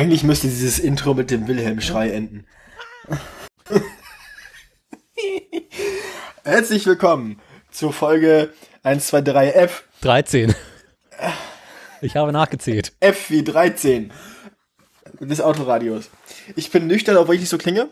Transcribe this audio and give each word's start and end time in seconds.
Eigentlich 0.00 0.24
müsste 0.24 0.48
dieses 0.48 0.78
Intro 0.78 1.12
mit 1.12 1.30
dem 1.30 1.46
Wilhelm-Schrei 1.46 2.08
enden. 2.12 2.46
Herzlich 6.42 6.86
willkommen 6.86 7.38
zur 7.70 7.92
Folge 7.92 8.50
123F. 8.82 9.82
13. 10.00 10.54
Ich 12.00 12.16
habe 12.16 12.32
nachgezählt. 12.32 12.94
F 13.00 13.28
wie 13.28 13.44
13 13.44 14.10
des 15.20 15.42
Autoradios. 15.42 16.08
Ich 16.56 16.70
bin 16.70 16.86
nüchtern, 16.86 17.18
obwohl 17.18 17.34
ich 17.34 17.42
nicht 17.42 17.50
so 17.50 17.58
klinge. 17.58 17.86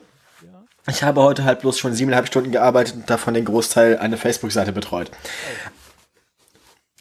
Ich 0.87 1.03
habe 1.03 1.21
heute 1.21 1.45
halt 1.45 1.61
bloß 1.61 1.79
schon 1.79 1.93
siebeneinhalb 1.93 2.29
Stunden 2.29 2.53
gearbeitet 2.53 2.95
und 2.95 3.11
davon 3.11 3.35
den 3.35 3.45
Großteil 3.45 3.99
eine 3.99 4.17
Facebook-Seite 4.17 4.73
betreut. 4.73 5.11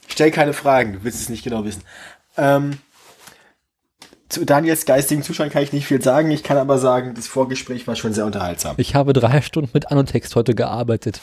Stell 0.10 0.32
keine 0.32 0.52
Fragen, 0.52 0.92
du 0.92 1.06
willst 1.06 1.22
es 1.22 1.30
nicht 1.30 1.46
genau 1.46 1.64
wissen. 1.64 1.84
Ähm, 2.36 2.80
zu 4.30 4.46
Daniels 4.46 4.86
geistigen 4.86 5.24
Zuschauern 5.24 5.50
kann 5.50 5.64
ich 5.64 5.74
nicht 5.74 5.86
viel 5.88 6.02
sagen. 6.02 6.32
Ich 6.32 6.44
kann 6.44 6.58
aber 6.58 6.78
sagen, 6.78 7.14
das 7.16 7.28
Vorgespräch 7.28 7.88
war 7.88 7.96
schon 7.96 8.14
sehr 8.14 8.26
unterhaltsam. 8.26 8.76
Ich 8.78 8.96
habe 8.96 9.14
drei 9.14 9.42
Stunden 9.42 9.70
mit 9.74 9.92
Anotext 9.92 10.36
heute 10.36 10.54
gearbeitet. 10.54 11.22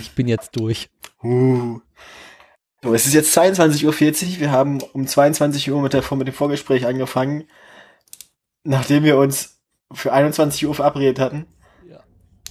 Ich 0.00 0.12
bin 0.12 0.26
jetzt 0.28 0.56
durch. 0.56 0.88
Uh. 1.22 1.80
So, 2.82 2.94
es 2.94 3.06
ist 3.06 3.14
jetzt 3.14 3.36
22.40 3.36 3.84
Uhr. 3.84 4.40
Wir 4.40 4.50
haben 4.50 4.80
um 4.92 5.06
22 5.06 5.70
Uhr 5.70 5.80
mit, 5.82 5.92
der, 5.92 6.02
mit 6.14 6.28
dem 6.28 6.34
Vorgespräch 6.34 6.86
angefangen, 6.86 7.44
nachdem 8.64 9.04
wir 9.04 9.18
uns 9.18 9.58
für 9.92 10.12
21 10.12 10.66
Uhr 10.66 10.74
verabredet 10.74 11.18
hatten, 11.18 11.46
Ja. 11.88 12.00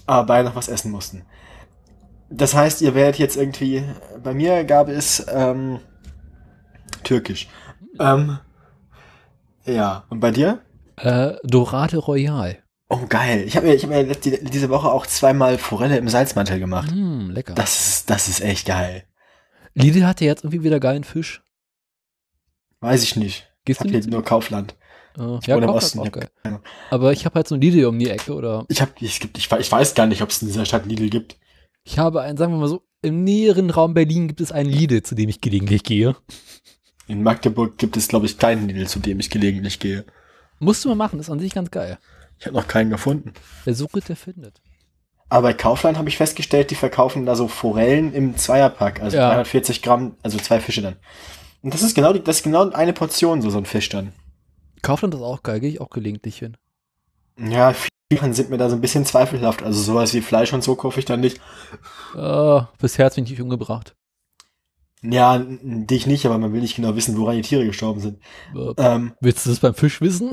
aber 0.05 0.25
beide 0.27 0.47
noch 0.49 0.55
was 0.55 0.67
essen 0.67 0.91
mussten. 0.91 1.25
Das 2.29 2.53
heißt, 2.53 2.81
ihr 2.81 2.95
werdet 2.95 3.19
jetzt 3.19 3.37
irgendwie, 3.37 3.83
bei 4.23 4.33
mir 4.33 4.63
gab 4.63 4.89
es 4.89 5.25
ähm, 5.29 5.79
Türkisch. 7.03 7.47
Ähm, 7.99 8.39
ja, 9.65 10.05
und 10.09 10.19
bei 10.19 10.31
dir? 10.31 10.61
Äh, 10.97 11.33
Dorade 11.43 11.97
Royal. 11.97 12.57
Oh, 12.87 12.99
geil. 13.09 13.43
Ich 13.47 13.55
habe 13.57 13.67
mir, 13.67 13.73
ich 13.73 13.83
hab 13.83 13.89
mir 13.89 14.05
die- 14.05 14.43
diese 14.45 14.69
Woche 14.69 14.91
auch 14.91 15.07
zweimal 15.07 15.57
Forelle 15.57 15.97
im 15.97 16.07
Salzmantel 16.07 16.59
gemacht. 16.59 16.91
Mm, 16.93 17.31
lecker. 17.31 17.53
Das 17.55 17.87
ist, 17.87 18.09
das 18.09 18.27
ist 18.27 18.41
echt 18.41 18.67
geil. 18.67 19.03
Lidl 19.73 20.05
hatte 20.05 20.23
jetzt 20.23 20.43
irgendwie 20.43 20.63
wieder 20.63 20.79
geilen 20.79 21.03
Fisch. 21.03 21.41
Weiß 22.81 23.03
ich 23.03 23.15
nicht. 23.15 23.49
Ich 23.59 23.65
Gehst 23.65 23.79
hab 23.79 23.87
du 23.87 23.97
hier 23.97 24.07
nur 24.07 24.23
Kaufland. 24.23 24.75
Äh, 25.17 25.19
wohne 25.21 25.65
im 25.65 25.69
Osten, 25.69 25.99
auch 25.99 26.05
ich 26.05 26.13
hab 26.43 26.61
Aber 26.91 27.11
ich 27.11 27.25
habe 27.25 27.35
halt 27.35 27.47
so 27.47 27.55
ein 27.55 27.61
Lidl 27.61 27.85
um 27.85 27.97
die 27.97 28.09
Ecke 28.09 28.33
oder 28.35 28.65
Ich 28.67 28.81
hab, 28.81 29.01
es 29.01 29.19
gibt, 29.19 29.37
ich, 29.37 29.49
we- 29.49 29.59
ich 29.59 29.71
weiß 29.71 29.95
gar 29.95 30.05
nicht, 30.05 30.21
ob 30.21 30.29
es 30.29 30.41
in 30.41 30.47
dieser 30.49 30.65
Stadt 30.65 30.85
Lidl 30.85 31.09
gibt. 31.09 31.37
ich 31.83 31.97
habe 31.97 32.21
einen, 32.21 32.37
sagen 32.37 32.53
wir 32.53 32.59
mal 32.59 32.67
so, 32.67 32.83
im 33.01 33.23
näheren 33.23 33.69
Raum 33.69 33.93
Berlin 33.93 34.27
gibt 34.27 34.41
es 34.41 34.51
einen 34.51 34.69
Lidl, 34.69 35.03
zu 35.03 35.15
dem 35.15 35.29
ich 35.29 35.41
gelegentlich 35.41 35.83
gehe. 35.83 36.15
In 37.07 37.23
Magdeburg 37.23 37.77
gibt 37.77 37.97
es, 37.97 38.07
glaube 38.07 38.25
ich, 38.25 38.37
keinen 38.37 38.67
Lidl, 38.67 38.87
zu 38.87 38.99
dem 38.99 39.19
ich 39.19 39.29
gelegentlich 39.29 39.79
gehe. 39.79 40.05
Musst 40.59 40.83
du 40.83 40.89
mal 40.89 40.95
machen, 40.95 41.19
ist 41.19 41.29
an 41.29 41.39
sich 41.39 41.53
ganz 41.53 41.69
geil. 41.71 41.97
Ich 42.39 42.45
habe 42.45 42.55
noch 42.55 42.67
keinen 42.67 42.89
gefunden. 42.89 43.33
Wer 43.63 43.75
sucht, 43.75 44.09
der 44.09 44.15
findet. 44.15 44.61
Aber 45.29 45.49
bei 45.49 45.53
Kaufland 45.53 45.97
habe 45.97 46.09
ich 46.09 46.17
festgestellt, 46.17 46.71
die 46.71 46.75
verkaufen 46.75 47.25
da 47.25 47.35
so 47.35 47.47
Forellen 47.47 48.13
im 48.13 48.37
Zweierpack, 48.37 49.01
also 49.01 49.17
Ja. 49.17 49.29
340 49.29 49.81
Gramm, 49.81 50.15
also 50.23 50.37
zwei 50.37 50.59
Fische 50.59 50.81
dann. 50.81 50.97
Und 51.61 51.73
das 51.73 51.81
ist 51.81 51.95
genau 51.95 52.13
die, 52.13 52.23
das 52.23 52.37
ist 52.37 52.43
genau 52.43 52.69
eine 52.71 52.93
Portion, 52.93 53.41
so, 53.41 53.49
so 53.49 53.57
ein 53.57 53.65
Fisch 53.65 53.89
dann. 53.89 54.13
Kaufland 54.81 55.15
ist 55.15 55.21
auch 55.21 55.41
geil, 55.41 55.59
gehe 55.59 55.69
ich 55.69 55.81
auch 55.81 55.89
gelegentlich 55.89 56.37
hin. 56.37 56.57
Ja, 57.39 57.73
viele 57.73 58.33
sind 58.33 58.51
mir 58.51 58.57
da 58.57 58.69
so 58.69 58.75
ein 58.75 58.81
bisschen 58.81 59.05
zweifelhaft. 59.05 59.63
Also 59.63 59.81
sowas 59.81 60.13
wie 60.13 60.21
Fleisch 60.21 60.53
und 60.53 60.63
so 60.63 60.75
kaufe 60.75 60.99
ich 60.99 61.05
dann 61.05 61.21
nicht. 61.21 61.41
Äh, 62.15 62.61
bisher 62.79 63.05
hat's 63.05 63.17
mich 63.17 63.29
nicht 63.29 63.41
umgebracht. 63.41 63.95
Ja, 65.11 65.37
dich 65.45 66.07
nicht, 66.07 66.25
aber 66.25 66.37
man 66.37 66.53
will 66.53 66.61
nicht 66.61 66.75
genau 66.75 66.95
wissen, 66.95 67.17
woran 67.17 67.35
die 67.35 67.41
Tiere 67.41 67.65
gestorben 67.65 67.99
sind. 67.99 68.19
Äh, 68.55 68.73
Ähm, 68.77 69.13
willst 69.21 69.45
du 69.45 69.49
das 69.49 69.59
beim 69.59 69.73
Fisch 69.75 70.01
wissen? 70.01 70.31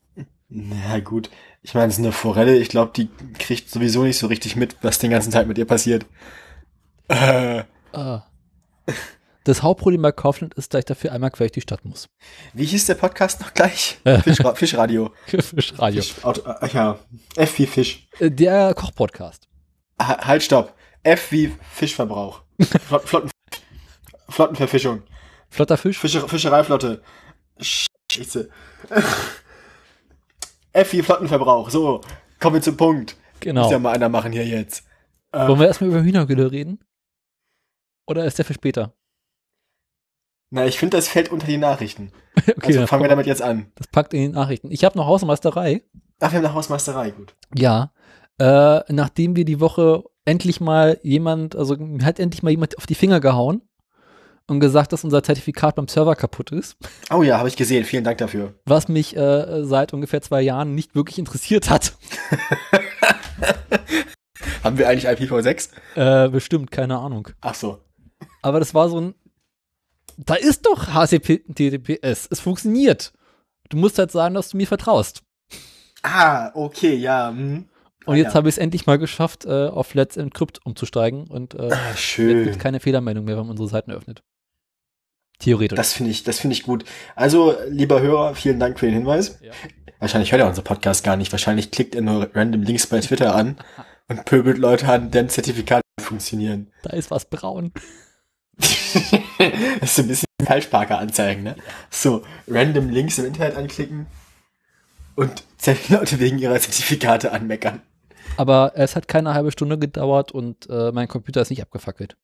na 0.48 1.00
gut. 1.00 1.30
Ich 1.62 1.74
meine, 1.74 1.86
es 1.88 1.94
ist 1.94 1.98
eine 2.00 2.12
Forelle. 2.12 2.56
Ich 2.56 2.68
glaube, 2.68 2.92
die 2.94 3.08
kriegt 3.38 3.70
sowieso 3.70 4.02
nicht 4.04 4.18
so 4.18 4.26
richtig 4.26 4.54
mit, 4.56 4.76
was 4.82 4.98
den 4.98 5.10
ganzen 5.10 5.30
Tag 5.32 5.46
mit 5.46 5.58
ihr 5.58 5.66
passiert. 5.66 6.06
Äh, 7.08 7.64
Ah. 7.92 8.24
Das 9.44 9.62
Hauptproblem 9.62 10.00
bei 10.02 10.10
Kaufland 10.12 10.54
ist, 10.54 10.72
dass 10.72 10.80
ich 10.80 10.84
dafür 10.86 11.12
einmal 11.12 11.30
quer 11.30 11.44
durch 11.46 11.52
die 11.52 11.60
Stadt 11.60 11.84
muss. 11.84 12.08
wie 12.54 12.64
hieß 12.64 12.86
der 12.86 12.94
Podcast 12.94 13.40
noch 13.42 13.52
gleich? 13.54 13.98
Fischra 14.24 14.54
Fischradio. 14.54 15.10
Fischradio. 15.26 16.02
Fisch, 16.02 16.14
äh, 16.24 16.68
ja, 16.72 16.98
F 17.36 17.58
wie 17.58 17.66
Fisch. 17.66 18.08
Äh, 18.18 18.30
Der 18.30 18.72
Kochpodcast. 18.74 19.46
Ha- 20.00 20.26
Halt, 20.26 20.42
stopp. 20.42 20.74
F 21.02 21.30
wie 21.30 21.52
Fischverbrauch. 21.72 22.42
Flot, 22.88 23.02
Flotten, 23.08 23.30
Flottenverfischung. 24.28 25.02
Flotter 25.50 25.76
Fisch. 25.76 25.98
Fische, 25.98 26.26
Fischereiflotte. 26.28 27.02
Scheiße. 27.60 28.48
Wie 30.90 31.02
Flottenverbrauch. 31.02 31.70
So, 31.70 32.00
kommen 32.40 32.56
wir 32.56 32.62
zum 32.62 32.76
Punkt. 32.76 33.16
Genau. 33.40 33.62
Muss 33.62 33.72
ja 33.72 33.78
mal 33.78 33.94
einer 33.94 34.08
machen 34.08 34.32
hier 34.32 34.46
jetzt. 34.46 34.84
Ähm, 35.32 35.48
Wollen 35.48 35.60
wir 35.60 35.66
erstmal 35.66 35.90
über 35.90 36.02
Hühnergülle 36.02 36.50
reden? 36.50 36.80
Oder 38.06 38.24
ist 38.24 38.38
der 38.38 38.44
für 38.44 38.54
später? 38.54 38.94
na, 40.54 40.66
ich 40.66 40.78
finde, 40.78 40.96
das 40.96 41.08
fällt 41.08 41.32
unter 41.32 41.46
die 41.46 41.58
Nachrichten. 41.58 42.12
Okay, 42.46 42.76
also 42.76 42.86
fangen 42.86 43.04
wir 43.04 43.08
damit 43.08 43.26
jetzt 43.26 43.42
an. 43.42 43.72
das 43.76 43.86
packt 43.86 44.12
in 44.12 44.20
die 44.20 44.28
Nachrichten. 44.28 44.70
Ich 44.70 44.84
habe 44.84 44.98
noch 44.98 45.06
Hausmeisterei. 45.06 45.82
Ach, 46.20 46.30
wir 46.30 46.38
haben 46.38 46.44
eine 46.44 46.52
Hausmeisterei, 46.52 47.10
gut. 47.10 47.34
Ja. 47.56 47.92
Äh, 48.38 48.80
nachdem 48.92 49.36
wir 49.36 49.44
die 49.44 49.60
Woche 49.60 50.04
endlich 50.24 50.60
mal 50.60 50.98
jemand, 51.02 51.56
also 51.56 51.76
hat 52.02 52.18
endlich 52.18 52.42
mal 52.42 52.50
jemand 52.50 52.76
auf 52.76 52.86
die 52.86 52.96
Finger 52.96 53.20
gehauen 53.20 53.62
und 54.46 54.60
gesagt, 54.60 54.92
dass 54.92 55.04
unser 55.04 55.22
Zertifikat 55.22 55.74
beim 55.76 55.88
Server 55.88 56.14
kaputt 56.16 56.50
ist, 56.52 56.76
Oh 57.10 57.22
ja, 57.22 57.38
habe 57.38 57.48
ich 57.48 57.56
gesehen. 57.56 57.84
Vielen 57.84 58.04
Dank 58.04 58.18
dafür. 58.18 58.54
was 58.66 58.88
mich 58.88 59.16
äh, 59.16 59.64
seit 59.64 59.92
ungefähr 59.94 60.20
zwei 60.22 60.42
Jahren 60.42 60.74
nicht 60.74 60.94
wirklich 60.94 61.18
interessiert 61.18 61.70
hat. 61.70 61.94
Haben 64.62 64.78
wir 64.78 64.88
eigentlich 64.88 65.08
IPv6? 65.08 65.70
Äh, 65.94 66.28
bestimmt, 66.30 66.70
keine 66.70 66.98
Ahnung. 66.98 67.28
Ach 67.40 67.54
so. 67.54 67.80
Aber 68.42 68.58
das 68.58 68.74
war 68.74 68.88
so 68.88 69.00
ein. 69.00 69.14
Da 70.16 70.34
ist 70.34 70.64
doch 70.66 70.88
HTTPS. 70.94 72.28
Es 72.30 72.40
funktioniert. 72.40 73.12
Du 73.68 73.76
musst 73.76 73.98
halt 73.98 74.12
sagen, 74.12 74.34
dass 74.34 74.50
du 74.50 74.56
mir 74.56 74.66
vertraust. 74.66 75.22
Ah, 76.02 76.50
okay, 76.54 76.94
ja. 76.94 77.30
Hm. 77.30 77.68
Und 78.06 78.14
Ah, 78.14 78.16
jetzt 78.16 78.28
ja. 78.28 78.34
habe 78.34 78.48
ich 78.48 78.54
es 78.56 78.58
endlich 78.58 78.86
mal 78.86 78.98
geschafft, 78.98 79.46
äh, 79.46 79.66
auf 79.68 79.94
Let's 79.94 80.16
Encrypt 80.18 80.64
umzusteigen 80.66 81.26
und 81.26 81.54
äh, 81.54 81.68
jetzt 81.70 81.98
schön. 81.98 82.44
gibt 82.44 82.58
keine 82.60 82.78
Fehlermeldung 82.78 83.24
mehr, 83.24 83.36
wenn 83.36 83.44
man 83.44 83.52
unsere 83.52 83.68
Seiten 83.68 83.90
öffnet. 83.92 84.22
Theoretisch. 85.38 85.76
Das 85.76 85.92
finde 85.92 86.10
ich, 86.10 86.22
das 86.24 86.38
finde 86.38 86.54
ich 86.54 86.62
gut. 86.62 86.84
Also, 87.16 87.56
lieber 87.68 88.00
Hörer, 88.00 88.34
vielen 88.34 88.60
Dank 88.60 88.78
für 88.78 88.86
den 88.86 88.94
Hinweis. 88.94 89.38
Ja. 89.42 89.52
Wahrscheinlich 89.98 90.32
hört 90.32 90.40
er 90.40 90.48
unseren 90.48 90.64
Podcast 90.64 91.04
gar 91.04 91.16
nicht. 91.16 91.32
Wahrscheinlich 91.32 91.70
klickt 91.70 91.94
er 91.94 92.02
nur 92.02 92.30
random 92.34 92.62
Links 92.62 92.86
bei 92.86 93.00
Twitter 93.00 93.34
an 93.34 93.56
und 94.08 94.24
pöbelt 94.24 94.58
Leute 94.58 94.88
an, 94.88 95.10
deren 95.10 95.28
Zertifikate 95.28 95.82
funktionieren. 96.00 96.70
da 96.82 96.90
ist 96.90 97.10
was 97.10 97.24
braun. 97.24 97.72
das 98.58 99.82
ist 99.82 99.98
ein 99.98 100.08
bisschen 100.08 100.26
Falschparker 100.44 100.98
anzeigen, 100.98 101.42
ne? 101.42 101.56
So, 101.90 102.22
random 102.46 102.90
Links 102.90 103.18
im 103.18 103.26
Internet 103.26 103.56
anklicken 103.56 104.06
und 105.16 105.44
Leute 105.88 106.20
wegen 106.20 106.38
ihrer 106.38 106.58
Zertifikate 106.58 107.32
anmeckern. 107.32 107.82
Aber 108.36 108.72
es 108.74 108.96
hat 108.96 109.08
keine 109.08 109.34
halbe 109.34 109.52
Stunde 109.52 109.78
gedauert 109.78 110.32
und 110.32 110.68
äh, 110.68 110.92
mein 110.92 111.08
Computer 111.08 111.40
ist 111.40 111.50
nicht 111.50 111.62
abgefackelt. 111.62 112.16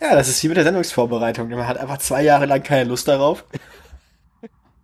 Ja, 0.00 0.14
das 0.14 0.28
ist 0.28 0.42
wie 0.42 0.48
mit 0.48 0.56
der 0.56 0.64
Sendungsvorbereitung. 0.64 1.48
Man 1.48 1.66
hat 1.66 1.78
einfach 1.78 1.98
zwei 1.98 2.22
Jahre 2.22 2.46
lang 2.46 2.62
keine 2.62 2.84
Lust 2.88 3.08
darauf. 3.08 3.44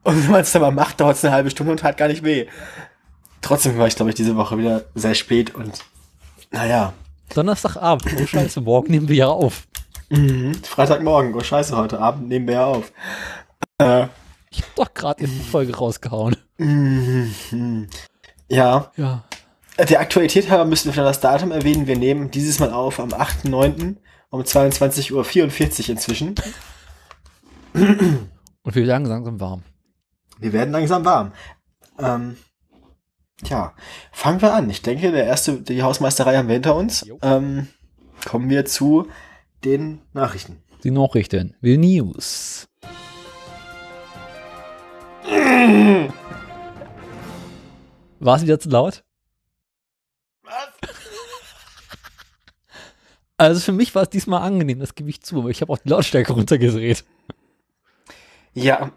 Und 0.02 0.22
wenn 0.24 0.30
man 0.30 0.40
es 0.40 0.52
dann 0.52 0.62
mal 0.62 0.70
macht, 0.70 1.00
dauert 1.00 1.16
es 1.16 1.24
eine 1.24 1.34
halbe 1.34 1.50
Stunde 1.50 1.72
und 1.72 1.82
hat 1.82 1.96
gar 1.96 2.08
nicht 2.08 2.24
weh. 2.24 2.46
Trotzdem 3.42 3.76
war 3.78 3.86
ich, 3.86 3.96
glaube 3.96 4.10
ich, 4.10 4.14
diese 4.14 4.36
Woche 4.36 4.56
wieder 4.58 4.84
sehr 4.94 5.14
spät 5.14 5.54
und 5.54 5.84
naja. 6.50 6.92
Donnerstagabend. 7.34 8.06
Oh 8.20 8.26
scheiße, 8.26 8.60
morgen 8.60 8.90
nehmen 8.90 9.08
wir 9.08 9.16
ja 9.16 9.26
auf. 9.28 9.66
Mhm. 10.08 10.54
Freitagmorgen, 10.64 11.34
oh 11.34 11.40
scheiße, 11.40 11.76
heute 11.76 12.00
Abend 12.00 12.28
nehmen 12.28 12.46
wir 12.48 12.54
ja 12.54 12.64
auf. 12.66 12.92
Äh, 13.78 14.06
Ich 14.50 14.62
hab 14.62 14.74
doch 14.74 14.92
gerade 14.94 15.24
eine 15.24 15.28
Folge 15.28 15.76
rausgehauen. 15.76 16.36
mhm. 16.58 17.88
Ja, 18.48 18.90
Ja. 18.96 19.22
der 19.78 20.00
Aktualität 20.00 20.50
halber 20.50 20.64
müssen 20.64 20.94
wir 20.94 21.04
das 21.04 21.20
Datum 21.20 21.52
erwähnen. 21.52 21.86
Wir 21.86 21.96
nehmen 21.96 22.30
dieses 22.30 22.58
Mal 22.58 22.72
auf 22.72 22.98
am 22.98 23.10
8.9. 23.10 23.96
um 24.30 24.42
22.44 24.42 25.12
Uhr 25.12 25.90
inzwischen. 25.90 26.34
Und 27.74 28.74
wir 28.74 28.86
werden 28.86 29.06
langsam 29.06 29.40
warm. 29.40 29.62
Wir 30.38 30.52
werden 30.52 30.70
langsam 30.70 31.04
warm. 31.04 31.32
Ähm, 31.98 32.36
tja, 33.44 33.74
fangen 34.12 34.40
wir 34.40 34.54
an. 34.54 34.70
Ich 34.70 34.82
denke, 34.82 35.10
der 35.12 35.24
erste, 35.24 35.60
die 35.60 35.82
Hausmeisterei 35.82 36.36
haben 36.36 36.48
wir 36.48 36.54
hinter 36.54 36.76
uns. 36.76 37.04
Ähm, 37.22 37.68
kommen 38.26 38.48
wir 38.48 38.64
zu 38.64 39.08
den 39.64 40.00
Nachrichten. 40.12 40.62
Die 40.82 40.90
Nachrichten. 40.90 41.54
The 41.60 41.76
News. 41.76 42.68
War 48.20 48.36
es 48.36 48.42
wieder 48.42 48.58
zu 48.58 48.68
laut? 48.70 49.04
Also 53.40 53.60
für 53.60 53.72
mich 53.72 53.94
war 53.94 54.02
es 54.02 54.10
diesmal 54.10 54.42
angenehm, 54.42 54.80
das 54.80 54.94
gebe 54.94 55.08
ich 55.08 55.22
zu, 55.22 55.38
aber 55.38 55.48
ich 55.48 55.62
habe 55.62 55.72
auch 55.72 55.78
die 55.78 55.88
Lautstärke 55.88 56.32
runtergedreht. 56.34 57.04
Ja, 58.52 58.92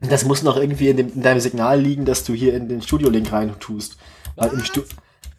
Das 0.00 0.24
muss 0.24 0.42
noch 0.42 0.56
irgendwie 0.56 0.88
in, 0.88 0.96
dem, 0.96 1.12
in 1.14 1.22
deinem 1.22 1.40
Signal 1.40 1.80
liegen, 1.80 2.04
dass 2.04 2.24
du 2.24 2.34
hier 2.34 2.54
in 2.54 2.68
den 2.68 2.82
Studio-Link 2.82 3.30
rein 3.32 3.54
tust. 3.60 3.98
Weil 4.34 4.50
im 4.50 4.64
Stu 4.64 4.82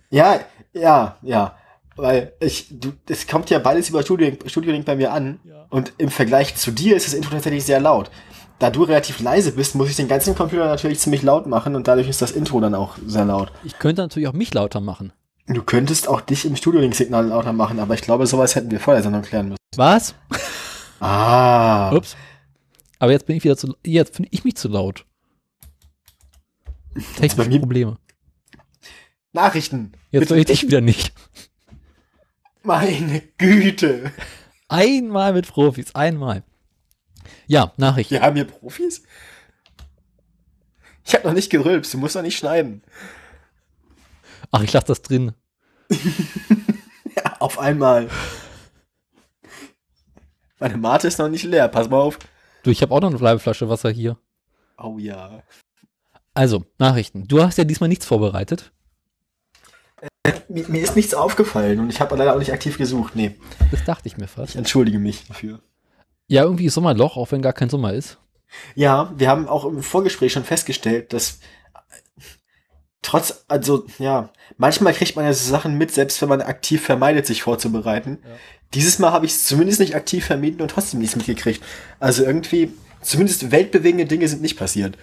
ja, 0.09 0.39
ja, 0.74 1.18
ja. 1.21 1.57
Weil 1.95 2.33
ich, 2.39 2.68
du, 2.69 2.94
es 3.09 3.27
kommt 3.27 3.50
ja 3.50 3.59
beides 3.59 3.89
über 3.89 4.03
Studio-Link 4.03 4.50
Studio 4.50 4.79
bei 4.83 4.95
mir 4.95 5.12
an. 5.12 5.39
Ja. 5.44 5.65
Und 5.69 5.94
im 5.97 6.09
Vergleich 6.09 6.56
zu 6.56 6.71
dir 6.71 6.95
ist 6.95 7.07
das 7.07 7.13
Intro 7.13 7.31
tatsächlich 7.31 7.65
sehr 7.65 7.81
laut. 7.81 8.09
Da 8.59 8.69
du 8.69 8.83
relativ 8.83 9.19
leise 9.19 9.51
bist, 9.51 9.75
muss 9.75 9.89
ich 9.89 9.95
den 9.95 10.07
ganzen 10.07 10.36
Computer 10.36 10.65
natürlich 10.65 11.00
ziemlich 11.00 11.24
laut 11.24 11.47
machen 11.47 11.75
und 11.75 11.88
dadurch 11.88 12.07
ist 12.07 12.21
das 12.21 12.31
Intro 12.31 12.62
dann 12.62 12.75
auch 12.75 12.97
sehr 13.06 13.25
laut. 13.25 13.51
Ich 13.63 13.79
könnte 13.79 14.01
natürlich 14.01 14.29
auch 14.29 14.33
mich 14.33 14.53
lauter 14.53 14.79
machen. 14.79 15.12
Du 15.48 15.62
könntest 15.62 16.07
auch 16.07 16.22
dich 16.22 16.45
im 16.45 16.56
Studio-Link-Signal 16.56 17.28
lauter 17.28 17.51
machen, 17.51 17.80
aber 17.80 17.94
ich 17.95 18.01
glaube, 18.01 18.25
sowas 18.28 18.56
hätten 18.56 18.72
wir 18.72 18.80
vor 18.80 18.94
der 18.94 19.04
Sendung 19.04 19.24
klären 19.24 19.50
müssen. 19.50 19.60
Was? 19.75 20.16
Ah. 21.00 21.92
Ups. 21.95 22.16
Aber 23.00 23.12
jetzt 23.12 23.25
bin 23.25 23.36
ich 23.36 23.44
wieder 23.44 23.57
zu, 23.57 23.75
jetzt 23.86 24.16
finde 24.16 24.30
ich 24.31 24.45
mich 24.45 24.56
zu 24.56 24.69
laut. 24.69 25.06
Technische 27.18 27.60
Probleme. 27.60 27.98
Nachrichten. 29.34 29.94
Jetzt 30.12 30.30
soll 30.30 30.38
ich 30.38 30.45
dich 30.45 30.63
wieder 30.63 30.80
nicht. 30.80 31.12
Meine 32.62 33.22
Güte. 33.38 34.12
Einmal 34.69 35.34
mit 35.34 35.48
Profis, 35.48 35.94
einmal. 35.96 36.44
Ja, 37.48 37.74
Nachricht. 37.78 38.12
Wir 38.12 38.22
haben 38.22 38.36
hier 38.36 38.46
Profis? 38.46 39.04
Ich 41.04 41.13
habe 41.13 41.28
noch 41.28 41.34
nicht 41.34 41.50
gerülpst, 41.50 41.94
du 41.94 41.98
musst 41.98 42.16
doch 42.16 42.22
nicht 42.22 42.38
schneiden. 42.38 42.84
Ach, 44.53 44.63
ich 44.63 44.71
lasse 44.71 44.88
das 44.88 45.01
drin. 45.01 45.33
Ja, 47.15 47.35
auf 47.39 47.59
einmal. 47.59 48.09
Meine 50.59 50.77
Mate 50.77 51.07
ist 51.07 51.19
noch 51.19 51.29
nicht 51.29 51.44
leer, 51.44 51.67
pass 51.67 51.88
mal 51.89 52.00
auf. 52.00 52.17
Du, 52.63 52.71
ich 52.71 52.81
habe 52.81 52.91
auch 52.94 53.01
noch 53.01 53.11
eine 53.13 53.19
halbe 53.19 53.39
Flasche 53.39 53.69
Wasser 53.69 53.91
hier. 53.91 54.17
Oh 54.79 54.97
ja. 54.97 55.44
Also, 56.33 56.65
Nachrichten. 56.79 57.27
Du 57.27 57.44
hast 57.44 57.57
ja 57.59 57.65
diesmal 57.65 57.89
nichts 57.89 58.05
vorbereitet. 58.07 58.71
Mir, 60.47 60.67
mir 60.69 60.81
ist 60.81 60.95
nichts 60.95 61.13
aufgefallen 61.13 61.79
und 61.81 61.89
ich 61.91 62.01
habe 62.01 62.15
leider 62.15 62.33
auch 62.33 62.39
nicht 62.39 62.51
aktiv 62.53 62.77
gesucht. 62.79 63.15
Nee, 63.15 63.35
Das 63.69 63.83
dachte 63.83 64.07
ich 64.07 64.17
mir 64.17 64.25
ich 64.25 64.31
fast. 64.31 64.55
entschuldige 64.55 64.97
mich 64.97 65.27
dafür. 65.27 65.59
Ja, 66.27 66.44
irgendwie 66.44 66.65
ist 66.65 66.73
Sommerloch, 66.73 67.15
auch 67.17 67.31
wenn 67.31 67.41
gar 67.44 67.53
kein 67.53 67.69
Sommer 67.69 67.94
ist. 67.94 68.17
Ja, 68.73 69.13
wir 69.17 69.29
haben 69.29 69.47
auch 69.47 69.65
im 69.65 69.83
Vorgespräch 69.83 70.33
schon 70.33 70.44
festgestellt, 70.45 71.13
dass 71.13 71.39
trotz, 73.03 73.45
also 73.47 73.85
ja, 74.00 74.29
manchmal 74.57 74.94
kriegt 74.94 75.15
man 75.15 75.25
ja 75.25 75.33
so 75.33 75.50
Sachen 75.50 75.77
mit, 75.77 75.91
selbst 75.91 76.21
wenn 76.21 76.29
man 76.29 76.41
aktiv 76.41 76.83
vermeidet, 76.83 77.27
sich 77.27 77.44
vorzubereiten. 77.44 78.17
Ja. 78.23 78.29
Dieses 78.73 78.97
Mal 78.97 79.11
habe 79.11 79.27
ich 79.27 79.33
es 79.33 79.45
zumindest 79.45 79.79
nicht 79.79 79.95
aktiv 79.95 80.25
vermieden 80.25 80.61
und 80.61 80.71
trotzdem 80.71 81.00
nichts 81.00 81.15
mitgekriegt. 81.15 81.63
Also 82.00 82.23
irgendwie, 82.23 82.73
zumindest 83.01 83.51
weltbewegende 83.51 84.05
Dinge 84.05 84.27
sind 84.27 84.41
nicht 84.41 84.57
passiert. 84.57 84.97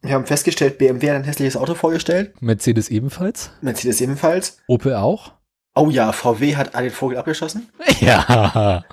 Wir 0.00 0.14
haben 0.14 0.26
festgestellt, 0.26 0.78
BMW 0.78 1.10
hat 1.10 1.16
ein 1.16 1.24
hässliches 1.24 1.56
Auto 1.56 1.74
vorgestellt, 1.74 2.40
Mercedes 2.40 2.88
ebenfalls. 2.88 3.50
Mercedes 3.60 4.00
ebenfalls. 4.00 4.58
Opel 4.66 4.94
auch. 4.94 5.32
Oh 5.74 5.90
ja, 5.90 6.12
VW 6.12 6.56
hat 6.56 6.74
den 6.74 6.90
Vogel 6.90 7.18
abgeschossen. 7.18 7.68
Ja. 8.00 8.84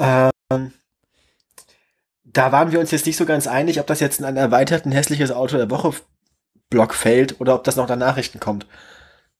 Ähm, 0.00 0.72
da 2.24 2.52
waren 2.52 2.70
wir 2.70 2.78
uns 2.78 2.90
jetzt 2.90 3.06
nicht 3.06 3.16
so 3.16 3.24
ganz 3.26 3.46
einig, 3.46 3.80
ob 3.80 3.86
das 3.86 4.00
jetzt 4.00 4.20
in 4.20 4.24
einen 4.24 4.36
erweiterten 4.36 4.92
hässliches 4.92 5.32
Auto 5.32 5.56
der 5.56 5.70
Woche 5.70 5.92
Block 6.70 6.94
fällt 6.94 7.40
oder 7.40 7.54
ob 7.54 7.64
das 7.64 7.76
noch 7.76 7.88
in 7.90 7.98
Nachrichten 7.98 8.40
kommt. 8.40 8.66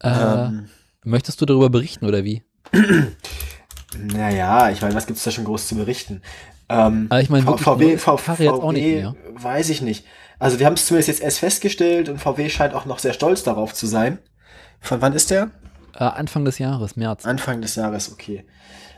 Äh, 0.01 0.09
Ähm, 0.11 0.69
möchtest 1.05 1.41
du 1.41 1.47
darüber 1.47 1.71
berichten 1.71 2.07
oder 2.07 2.25
wie? 2.25 2.43
naja, 3.97 4.71
ich 4.71 4.81
meine, 4.83 4.95
was 4.95 5.07
gibt's 5.07 5.25
da 5.25 5.31
schon 5.31 5.45
groß 5.45 5.69
zu 5.69 5.77
berichten? 5.77 6.23
Ähm, 6.69 7.07
Aber 7.09 7.21
ich 7.21 7.31
meine, 7.31 7.45
VW, 7.47 7.97
VW, 7.97 9.13
weiß 9.35 9.71
ich 9.71 9.81
nicht. 9.81 10.05
Also 10.39 10.59
wir 10.59 10.67
haben 10.67 10.75
es 10.75 10.87
zumindest 10.87 11.09
jetzt 11.09 11.23
erst 11.23 11.39
festgestellt 11.39 12.09
und 12.09 12.19
VW 12.19 12.49
scheint 12.51 12.75
auch 12.75 12.85
noch 12.85 12.99
sehr 12.99 13.13
stolz 13.13 13.43
darauf 13.43 13.75
zu 13.75 13.87
sein. 13.87 14.19
Von 14.81 15.01
wann 15.01 15.15
ist 15.15 15.31
der? 15.31 15.51
Äh, 15.95 16.05
Anfang 16.05 16.45
des 16.45 16.59
Jahres, 16.59 16.97
März. 16.97 17.25
Anfang 17.25 17.61
des 17.61 17.75
Jahres, 17.75 18.13
okay. 18.13 18.45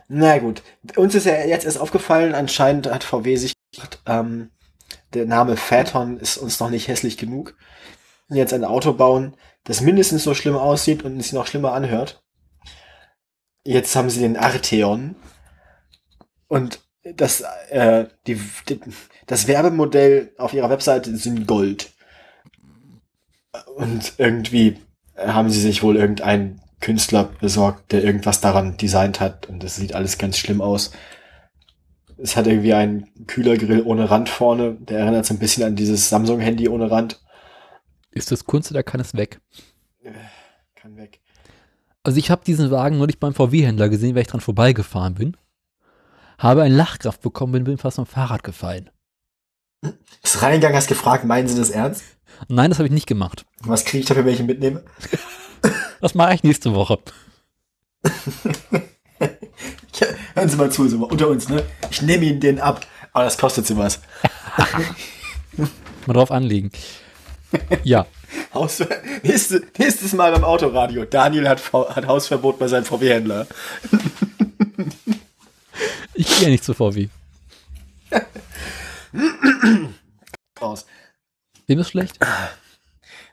Na 0.09 0.39
gut. 0.39 0.63
Uns 0.97 1.15
ist 1.15 1.27
ja 1.27 1.45
jetzt 1.45 1.65
erst 1.65 1.79
aufgefallen, 1.79 2.35
anscheinend 2.35 2.91
hat 2.91 3.05
VW 3.05 3.37
sich 3.37 3.53
gedacht, 3.73 4.03
ähm, 4.07 4.51
der 5.15 5.27
Name 5.27 5.57
Phaeton 5.57 6.19
ist 6.19 6.37
uns 6.37 6.59
noch 6.61 6.71
nicht 6.71 6.89
hässlich 6.89 7.17
genug. 7.17 7.57
Und 8.31 8.37
jetzt 8.37 8.55
ein 8.55 8.65
Auto 8.65 8.95
bauen, 8.95 9.37
das 9.65 9.81
mindestens 9.81 10.25
so 10.25 10.35
schlimm 10.35 10.57
aussieht 10.57 11.03
und 11.05 11.21
sich 11.21 11.33
noch 11.33 11.47
schlimmer 11.47 11.73
anhört. 11.73 12.23
Jetzt 13.65 13.95
haben 13.95 14.09
sie 14.09 14.21
den 14.21 14.37
Arteon. 14.37 15.17
Und 16.49 16.81
das, 17.03 17.43
äh, 17.71 18.07
die, 18.27 18.41
die, 18.69 18.81
das 19.27 19.47
Werbemodell 19.47 20.33
auf 20.39 20.55
ihrer 20.55 20.71
Webseite 20.71 21.15
sind 21.17 21.47
Gold. 21.47 21.93
Und 23.77 24.15
irgendwie 24.19 24.79
haben 25.17 25.51
sie 25.51 25.61
sich 25.61 25.83
wohl 25.83 25.97
irgendeinen 25.97 26.63
Künstler 26.81 27.25
besorgt, 27.41 27.93
der 27.93 28.05
irgendwas 28.05 28.41
daran 28.41 28.77
designt 28.77 29.21
hat 29.21 29.49
und 29.49 29.63
das 29.63 29.77
sieht 29.77 29.95
alles 29.95 30.19
ganz 30.19 30.39
schlimm 30.39 30.61
aus. 30.61 30.93
Es 32.17 32.37
hat 32.37 32.47
irgendwie 32.47 32.75
einen 32.75 33.09
Kühlergrill 33.27 33.83
ohne 33.83 34.11
Rand 34.11 34.29
vorne, 34.29 34.77
der 34.81 35.01
erinnert 35.01 35.27
so 35.27 35.35
ein 35.35 35.39
bisschen 35.39 35.65
an 35.65 35.77
dieses 35.77 36.09
Samsung-Handy 36.09 36.69
ohne 36.69 36.91
Rand. 36.91 37.21
Ist 38.11 38.33
das 38.33 38.45
Kunst 38.45 38.71
oder 38.71 38.83
kann 38.83 39.01
es 39.01 39.15
weg? 39.15 39.41
Kann 40.75 40.97
weg. 40.97 41.21
Also 42.03 42.19
ich 42.19 42.31
habe 42.31 42.45
diesen 42.45 42.71
Wagen 42.71 42.99
neulich 42.99 43.19
beim 43.21 43.35
VW-Händler 43.35 43.89
gesehen, 43.89 44.15
weil 44.15 44.23
ich 44.23 44.29
dran 44.29 44.41
vorbeigefahren 44.41 45.15
bin. 45.15 45.37
Habe 46.39 46.63
einen 46.63 46.77
Lachkraft 46.77 47.21
bekommen, 47.21 47.53
bin, 47.53 47.65
bin 47.65 47.79
fast 47.79 47.97
vom 47.97 48.07
Fahrrad 48.07 48.43
gefallen. 48.43 48.91
Bist 50.23 50.43
reingegangen, 50.43 50.77
hast 50.77 50.89
gefragt, 50.89 51.25
meinen 51.25 51.49
sie 51.49 51.57
das 51.57 51.71
ernst? 51.71 52.03
Nein, 52.49 52.71
das 52.71 52.79
habe 52.79 52.87
ich 52.87 52.95
nicht 52.95 53.07
gemacht. 53.07 53.45
Was 53.61 53.85
kriege 53.85 54.01
ich 54.01 54.07
dafür, 54.07 54.25
wenn 54.25 54.35
ich 54.35 54.41
ihn 54.41 54.47
mitnehme? 54.47 54.83
Das 56.01 56.15
mache 56.15 56.33
ich 56.33 56.43
nächste 56.43 56.73
Woche. 56.73 56.99
Ja, 60.01 60.07
hören 60.35 60.49
Sie 60.49 60.57
mal 60.57 60.73
zu, 60.73 60.89
so 60.89 61.07
unter 61.07 61.29
uns, 61.29 61.51
ne? 61.51 61.63
Ich 61.91 62.01
nehme 62.01 62.25
Ihnen 62.25 62.41
den 62.41 62.59
ab, 62.59 62.87
aber 63.13 63.25
das 63.25 63.37
kostet 63.37 63.67
Sie 63.67 63.77
was. 63.77 64.01
Mal 66.07 66.15
drauf 66.15 66.31
anlegen. 66.31 66.71
Ja, 67.85 68.07
Haus, 68.55 68.83
nächste, 69.23 69.63
nächstes 69.79 70.13
Mal 70.13 70.33
beim 70.33 70.45
Autoradio. 70.45 71.05
Daniel 71.05 71.49
hat, 71.49 71.73
hat 71.73 72.07
Hausverbot 72.07 72.59
bei 72.59 72.69
seinem 72.69 72.85
VW-Händler. 72.85 73.47
ich 76.15 76.27
gehe 76.27 76.43
ja 76.45 76.49
nicht 76.49 76.65
zu 76.65 76.75
VW. 76.75 77.09
Raus. 80.61 80.87
Dem 81.69 81.79
ist 81.79 81.91
schlecht? 81.91 82.19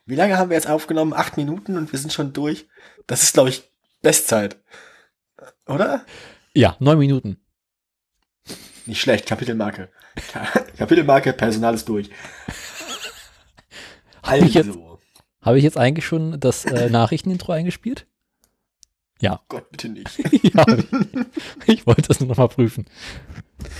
Wie 0.05 0.15
lange 0.15 0.37
haben 0.37 0.49
wir 0.49 0.55
jetzt 0.55 0.69
aufgenommen? 0.69 1.13
Acht 1.13 1.37
Minuten 1.37 1.77
und 1.77 1.91
wir 1.91 1.99
sind 1.99 2.13
schon 2.13 2.33
durch. 2.33 2.67
Das 3.07 3.23
ist, 3.23 3.33
glaube 3.33 3.49
ich, 3.49 3.63
Bestzeit. 4.01 4.57
Oder? 5.67 6.05
Ja, 6.53 6.75
neun 6.79 6.99
Minuten. 6.99 7.37
Nicht 8.85 9.01
schlecht, 9.01 9.25
Kapitelmarke. 9.25 9.89
Ka- 10.31 10.61
Kapitelmarke, 10.77 11.33
Personal 11.33 11.73
ist 11.75 11.89
durch. 11.89 12.09
Ich 14.35 14.53
jetzt- 14.53 14.67
Also, 14.69 14.99
Habe 15.41 15.57
ich 15.57 15.63
jetzt 15.63 15.77
eigentlich 15.77 16.05
schon 16.05 16.39
das 16.39 16.65
äh, 16.65 16.89
Nachrichtenintro 16.91 17.51
eingespielt? 17.53 18.05
Ja. 19.19 19.39
Gott, 19.47 19.69
bitte 19.71 19.89
nicht. 19.89 20.09
ja 20.43 20.61
hab 20.65 20.77
ich. 20.77 20.85
ich 21.67 21.87
wollte 21.87 22.03
das 22.03 22.19
nur 22.19 22.29
noch 22.29 22.37
mal 22.37 22.47
prüfen. 22.47 22.85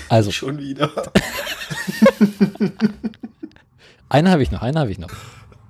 Also, 0.10 0.32
Schon 0.32 0.58
wieder. 0.58 0.89
einen 4.10 4.30
habe 4.30 4.42
ich 4.44 4.51
noch, 4.51 4.62
einen 4.62 4.80
habe 4.80 4.92
ich 4.92 4.98
noch. 4.98 5.12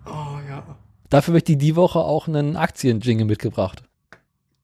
Oh 0.06 0.38
ja. 0.48 0.78
Dafür 1.10 1.32
habe 1.34 1.38
ich 1.40 1.44
die 1.46 1.58
die 1.58 1.76
Woche 1.76 2.00
auch 2.00 2.28
einen 2.28 2.56
Aktien-Jingle 2.56 3.26
mitgebracht. 3.26 3.84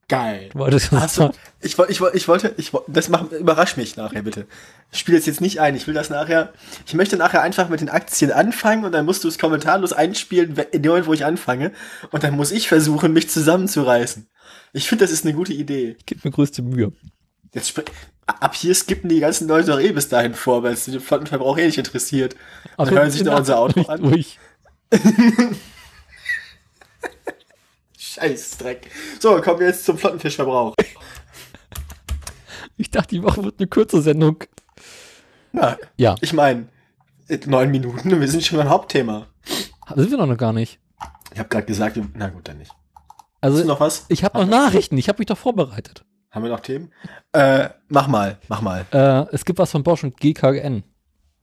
Geil. 0.09 0.49
Du 0.51 0.59
wolltest 0.59 0.91
Hast 0.91 1.17
du, 1.17 1.31
ich, 1.61 1.79
ich, 1.79 2.01
ich 2.13 2.27
wollte, 2.27 2.53
ich, 2.57 2.71
das 2.87 3.07
mach, 3.09 3.31
überrasch 3.31 3.77
mich 3.77 3.95
nachher 3.95 4.21
bitte. 4.21 4.45
Ich 4.91 4.99
spiele 4.99 5.17
das 5.17 5.25
jetzt 5.25 5.39
nicht 5.39 5.61
ein. 5.61 5.75
Ich 5.75 5.87
will 5.87 5.93
das 5.93 6.09
nachher, 6.09 6.51
ich 6.85 6.93
möchte 6.93 7.15
nachher 7.15 7.41
einfach 7.41 7.69
mit 7.69 7.79
den 7.79 7.89
Aktien 7.89 8.31
anfangen 8.31 8.83
und 8.83 8.91
dann 8.91 9.05
musst 9.05 9.23
du 9.23 9.27
es 9.29 9.39
kommentarlos 9.39 9.93
einspielen, 9.93 10.55
in 10.71 10.81
dem 10.81 10.89
Moment, 10.89 11.07
wo 11.07 11.13
ich 11.13 11.25
anfange. 11.25 11.71
Und 12.11 12.23
dann 12.23 12.35
muss 12.35 12.51
ich 12.51 12.67
versuchen, 12.67 13.13
mich 13.13 13.29
zusammenzureißen. 13.29 14.27
Ich 14.73 14.89
finde, 14.89 15.05
das 15.05 15.11
ist 15.11 15.23
eine 15.23 15.33
gute 15.33 15.53
Idee. 15.53 15.95
Gib 16.05 16.25
mir 16.25 16.31
größte 16.31 16.61
Mühe. 16.63 16.91
Jetzt 17.53 17.73
ab 18.25 18.55
hier 18.55 18.75
skippen 18.75 19.09
die 19.09 19.19
ganzen 19.19 19.47
Leute 19.47 19.71
doch 19.71 19.79
eh 19.79 19.91
bis 19.91 20.09
dahin 20.09 20.33
vor, 20.33 20.63
weil 20.63 20.73
es 20.73 20.85
den 20.85 20.99
Flottenverbrauch 20.99 21.57
eh 21.57 21.65
nicht 21.65 21.77
interessiert. 21.77 22.33
Und 22.77 22.87
Also, 22.87 22.91
hören 22.95 23.11
sich 23.11 23.23
doch 23.23 23.37
unser 23.37 23.59
Auto 23.59 23.81
an. 23.83 24.01
Durch. 24.01 24.37
Scheiß 28.13 28.57
Dreck. 28.57 28.91
So, 29.19 29.41
kommen 29.41 29.59
wir 29.59 29.67
jetzt 29.67 29.85
zum 29.85 29.97
Flottenfischverbrauch. 29.97 30.75
Ich 32.77 32.91
dachte, 32.91 33.15
die 33.15 33.23
Woche 33.23 33.43
wird 33.43 33.59
eine 33.59 33.67
kurze 33.67 34.01
Sendung. 34.01 34.43
Na, 35.51 35.77
Ja, 35.97 36.15
ich 36.21 36.33
meine, 36.33 36.67
neun 37.45 37.71
Minuten 37.71 38.13
und 38.13 38.19
wir 38.21 38.27
sind 38.27 38.43
schon 38.43 38.57
beim 38.57 38.69
Hauptthema. 38.69 39.27
sind 39.95 40.11
wir 40.11 40.17
doch 40.17 40.27
noch 40.27 40.37
gar 40.37 40.53
nicht. 40.53 40.79
Ich 41.33 41.39
habe 41.39 41.49
gerade 41.49 41.65
gesagt, 41.65 41.99
na 42.13 42.29
gut, 42.29 42.47
dann 42.47 42.59
nicht. 42.59 42.71
Also, 43.41 43.63
noch 43.63 43.79
was? 43.79 44.05
ich 44.09 44.23
habe 44.23 44.39
noch 44.39 44.47
Nachrichten. 44.47 44.97
Ich 44.97 45.09
habe 45.09 45.19
mich 45.19 45.25
doch 45.27 45.37
vorbereitet. 45.37 46.05
Haben 46.31 46.43
wir 46.43 46.51
noch 46.51 46.61
Themen? 46.61 46.91
Äh, 47.31 47.69
mach 47.89 48.07
mal, 48.07 48.39
mach 48.47 48.61
mal. 48.61 48.85
Äh, 48.91 49.25
es 49.33 49.43
gibt 49.45 49.59
was 49.59 49.71
von 49.71 49.83
Bosch 49.83 50.03
und 50.03 50.17
GKN. 50.19 50.83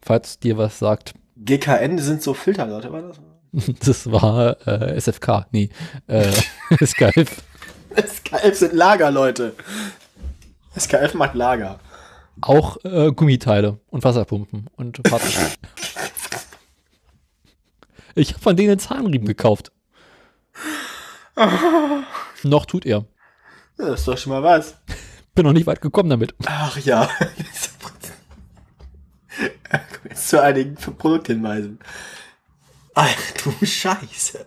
Falls 0.02 0.38
dir 0.38 0.56
was 0.56 0.78
sagt. 0.78 1.14
GKN 1.36 1.98
sind 1.98 2.22
so 2.22 2.32
Filterleute, 2.32 2.92
war 2.92 3.02
das? 3.02 3.20
Das 3.84 4.10
war 4.10 4.56
äh, 4.66 4.96
SFK, 5.00 5.46
nee, 5.50 5.70
äh, 6.06 6.30
SKF. 6.84 7.42
SKF 7.96 8.54
sind 8.54 8.72
Lagerleute. 8.72 9.54
SKF 10.78 11.14
macht 11.14 11.34
Lager. 11.34 11.80
Auch 12.40 12.76
äh, 12.84 13.10
Gummiteile 13.12 13.80
und 13.88 14.04
Wasserpumpen 14.04 14.68
und 14.76 15.00
Fahrzeuge. 15.06 15.50
ich 18.14 18.32
habe 18.32 18.40
von 18.40 18.56
denen 18.56 18.78
Zahnriemen 18.78 19.26
gekauft. 19.26 19.72
Noch 22.44 22.66
tut 22.66 22.86
er. 22.86 23.04
Das 23.76 24.00
ist 24.00 24.08
doch 24.08 24.18
schon 24.18 24.32
mal 24.32 24.42
was. 24.42 24.76
Bin 25.34 25.44
noch 25.44 25.52
nicht 25.52 25.66
weit 25.66 25.80
gekommen 25.80 26.10
damit. 26.10 26.34
Ach 26.46 26.78
ja. 26.78 27.08
Jetzt 30.04 30.28
zu 30.28 30.42
einigen 30.42 30.74
Produkthinweisen. 30.74 31.78
Ach 33.02 33.30
du 33.44 33.52
Scheiße. 33.66 34.46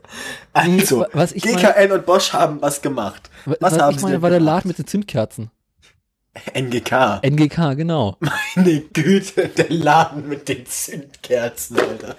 Also, 0.54 1.02
Nee, 1.02 1.08
was 1.14 1.32
ich 1.32 1.44
GKN 1.44 1.92
und 1.92 2.06
Bosch 2.06 2.34
haben 2.34 2.62
was 2.62 2.82
gemacht. 2.82 3.30
Was, 3.46 3.58
Was 3.62 3.80
haben 3.80 3.96
ich 3.96 4.02
meine, 4.02 4.22
war 4.22 4.30
der? 4.30 4.40
Laden 4.40 4.68
mit 4.68 4.78
den 4.78 4.86
Zündkerzen. 4.88 5.50
NGK. 6.54 7.22
NGK, 7.24 7.76
genau. 7.76 8.18
Meine 8.56 8.82
Güte, 8.82 9.50
der 9.50 9.70
Laden 9.70 10.28
mit 10.28 10.50
den 10.50 10.66
Zündkerzen, 10.66 11.78
Alter. 11.80 12.16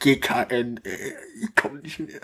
GKN, 0.00 0.80
ich 0.84 1.54
komm 1.54 1.78
nicht 1.78 1.98
mehr. 2.00 2.20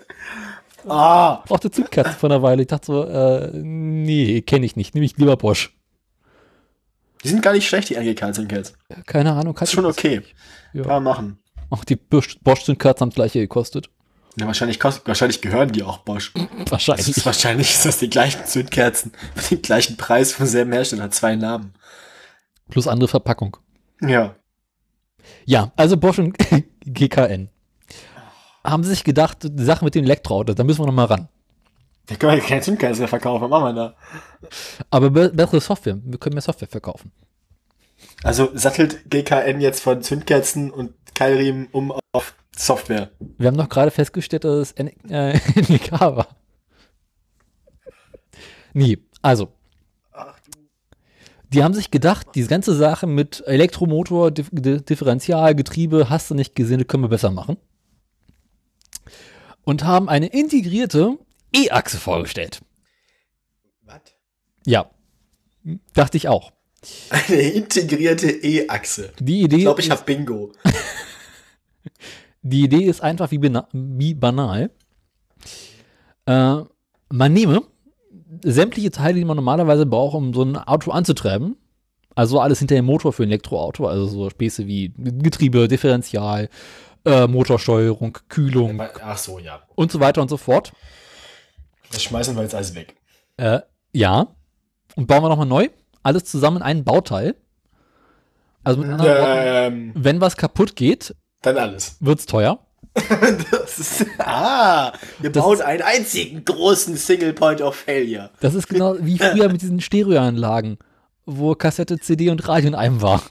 Ah, 0.89 1.43
Brauchte 1.47 1.71
Zündkerzen 1.71 2.15
vor 2.15 2.31
einer 2.31 2.43
Weile. 2.43 2.63
Ich 2.63 2.69
dachte 2.69 2.87
so, 2.87 3.05
äh, 3.05 3.51
nee, 3.55 4.41
kenne 4.43 4.67
ich 4.67 4.77
nicht. 4.77 4.95
Nehme 4.95 5.07
ich 5.07 5.17
lieber 5.19 5.37
Bosch. 5.37 5.75
die 7.23 7.29
sind 7.29 7.43
gar 7.43 7.53
nicht 7.53 7.69
schlecht, 7.69 7.89
die 7.91 7.97
NGK-Zündkerzen. 7.97 8.77
Keine 9.07 9.33
Ahnung. 9.33 9.57
Ist 9.59 9.73
schon 9.73 9.85
ich- 9.85 9.91
okay. 9.91 10.23
Ja. 10.73 10.83
Kann 10.83 11.03
man 11.03 11.05
machen. 11.05 11.39
Auch 11.71 11.85
die 11.85 11.97
Bosch- 11.97 12.39
Bosch-Zündkerzen 12.43 13.03
haben 13.03 13.11
das 13.11 13.15
gleiche 13.17 13.39
gekostet. 13.41 13.91
Ja, 14.37 14.47
wahrscheinlich, 14.47 14.79
kost, 14.79 15.07
wahrscheinlich 15.07 15.41
gehören 15.41 15.73
die 15.73 15.83
auch 15.83 15.99
Bosch. 15.99 16.33
Das 16.65 16.71
Wahrscheinlich. 16.73 17.09
ist, 17.09 17.27
wahrscheinlich 17.27 17.71
ist 17.75 17.85
das 17.87 17.99
die 17.99 18.11
gleichen 18.11 18.45
Zündkerzen 18.47 19.13
mit 19.35 19.51
dem 19.51 19.63
gleichen 19.63 19.97
Preis 19.97 20.33
vom 20.33 20.47
selben 20.47 20.73
Hersteller, 20.73 21.11
zwei 21.11 21.35
Namen. 21.37 21.75
Plus 22.69 22.87
andere 22.87 23.09
Verpackung. 23.09 23.57
Ja. 24.01 24.37
Ja, 25.45 25.73
also 25.77 25.97
Bosch 25.97 26.19
und 26.19 26.37
GKN. 26.85 27.49
Haben 28.65 28.85
sie 28.85 28.91
sich 28.91 29.05
gedacht, 29.05 29.39
die 29.43 29.65
Sache 29.65 29.85
mit 29.85 29.95
dem 29.95 30.05
Elektroauto, 30.05 30.55
da 30.55 30.65
müssen 30.65 30.81
wir 30.81 30.87
noch 30.87 30.93
mal 30.93 31.05
ran. 31.07 31.29
Da 32.07 32.15
können 32.17 32.37
wir 32.37 32.43
keine 32.43 32.61
Zündkerzen 32.61 33.01
mehr 33.01 33.09
verkaufen, 33.09 33.43
was 33.43 33.51
machen 33.51 33.65
wir 33.65 33.73
da? 33.73 33.95
Aber 34.91 35.11
be 35.11 35.31
bessere 35.31 35.61
Software. 35.61 35.99
Wir 36.05 36.19
können 36.19 36.35
mehr 36.35 36.43
Software 36.43 36.69
verkaufen. 36.69 37.13
Also 38.23 38.51
sattelt 38.55 39.11
GKN 39.11 39.61
jetzt 39.61 39.81
von 39.81 40.03
Zündkerzen 40.03 40.71
und 40.71 40.93
Keilriemen 41.21 41.69
um 41.73 41.93
auf 42.13 42.35
Software. 42.57 43.11
Wir 43.37 43.49
haben 43.49 43.59
doch 43.59 43.69
gerade 43.69 43.91
festgestellt, 43.91 44.45
dass 44.45 44.69
es 44.69 44.73
N 44.73 44.89
äh, 45.11 45.39
war. 46.01 46.29
Nee, 48.73 48.97
also. 49.21 49.53
Die 51.51 51.63
haben 51.63 51.75
sich 51.75 51.91
gedacht, 51.91 52.29
diese 52.37 52.49
ganze 52.49 52.75
Sache 52.75 53.07
mit 53.07 53.43
Elektromotor, 53.47 54.31
Dif 54.31 54.49
Di- 54.51 54.83
Differential, 54.83 55.55
Getriebe, 55.55 56.09
hast 56.09 56.31
du 56.31 56.35
nicht 56.35 56.55
gesehen, 56.55 56.79
das 56.79 56.87
können 56.89 57.03
wir 57.05 57.09
besser 57.09 57.31
machen. 57.31 57.59
Und 59.65 59.85
haben 59.85 60.09
eine 60.09 60.29
integrierte 60.29 61.19
E-Achse 61.55 61.99
vorgestellt. 61.99 62.63
Was? 63.83 64.01
Ja, 64.65 64.89
dachte 65.93 66.17
ich 66.17 66.29
auch. 66.29 66.53
Eine 67.11 67.43
integrierte 67.43 68.31
E-Achse. 68.31 69.13
Die 69.21 69.43
Idee, 69.43 69.57
Ich 69.57 69.63
glaube, 69.63 69.83
ich 69.83 69.91
habe 69.91 70.03
Bingo. 70.05 70.53
die 72.43 72.63
Idee 72.63 72.85
ist 72.85 73.03
einfach 73.03 73.31
wie, 73.31 73.39
bana 73.39 73.69
wie 73.73 74.15
banal. 74.15 74.71
Äh, 76.27 76.57
man 77.09 77.33
nehme 77.33 77.63
sämtliche 78.43 78.91
Teile, 78.91 79.15
die 79.15 79.25
man 79.25 79.37
normalerweise 79.37 79.87
braucht, 79.87 80.15
um 80.15 80.33
so 80.33 80.43
ein 80.43 80.57
Auto 80.57 80.91
anzutreiben. 80.91 81.57
Also 82.15 82.41
alles 82.41 82.59
hinter 82.59 82.75
dem 82.75 82.85
Motor 82.85 83.13
für 83.13 83.23
ein 83.23 83.29
Elektroauto, 83.29 83.87
also 83.87 84.07
so 84.07 84.31
Späße 84.31 84.67
wie 84.67 84.93
Getriebe, 84.97 85.69
Differential, 85.69 86.49
äh, 87.05 87.27
Motorsteuerung, 87.27 88.19
Kühlung 88.29 88.81
Ach 89.03 89.17
so, 89.17 89.39
ja. 89.39 89.63
und 89.75 89.91
so 89.91 90.01
weiter 90.01 90.21
und 90.21 90.29
so 90.29 90.37
fort. 90.37 90.73
Das 91.93 92.03
schmeißen 92.03 92.37
wir 92.37 92.43
jetzt 92.43 92.55
alles 92.55 92.75
weg. 92.75 92.95
Äh, 93.37 93.61
ja. 93.93 94.29
Und 94.97 95.07
bauen 95.07 95.23
wir 95.23 95.29
nochmal 95.29 95.47
neu. 95.47 95.69
Alles 96.03 96.25
zusammen 96.25 96.59
in 96.59 96.63
einen 96.63 96.85
Bauteil. 96.85 97.37
Also 98.65 98.81
mit 98.81 98.91
anderen 98.91 99.11
Worten, 99.11 99.73
Ähm, 99.73 99.93
wenn 99.95 100.21
was 100.21 100.37
kaputt 100.37 100.77
geht, 100.77 101.15
dann 101.43 101.57
alles. 101.59 101.97
wird's 102.01 102.27
teuer. 102.27 102.59
Das 103.53 103.79
ist, 103.79 104.07
ah, 104.19 104.93
wir 105.21 105.31
Das- 105.31 105.43
bauen 105.45 105.61
einen 105.63 105.83
einzigen 105.83 106.45
großen 106.45 106.97
Single 106.97 107.33
Point 107.33 107.61
of 107.63 107.77
Failure. 107.77 108.31
Das 108.41 108.55
ist 108.55 108.69
genau 108.69 108.97
wie 109.01 109.17
früher 109.19 109.49
mit 109.49 109.63
diesen 109.63 109.81
Stereoanlagen, 109.81 110.79
wo 111.25 111.55
Kassette, 111.55 111.99
CD 112.01 112.31
und 112.31 112.47
Radio 112.49 112.69
in 112.69 112.75
einem 112.75 113.01
war. 113.01 113.23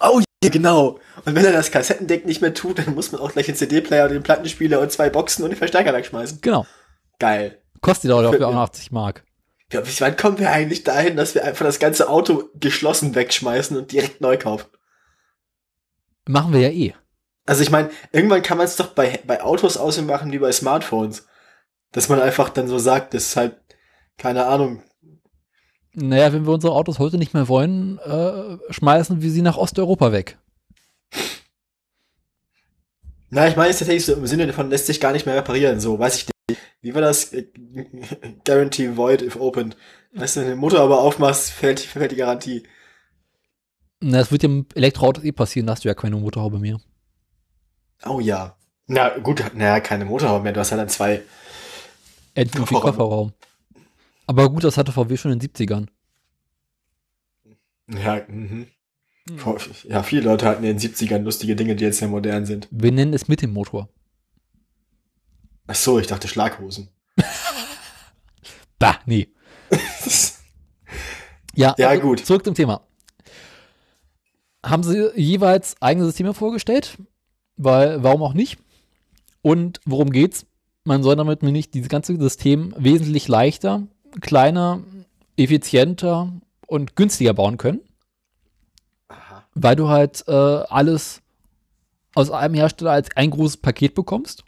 Oh, 0.00 0.20
ja, 0.44 0.50
genau. 0.50 1.00
Und 1.24 1.34
wenn 1.34 1.44
er 1.46 1.52
das 1.52 1.70
Kassettendeck 1.70 2.26
nicht 2.26 2.42
mehr 2.42 2.52
tut, 2.52 2.78
dann 2.78 2.94
muss 2.94 3.10
man 3.10 3.22
auch 3.22 3.32
gleich 3.32 3.46
den 3.46 3.54
CD-Player 3.56 4.04
und 4.04 4.12
den 4.12 4.22
Plattenspieler 4.22 4.80
und 4.80 4.92
zwei 4.92 5.08
Boxen 5.08 5.42
und 5.44 5.50
den 5.50 5.56
Verstärker 5.56 5.94
wegschmeißen. 5.94 6.40
Genau. 6.42 6.66
Geil. 7.18 7.58
Kostet 7.80 8.10
auch 8.10 8.20
dafür 8.22 8.48
auch 8.48 8.52
noch 8.52 8.60
80 8.62 8.92
Mark. 8.92 9.24
Ja, 9.72 9.80
bis 9.80 10.00
wann 10.02 10.16
kommen 10.16 10.38
wir 10.38 10.50
eigentlich 10.52 10.84
dahin, 10.84 11.16
dass 11.16 11.34
wir 11.34 11.44
einfach 11.44 11.64
das 11.64 11.78
ganze 11.78 12.08
Auto 12.10 12.44
geschlossen 12.60 13.14
wegschmeißen 13.14 13.76
und 13.76 13.90
direkt 13.92 14.20
neu 14.20 14.36
kaufen? 14.36 14.66
Machen 16.28 16.52
wir 16.52 16.60
ja 16.60 16.68
eh. 16.68 16.94
Also 17.46 17.62
ich 17.62 17.70
meine, 17.70 17.90
irgendwann 18.12 18.42
kann 18.42 18.58
man 18.58 18.66
es 18.66 18.76
doch 18.76 18.88
bei, 18.88 19.20
bei 19.26 19.42
Autos 19.42 19.76
aussehen 19.76 20.06
machen 20.06 20.32
wie 20.32 20.38
bei 20.38 20.52
Smartphones. 20.52 21.26
Dass 21.92 22.08
man 22.08 22.20
einfach 22.20 22.48
dann 22.50 22.68
so 22.68 22.78
sagt, 22.78 23.14
das 23.14 23.24
ist 23.28 23.36
halt, 23.36 23.56
keine 24.18 24.46
Ahnung, 24.46 24.82
Naja, 25.94 26.32
wenn 26.32 26.44
wir 26.46 26.52
unsere 26.52 26.74
Autos 26.74 26.98
heute 26.98 27.16
nicht 27.18 27.32
mehr 27.34 27.48
wollen, 27.48 27.98
äh, 27.98 28.58
schmeißen 28.72 29.22
wir 29.22 29.30
sie 29.30 29.42
nach 29.42 29.56
Osteuropa 29.56 30.12
weg. 30.12 30.38
Na, 33.30 33.48
ich 33.48 33.56
meine 33.56 33.70
es 33.70 33.78
tatsächlich 33.78 34.04
so 34.04 34.14
im 34.14 34.26
Sinne 34.26 34.46
davon, 34.46 34.70
lässt 34.70 34.86
sich 34.86 35.00
gar 35.00 35.12
nicht 35.12 35.26
mehr 35.26 35.36
reparieren. 35.36 35.80
So, 35.80 35.98
weiß 35.98 36.16
ich 36.16 36.26
nicht. 36.26 36.60
Wie 36.80 36.94
war 36.94 37.02
das? 37.02 37.32
Äh, 37.32 37.46
Guarantee 38.44 38.96
void 38.96 39.22
if 39.22 39.36
opened. 39.36 39.76
Weißt 40.12 40.36
du, 40.36 40.40
wenn 40.40 40.46
du 40.48 40.52
den 40.54 40.60
Motor 40.60 40.80
aber 40.80 41.00
aufmachst, 41.00 41.50
fällt, 41.50 41.80
fällt 41.80 42.12
die 42.12 42.16
Garantie. 42.16 42.62
Na, 44.00 44.18
das 44.18 44.30
wird 44.30 44.42
ja 44.42 44.48
mit 44.48 44.76
Elektroautos 44.76 45.24
eh 45.24 45.32
passieren, 45.32 45.66
da 45.66 45.72
hast 45.72 45.84
du 45.84 45.88
ja 45.88 45.94
keine 45.94 46.16
Motorhaube 46.16 46.58
mehr. 46.58 46.78
Oh 48.04 48.20
ja. 48.20 48.56
Na 48.86 49.16
gut, 49.18 49.42
naja, 49.54 49.80
keine 49.80 50.04
Motorhaube 50.04 50.44
mehr. 50.44 50.52
Du 50.52 50.60
hast 50.60 50.70
halt 50.70 50.80
dann 50.80 50.88
zwei. 50.88 51.22
Viel 52.34 52.46
Kofferraum. 52.50 52.80
Kofferraum. 52.82 53.32
Aber 54.26 54.50
gut, 54.50 54.64
das 54.64 54.76
hatte 54.76 54.92
VW 54.92 55.16
schon 55.16 55.32
in 55.32 55.38
den 55.38 55.50
70ern. 55.50 55.86
Ja, 57.88 58.20
mhm. 58.28 58.66
Vor- 59.36 59.58
ja, 59.84 60.02
viele 60.02 60.22
Leute 60.22 60.46
hatten 60.46 60.64
in 60.64 60.76
den 60.76 60.78
70ern 60.78 61.18
lustige 61.22 61.56
Dinge, 61.56 61.74
die 61.76 61.84
jetzt 61.84 61.98
sehr 61.98 62.08
modern 62.08 62.46
sind. 62.46 62.68
Wir 62.70 62.92
nennen 62.92 63.12
es 63.14 63.28
mit 63.28 63.42
dem 63.42 63.52
Motor. 63.52 63.88
Ach 65.68 65.74
so, 65.74 65.98
ich 65.98 66.06
dachte 66.06 66.28
Schlaghosen. 66.28 66.88
Bah, 68.78 68.98
nee. 69.06 69.28
Ja, 71.54 71.74
Ja, 71.78 71.88
also 71.88 72.02
gut. 72.02 72.20
Zurück 72.26 72.44
zum 72.44 72.54
Thema. 72.54 72.82
Haben 74.64 74.82
sie 74.82 75.10
jeweils 75.16 75.80
eigene 75.80 76.04
Systeme 76.04 76.34
vorgestellt? 76.34 76.98
Weil, 77.56 78.02
warum 78.02 78.22
auch 78.22 78.34
nicht? 78.34 78.58
Und 79.42 79.80
worum 79.84 80.10
geht's? 80.10 80.46
Man 80.84 81.02
soll 81.02 81.16
damit 81.16 81.42
nämlich 81.42 81.70
dieses 81.70 81.88
ganze 81.88 82.16
System 82.16 82.74
wesentlich 82.76 83.28
leichter, 83.28 83.82
kleiner, 84.20 84.80
effizienter 85.36 86.32
und 86.66 86.96
günstiger 86.96 87.34
bauen 87.34 87.56
können, 87.56 87.80
Aha. 89.08 89.44
weil 89.54 89.76
du 89.76 89.88
halt 89.88 90.24
äh, 90.28 90.32
alles 90.32 91.22
aus 92.14 92.30
einem 92.30 92.54
Hersteller 92.54 92.92
als 92.92 93.14
ein 93.16 93.30
großes 93.30 93.58
Paket 93.58 93.94
bekommst. 93.94 94.44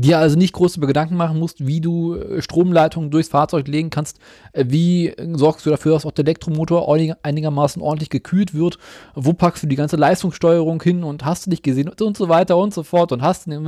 Dir 0.00 0.18
also 0.18 0.38
nicht 0.38 0.54
groß 0.54 0.76
über 0.76 0.86
Gedanken 0.86 1.16
machen 1.16 1.38
musst, 1.38 1.66
wie 1.66 1.80
du 1.80 2.14
äh, 2.14 2.40
Stromleitungen 2.40 3.10
durchs 3.10 3.28
Fahrzeug 3.28 3.68
legen 3.68 3.90
kannst, 3.90 4.18
äh, 4.52 4.64
wie 4.68 5.08
äh, 5.08 5.36
sorgst 5.36 5.66
du 5.66 5.70
dafür, 5.70 5.92
dass 5.92 6.06
auch 6.06 6.12
der 6.12 6.24
Elektromotor 6.24 6.88
einig- 6.88 7.16
einigermaßen 7.22 7.82
ordentlich 7.82 8.08
gekühlt 8.08 8.54
wird, 8.54 8.78
wo 9.14 9.32
packst 9.32 9.62
du 9.62 9.66
die 9.66 9.76
ganze 9.76 9.96
Leistungssteuerung 9.96 10.82
hin 10.82 11.04
und 11.04 11.24
hast 11.24 11.46
du 11.46 11.50
nicht 11.50 11.62
gesehen 11.62 11.88
und, 11.88 12.16
so 12.16 12.28
weiter 12.28 12.56
und 12.56 12.72
so 12.72 12.82
fort 12.82 13.12
und 13.12 13.20
hast 13.20 13.46
du 13.46 13.50
den. 13.50 13.64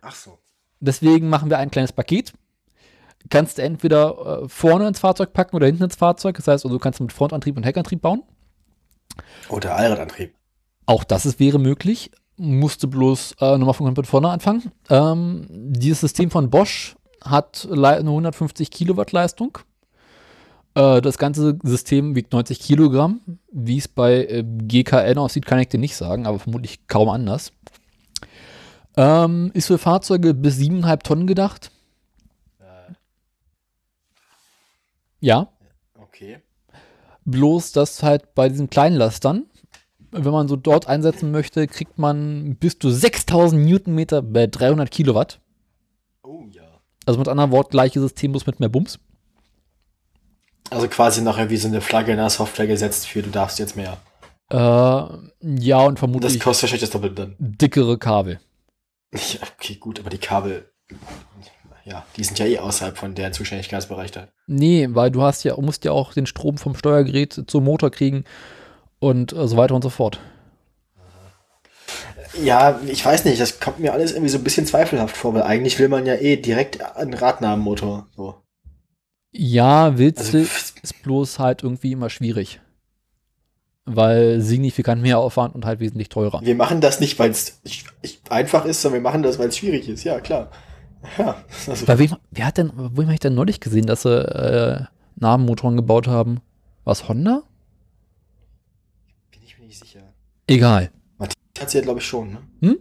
Ach 0.00 0.14
so. 0.14 0.38
Deswegen 0.80 1.28
machen 1.28 1.50
wir 1.50 1.58
ein 1.58 1.70
kleines 1.70 1.92
Paket. 1.92 2.32
Kannst 3.28 3.58
du 3.58 3.62
entweder 3.62 4.48
vorne 4.48 4.88
ins 4.88 5.00
Fahrzeug 5.00 5.34
packen 5.34 5.54
oder 5.54 5.66
hinten 5.66 5.84
ins 5.84 5.96
Fahrzeug. 5.96 6.36
Das 6.36 6.48
heißt, 6.48 6.64
also, 6.64 6.74
du 6.74 6.80
kannst 6.80 7.00
mit 7.00 7.12
Frontantrieb 7.12 7.58
und 7.58 7.64
Heckantrieb 7.64 8.00
bauen. 8.00 8.22
Oder 9.50 9.76
Allradantrieb. 9.76 10.34
Auch 10.86 11.04
das 11.04 11.26
ist, 11.26 11.38
wäre 11.38 11.58
möglich. 11.58 12.10
Musste 12.40 12.88
bloß 12.88 13.36
äh, 13.40 13.58
nochmal 13.58 13.74
von 13.74 13.86
komplett 13.86 14.06
vorne 14.06 14.30
anfangen. 14.30 14.72
Ähm, 14.88 15.46
dieses 15.50 16.00
System 16.00 16.30
von 16.30 16.48
Bosch 16.48 16.96
hat 17.22 17.68
eine 17.70 17.98
150 17.98 18.70
Kilowatt 18.70 19.12
Leistung. 19.12 19.58
Äh, 20.74 21.00
das 21.02 21.18
ganze 21.18 21.58
System 21.62 22.14
wiegt 22.14 22.32
90 22.32 22.60
Kilogramm. 22.60 23.20
Wie 23.52 23.76
es 23.76 23.88
bei 23.88 24.24
äh, 24.24 24.42
GKN 24.42 25.18
aussieht, 25.18 25.44
kann 25.44 25.58
ich 25.58 25.68
dir 25.68 25.78
nicht 25.78 25.96
sagen, 25.96 26.26
aber 26.26 26.38
vermutlich 26.38 26.86
kaum 26.86 27.10
anders. 27.10 27.52
Ähm, 28.96 29.50
ist 29.52 29.66
für 29.66 29.78
Fahrzeuge 29.78 30.32
bis 30.32 30.58
7,5 30.58 31.02
Tonnen 31.02 31.26
gedacht. 31.26 31.70
Ja. 35.20 35.48
Okay. 35.98 36.38
Bloß, 37.26 37.72
dass 37.72 38.02
halt 38.02 38.34
bei 38.34 38.48
diesen 38.48 38.70
Kleinlastern, 38.70 39.49
wenn 40.12 40.32
man 40.32 40.48
so 40.48 40.56
dort 40.56 40.86
einsetzen 40.86 41.30
möchte, 41.30 41.66
kriegt 41.66 41.98
man 41.98 42.56
bis 42.56 42.78
zu 42.78 42.90
6000 42.90 43.64
Newtonmeter 43.64 44.22
bei 44.22 44.46
300 44.46 44.90
Kilowatt. 44.90 45.40
Oh 46.22 46.44
ja. 46.50 46.62
Also 47.06 47.18
mit 47.18 47.28
anderen 47.28 47.50
Worten, 47.50 47.70
gleiche 47.70 48.00
System, 48.00 48.32
bloß 48.32 48.46
mit 48.46 48.60
mehr 48.60 48.68
Bums. 48.68 48.98
Also 50.70 50.88
quasi 50.88 51.22
noch 51.22 51.36
irgendwie 51.38 51.56
so 51.56 51.68
eine 51.68 51.80
Flagge 51.80 52.12
in 52.12 52.18
der 52.18 52.30
Software 52.30 52.66
gesetzt 52.66 53.06
für 53.06 53.22
du 53.22 53.30
darfst 53.30 53.58
jetzt 53.58 53.76
mehr. 53.76 53.98
Äh, 54.50 54.56
ja, 54.56 55.06
und 55.08 55.20
Und 55.42 55.94
das 55.94 55.98
vermutlich 55.98 56.40
kostet 56.40 56.64
wahrscheinlich 56.64 56.80
das 56.82 56.90
Doppelte 56.90 57.14
dann. 57.14 57.36
dickere 57.38 57.98
Kabel. 57.98 58.40
Ja, 59.12 59.40
okay, 59.58 59.74
gut, 59.74 59.98
aber 59.98 60.10
die 60.10 60.18
Kabel, 60.18 60.70
ja, 61.84 62.04
die 62.16 62.22
sind 62.22 62.38
ja 62.38 62.46
eh 62.46 62.58
außerhalb 62.58 62.96
von 62.96 63.14
der 63.14 63.32
Zuständigkeitsbereich 63.32 64.12
da. 64.12 64.28
Nee, 64.46 64.88
weil 64.90 65.10
du 65.10 65.22
hast 65.22 65.42
ja, 65.44 65.56
musst 65.56 65.84
ja 65.84 65.92
auch 65.92 66.12
den 66.12 66.26
Strom 66.26 66.58
vom 66.58 66.76
Steuergerät 66.76 67.44
zum 67.46 67.64
Motor 67.64 67.90
kriegen 67.90 68.24
und 69.00 69.32
äh, 69.32 69.48
so 69.48 69.56
weiter 69.56 69.74
und 69.74 69.82
so 69.82 69.90
fort. 69.90 70.20
Ja, 72.40 72.80
ich 72.86 73.04
weiß 73.04 73.24
nicht, 73.24 73.40
das 73.40 73.58
kommt 73.58 73.80
mir 73.80 73.92
alles 73.92 74.12
irgendwie 74.12 74.30
so 74.30 74.38
ein 74.38 74.44
bisschen 74.44 74.66
zweifelhaft 74.66 75.16
vor, 75.16 75.34
weil 75.34 75.42
eigentlich 75.42 75.78
will 75.80 75.88
man 75.88 76.06
ja 76.06 76.14
eh 76.14 76.36
direkt 76.36 76.80
einen 76.96 77.14
Radnahmenmotor. 77.14 78.06
So. 78.16 78.36
Ja, 79.32 79.98
willst 79.98 80.20
Also, 80.34 80.38
ist 80.38 81.02
bloß 81.02 81.38
halt 81.38 81.62
irgendwie 81.64 81.92
immer 81.92 82.08
schwierig. 82.08 82.60
Weil 83.84 84.40
signifikant 84.40 85.02
mehr 85.02 85.18
Aufwand 85.18 85.54
und 85.54 85.64
halt 85.64 85.80
wesentlich 85.80 86.08
teurer. 86.08 86.40
wir 86.42 86.54
machen 86.54 86.80
das 86.80 87.00
nicht, 87.00 87.18
weil 87.18 87.30
es 87.30 87.60
einfach 88.28 88.64
ist, 88.64 88.82
sondern 88.82 89.02
wir 89.02 89.10
machen 89.10 89.22
das, 89.24 89.38
weil 89.38 89.48
es 89.48 89.56
schwierig 89.56 89.88
ist. 89.88 90.04
Ja, 90.04 90.20
klar. 90.20 90.50
Ja, 91.16 91.42
also, 91.66 91.86
Bei 91.86 91.98
wem, 91.98 92.14
wer 92.30 92.44
hat 92.44 92.58
denn, 92.58 92.72
wo 92.76 93.02
habe 93.02 93.14
ich 93.14 93.20
denn 93.20 93.34
neulich 93.34 93.60
gesehen, 93.60 93.86
dass 93.86 94.02
sie 94.02 94.20
äh, 94.22 94.84
Namenmotoren 95.16 95.76
gebaut 95.76 96.06
haben? 96.06 96.42
Was 96.84 97.08
Honda? 97.08 97.42
bin 99.30 99.42
ich 99.42 99.58
mir 99.58 99.66
nicht 99.66 99.96
Egal. 100.50 100.90
Hat 101.58 101.70
sie 101.70 101.78
ja, 101.78 101.84
glaube 101.84 101.98
ich, 102.00 102.06
schon, 102.06 102.32
ne? 102.32 102.38
Hm? 102.62 102.78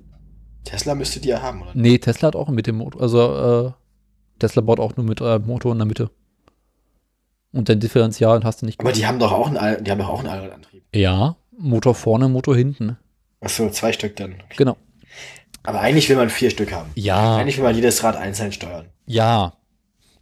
Tesla 0.63 0.95
müsste 0.95 1.19
die 1.19 1.29
ja 1.29 1.41
haben, 1.41 1.61
oder? 1.61 1.71
Nee, 1.73 1.97
Tesla 1.97 2.27
hat 2.27 2.35
auch 2.35 2.47
mit 2.49 2.65
dem 2.67 2.77
Motor, 2.77 3.01
also 3.01 3.67
äh, 3.67 3.71
Tesla 4.39 4.61
baut 4.61 4.79
auch 4.79 4.95
nur 4.95 5.05
mit 5.05 5.19
äh, 5.19 5.37
Motor 5.39 5.73
in 5.73 5.79
der 5.79 5.85
Mitte. 5.85 6.09
Und 7.51 7.67
dein 7.67 7.79
Differential 7.79 8.43
hast 8.43 8.61
du 8.61 8.65
nicht. 8.67 8.79
Aber 8.79 8.91
die 8.91 9.05
haben 9.05 9.19
doch 9.19 9.31
auch 9.33 9.47
einen, 9.47 9.57
All- 9.57 9.81
die 9.81 9.89
haben 9.91 9.97
doch 9.99 10.09
auch 10.09 10.19
einen 10.19 10.29
Allradantrieb. 10.29 10.83
ja, 10.95 11.35
Motor 11.57 11.93
vorne, 11.95 12.29
Motor 12.29 12.55
hinten. 12.55 12.97
Achso, 13.41 13.69
zwei 13.69 13.91
Stück 13.91 14.15
dann. 14.15 14.33
Okay. 14.33 14.55
Genau. 14.57 14.77
Aber 15.63 15.81
eigentlich 15.81 16.07
will 16.07 16.15
man 16.15 16.29
vier 16.29 16.51
Stück 16.51 16.71
haben. 16.71 16.89
Ja, 16.95 17.35
Eigentlich 17.37 17.57
will 17.57 17.65
man 17.65 17.75
jedes 17.75 18.01
Rad 18.03 18.15
einzeln 18.15 18.51
steuern. 18.53 18.85
ja, 19.07 19.53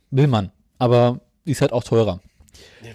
will 0.10 0.28
man. 0.28 0.52
Aber 0.80 1.20
ist 1.46 1.62
halt 1.62 1.74
auch 1.74 1.84
teurer. 1.84 2.22
Ja. 2.82 2.92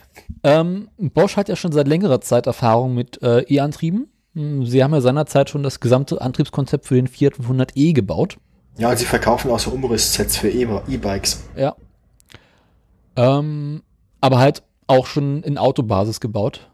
Ähm, 0.60 0.88
Bosch 0.98 1.36
hat 1.36 1.48
ja 1.48 1.54
schon 1.56 1.70
seit 1.72 1.86
längerer 1.86 2.20
Zeit 2.20 2.46
Erfahrung 2.46 2.94
mit 2.94 3.22
äh, 3.22 3.42
E-Antrieben. 3.42 4.08
Hm, 4.34 4.64
Sie 4.66 4.82
haben 4.82 4.94
ja 4.94 5.00
seinerzeit 5.00 5.50
schon 5.50 5.62
das 5.62 5.80
gesamte 5.80 6.20
Antriebskonzept 6.20 6.86
für 6.86 6.94
den 6.94 7.08
Fiat 7.08 7.34
500e 7.34 7.92
gebaut. 7.92 8.38
Ja, 8.78 8.90
und 8.90 8.98
sie 8.98 9.04
verkaufen 9.04 9.50
auch 9.50 9.58
so 9.58 9.70
Umrüstsets 9.70 10.38
für 10.38 10.48
E-Bikes. 10.48 11.44
Ja. 11.56 11.76
Ähm, 13.16 13.82
aber 14.20 14.38
halt 14.38 14.62
auch 14.86 15.06
schon 15.06 15.42
in 15.42 15.58
Autobasis 15.58 16.20
gebaut. 16.20 16.70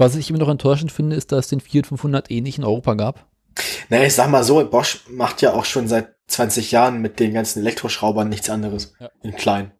Was 0.00 0.16
ich 0.16 0.30
immer 0.30 0.38
noch 0.38 0.48
enttäuschend 0.48 0.90
finde, 0.90 1.14
ist, 1.14 1.30
dass 1.30 1.44
es 1.44 1.48
den 1.50 1.60
Fiat 1.60 1.86
500e 1.86 2.42
nicht 2.42 2.56
in 2.56 2.64
Europa 2.64 2.94
gab. 2.94 3.26
Naja, 3.90 4.04
ich 4.04 4.14
sag 4.14 4.30
mal 4.30 4.42
so, 4.42 4.64
Bosch 4.64 5.00
macht 5.10 5.42
ja 5.42 5.52
auch 5.52 5.66
schon 5.66 5.88
seit 5.88 6.14
20 6.28 6.70
Jahren 6.70 7.02
mit 7.02 7.20
den 7.20 7.34
ganzen 7.34 7.60
Elektroschraubern 7.60 8.28
nichts 8.28 8.48
anderes. 8.48 8.94
Ja. 8.98 9.10
In 9.22 9.36
klein. 9.36 9.72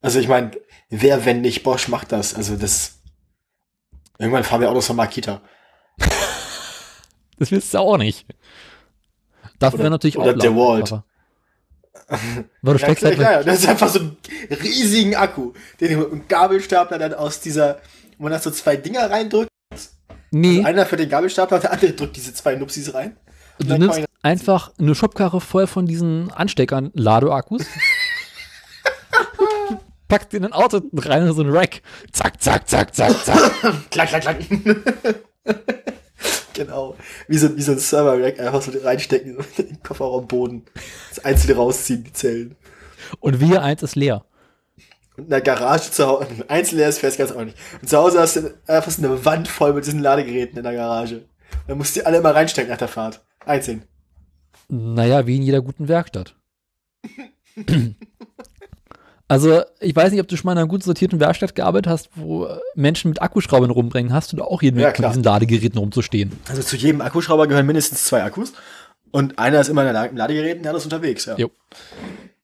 Also 0.00 0.18
ich 0.18 0.28
meine, 0.28 0.52
wer, 0.88 1.26
wenn 1.26 1.42
nicht 1.42 1.64
Bosch, 1.64 1.88
macht 1.88 2.12
das? 2.12 2.34
Also 2.34 2.56
das. 2.56 3.00
Irgendwann 4.18 4.44
fahren 4.44 4.62
wir 4.62 4.70
Autos 4.70 4.86
von 4.86 4.96
Makita. 4.96 5.42
Das 7.38 7.50
willst 7.50 7.74
du 7.74 7.78
auch 7.78 7.96
nicht. 7.96 8.26
Dafür 9.58 9.74
Oder- 9.76 9.82
wäre 9.84 9.90
natürlich 9.90 10.18
oder 10.18 10.32
auch 10.32 10.38
DeWalt. 10.38 10.92
einfacher. 10.92 11.04
Weil 12.62 12.72
du 12.72 12.72
Ja, 12.72 12.78
steckst 12.78 13.04
halt 13.04 13.18
klar, 13.18 13.44
das 13.44 13.60
ist 13.60 13.68
einfach 13.68 13.88
so 13.88 14.00
ein 14.00 14.16
riesigen 14.62 15.16
Akku, 15.16 15.52
den 15.80 15.92
du 15.92 15.98
mit 15.98 16.12
einem 16.12 16.28
Gabelstapler 16.28 16.98
dann 16.98 17.14
aus 17.14 17.40
dieser, 17.40 17.78
wo 18.18 18.24
man 18.24 18.32
da 18.32 18.38
so 18.38 18.50
zwei 18.50 18.76
Dinger 18.76 19.10
reindrückt. 19.10 19.48
Nee, 20.30 20.62
Einer 20.64 20.86
für 20.86 20.96
den 20.96 21.08
Gabelstapler 21.08 21.56
und 21.56 21.64
der 21.64 21.72
andere 21.72 21.92
drückt 21.92 22.16
diese 22.16 22.32
zwei 22.32 22.54
Nupsis 22.54 22.94
rein. 22.94 23.16
Du 23.58 23.76
nimmst 23.76 24.00
einfach 24.22 24.72
eine 24.78 24.94
Schubkarre 24.94 25.40
voll 25.40 25.66
von 25.66 25.86
diesen 25.86 26.30
Ansteckern, 26.30 26.90
Ladeakkus. 26.94 27.62
packst 30.08 30.34
in 30.34 30.44
ein 30.44 30.52
Auto 30.52 30.80
rein 30.94 31.26
in 31.26 31.32
so 31.32 31.42
ein 31.42 31.50
Rack. 31.50 31.80
Zack, 32.12 32.40
zack, 32.42 32.68
zack, 32.68 32.94
zack, 32.94 33.12
zack. 33.24 33.90
Klack, 33.90 34.08
klack, 34.10 34.22
klack. 34.22 34.36
genau. 36.54 36.96
Wie 37.28 37.38
so, 37.38 37.56
wie 37.56 37.62
so 37.62 37.72
ein 37.72 37.78
Server-Rack 37.78 38.40
einfach 38.40 38.62
so 38.62 38.72
reinstecken, 38.78 39.36
in 39.56 39.66
den 39.66 39.82
Kofferraumboden. 39.82 40.64
Das 41.10 41.24
einzelne 41.24 41.56
rausziehen, 41.56 42.04
die 42.04 42.12
Zellen. 42.12 42.56
Und 43.20 43.40
wir 43.40 43.62
eins 43.62 43.82
ist 43.82 43.96
leer. 43.96 44.24
Und 45.16 45.24
in 45.24 45.30
der 45.30 45.40
Garage 45.40 45.90
zu 45.90 46.06
Hause, 46.06 46.26
einzeln 46.48 46.80
ist 46.80 46.98
fest 46.98 47.18
ganz 47.18 47.32
auch 47.32 47.44
nicht. 47.44 47.56
Und 47.80 47.88
zu 47.88 47.98
Hause 47.98 48.20
hast 48.20 48.36
du 48.36 48.54
einfach 48.66 48.90
so 48.90 49.04
eine 49.04 49.24
Wand 49.24 49.48
voll 49.48 49.72
mit 49.74 49.86
diesen 49.86 50.00
Ladegeräten 50.00 50.56
in 50.56 50.64
der 50.64 50.74
Garage. 50.74 51.24
Dann 51.66 51.78
musst 51.78 51.94
du 51.94 52.00
die 52.00 52.06
alle 52.06 52.18
immer 52.18 52.34
reinstecken 52.34 52.70
nach 52.70 52.78
der 52.78 52.88
Fahrt. 52.88 53.24
Einzeln. 53.44 53.84
Naja, 54.68 55.26
wie 55.26 55.36
in 55.36 55.42
jeder 55.42 55.60
guten 55.60 55.88
Werkstatt. 55.88 56.36
Also, 59.32 59.62
ich 59.80 59.96
weiß 59.96 60.12
nicht, 60.12 60.20
ob 60.20 60.28
du 60.28 60.36
schon 60.36 60.46
mal 60.46 60.52
in 60.52 60.58
einer 60.58 60.66
gut 60.68 60.82
sortierten 60.82 61.18
Werkstatt 61.18 61.54
gearbeitet 61.54 61.90
hast, 61.90 62.10
wo 62.16 62.48
Menschen 62.74 63.08
mit 63.08 63.22
Akkuschraubern 63.22 63.70
rumbringen. 63.70 64.12
Hast 64.12 64.30
du 64.32 64.36
da 64.36 64.44
auch 64.44 64.60
jeden 64.60 64.78
Ja, 64.78 64.88
mit 64.88 64.98
diesen 64.98 65.22
Ladegeräten 65.22 65.78
rumzustehen? 65.78 66.32
Also 66.50 66.60
zu 66.62 66.76
jedem 66.76 67.00
Akkuschrauber 67.00 67.46
gehören 67.46 67.64
mindestens 67.64 68.04
zwei 68.04 68.22
Akkus. 68.24 68.52
Und 69.10 69.38
einer 69.38 69.60
ist 69.60 69.68
immer 69.68 69.80
in 69.82 69.86
der 69.86 69.94
La- 69.94 70.04
im 70.04 70.16
Ladegerät 70.18 70.56
und 70.58 70.64
der 70.64 70.70
andere 70.72 70.80
ist 70.80 70.84
unterwegs. 70.84 71.24
Ja. 71.24 71.36
Jo. 71.38 71.50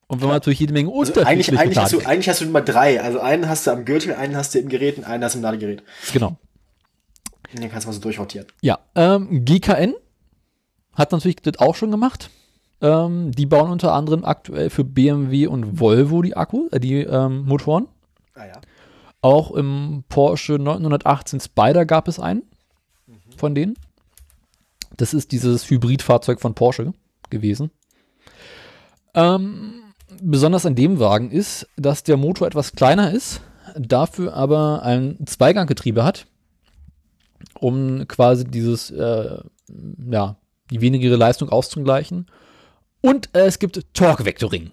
Und 0.07 0.21
wenn 0.23 0.29
man 0.29 0.37
natürlich 0.37 0.61
jede 0.61 0.73
Menge 0.73 0.91
Also 0.91 1.13
eigentlich, 1.23 1.59
eigentlich, 1.59 1.77
hast 1.79 1.93
du, 1.93 1.99
eigentlich 2.01 2.29
hast 2.31 2.41
du 2.41 2.47
immer 2.47 2.63
drei. 2.63 3.03
Also 3.03 3.21
einen 3.21 3.49
hast 3.51 3.67
du 3.67 3.71
am 3.73 3.85
Gürtel, 3.85 4.15
einen 4.15 4.35
hast 4.35 4.55
du 4.55 4.59
im 4.59 4.71
Gerät 4.71 4.97
und 4.97 5.05
einen 5.05 5.23
hast 5.23 5.35
du 5.35 5.41
im 5.41 5.43
Ladegerät. 5.43 5.83
Genau. 6.15 6.39
Und 7.53 7.63
den 7.63 7.71
kannst 7.71 7.85
du 7.85 7.89
mal 7.91 7.95
so 7.95 8.01
durchrotieren. 8.01 8.47
Ja, 8.63 8.79
ähm, 8.95 9.45
GKN 9.45 9.95
hat 10.95 11.13
natürlich 11.13 11.37
das 11.37 11.59
auch 11.59 11.75
schon 11.75 11.91
gemacht. 11.91 12.31
Ähm, 12.81 13.33
die 13.33 13.47
bauen 13.47 13.71
unter 13.71 13.93
anderem 13.93 14.25
aktuell 14.25 14.71
für 14.71 14.85
BMW 14.85 15.47
und 15.47 15.81
Volvo 15.81 16.23
die 16.23 16.37
Akku, 16.37 16.69
äh, 16.71 16.79
die 16.79 17.01
ähm, 17.01 17.45
Motoren. 17.45 17.89
Ah 18.35 18.47
ja. 18.47 18.61
Auch 19.21 19.51
im 19.51 20.05
Porsche 20.09 20.59
918 20.59 21.41
Spider 21.41 21.85
gab 21.85 22.07
es 22.07 22.21
einen 22.21 22.45
von 23.37 23.55
denen. 23.55 23.77
Das 24.97 25.15
ist 25.15 25.33
dieses 25.33 25.69
Hybridfahrzeug 25.71 26.41
von 26.41 26.55
Porsche 26.55 26.93
gewesen. 27.31 27.71
Ähm, 29.15 29.83
besonders 30.21 30.67
an 30.67 30.75
dem 30.75 30.99
Wagen 30.99 31.31
ist, 31.31 31.67
dass 31.77 32.03
der 32.03 32.17
Motor 32.17 32.47
etwas 32.47 32.73
kleiner 32.73 33.13
ist, 33.13 33.41
dafür 33.77 34.35
aber 34.35 34.83
ein 34.83 35.19
Zweiganggetriebe 35.27 36.05
hat, 36.05 36.27
um 37.59 38.07
quasi 38.09 38.45
dieses, 38.45 38.91
äh, 38.91 39.39
ja, 40.11 40.37
die 40.71 40.81
wenigere 40.81 41.17
Leistung 41.17 41.49
auszugleichen. 41.49 42.27
Und 43.01 43.35
äh, 43.35 43.47
es 43.47 43.59
gibt 43.59 43.95
Torque-Vectoring. 43.95 44.73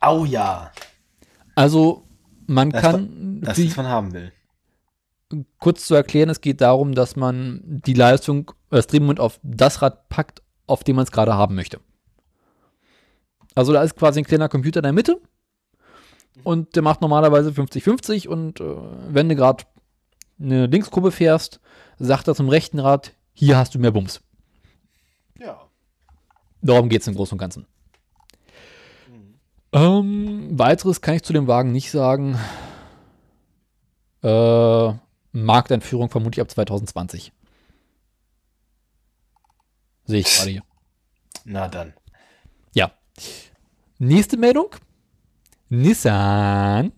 Au 0.00 0.24
ja. 0.24 0.72
Also 1.54 2.06
man 2.46 2.70
Das, 2.70 2.82
kann 2.82 3.40
das, 3.42 3.56
die- 3.56 3.68
was 3.68 3.76
man 3.76 3.86
haben 3.88 4.12
will. 4.12 4.32
kurz 5.58 5.86
zu 5.86 5.94
erklären, 5.94 6.30
es 6.30 6.40
geht 6.40 6.60
darum, 6.60 6.94
dass 6.94 7.16
man 7.16 7.60
die 7.64 7.92
Leistung, 7.94 8.52
das 8.70 8.86
Drehmoment 8.86 9.20
auf 9.20 9.38
das 9.42 9.82
Rad 9.82 10.08
packt, 10.08 10.42
auf 10.66 10.84
dem 10.84 10.96
man 10.96 11.04
es 11.04 11.12
gerade 11.12 11.34
haben 11.34 11.54
möchte. 11.54 11.80
Also 13.54 13.72
da 13.72 13.82
ist 13.82 13.96
quasi 13.96 14.20
ein 14.20 14.24
kleiner 14.24 14.48
Computer 14.48 14.78
in 14.80 14.84
der 14.84 14.92
Mitte 14.92 15.20
und 16.44 16.76
der 16.76 16.82
macht 16.82 17.00
normalerweise 17.00 17.50
50-50 17.50 18.28
und 18.28 18.60
äh, 18.60 18.64
wenn 19.08 19.28
du 19.28 19.34
gerade 19.36 19.64
eine 20.40 20.66
Linkskurve 20.66 21.10
fährst, 21.10 21.60
sagt 21.98 22.28
er 22.28 22.34
zum 22.36 22.48
rechten 22.48 22.78
Rad, 22.78 23.12
hier 23.34 23.56
hast 23.58 23.74
du 23.74 23.78
mehr 23.80 23.90
Bums. 23.90 24.20
Darum 26.60 26.88
geht 26.88 27.02
es 27.02 27.08
im 27.08 27.14
Großen 27.14 27.34
und 27.34 27.38
Ganzen. 27.38 27.66
Ähm, 29.72 30.58
weiteres 30.58 31.00
kann 31.00 31.14
ich 31.14 31.22
zu 31.22 31.32
dem 31.32 31.46
Wagen 31.46 31.72
nicht 31.72 31.90
sagen. 31.90 32.38
Äh, 34.22 34.92
Markteinführung 35.32 36.10
vermutlich 36.10 36.40
ab 36.40 36.50
2020. 36.50 37.32
Sehe 40.06 40.20
ich 40.20 40.26
gerade 40.26 40.50
hier. 40.50 40.62
Na 41.44 41.68
dann. 41.68 41.92
Ja. 42.74 42.92
Nächste 43.98 44.36
Meldung. 44.36 44.74
Nissan 45.68 46.92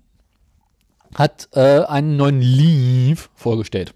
hat 1.15 1.49
äh, 1.55 1.85
einen 1.85 2.17
neuen 2.17 2.41
Leaf 2.41 3.31
vorgestellt. 3.35 3.95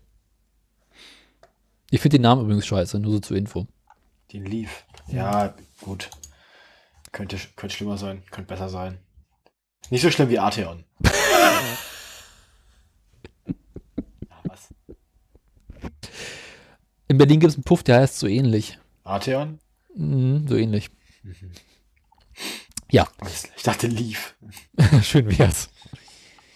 Ich 1.90 2.00
finde 2.00 2.18
den 2.18 2.22
Namen 2.22 2.42
übrigens 2.42 2.66
scheiße, 2.66 2.98
nur 2.98 3.12
so 3.12 3.20
zur 3.20 3.36
Info. 3.36 3.68
Den 4.32 4.46
Leaf. 4.46 4.84
Ja, 5.08 5.54
gut. 5.80 6.10
Könnte, 7.12 7.38
könnte 7.56 7.76
schlimmer 7.76 7.96
sein, 7.98 8.22
könnte 8.30 8.48
besser 8.48 8.68
sein. 8.68 8.98
Nicht 9.90 10.02
so 10.02 10.10
schlimm 10.10 10.28
wie 10.30 10.38
Arteon. 10.38 10.84
Ja, 13.46 14.40
was? 14.44 14.74
In 17.08 17.18
Berlin 17.18 17.40
gibt 17.40 17.50
es 17.50 17.56
einen 17.56 17.64
Puff, 17.64 17.82
der 17.82 18.00
heißt 18.00 18.18
so 18.18 18.26
ähnlich. 18.26 18.78
Arteon? 19.04 19.58
Mhm, 19.94 20.48
so 20.48 20.56
ähnlich. 20.56 20.90
Ja, 22.90 23.06
Ich 23.56 23.62
dachte 23.62 23.86
Leaf. 23.86 24.34
schön 25.02 25.38
wär's. 25.38 25.68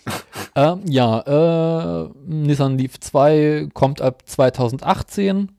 ähm, 0.54 0.82
ja, 0.87 1.20
äh, 2.06 2.08
Nissan 2.24 2.78
Leaf 2.78 2.98
2 3.00 3.68
kommt 3.74 4.00
ab 4.00 4.22
2018. 4.26 5.52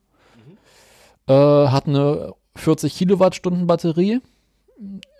Äh, 1.27 1.33
hat 1.33 1.87
eine 1.87 2.33
40 2.59 2.95
Kilowattstunden 2.95 3.67
Batterie. 3.67 4.21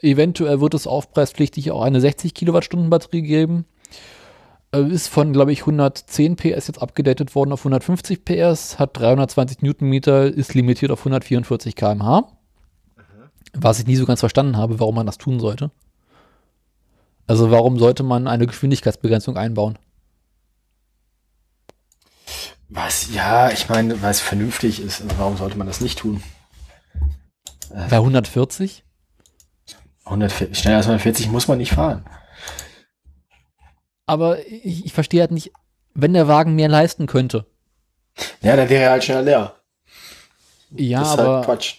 Eventuell 0.02 0.62
wird 0.62 0.74
es 0.74 0.88
aufpreispflichtig 0.88 1.72
auch 1.72 1.82
eine 1.82 2.00
60 2.00 2.34
Kilowattstunden 2.34 2.90
Batterie 2.90 3.22
geben. 3.22 3.66
Äh, 4.72 4.84
ist 4.84 5.08
von, 5.08 5.34
glaube 5.34 5.52
ich, 5.52 5.62
110 5.62 6.36
PS 6.36 6.68
jetzt 6.68 6.82
abgedatet 6.82 7.36
worden 7.36 7.52
auf 7.52 7.62
150 7.62 8.24
PS, 8.24 8.80
hat 8.80 8.98
320 8.98 9.62
Newtonmeter, 9.62 10.26
ist 10.26 10.54
limitiert 10.54 10.92
auf 10.92 11.00
144 11.00 11.76
km/h. 11.76 12.32
Was 13.54 13.80
ich 13.80 13.88
nie 13.88 13.96
so 13.96 14.06
ganz 14.06 14.20
verstanden 14.20 14.58
habe, 14.58 14.80
warum 14.80 14.96
man 14.96 15.08
das 15.08 15.18
tun 15.18 15.40
sollte. 15.40 15.72
Also 17.26 17.52
warum 17.52 17.80
sollte 17.80 18.04
man 18.04 18.28
eine 18.28 18.48
Geschwindigkeitsbegrenzung 18.48 19.38
einbauen? 19.38 19.78
Was? 22.70 23.12
Ja, 23.14 23.50
ich 23.50 23.68
meine, 23.70 24.02
weil 24.02 24.12
es 24.12 24.20
vernünftig 24.20 24.80
ist. 24.80 25.02
Also 25.02 25.18
warum 25.18 25.38
sollte 25.38 25.58
man 25.58 25.66
das 25.66 25.82
nicht 25.82 26.00
tun? 26.00 26.22
Bei 27.70 27.98
140? 27.98 28.84
140, 30.06 30.58
schneller 30.58 30.78
als 30.78 30.88
140 30.88 31.30
muss 31.30 31.48
man 31.48 31.58
nicht 31.60 31.72
fahren. 31.74 32.06
Aber 34.06 34.46
ich, 34.48 34.86
ich 34.86 34.94
verstehe 34.94 35.22
halt 35.22 35.32
nicht, 35.32 35.52
wenn 35.94 36.14
der 36.14 36.28
Wagen 36.28 36.56
mehr 36.56 36.68
leisten 36.70 37.06
könnte. 37.06 37.46
Ja, 38.42 38.56
dann 38.56 38.70
wäre 38.70 38.84
er 38.86 38.92
halt 38.92 39.04
schneller 39.04 39.22
leer. 39.22 39.56
Ja, 40.72 41.00
das 41.00 41.10
ist 41.14 41.20
aber 41.20 41.36
halt 41.36 41.46
Quatsch. 41.46 41.76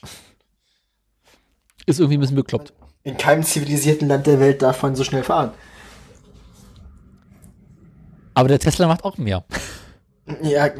ist 1.86 1.98
irgendwie 1.98 2.18
ein 2.18 2.20
bisschen 2.20 2.36
bekloppt. 2.36 2.72
In 3.02 3.16
keinem 3.16 3.42
zivilisierten 3.42 4.08
Land 4.08 4.26
der 4.26 4.38
Welt 4.40 4.62
darf 4.62 4.82
man 4.82 4.94
so 4.94 5.04
schnell 5.04 5.24
fahren. 5.24 5.52
Aber 8.34 8.48
der 8.48 8.58
Tesla 8.58 8.86
macht 8.86 9.04
auch 9.04 9.18
mehr. 9.18 9.44
Ja, 10.42 10.70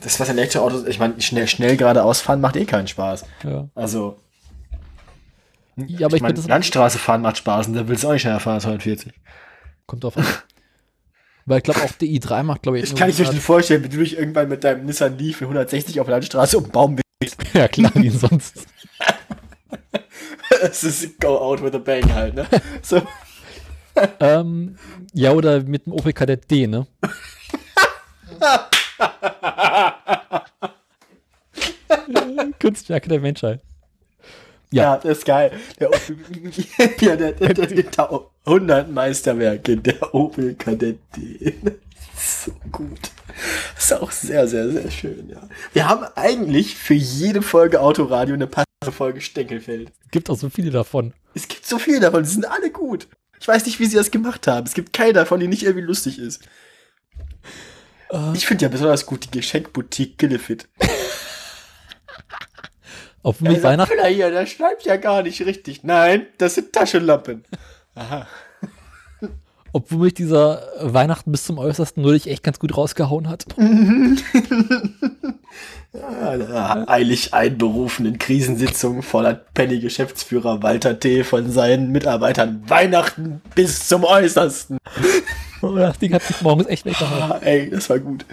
das 0.00 0.18
was 0.20 0.28
Elektroautos, 0.28 0.86
ich 0.86 0.98
meine, 0.98 1.20
schnell, 1.20 1.46
schnell 1.48 1.76
geradeaus 1.76 2.20
fahren 2.20 2.40
macht 2.40 2.56
eh 2.56 2.64
keinen 2.64 2.88
Spaß. 2.88 3.24
Ja, 3.42 3.68
Also. 3.74 4.18
Ja 5.76 6.06
aber 6.06 6.16
ich, 6.16 6.22
ich 6.22 6.22
meine, 6.22 6.40
Landstraße 6.40 6.98
fahren 6.98 7.22
macht 7.22 7.38
Spaß 7.38 7.68
und 7.68 7.74
da 7.74 7.88
willst 7.88 8.04
du 8.04 8.08
auch 8.08 8.12
nicht 8.12 8.22
schneller 8.22 8.40
fahren 8.40 8.54
als 8.54 8.64
140. 8.64 9.12
kommt 9.86 10.04
drauf 10.04 10.16
an. 10.16 10.26
Weil 11.46 11.58
ich 11.58 11.64
glaube, 11.64 11.82
auch 11.82 11.92
der 11.92 12.08
i3 12.08 12.42
macht, 12.42 12.62
glaube 12.62 12.78
ich, 12.78 12.84
Ich 12.84 12.94
kann 12.94 13.10
ich 13.10 13.18
mir 13.18 13.26
schon 13.26 13.36
vorstellen, 13.36 13.84
wie 13.84 13.88
du 13.88 13.98
dich 13.98 14.16
irgendwann 14.16 14.48
mit 14.48 14.64
deinem 14.64 14.86
Nissan 14.86 15.18
Leaf 15.18 15.40
in 15.40 15.46
160 15.48 16.00
auf 16.00 16.06
der 16.06 16.16
Landstraße 16.16 16.56
um 16.56 16.64
den 16.64 16.72
Baum 16.72 16.96
bewegst. 17.20 17.38
Ja, 17.52 17.68
klar, 17.68 17.92
wie 17.94 18.10
sonst. 18.10 18.66
Das 20.60 20.84
ist 20.84 21.20
go 21.20 21.38
out 21.38 21.62
with 21.62 21.74
a 21.74 21.78
bang 21.78 22.14
halt, 22.14 22.34
ne? 22.34 22.46
So. 22.80 23.02
ähm, 24.20 24.76
ja, 25.12 25.32
oder 25.32 25.62
mit 25.62 25.86
dem 25.86 25.92
Opel 25.92 26.12
Kadett 26.12 26.50
D, 26.50 26.66
ne? 26.66 26.86
Kunstwerke 32.60 33.08
der 33.08 33.20
Menschheit. 33.20 33.60
Ja. 34.70 34.82
Ja, 34.82 34.96
das 34.96 35.18
ist 35.18 35.24
geil. 35.24 35.52
Der 35.78 35.90
Opel, 35.90 36.16
ja, 37.00 37.16
der, 37.16 37.32
der, 37.32 37.54
der, 37.54 37.66
der 37.66 38.20
100 38.44 38.90
Meisterwerke, 38.90 39.76
der 39.76 40.14
Opel 40.14 40.54
Kadett 40.54 40.98
D. 41.16 41.54
So 42.16 42.52
gut. 42.70 42.98
Das 43.74 43.84
ist 43.84 43.92
auch 43.92 44.10
sehr, 44.10 44.46
sehr, 44.46 44.70
sehr 44.70 44.90
schön, 44.90 45.28
ja. 45.28 45.48
Wir 45.72 45.88
haben 45.88 46.04
eigentlich 46.14 46.76
für 46.76 46.94
jede 46.94 47.42
Folge 47.42 47.80
Autoradio 47.80 48.34
eine 48.34 48.46
passende 48.46 48.92
Folge 48.92 49.20
Steckelfeld. 49.20 49.90
Gibt 50.10 50.30
auch 50.30 50.38
so 50.38 50.48
viele 50.50 50.70
davon. 50.70 51.12
Es 51.34 51.48
gibt 51.48 51.66
so 51.66 51.78
viele 51.78 52.00
davon, 52.00 52.22
die 52.22 52.28
sind 52.28 52.48
alle 52.48 52.70
gut. 52.70 53.08
Ich 53.40 53.48
weiß 53.48 53.66
nicht, 53.66 53.80
wie 53.80 53.86
sie 53.86 53.96
das 53.96 54.10
gemacht 54.10 54.46
haben. 54.46 54.66
Es 54.66 54.74
gibt 54.74 54.92
keine 54.92 55.12
davon, 55.12 55.40
die 55.40 55.48
nicht 55.48 55.64
irgendwie 55.64 55.84
lustig 55.84 56.18
ist. 56.18 56.42
Ich 58.34 58.46
finde 58.46 58.62
ja 58.62 58.68
besonders 58.68 59.06
gut 59.06 59.24
die 59.24 59.30
Geschenkboutique 59.38 60.16
Gillefit. 60.18 60.68
Auf 63.24 63.40
mich 63.40 63.54
Dieser 63.54 63.70
Weihnachten. 63.70 63.92
Füller 63.92 64.06
hier, 64.08 64.30
der 64.30 64.46
schreibt 64.46 64.84
ja 64.84 64.96
gar 64.96 65.22
nicht 65.22 65.40
richtig. 65.44 65.82
Nein, 65.82 66.26
das 66.38 66.54
sind 66.54 66.72
Taschenlampen. 66.72 67.44
Aha. 67.94 68.26
Obwohl 69.72 70.00
mich 70.00 70.14
dieser 70.14 70.62
Weihnachten 70.80 71.32
bis 71.32 71.44
zum 71.44 71.58
Äußersten 71.58 72.02
nur 72.02 72.12
dich 72.12 72.28
echt 72.28 72.42
ganz 72.44 72.60
gut 72.60 72.76
rausgehauen 72.76 73.28
hat. 73.28 73.46
Ja, 75.92 76.88
eilig 76.88 77.32
einberufen 77.34 78.04
in 78.04 78.18
Krisensitzungen 78.18 79.02
fordert 79.02 79.54
Penny-Geschäftsführer 79.54 80.60
Walter 80.60 80.98
T. 80.98 81.22
von 81.22 81.52
seinen 81.52 81.92
Mitarbeitern 81.92 82.64
Weihnachten 82.66 83.40
bis 83.54 83.86
zum 83.88 84.04
Äußersten. 84.04 84.78
Oh, 85.62 85.74
das 85.76 85.98
Ding 85.98 86.12
hat 86.12 86.28
mich 86.28 86.42
morgens 86.42 86.66
echt 86.66 86.84
weggehauen. 86.84 87.22
Ah, 87.22 87.38
ey, 87.40 87.70
das 87.70 87.88
war 87.88 87.98
gut. 87.98 88.26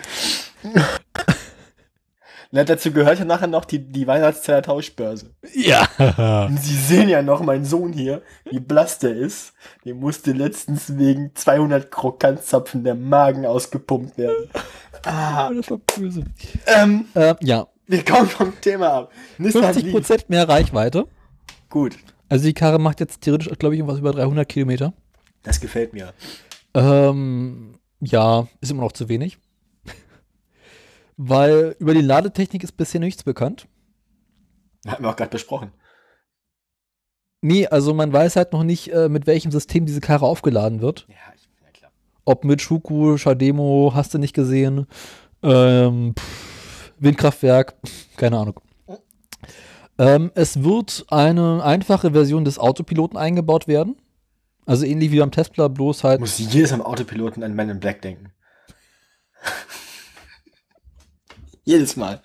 Na, 2.54 2.66
dazu 2.66 2.92
gehört 2.92 3.18
ja 3.20 3.24
nachher 3.26 3.48
noch 3.48 3.64
die, 3.64 3.80
die 3.80 4.06
Weihnachtszeit 4.08 4.66
Tauschbörse. 4.66 5.34
Ja. 5.54 5.88
Und 6.50 6.58
Sie 6.62 6.76
sehen 6.76 7.08
ja 7.08 7.22
noch 7.22 7.42
meinen 7.42 7.64
Sohn 7.64 7.94
hier, 7.94 8.22
wie 8.50 8.60
blass 8.60 9.00
der 9.00 9.16
ist. 9.16 9.54
Dem 9.86 10.00
musste 10.02 10.34
letztens 10.34 10.98
wegen 10.98 11.32
200 11.34 11.90
Krokantzapfen 11.90 12.84
der 12.84 12.96
Magen 12.96 13.46
ausgepumpt 13.46 14.18
werden. 14.18 14.50
Ah, 15.06 15.50
Das 15.54 15.72
war 15.72 15.78
böse. 15.78 16.26
ähm, 16.68 17.06
Äh, 17.14 17.36
ja, 17.42 17.68
wir 17.88 18.04
kommen 18.04 18.28
vom 18.28 18.54
Thema 18.60 18.90
ab. 18.94 19.12
Nissan 19.38 19.74
Leaf. 19.76 19.96
50% 19.96 20.26
mehr 20.28 20.48
Reichweite. 20.50 21.06
Gut, 21.70 21.96
Also 22.28 22.44
die 22.46 22.54
Karre 22.54 22.80
macht 22.80 23.00
jetzt 23.00 23.22
theoretisch, 23.22 23.48
glaube 23.60 23.76
ich, 23.76 23.80
irgendwas 23.80 24.00
über 24.00 24.12
300 24.12 24.48
Kilometer. 24.50 24.94
das 25.44 25.62
gefällt 25.62 25.94
mir. 25.94 26.14
Ähm, 26.74 27.76
ja, 28.02 28.48
ist 28.60 28.72
immer 28.72 28.82
noch 28.84 28.92
zu 28.92 29.08
wenig. 29.10 29.38
Weil 31.17 31.76
über 31.80 31.93
die 31.93 32.02
Ladetechnik 32.02 32.63
ist 32.63 32.78
bisher 32.78 33.00
nichts 33.00 33.24
bekannt. 33.24 33.67
Hatten 34.88 35.04
wir 35.04 35.10
auch 35.10 35.15
gerade 35.15 35.30
besprochen. 35.32 35.71
Nee, 37.41 37.67
also 37.67 37.93
man 37.93 38.13
weiß 38.13 38.36
halt 38.36 38.54
noch 38.54 38.63
nicht, 38.63 38.93
äh, 38.93 39.10
mit 39.10 39.26
welchem 39.28 39.52
System 39.52 39.86
diese 39.86 40.00
Karre 40.02 40.26
aufgeladen 40.26 40.82
wird. 40.82 41.08
Ja, 41.10 41.15
ich, 41.36 41.50
ja 41.63 41.71
klar. 41.71 41.91
Ob 42.26 42.45
mit 42.45 42.62
Schuku, 42.62 43.17
Shademo, 43.17 43.93
hast 43.95 44.13
du 44.13 44.19
nicht 44.19 44.34
gesehen. 44.34 44.86
Ähm, 45.41 46.13
pff, 46.17 46.93
Windkraftwerk, 47.00 47.76
pff, 47.86 48.15
keine 48.17 48.38
Ahnung. 48.38 48.60
Ähm, 49.97 50.32
es 50.36 50.63
wird 50.63 51.06
eine 51.10 51.63
einfache 51.63 52.12
Version 52.12 52.45
des 52.45 52.60
Autopiloten 52.60 53.17
eingebaut 53.17 53.67
werden. 53.67 53.97
Also 54.65 54.86
ähnlich 54.86 55.12
wie 55.12 55.19
beim 55.19 55.32
Tesla, 55.32 55.67
bloß 55.67 56.04
halt. 56.04 56.19
muss 56.19 56.38
jedes 56.38 56.71
am 56.71 56.82
Autopiloten 56.82 57.43
an 57.43 57.56
Men 57.56 57.69
in 57.69 57.80
Black 57.80 58.02
denken. 58.02 58.32
Jedes 61.63 61.95
Mal. 61.95 62.21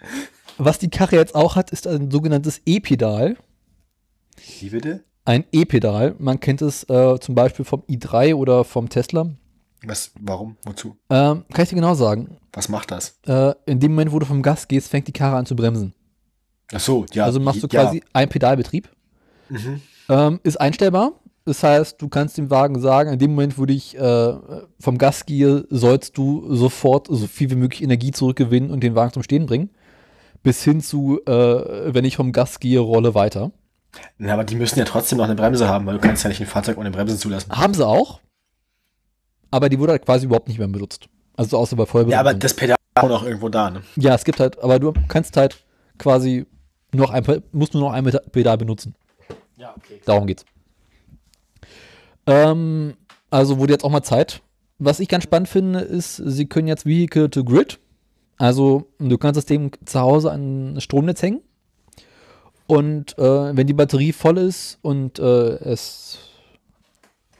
Was 0.59 0.79
die 0.79 0.90
Karre 0.90 1.16
jetzt 1.16 1.35
auch 1.35 1.57
hat, 1.57 1.70
ist 1.70 1.87
ein 1.87 2.11
sogenanntes 2.11 2.62
E-Pedal. 2.64 3.37
Wie 4.61 4.70
bitte? 4.70 5.05
Ein 5.25 5.44
E-Pedal. 5.53 6.14
Man 6.18 6.40
kennt 6.40 6.62
es 6.62 6.85
äh, 6.88 7.18
zum 7.20 7.35
Beispiel 7.35 7.64
vom 7.64 7.83
i3 7.83 8.35
oder 8.35 8.64
vom 8.64 8.88
Tesla. 8.88 9.29
Was, 9.85 10.12
warum? 10.18 10.57
Wozu? 10.64 10.96
Ähm, 11.11 11.44
kann 11.53 11.62
ich 11.62 11.68
dir 11.68 11.77
genau 11.77 11.94
sagen. 11.94 12.38
Was 12.53 12.68
macht 12.68 12.90
das? 12.90 13.18
Äh, 13.27 13.55
in 13.66 13.81
dem 13.81 13.92
Moment, 13.92 14.12
wo 14.12 14.18
du 14.18 14.27
vom 14.27 14.42
Gas 14.42 14.66
gehst, 14.68 14.88
fängt 14.88 15.09
die 15.09 15.12
Karre 15.12 15.37
an 15.37 15.46
zu 15.46 15.55
bremsen. 15.55 15.94
Ach 16.72 16.81
so, 16.81 17.07
ja. 17.12 17.25
also 17.25 17.38
machst 17.38 17.62
du 17.62 17.68
ja. 17.70 17.83
quasi 17.83 18.03
einen 18.12 18.29
Pedalbetrieb. 18.29 18.88
Mhm. 19.49 19.83
Ähm, 20.09 20.40
ist 20.42 20.61
einstellbar. 20.61 21.12
Das 21.47 21.63
heißt, 21.63 22.03
du 22.03 22.09
kannst 22.09 22.37
dem 22.39 22.51
Wagen 22.51 22.81
sagen, 22.81 23.13
in 23.13 23.21
dem 23.21 23.31
Moment, 23.31 23.57
wo 23.57 23.67
ich 23.67 23.97
äh, 23.97 24.35
vom 24.81 24.99
Gas 24.99 25.27
gehe, 25.27 25.65
sollst 25.71 26.19
du 26.19 26.53
sofort 26.53 27.07
so 27.09 27.29
viel 27.29 27.51
wie 27.51 27.55
möglich 27.55 27.85
Energie 27.85 28.11
zurückgewinnen 28.11 28.73
und 28.73 28.83
den 28.83 28.97
Wagen 28.97 29.13
zum 29.13 29.23
Stehen 29.23 29.47
bringen. 29.47 29.71
Bis 30.43 30.65
hin 30.65 30.81
zu, 30.81 31.21
äh, 31.25 31.95
wenn 31.95 32.05
ich 32.05 32.17
vom 32.17 32.33
Gas 32.33 32.59
gehe, 32.59 32.81
rolle 32.81 33.15
weiter. 33.15 33.53
Na, 34.19 34.33
aber 34.35 34.43
die 34.43 34.57
müssen 34.57 34.81
ja 34.81 34.85
trotzdem 34.85 35.19
noch 35.19 35.27
eine 35.27 35.37
Bremse 35.37 35.69
haben, 35.69 35.87
weil 35.87 35.95
du 35.95 36.01
kannst 36.01 36.25
ja 36.25 36.29
nicht 36.29 36.41
ein 36.41 36.49
Fahrzeug 36.49 36.79
ohne 36.79 36.91
Bremsen 36.91 37.17
zulassen. 37.17 37.53
Haben 37.53 37.75
sie 37.75 37.87
auch. 37.87 38.21
Aber 39.53 39.69
die 39.69 39.79
wurde 39.79 39.93
halt 39.93 40.05
quasi 40.05 40.27
überhaupt 40.27 40.49
nicht 40.49 40.59
mehr 40.59 40.67
benutzt. 40.67 41.09
Also 41.37 41.59
außer 41.59 41.77
bei 41.77 41.87
Vollbenutzung. 41.87 42.13
Ja, 42.13 42.21
aber 42.21 42.35
das 42.35 42.55
Pedal 42.55 42.77
ist 42.77 43.05
auch 43.05 43.09
noch 43.09 43.25
irgendwo 43.25 43.49
da, 43.49 43.71
ne? 43.71 43.83
Ja, 43.95 44.17
es 44.17 44.25
gibt 44.25 44.41
halt, 44.41 44.61
aber 44.61 44.81
du 44.81 44.93
kannst 45.07 45.37
halt 45.37 45.65
quasi 45.97 46.45
noch 46.93 47.11
ein, 47.11 47.25
musst 47.53 47.73
nur 47.73 47.85
noch 47.85 47.93
ein 47.93 48.05
Pedal 48.33 48.59
benutzen. 48.59 48.97
Ja, 49.57 49.75
okay. 49.77 50.01
Darum 50.05 50.27
geht's. 50.27 50.45
Ähm, 52.27 52.95
also 53.31 53.59
wurde 53.59 53.73
jetzt 53.73 53.85
auch 53.85 53.91
mal 53.91 54.03
Zeit, 54.03 54.43
was 54.79 55.01
ich 55.01 55.09
ganz 55.09 55.25
spannend 55.25 55.49
finde, 55.49 55.81
ist, 55.81 56.17
sie 56.17 56.47
können 56.47 56.69
jetzt 56.69 56.87
Vehicle 56.87 57.31
to 57.31 57.45
Grid. 57.45 57.79
Also 58.39 58.87
du 58.99 59.17
kannst 59.17 59.39
das 59.39 59.47
Ding 59.47 59.77
zu 59.85 60.01
Hause 60.01 60.31
an 60.31 60.75
ein 60.75 60.81
Stromnetz 60.81 61.23
hängen. 61.23 61.41
Und 62.67 63.17
äh, 63.19 63.57
wenn 63.57 63.67
die 63.67 63.73
Batterie 63.73 64.12
voll 64.12 64.39
ist 64.39 64.79
und 64.83 65.19
äh, 65.19 65.23
es 65.23 66.19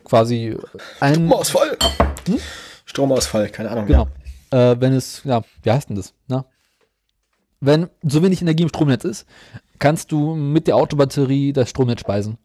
quasi 0.05 0.57
ein. 1.01 1.14
Stromausfall! 1.14 1.77
Hm? 2.27 2.38
Stromausfall, 2.85 3.49
keine 3.51 3.70
Ahnung. 3.70 3.87
Genau. 3.87 4.09
Ja. 4.53 4.72
Äh, 4.72 4.81
wenn 4.81 4.92
es, 4.92 5.22
ja, 5.25 5.42
wie 5.62 5.70
heißt 5.70 5.88
denn 5.88 5.96
das? 5.96 6.14
Na? 6.29 6.46
Wenn 7.61 7.88
so 8.03 8.22
wenig 8.22 8.40
Energie 8.40 8.62
im 8.62 8.68
Stromnetz 8.68 9.05
ist, 9.05 9.27
kannst 9.79 10.12
du 10.12 10.35
mit 10.35 10.68
der 10.68 10.77
Autobatterie 10.77 11.53
das 11.53 11.70
Stromnetz 11.70 12.01
speisen. 12.01 12.38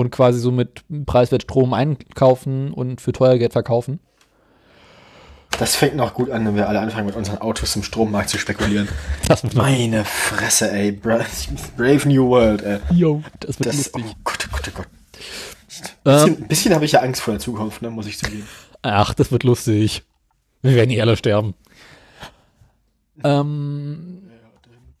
Und 0.00 0.10
quasi 0.10 0.38
so 0.40 0.50
mit 0.50 0.82
preiswert 1.04 1.42
Strom 1.42 1.74
einkaufen 1.74 2.72
und 2.72 3.02
für 3.02 3.12
teuer 3.12 3.36
Geld 3.36 3.52
verkaufen. 3.52 4.00
Das 5.58 5.76
fängt 5.76 5.94
noch 5.94 6.14
gut 6.14 6.30
an, 6.30 6.46
wenn 6.46 6.56
wir 6.56 6.70
alle 6.70 6.80
anfangen, 6.80 7.04
mit 7.04 7.16
unseren 7.16 7.36
Autos 7.36 7.76
im 7.76 7.82
Strommarkt 7.82 8.30
zu 8.30 8.38
spekulieren. 8.38 8.88
Meine 9.54 10.06
Fresse, 10.06 10.72
ey. 10.72 10.92
Bra 10.92 11.20
Brave 11.76 12.08
New 12.08 12.30
World, 12.30 12.62
ey. 12.62 12.78
Yo, 12.92 13.22
das 13.40 13.58
wird 13.58 13.66
das, 13.66 13.76
lustig. 13.76 14.04
Oh 14.08 14.14
Gott, 14.24 14.48
oh 14.48 14.52
Gott, 14.56 14.68
oh 14.68 14.76
Gott. 14.78 14.86
Ein 14.86 16.14
bisschen, 16.14 16.42
ähm, 16.42 16.48
bisschen 16.48 16.74
habe 16.74 16.86
ich 16.86 16.92
ja 16.92 17.00
Angst 17.00 17.20
vor 17.20 17.34
der 17.34 17.40
Zukunft, 17.42 17.82
ne, 17.82 17.90
muss 17.90 18.06
ich 18.06 18.16
zugeben. 18.16 18.48
Ach, 18.80 19.12
das 19.12 19.30
wird 19.30 19.42
lustig. 19.42 20.02
Wir 20.62 20.76
werden 20.76 20.88
hier 20.88 21.02
alle 21.02 21.18
sterben. 21.18 21.52
Ähm, 23.22 24.22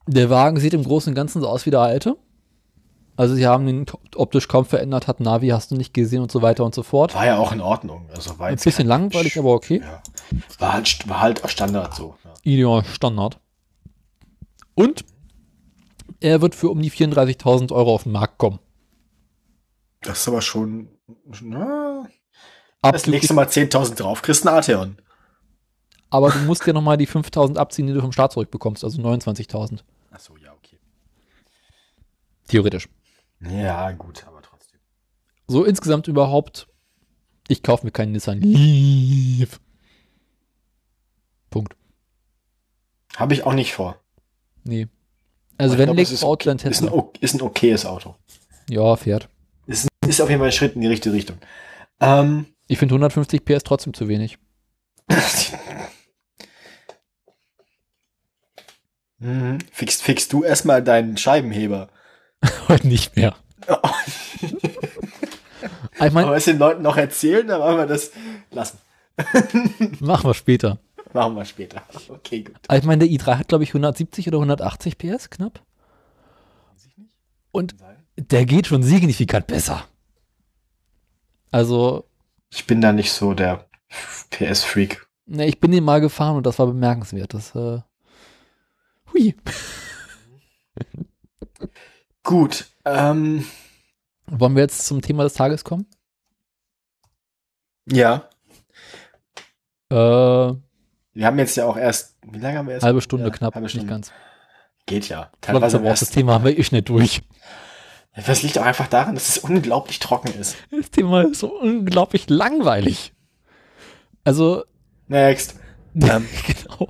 der 0.06 0.28
Wagen 0.28 0.60
sieht 0.60 0.74
im 0.74 0.84
Großen 0.84 1.12
und 1.12 1.14
Ganzen 1.14 1.40
so 1.40 1.48
aus 1.48 1.64
wie 1.64 1.70
der 1.70 1.80
alte. 1.80 2.18
Also 3.16 3.34
sie 3.34 3.46
haben 3.46 3.68
ihn 3.68 3.86
optisch 4.16 4.48
kaum 4.48 4.64
verändert, 4.64 5.06
hat 5.06 5.20
Navi 5.20 5.48
hast 5.48 5.70
du 5.70 5.76
nicht 5.76 5.92
gesehen 5.92 6.22
und 6.22 6.32
so 6.32 6.40
weiter 6.42 6.64
und 6.64 6.74
so 6.74 6.82
fort. 6.82 7.14
War 7.14 7.26
ja 7.26 7.38
auch 7.38 7.52
in 7.52 7.60
Ordnung. 7.60 8.08
Also 8.14 8.38
war 8.38 8.48
Ein 8.48 8.56
bisschen 8.56 8.86
langweilig, 8.86 9.38
aber 9.38 9.52
okay. 9.52 9.82
Ja. 9.82 10.02
War, 10.58 10.72
halt, 10.72 11.08
war 11.08 11.20
halt 11.20 11.42
Standard 11.50 11.94
so. 11.94 12.14
Ja. 12.24 12.32
Ideal 12.44 12.84
Standard. 12.84 13.38
Und 14.74 15.04
er 16.20 16.40
wird 16.40 16.54
für 16.54 16.70
um 16.70 16.80
die 16.80 16.90
34.000 16.90 17.72
Euro 17.72 17.94
auf 17.94 18.04
den 18.04 18.12
Markt 18.12 18.38
kommen. 18.38 18.58
Das 20.02 20.20
ist 20.20 20.28
aber 20.28 20.40
schon. 20.40 20.88
Na, 21.42 22.06
das 22.82 23.06
legst 23.06 23.28
du 23.28 23.34
mal 23.34 23.46
10.000 23.46 23.96
drauf, 23.96 24.22
kriegst 24.22 24.46
einen 24.46 24.56
Arteon. 24.56 24.96
Aber 26.08 26.30
du 26.30 26.38
musst 26.40 26.66
ja 26.66 26.72
nochmal 26.72 26.96
die 26.96 27.06
5.000 27.06 27.56
abziehen, 27.56 27.86
die 27.86 27.92
du 27.92 28.00
vom 28.00 28.12
Staat 28.12 28.32
zurückbekommst, 28.32 28.82
also 28.82 29.00
29.000. 29.00 29.80
Achso, 30.10 30.36
ja, 30.36 30.52
okay. 30.52 30.78
Theoretisch. 32.48 32.88
Ja, 33.40 33.92
gut, 33.92 34.26
aber 34.26 34.42
trotzdem. 34.42 34.80
So 35.46 35.64
insgesamt 35.64 36.08
überhaupt, 36.08 36.68
ich 37.48 37.62
kaufe 37.62 37.84
mir 37.84 37.92
keinen 37.92 38.12
Nissan 38.12 38.40
Leaf. 38.40 39.60
Punkt. 41.50 41.74
Habe 43.16 43.34
ich 43.34 43.44
auch 43.44 43.54
nicht 43.54 43.74
vor. 43.74 43.98
Nee. 44.64 44.88
Also 45.58 45.78
wenn 45.78 45.94
nächstes 45.94 46.22
Auto 46.22 46.44
dann 46.48 46.58
Tesla. 46.58 46.88
Ist 46.88 46.94
ein, 46.94 47.02
ist 47.20 47.34
ein 47.34 47.42
okayes 47.42 47.84
Auto. 47.84 48.14
Ja, 48.68 48.96
fährt. 48.96 49.28
Ist, 49.66 49.88
ist 50.06 50.20
auf 50.20 50.28
jeden 50.28 50.40
Fall 50.40 50.48
ein 50.48 50.52
Schritt 50.52 50.74
in 50.74 50.80
die 50.80 50.86
richtige 50.86 51.14
Richtung. 51.14 51.38
Ähm, 52.00 52.46
ich 52.66 52.78
finde 52.78 52.94
150 52.94 53.44
PS 53.44 53.64
trotzdem 53.64 53.92
zu 53.94 54.08
wenig. 54.08 54.38
mhm. 59.18 59.58
Fixst, 59.72 60.02
fixst 60.02 60.32
du 60.32 60.44
erstmal 60.44 60.82
deinen 60.84 61.16
Scheibenheber. 61.16 61.90
Heute 62.68 62.88
nicht 62.88 63.16
mehr. 63.16 63.34
ich 65.94 66.12
mein, 66.12 66.24
Aber 66.24 66.36
es 66.36 66.44
den 66.44 66.58
Leuten 66.58 66.82
noch 66.82 66.96
erzählen, 66.96 67.46
dann 67.46 67.60
wollen 67.60 67.76
wir 67.76 67.86
das 67.86 68.12
lassen. 68.50 68.78
Machen 70.00 70.28
wir 70.28 70.34
später. 70.34 70.78
Machen 71.12 71.36
wir 71.36 71.44
später. 71.44 71.82
Okay, 72.08 72.42
gut. 72.42 72.56
Ich 72.72 72.84
meine, 72.84 73.06
der 73.06 73.08
i3 73.08 73.38
hat, 73.38 73.48
glaube 73.48 73.64
ich, 73.64 73.70
170 73.70 74.28
oder 74.28 74.38
180 74.38 74.96
PS 74.96 75.30
knapp. 75.30 75.60
Und 77.52 77.74
der 78.16 78.44
geht 78.46 78.66
schon 78.68 78.82
signifikant 78.82 79.46
besser. 79.46 79.84
Also. 81.50 82.06
Ich 82.50 82.66
bin 82.66 82.80
da 82.80 82.92
nicht 82.92 83.12
so 83.12 83.34
der 83.34 83.66
PS-Freak. 84.30 85.06
Ne, 85.26 85.46
ich 85.46 85.60
bin 85.60 85.72
den 85.72 85.84
mal 85.84 86.00
gefahren 86.00 86.36
und 86.36 86.46
das 86.46 86.58
war 86.58 86.66
bemerkenswert. 86.66 87.34
Das, 87.34 87.54
äh, 87.54 87.80
hui. 89.12 89.34
Gut. 92.22 92.66
Ähm, 92.84 93.46
Wollen 94.26 94.54
wir 94.54 94.62
jetzt 94.62 94.86
zum 94.86 95.02
Thema 95.02 95.24
des 95.24 95.34
Tages 95.34 95.64
kommen? 95.64 95.86
Ja. 97.86 98.28
Äh, 99.90 99.94
wir 99.94 101.26
haben 101.26 101.38
jetzt 101.38 101.56
ja 101.56 101.66
auch 101.66 101.76
erst, 101.76 102.16
wie 102.22 102.38
lange 102.38 102.58
haben 102.58 102.66
wir 102.66 102.74
erst? 102.74 102.84
Halbe 102.84 103.00
Stunde 103.00 103.26
ja, 103.26 103.30
knapp, 103.30 103.54
halbe 103.54 103.68
Stunde. 103.68 103.86
nicht 103.86 103.92
ganz. 103.92 104.12
Geht 104.86 105.08
ja. 105.08 105.30
Teilweise 105.40 105.78
Teilweise 105.78 106.04
das 106.04 106.10
Thema 106.10 106.34
haben 106.34 106.44
wir 106.44 106.56
eh 106.58 106.62
schnell 106.62 106.82
durch. 106.82 107.22
Das 108.14 108.42
liegt 108.42 108.58
auch 108.58 108.64
einfach 108.64 108.88
daran, 108.88 109.14
dass 109.14 109.28
es 109.28 109.38
unglaublich 109.38 109.98
trocken 109.98 110.32
ist. 110.38 110.56
Das 110.70 110.90
Thema 110.90 111.22
ist 111.22 111.40
so 111.40 111.52
unglaublich 111.58 112.28
langweilig. 112.28 113.12
Also. 114.24 114.64
Next. 115.08 115.56
Ähm, 115.92 116.28
genau. 116.46 116.88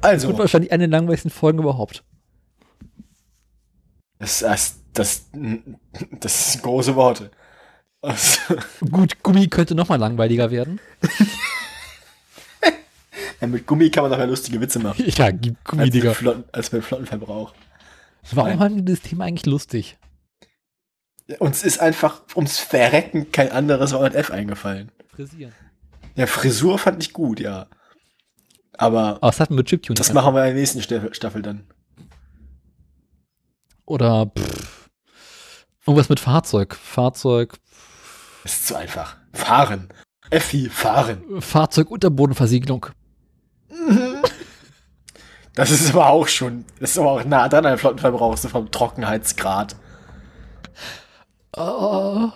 Also. 0.00 0.28
Das 0.28 0.28
wird 0.28 0.38
wahrscheinlich 0.38 0.70
eine 0.70 0.88
der 0.88 0.96
langweiligsten 1.00 1.30
Folgen 1.30 1.58
überhaupt. 1.58 2.04
Das, 4.18 4.40
das, 4.40 4.80
das, 4.92 5.30
das 6.20 6.52
sind 6.52 6.62
große 6.62 6.96
Worte. 6.96 7.30
Also. 8.00 8.56
Gut, 8.90 9.22
Gummi 9.22 9.48
könnte 9.48 9.74
noch 9.74 9.88
mal 9.88 9.96
langweiliger 9.96 10.50
werden. 10.50 10.80
ja, 13.40 13.46
mit 13.46 13.66
Gummi 13.66 13.90
kann 13.90 14.02
man 14.02 14.12
doch 14.12 14.18
ja 14.18 14.24
lustige 14.24 14.60
Witze 14.60 14.78
machen. 14.78 15.04
Ja, 15.06 15.30
gib 15.30 15.62
Gummi, 15.64 15.82
als 15.82 15.90
Digga. 15.90 16.14
Flotten, 16.14 16.44
als 16.52 16.70
bei 16.70 16.80
Flottenverbrauch. 16.80 17.54
Warum 18.32 18.60
haben 18.60 18.76
die 18.76 18.92
das 18.92 19.00
Thema 19.00 19.24
eigentlich 19.24 19.46
lustig? 19.46 19.96
Uns 21.38 21.62
ist 21.62 21.80
einfach 21.80 22.22
ums 22.36 22.58
Verrecken 22.58 23.32
kein 23.32 23.52
anderes 23.52 23.92
Wort 23.92 24.14
F 24.14 24.30
eingefallen. 24.30 24.90
Frisieren. 25.08 25.52
Ja, 26.14 26.26
Frisur 26.26 26.78
fand 26.78 27.02
ich 27.02 27.12
gut, 27.12 27.40
ja. 27.40 27.66
Aber. 28.76 29.16
Aber 29.16 29.22
was 29.22 29.40
hatten 29.40 29.56
wir 29.56 29.64
Chiptune? 29.64 29.96
Das 29.96 30.12
machen 30.12 30.34
wir 30.34 30.46
in 30.46 30.54
der 30.54 30.54
nächsten 30.54 30.82
Staffel 30.82 31.42
dann. 31.42 31.66
Oder 33.88 34.26
pff, 34.26 34.90
irgendwas 35.86 36.10
mit 36.10 36.20
Fahrzeug. 36.20 36.74
Fahrzeug. 36.74 37.54
Ist 38.44 38.66
zu 38.66 38.76
einfach. 38.76 39.16
Fahren. 39.32 39.88
Effi, 40.28 40.68
fahren. 40.68 41.22
Fahrzeugunterbodenversiegelung. 41.40 42.86
Das 45.54 45.72
ist 45.72 45.90
aber 45.90 46.06
auch 46.06 46.28
schon, 46.28 46.64
das 46.78 46.92
ist 46.92 46.98
aber 46.98 47.10
auch 47.10 47.24
nah 47.24 47.48
dran 47.48 47.66
an 47.66 47.78
Flottenverbrauch, 47.78 48.36
so 48.36 48.48
vom 48.48 48.70
Trockenheitsgrad. 48.70 49.74
Oh. 51.56 52.30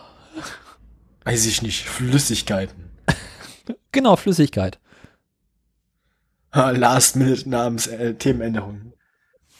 Weiß 1.23 1.47
ich 1.47 1.63
nicht, 1.63 1.85
Flüssigkeiten. 1.85 2.91
genau, 3.93 4.17
Flüssigkeit. 4.17 4.81
Last 6.53 7.15
Minute 7.15 7.49
Namens 7.49 7.87
äh, 7.87 8.15
Themenänderung. 8.15 8.93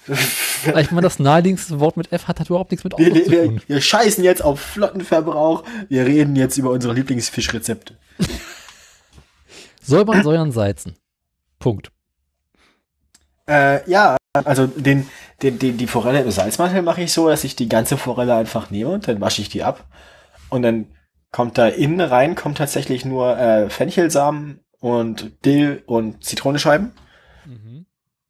Ich 0.07 0.91
meine, 0.91 1.03
das 1.03 1.19
naheliegendste 1.19 1.81
Wort 1.81 1.97
mit 1.97 2.13
F 2.13 2.27
hat, 2.29 2.41
hat 2.41 2.49
überhaupt 2.49 2.71
nichts 2.71 2.85
mit 2.85 2.95
Auto 2.95 3.05
wir, 3.05 3.25
zu 3.25 3.31
tun. 3.31 3.63
Wir, 3.67 3.77
wir 3.77 3.81
scheißen 3.81 4.25
jetzt 4.25 4.43
auf 4.43 4.61
Flottenverbrauch. 4.61 5.65
Wir 5.89 6.07
reden 6.07 6.37
jetzt 6.37 6.59
über 6.59 6.71
unsere 6.71 6.95
Lieblingsfischrezepte. 6.95 7.97
Säubern, 9.83 10.23
säuern, 10.23 10.53
salzen. 10.53 10.97
Punkt. 11.59 11.91
Äh, 13.49 13.89
ja, 13.91 14.17
also 14.33 14.67
den, 14.67 15.09
den, 15.43 15.59
den, 15.59 15.77
die 15.77 15.87
Forelle 15.87 16.23
im 16.23 16.31
Salzmantel 16.31 16.83
mache 16.83 17.03
ich 17.03 17.13
so, 17.13 17.29
dass 17.29 17.45
ich 17.45 17.57
die 17.57 17.69
ganze 17.69 17.97
Forelle 17.97 18.35
einfach 18.35 18.71
nehme 18.71 18.91
und 18.91 19.09
dann 19.09 19.21
wasche 19.21 19.43
ich 19.43 19.49
die 19.49 19.63
ab. 19.63 19.87
Und 20.49 20.63
dann 20.63 20.87
kommt 21.33 21.59
da 21.59 21.67
innen 21.67 22.01
rein, 22.01 22.35
kommt 22.35 22.59
tatsächlich 22.59 23.05
nur 23.05 23.37
äh, 23.37 23.71
Fenchelsamen 23.71 24.61
und 24.81 25.45
Dill 25.45 25.83
und 25.87 26.25
Zitronenscheiben. 26.25 26.93
Mhm. 27.47 27.82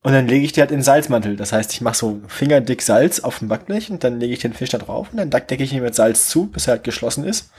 Und 0.03 0.12
dann 0.12 0.27
lege 0.27 0.45
ich 0.45 0.53
die 0.53 0.61
halt 0.61 0.73
in 0.73 0.79
den 0.79 0.83
Salzmantel. 0.83 1.37
Das 1.37 1.53
heißt, 1.53 1.73
ich 1.73 1.81
mache 1.81 1.97
so 1.97 2.21
fingerdick 2.27 2.83
Salz 2.83 3.21
auf 3.21 3.38
dem 3.38 3.49
Backblech 3.49 3.91
und 3.91 4.03
dann 4.03 4.19
lege 4.19 4.33
ich 4.33 4.41
den 4.41 4.53
Fisch 4.53 4.71
da 4.71 4.79
drauf 4.79 5.09
und 5.12 5.19
dann 5.19 5.31
decke 5.31 5.62
ich 5.62 5.73
ihn 5.73 5.83
mit 5.83 5.95
Salz 5.95 6.29
zu, 6.29 6.47
bis 6.47 6.67
er 6.67 6.73
halt 6.73 6.85
geschlossen 6.85 7.25
ist. 7.25 7.51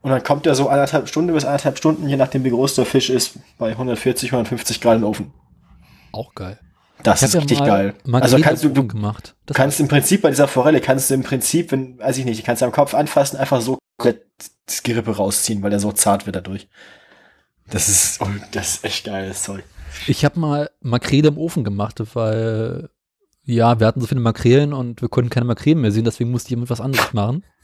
Und 0.00 0.10
dann 0.10 0.22
kommt 0.22 0.46
er 0.46 0.54
so 0.54 0.68
anderthalb 0.68 1.08
Stunden 1.08 1.32
bis 1.32 1.44
anderthalb 1.44 1.78
Stunden, 1.78 2.08
je 2.08 2.16
nachdem 2.16 2.44
wie 2.44 2.50
groß 2.50 2.76
der 2.76 2.86
Fisch 2.86 3.10
ist, 3.10 3.38
bei 3.58 3.70
140, 3.70 4.32
150 4.32 4.80
Grad 4.80 4.96
im 4.96 5.04
Ofen. 5.04 5.32
Auch 6.12 6.34
geil. 6.34 6.58
Das 7.02 7.22
ist 7.22 7.34
richtig 7.34 7.58
geil. 7.58 7.94
Also 8.12 8.38
kannst 8.38 8.62
du, 8.62 8.68
du 8.68 8.86
gemacht. 8.86 9.34
Das 9.46 9.56
kannst 9.56 9.80
im 9.80 9.88
Prinzip 9.88 10.22
bei 10.22 10.30
dieser 10.30 10.46
Forelle 10.46 10.80
kannst 10.80 11.10
du 11.10 11.14
im 11.14 11.24
Prinzip, 11.24 11.72
wenn, 11.72 11.98
weiß 11.98 12.18
ich 12.18 12.24
nicht, 12.24 12.40
du 12.40 12.44
kannst 12.44 12.62
am 12.62 12.70
Kopf 12.70 12.94
anfassen, 12.94 13.38
einfach 13.38 13.60
so 13.60 13.78
das 13.98 14.82
Gerippe 14.82 15.16
rausziehen, 15.16 15.62
weil 15.62 15.70
der 15.70 15.80
so 15.80 15.92
zart 15.92 16.26
wird 16.26 16.36
dadurch. 16.36 16.68
Das 17.70 17.88
ist, 17.88 18.20
oh, 18.20 18.28
das 18.52 18.74
ist 18.74 18.84
echt 18.84 19.04
geiles 19.04 19.42
Zeug. 19.42 19.64
Ich 20.06 20.24
habe 20.24 20.38
mal 20.40 20.70
Makrele 20.80 21.28
im 21.28 21.38
Ofen 21.38 21.64
gemacht, 21.64 22.02
weil 22.14 22.88
ja, 23.44 23.80
wir 23.80 23.86
hatten 23.86 24.00
so 24.00 24.06
viele 24.06 24.20
Makrelen 24.20 24.72
und 24.72 25.02
wir 25.02 25.08
konnten 25.08 25.30
keine 25.30 25.46
Makrelen 25.46 25.80
mehr 25.80 25.90
sehen, 25.92 26.04
deswegen 26.04 26.30
musste 26.30 26.52
ich 26.52 26.60
mit 26.60 26.70
was 26.70 26.80
anderes 26.80 27.12
machen. 27.12 27.44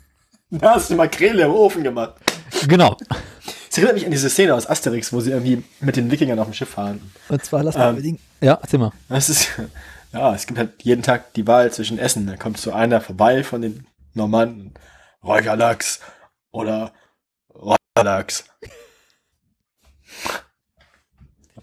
Da 0.51 0.77
hast 0.77 0.89
du 0.89 0.95
Makrele 0.95 1.43
im 1.43 1.51
Ofen 1.51 1.85
gemacht. 1.85 2.15
Genau. 2.69 2.97
Ist 3.69 3.77
erinnert 3.77 3.97
mich 3.97 4.07
an 4.07 4.11
diese 4.11 4.31
Szene 4.31 4.55
aus 4.55 4.67
Asterix, 4.67 5.13
wo 5.13 5.21
sie 5.21 5.31
irgendwie 5.31 5.63
mit 5.81 5.97
den 5.97 6.11
Wikingern 6.11 6.39
auf 6.39 6.47
dem 6.47 6.55
Schiff 6.55 6.71
fahren. 6.71 7.13
Und 7.29 7.45
zwar 7.45 7.63
lass 7.63 7.77
mal 7.77 7.85
Ähm. 7.85 7.91
unbedingt. 7.91 8.21
Ja, 8.41 8.55
erzähl 8.63 8.79
mal. 8.81 8.93
Das 9.11 9.29
ist, 9.29 9.51
ja, 10.15 10.35
es 10.35 10.47
gibt 10.47 10.59
halt 10.59 10.83
jeden 10.83 11.03
Tag 11.03 11.35
die 11.35 11.47
Wahl 11.47 11.71
zwischen 11.71 11.99
Essen. 11.99 12.27
Da 12.27 12.37
kommt 12.39 12.57
so 12.57 12.73
einer 12.73 13.03
vorbei 13.03 13.45
von 13.45 13.61
den 13.61 13.87
Normanden. 14.15 14.73
Räucherlachs 15.23 16.01
oder 16.51 16.93
Räucherlachs. 17.55 18.45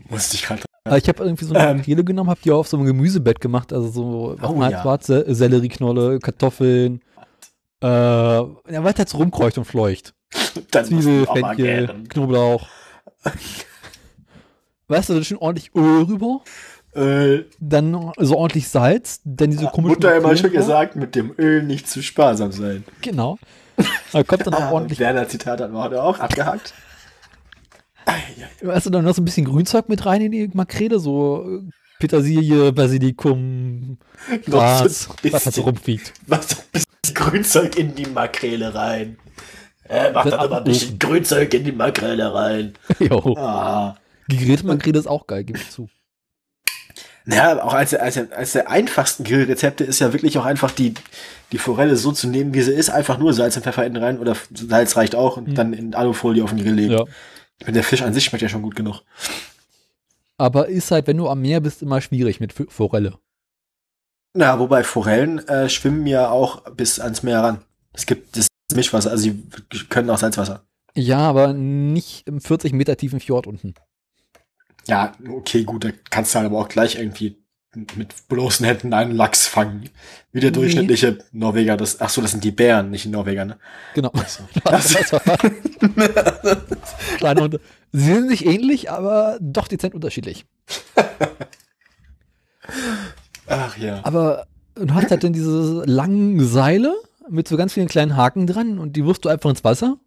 Musste 0.09 0.35
ich 0.35 0.43
gerade 0.43 0.63
Aber 0.83 0.97
ich 0.97 1.07
habe 1.07 1.23
irgendwie 1.23 1.45
so 1.45 1.53
eine 1.55 1.83
Ähm. 1.83 2.05
Genommen, 2.05 2.29
habe 2.29 2.39
die 2.43 2.51
auf 2.51 2.67
so 2.67 2.77
einem 2.77 2.85
Gemüsebett 2.85 3.41
gemacht, 3.41 3.73
also 3.73 3.87
so 3.87 4.35
Oh, 4.41 4.61
halt 4.61 4.73
ja. 4.73 4.81
schwarze 4.81 5.25
Sellerieknolle, 5.33 6.19
Kartoffeln, 6.19 7.01
äh, 7.81 7.87
ja, 7.87 8.47
weiter 8.69 8.99
jetzt 8.99 9.15
rumkreucht 9.15 9.57
und 9.57 9.65
fleucht. 9.65 10.13
dann 10.71 10.85
Zwiebel, 10.85 11.25
Fenchel. 11.25 12.03
Knoblauch. 12.09 12.67
weißt 14.87 15.09
du, 15.09 15.13
da 15.13 15.19
ist 15.19 15.27
schon 15.27 15.37
ordentlich 15.37 15.71
Öl 15.75 16.03
rüber, 16.03 16.41
Äh, 16.93 17.43
dann 17.59 18.13
so 18.17 18.37
ordentlich 18.37 18.69
Salz, 18.69 19.19
dann 19.25 19.51
diese 19.51 19.65
komischen 19.65 19.95
Mutter 19.95 20.15
immer 20.15 20.37
schon 20.37 20.51
gesagt, 20.51 20.95
mit 20.95 21.13
dem 21.15 21.33
Öl 21.37 21.61
nicht 21.63 21.89
zu 21.89 22.01
sparsam 22.01 22.53
sein. 22.53 22.85
Genau. 23.01 23.37
Da 24.13 24.23
kommt 24.23 24.47
dann 24.47 24.53
auch 24.53 24.61
Ah, 24.61 24.71
ordentlich, 24.71 24.99
Werner 24.99 25.27
Zitat 25.27 25.59
hat 25.59 25.71
man 25.73 25.83
heute 25.83 26.01
auch 26.01 26.19
abgehakt. 26.19 26.73
Weißt 28.61 28.85
du, 28.85 28.89
dann 28.89 29.05
noch 29.05 29.15
so 29.15 29.21
ein 29.21 29.25
bisschen 29.25 29.45
Grünzeug 29.45 29.89
mit 29.89 30.05
rein 30.05 30.21
in 30.21 30.31
die 30.31 30.49
Makrele, 30.53 30.99
so 30.99 31.45
äh, 31.47 31.69
Petersilie, 31.99 32.71
Basilikum, 32.71 33.97
Gras, 34.45 35.09
was 35.31 35.45
halt 35.45 35.57
rumfliegt. 35.59 36.13
Mach 36.27 36.43
doch 36.43 36.57
ein 36.57 36.65
bisschen 36.71 37.15
Grünzeug 37.15 37.77
in 37.77 37.95
die 37.95 38.05
Makrele 38.05 38.73
rein. 38.73 39.17
Äh, 39.87 40.11
mach 40.11 40.25
doch 40.25 40.43
immer 40.43 40.57
ein 40.57 40.63
bisschen 40.63 40.95
abrufen. 40.95 40.99
Grünzeug 40.99 41.53
in 41.53 41.63
die 41.63 41.71
Makrele 41.71 42.33
rein. 42.33 42.73
Jo. 42.99 43.35
Ah. 43.37 43.95
Gegrillte 44.27 44.65
Makrele 44.65 44.99
ist 44.99 45.07
auch 45.07 45.27
geil, 45.27 45.43
gebe 45.43 45.59
ich 45.59 45.69
zu. 45.69 45.87
Naja, 47.25 47.63
auch 47.63 47.73
als, 47.73 47.93
als, 47.93 48.19
als 48.31 48.51
der 48.51 48.69
einfachsten 48.69 49.23
Grillrezepte 49.23 49.83
ist 49.83 49.99
ja 49.99 50.13
wirklich 50.13 50.37
auch 50.37 50.45
einfach 50.45 50.69
die, 50.69 50.93
die 51.51 51.57
Forelle 51.57 51.95
so 51.95 52.11
zu 52.11 52.27
nehmen, 52.27 52.53
wie 52.53 52.61
sie 52.61 52.71
ist, 52.71 52.89
einfach 52.89 53.17
nur 53.17 53.33
Salz 53.33 53.55
und 53.55 53.63
Pfeffer 53.63 53.83
hinten 53.83 53.97
rein 53.97 54.19
oder 54.19 54.35
Salz 54.53 54.95
reicht 54.95 55.15
auch 55.15 55.37
und 55.37 55.55
dann 55.55 55.73
in 55.73 55.95
Alufolie 55.95 56.43
auf 56.43 56.51
den 56.51 56.59
Grill 56.59 56.75
legen. 56.75 56.91
Ja. 56.91 57.05
Der 57.61 57.83
Fisch 57.83 58.01
an 58.01 58.13
sich 58.13 58.25
schmeckt 58.25 58.41
ja 58.41 58.49
schon 58.49 58.61
gut 58.61 58.75
genug. 58.75 59.01
Aber 60.37 60.67
ist 60.67 60.91
halt, 60.91 61.07
wenn 61.07 61.17
du 61.17 61.29
am 61.29 61.41
Meer 61.41 61.61
bist, 61.61 61.81
immer 61.81 62.01
schwierig 62.01 62.39
mit 62.39 62.53
Forelle. 62.53 63.17
Na, 64.33 64.59
wobei 64.59 64.83
Forellen 64.83 65.39
äh, 65.47 65.69
schwimmen 65.69 66.05
ja 66.07 66.29
auch 66.29 66.69
bis 66.71 66.99
ans 66.99 67.23
Meer 67.23 67.39
ran. 67.39 67.61
Es 67.93 68.05
gibt 68.05 68.35
das 68.35 68.47
Mischwasser, 68.73 69.11
also 69.11 69.23
sie 69.23 69.43
können 69.89 70.09
auch 70.09 70.17
Salzwasser. 70.17 70.65
Ja, 70.93 71.19
aber 71.19 71.53
nicht 71.53 72.27
im 72.27 72.41
40 72.41 72.73
Meter 72.73 72.97
tiefen 72.97 73.21
Fjord 73.21 73.47
unten. 73.47 73.75
Ja, 74.87 75.13
okay, 75.29 75.63
gut, 75.63 75.85
da 75.85 75.91
kannst 76.09 76.33
du 76.33 76.39
halt 76.39 76.47
aber 76.47 76.59
auch 76.59 76.67
gleich 76.67 76.95
irgendwie 76.97 77.44
mit 77.95 78.27
bloßen 78.27 78.65
Händen 78.65 78.93
einen 78.93 79.11
Lachs 79.11 79.47
fangen. 79.47 79.89
Wie 80.31 80.39
der 80.39 80.51
Nee. 80.51 80.55
durchschnittliche 80.55 81.17
Norweger, 81.31 81.77
das, 81.77 82.01
ach 82.01 82.09
so, 82.09 82.21
das 82.21 82.31
sind 82.31 82.43
die 82.43 82.51
Bären, 82.51 82.89
nicht 82.91 83.05
die 83.05 83.09
Norweger, 83.09 83.45
ne? 83.45 83.57
Genau. 83.93 84.11
Das- 84.13 84.39
Das 84.63 85.11
war- 85.13 85.21
Kleine 87.17 87.41
Hunde. 87.41 87.59
Sie 87.91 88.13
sind 88.13 88.27
nicht 88.27 88.45
ähnlich, 88.45 88.91
aber 88.91 89.37
doch 89.41 89.67
dezent 89.67 89.93
unterschiedlich. 89.95 90.45
Ach 93.47 93.77
ja. 93.77 94.01
Aber 94.03 94.47
du 94.75 94.93
hast 94.93 95.11
halt 95.11 95.23
dann 95.23 95.33
diese 95.33 95.83
langen 95.85 96.45
Seile 96.45 96.93
mit 97.29 97.47
so 97.47 97.57
ganz 97.57 97.73
vielen 97.73 97.87
kleinen 97.87 98.15
Haken 98.15 98.47
dran 98.47 98.79
und 98.79 98.95
die 98.95 99.05
wirfst 99.05 99.25
du 99.25 99.29
einfach 99.29 99.49
ins 99.49 99.63
Wasser. 99.63 99.97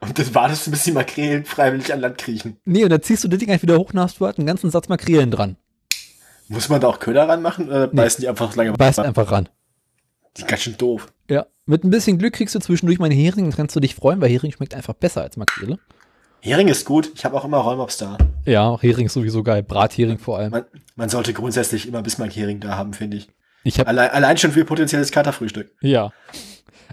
Und 0.00 0.18
das 0.18 0.34
wartest 0.34 0.66
du, 0.66 0.70
bis 0.70 0.84
die 0.84 0.92
Makrelen 0.92 1.44
freiwillig 1.44 1.92
an 1.92 2.00
Land 2.00 2.18
kriechen. 2.18 2.58
Nee, 2.64 2.84
und 2.84 2.90
dann 2.90 3.02
ziehst 3.02 3.24
du 3.24 3.28
das 3.28 3.38
Ding 3.38 3.50
einfach 3.50 3.62
wieder 3.62 3.78
hoch 3.78 3.92
und 3.94 4.00
hast 4.00 4.20
du 4.20 4.26
halt 4.26 4.38
einen 4.38 4.46
ganzen 4.46 4.70
Satz 4.70 4.88
Makrelen 4.88 5.30
dran. 5.30 5.56
Muss 6.48 6.68
man 6.68 6.80
da 6.80 6.88
auch 6.88 7.00
Köder 7.00 7.28
ranmachen 7.28 7.68
oder 7.68 7.88
beißen 7.88 8.22
die 8.22 8.28
einfach 8.28 8.54
lange 8.54 8.72
Beißt 8.72 9.00
einfach 9.00 9.30
ran. 9.30 9.48
Die 10.36 10.42
sind 10.42 10.48
ganz 10.48 10.62
schön 10.62 10.76
doof. 10.76 11.12
Ja. 11.28 11.46
Mit 11.64 11.82
ein 11.82 11.90
bisschen 11.90 12.18
Glück 12.18 12.34
kriegst 12.34 12.54
du 12.54 12.60
zwischendurch 12.60 12.98
mal 12.98 13.06
einen 13.06 13.18
Hering, 13.18 13.46
dann 13.46 13.56
kannst 13.56 13.74
du 13.74 13.80
dich 13.80 13.94
freuen, 13.94 14.20
weil 14.20 14.30
Hering 14.30 14.52
schmeckt 14.52 14.74
einfach 14.74 14.94
besser 14.94 15.22
als 15.22 15.36
Makrele. 15.36 15.78
Hering 16.40 16.68
ist 16.68 16.84
gut. 16.84 17.10
Ich 17.14 17.24
habe 17.24 17.36
auch 17.36 17.44
immer 17.44 17.58
Rollmops 17.58 17.96
da. 17.96 18.18
Ja, 18.44 18.78
Hering 18.80 19.06
ist 19.06 19.14
sowieso 19.14 19.42
geil. 19.42 19.64
Brathering 19.64 20.18
vor 20.18 20.38
allem. 20.38 20.52
Man, 20.52 20.64
man 20.94 21.08
sollte 21.08 21.32
grundsätzlich 21.32 21.88
immer 21.88 22.02
Bismarck-Hering 22.02 22.60
da 22.60 22.76
haben, 22.76 22.92
finde 22.92 23.16
ich. 23.16 23.28
Ich 23.64 23.80
habe 23.80 23.88
Allein, 23.88 24.10
allein 24.10 24.38
schon 24.38 24.52
für 24.52 24.64
potenzielles 24.64 25.10
Katerfrühstück. 25.10 25.72
Ja. 25.80 26.12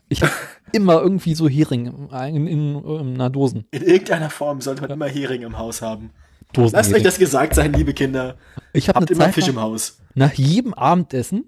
Ich 0.09 0.23
habe 0.23 0.31
immer 0.71 1.01
irgendwie 1.01 1.35
so 1.35 1.47
Hering 1.47 2.09
in, 2.11 2.47
in, 2.47 2.83
in 2.83 3.13
einer 3.13 3.29
Dosen. 3.29 3.67
In 3.69 3.83
irgendeiner 3.83 4.31
Form 4.31 4.59
sollte 4.61 4.81
man 4.81 4.89
immer 4.89 5.07
Hering 5.07 5.43
im 5.43 5.59
Haus 5.59 5.83
haben. 5.83 6.09
Dosen 6.53 6.75
Lasst 6.75 6.93
euch 6.93 7.03
das 7.03 7.17
gesagt 7.17 7.55
sein, 7.55 7.73
liebe 7.73 7.93
Kinder. 7.93 8.37
ich 8.73 8.87
habe 8.89 8.99
Habt 9.01 9.11
immer 9.11 9.25
Zeit 9.25 9.33
Fisch 9.33 9.47
im 9.47 9.59
Haus. 9.59 9.99
nach 10.15 10.33
jedem 10.33 10.73
Abendessen 10.73 11.45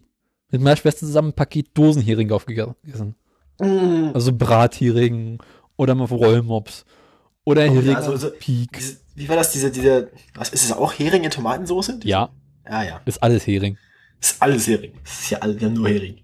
mit 0.52 0.62
meiner 0.62 0.76
Schwester 0.76 1.06
zusammen 1.06 1.30
ein 1.30 1.34
Paket 1.34 1.70
Dosenhering 1.78 2.32
aufgegessen. 2.32 3.16
Mm. 3.60 4.10
Also 4.14 4.34
Brathering 4.34 5.40
oder 5.78 5.96
mal 5.96 6.06
Rollmops 6.06 6.86
oder 7.44 7.64
Oh, 7.66 7.74
Hering 7.74 7.92
ja, 7.92 8.02
so- 8.02 8.14
aus 8.14 8.22
so- 8.22 8.32
Peak. 8.40 8.72
Diese, 8.74 8.98
wie 9.16 9.30
war 9.30 9.36
das, 9.36 9.52
diese, 9.52 9.72
diese, 9.72 10.12
was 10.34 10.50
ist 10.50 10.64
es 10.66 10.72
auch 10.72 10.94
Hering 10.94 11.24
in 11.24 11.32
Tomatensauce? 11.32 11.94
Ja, 12.04 12.30
Ja, 12.68 12.84
ja. 12.84 13.02
ist 13.06 13.22
alles 13.24 13.46
Hering. 13.48 13.78
Ist 14.20 14.42
alles 14.42 14.68
Hering. 14.68 14.94
Ist 15.04 15.30
ja 15.30 15.38
alles, 15.40 15.60
wir 15.60 15.68
haben 15.68 15.74
nur 15.76 15.88
Hering. 15.88 16.18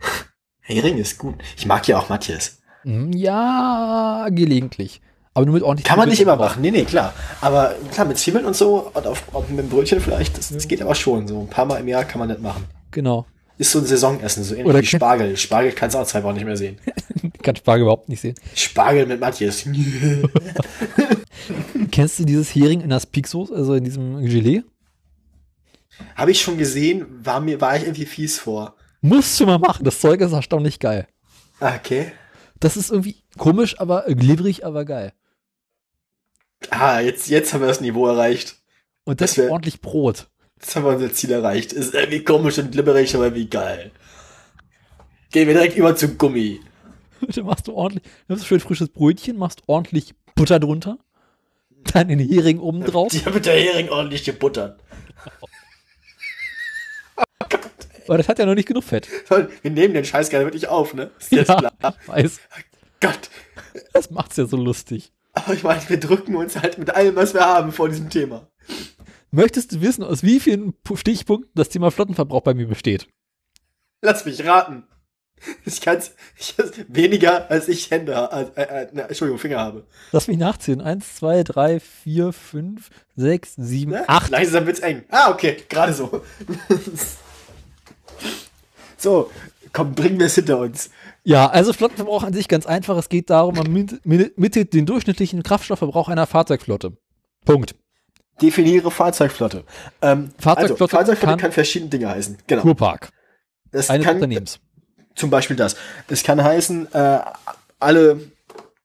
Hering 0.60 0.98
ist 0.98 1.18
gut. 1.18 1.36
Ich 1.56 1.66
mag 1.66 1.86
ja 1.88 1.98
auch 1.98 2.08
Matthias. 2.08 2.62
Hm, 2.82 3.12
Ja, 3.12 4.28
gelegentlich. 4.30 5.00
Aber 5.40 5.46
nur 5.46 5.54
mit 5.54 5.62
ordentlich 5.62 5.86
Kann 5.86 5.98
man 5.98 6.08
nicht 6.08 6.20
immer 6.20 6.36
machen. 6.36 6.60
Nee, 6.60 6.70
nee, 6.70 6.84
klar. 6.84 7.14
Aber 7.40 7.74
klar, 7.92 8.06
mit 8.06 8.18
Zwiebeln 8.18 8.44
und 8.44 8.54
so 8.54 8.90
und 8.92 9.06
auf, 9.06 9.22
auf, 9.32 9.48
mit 9.48 9.58
dem 9.58 9.68
Brötchen 9.70 9.98
vielleicht, 10.00 10.36
das, 10.36 10.50
das 10.50 10.68
geht 10.68 10.82
aber 10.82 10.94
schon. 10.94 11.26
So 11.26 11.40
ein 11.40 11.48
paar 11.48 11.64
Mal 11.64 11.78
im 11.78 11.88
Jahr 11.88 12.04
kann 12.04 12.18
man 12.18 12.28
das 12.28 12.40
machen. 12.40 12.64
Genau. 12.90 13.24
Ist 13.56 13.72
so 13.72 13.78
ein 13.78 13.86
Saisonessen, 13.86 14.44
so 14.44 14.54
ähnlich 14.54 14.66
Oder 14.66 14.82
wie 14.82 14.86
Spargel. 14.86 15.36
Spargel 15.38 15.72
kannst 15.72 15.94
du 15.94 15.98
auch 15.98 16.06
zwei 16.06 16.22
Wochen 16.22 16.34
nicht 16.34 16.44
mehr 16.44 16.58
sehen. 16.58 16.78
Ich 17.22 17.32
kann 17.42 17.56
Spargel 17.56 17.84
überhaupt 17.84 18.10
nicht 18.10 18.20
sehen. 18.20 18.34
Spargel 18.54 19.06
mit 19.06 19.18
Matthias. 19.18 19.64
Kennst 21.90 22.18
du 22.18 22.24
dieses 22.24 22.54
Hering 22.54 22.82
in 22.82 22.90
das 22.90 23.06
Peak-Soße, 23.06 23.54
also 23.54 23.74
in 23.74 23.84
diesem 23.84 24.20
Gelee? 24.20 24.62
Habe 26.16 26.32
ich 26.32 26.40
schon 26.42 26.58
gesehen, 26.58 27.06
war 27.22 27.40
mir, 27.40 27.62
war 27.62 27.76
ich 27.76 27.84
irgendwie 27.84 28.04
fies 28.04 28.38
vor. 28.38 28.74
Musst 29.00 29.40
du 29.40 29.46
mal 29.46 29.58
machen. 29.58 29.84
Das 29.84 30.00
Zeug 30.00 30.20
ist 30.20 30.32
erstaunlich 30.32 30.78
geil. 30.78 31.06
Ah, 31.60 31.76
Okay. 31.76 32.12
Das 32.60 32.76
ist 32.76 32.90
irgendwie 32.90 33.16
komisch, 33.38 33.80
aber 33.80 34.04
glibberig, 34.06 34.66
aber 34.66 34.84
geil. 34.84 35.14
Ah, 36.68 37.00
jetzt, 37.00 37.28
jetzt 37.28 37.54
haben 37.54 37.60
wir 37.62 37.68
das 37.68 37.80
Niveau 37.80 38.06
erreicht. 38.06 38.56
Und 39.04 39.20
das, 39.20 39.30
Das 39.30 39.38
wär- 39.38 39.44
ist 39.46 39.50
ordentlich 39.50 39.80
Brot. 39.80 40.28
Jetzt 40.60 40.76
haben 40.76 40.84
wir 40.84 40.90
unser 40.90 41.10
Ziel 41.12 41.30
erreicht. 41.32 41.72
Ist 41.72 41.94
irgendwie 41.94 42.22
komisch 42.22 42.58
und 42.58 42.70
glibberig, 42.72 43.14
aber 43.14 43.34
wie 43.34 43.48
geil. 43.48 43.92
Gehen 45.32 45.46
wir 45.48 45.54
direkt 45.54 45.76
über 45.76 45.96
zum 45.96 46.18
Gummi. 46.18 46.60
Dann 47.34 47.44
machst 47.46 47.66
du 47.68 47.72
ordentlich, 47.74 48.04
nimmst 48.28 48.44
du 48.44 48.48
schön 48.48 48.60
frisches 48.60 48.88
Brötchen, 48.90 49.36
machst 49.38 49.62
ordentlich 49.66 50.14
Butter 50.34 50.58
drunter, 50.60 50.98
dann 51.92 52.08
den 52.08 52.18
Hering 52.18 52.58
oben 52.58 52.84
drauf. 52.84 53.08
Die 53.12 53.24
haben 53.24 53.34
mit 53.34 53.46
der 53.46 53.54
Hering 53.58 53.88
ordentlich 53.88 54.24
gebuttert. 54.24 54.80
Aber 58.06 58.18
das 58.18 58.28
hat 58.28 58.38
ja 58.38 58.46
noch 58.46 58.54
nicht 58.54 58.66
genug 58.68 58.82
Fett. 58.84 59.08
Wir 59.62 59.70
nehmen 59.70 59.94
den 59.94 60.04
Scheiß 60.04 60.30
gerne 60.30 60.44
wirklich 60.46 60.66
auf, 60.66 60.94
ne? 60.94 61.10
Ist 61.20 61.30
jetzt 61.32 61.46
klar. 61.46 61.72
weiß. 62.06 62.40
Gott. 63.00 63.30
Das 63.92 64.10
macht's 64.10 64.36
ja 64.36 64.46
so 64.46 64.56
lustig. 64.56 65.12
Aber 65.32 65.54
ich 65.54 65.62
meine, 65.62 65.80
wir 65.88 66.00
drücken 66.00 66.34
uns 66.36 66.56
halt 66.56 66.78
mit 66.78 66.90
allem, 66.90 67.16
was 67.16 67.34
wir 67.34 67.44
haben, 67.44 67.72
vor 67.72 67.88
diesem 67.88 68.10
Thema. 68.10 68.48
Möchtest 69.30 69.72
du 69.72 69.80
wissen, 69.80 70.02
aus 70.02 70.22
wie 70.22 70.40
vielen 70.40 70.72
Pu- 70.84 70.96
Stichpunkten 70.96 71.50
das 71.54 71.68
Thema 71.68 71.90
Flottenverbrauch 71.90 72.42
bei 72.42 72.54
mir 72.54 72.66
besteht? 72.66 73.06
Lass 74.02 74.24
mich 74.24 74.44
raten. 74.44 74.84
Ich 75.64 75.80
kann's, 75.80 76.12
ich, 76.36 76.54
weniger 76.88 77.50
als 77.50 77.68
ich 77.68 77.90
Hände, 77.90 78.12
äh, 78.56 78.60
äh, 78.60 78.82
äh, 78.84 79.00
Entschuldigung, 79.08 79.38
Finger 79.38 79.60
habe. 79.60 79.86
Lass 80.12 80.28
mich 80.28 80.36
nachzählen. 80.36 80.80
Eins, 80.82 81.14
zwei, 81.14 81.44
drei, 81.44 81.80
vier, 81.80 82.32
fünf, 82.34 82.90
sechs, 83.16 83.54
sieben, 83.56 83.92
Ne? 83.92 84.06
acht. 84.08 84.30
Langsam 84.30 84.66
wird's 84.66 84.80
eng. 84.80 85.04
Ah, 85.10 85.30
okay, 85.30 85.56
gerade 85.68 85.94
so. 85.94 86.22
so, 88.98 89.30
komm, 89.72 89.94
bringen 89.94 90.18
wir 90.18 90.26
es 90.26 90.34
hinter 90.34 90.58
uns. 90.58 90.90
Ja, 91.22 91.48
also 91.50 91.72
Flottenverbrauch 91.72 92.22
an 92.22 92.32
sich 92.32 92.48
ganz 92.48 92.66
einfach. 92.66 92.96
Es 92.96 93.08
geht 93.08 93.28
darum, 93.30 93.54
man 93.56 93.70
mit- 93.72 94.04
mit- 94.06 94.38
mittet 94.38 94.72
den 94.72 94.86
durchschnittlichen 94.86 95.42
Kraftstoffverbrauch 95.42 96.08
einer 96.08 96.26
Fahrzeugflotte. 96.26 96.96
Punkt. 97.44 97.74
Definiere 98.40 98.90
Fahrzeugflotte. 98.90 99.64
Ähm, 100.00 100.30
Fahrzeugflotte 100.38 100.82
also, 100.82 100.96
Fahrzeugflotte 100.96 101.32
kann- 101.32 101.38
kann, 101.40 101.52
verschiedene 101.52 101.90
Dinge 101.90 102.08
heißen. 102.08 102.38
Genau. 102.46 102.62
Kurpark. 102.62 103.10
Das 103.70 103.90
Eines 103.90 104.06
kann 104.06 104.16
Unternehmens. 104.16 104.60
zum 105.14 105.28
Beispiel 105.30 105.56
das. 105.56 105.76
Es 106.08 106.22
kann 106.22 106.42
heißen, 106.42 106.92
äh, 106.94 107.18
alle, 107.78 108.20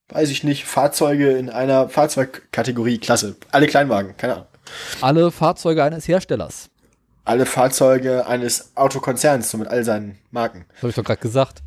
weiß 0.10 0.30
ich 0.30 0.44
nicht, 0.44 0.66
Fahrzeuge 0.66 1.32
in 1.38 1.50
einer 1.50 1.88
Fahrzeugkategorie, 1.88 2.98
Klasse. 2.98 3.38
Alle 3.52 3.68
Kleinwagen, 3.68 4.18
keine 4.18 4.34
Ahnung. 4.34 4.48
Alle 5.00 5.32
Fahrzeuge 5.32 5.84
eines 5.84 6.08
Herstellers. 6.08 6.70
Alle 7.24 7.46
Fahrzeuge 7.46 8.28
eines 8.28 8.72
Autokonzerns, 8.76 9.50
so 9.50 9.58
mit 9.58 9.68
all 9.70 9.84
seinen 9.86 10.18
Marken. 10.32 10.66
Das 10.74 10.78
habe 10.80 10.90
ich 10.90 10.96
doch 10.96 11.04
gerade 11.04 11.22
gesagt. 11.22 11.64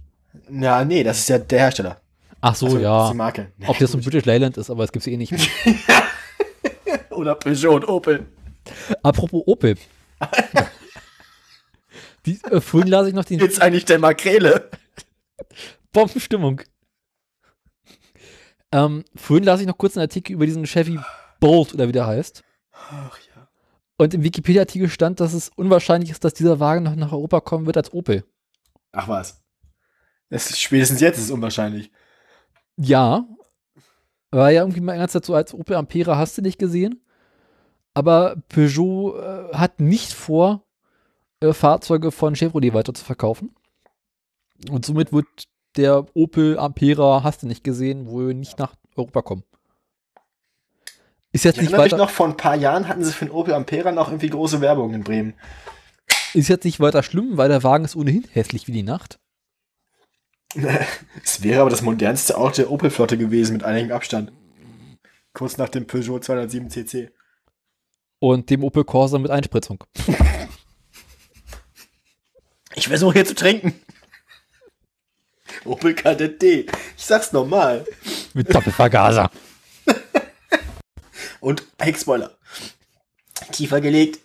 Ja, 0.51 0.85
nee, 0.85 1.03
das 1.03 1.19
ist 1.19 1.29
ja 1.29 1.39
der 1.39 1.59
Hersteller. 1.61 2.01
Ach 2.41 2.55
so, 2.55 2.67
Also, 2.67 2.79
ja. 2.79 3.11
Die 3.11 3.17
Marke. 3.17 3.53
Ob 3.67 3.79
das 3.79 3.93
so 3.93 3.99
ein 3.99 4.05
British 4.05 4.25
Leyland 4.25 4.57
ist, 4.57 4.71
aber 4.71 4.85
es 4.85 4.93
gibt 4.93 5.07
es 5.07 5.13
eh 5.13 5.17
nicht. 5.17 5.33
Oder 7.11 7.35
Peugeot 7.35 7.75
und 7.75 7.89
Opel. 7.89 8.27
Apropos 9.03 9.43
Opel. 9.47 9.77
Die, 12.27 12.39
äh, 12.45 12.61
vorhin 12.61 12.91
las 12.91 13.07
ich 13.07 13.15
noch 13.15 13.25
den 13.25 13.39
Jetzt 13.41 13.61
eigentlich 13.63 13.85
der 13.87 13.99
Makrele. 13.99 14.71
Bombenstimmung. 15.93 16.61
Ähm, 18.71 19.05
vorhin 19.17 19.45
las 19.45 19.61
ich 19.61 19.67
noch 19.67 19.79
kurz 19.79 19.97
einen 19.97 20.03
Artikel 20.03 20.35
über 20.35 20.45
diesen 20.45 20.67
Chevy 20.67 20.99
Bolt 21.41 21.73
oder 21.73 21.89
wie 21.89 21.93
der 21.93 22.07
heißt. 22.07 22.43
Ach 22.73 23.19
ja. 23.35 23.49
Und 23.97 24.15
im 24.15 24.23
Wikipedia-Artikel 24.23 24.89
stand, 24.91 25.21
dass 25.21 25.33
es 25.33 25.51
unwahrscheinlich 25.57 26.11
ist, 26.11 26.23
dass 26.23 26.35
dieser 26.35 26.61
Wagen 26.61 26.85
noch 26.85 26.95
nach 26.95 27.13
Europa 27.13 27.41
kommen 27.41 27.67
wird 27.67 27.77
als 27.77 27.93
Opel. 27.93 28.25
Ach 28.93 29.09
was. 29.09 29.43
Ist, 30.31 30.61
spätestens 30.61 31.01
jetzt 31.01 31.19
ist 31.19 31.25
es 31.25 31.31
unwahrscheinlich. 31.31 31.91
Ja. 32.77 33.27
War 34.31 34.51
ja 34.51 34.63
irgendwie 34.63 34.81
mal 34.81 34.93
die 34.93 34.99
ganze 34.99 35.21
Zeit 35.21 35.25
so 35.25 35.35
als 35.35 35.55
Opel 35.55 35.77
Ampera 35.77 36.17
hast 36.17 36.37
du 36.37 36.43
nicht 36.43 36.59
gesehen. 36.59 37.03
Aber 37.95 38.37
Peugeot 38.49 39.17
äh, 39.17 39.55
hat 39.55 39.81
nicht 39.81 40.13
vor, 40.13 40.63
äh, 41.41 41.53
Fahrzeuge 41.53 42.13
von 42.13 42.37
Chevrolet 42.37 42.75
weiter 42.75 42.95
zu 42.95 43.05
verkaufen. 43.05 43.55
Und 44.71 44.85
somit 44.85 45.13
wird 45.13 45.27
der 45.77 46.05
Opel 46.15 46.59
Ampera, 46.59 47.23
hast 47.23 47.43
du 47.43 47.47
nicht 47.47 47.65
gesehen, 47.65 48.07
wohl 48.07 48.35
nicht 48.35 48.59
nach 48.59 48.75
Europa 48.97 49.23
kommen. 49.23 49.45
Ist 51.33 51.45
jetzt 51.45 51.57
Ich 51.57 51.63
nicht 51.63 51.73
weiter, 51.77 51.97
noch, 51.97 52.11
vor 52.11 52.27
ein 52.27 52.37
paar 52.37 52.57
Jahren 52.57 52.89
hatten 52.89 53.05
sie 53.05 53.13
für 53.13 53.27
den 53.27 53.33
Opel 53.33 53.55
Ampera 53.55 53.93
noch 53.93 54.09
irgendwie 54.09 54.31
große 54.31 54.61
Werbung 54.61 54.95
in 54.95 55.05
Bremen. 55.05 55.35
ist 56.35 56.49
jetzt 56.49 56.65
nicht 56.65 56.81
weiter 56.81 57.03
schlimm, 57.03 57.37
weil 57.37 57.49
der 57.49 57.63
Wagen 57.63 57.85
ist 57.85 57.97
ohnehin 57.97 58.25
hässlich 58.33 58.67
wie 58.67 58.73
die 58.73 58.83
Nacht. 58.83 59.19
Es 61.23 61.43
wäre 61.43 61.61
aber 61.61 61.71
das 61.71 61.83
modernste 61.83 62.37
Auto 62.37 62.57
der 62.57 62.71
Opel-Flotte 62.71 63.19
gewesen 63.19 63.55
mit 63.55 63.65
einigem 63.65 63.93
Abstand. 63.93 64.33
Kurz 65.33 65.57
nach 65.57 65.69
dem 65.69 65.87
Peugeot 65.87 66.21
207 66.21 66.71
CC. 66.71 67.11
Und 68.19 68.51
dem 68.51 68.65
Opel 68.65 68.85
Corsa 68.85 69.19
mit 69.19 69.31
Einspritzung. 69.31 69.85
Ich 72.75 72.89
versuche 72.89 73.15
hier 73.15 73.27
zu 73.27 73.35
trinken. 73.35 73.75
Opel 75.65 75.95
Kadett 75.95 76.41
D. 76.43 76.67
Ich 76.97 77.05
sag's 77.05 77.33
nochmal. 77.33 77.85
Mit 78.35 78.53
Doppelvergaser. 78.55 79.31
Und 81.41 81.65
Heckspoiler. 81.79 82.37
Tiefer 83.53 83.81
gelegt. 83.81 84.21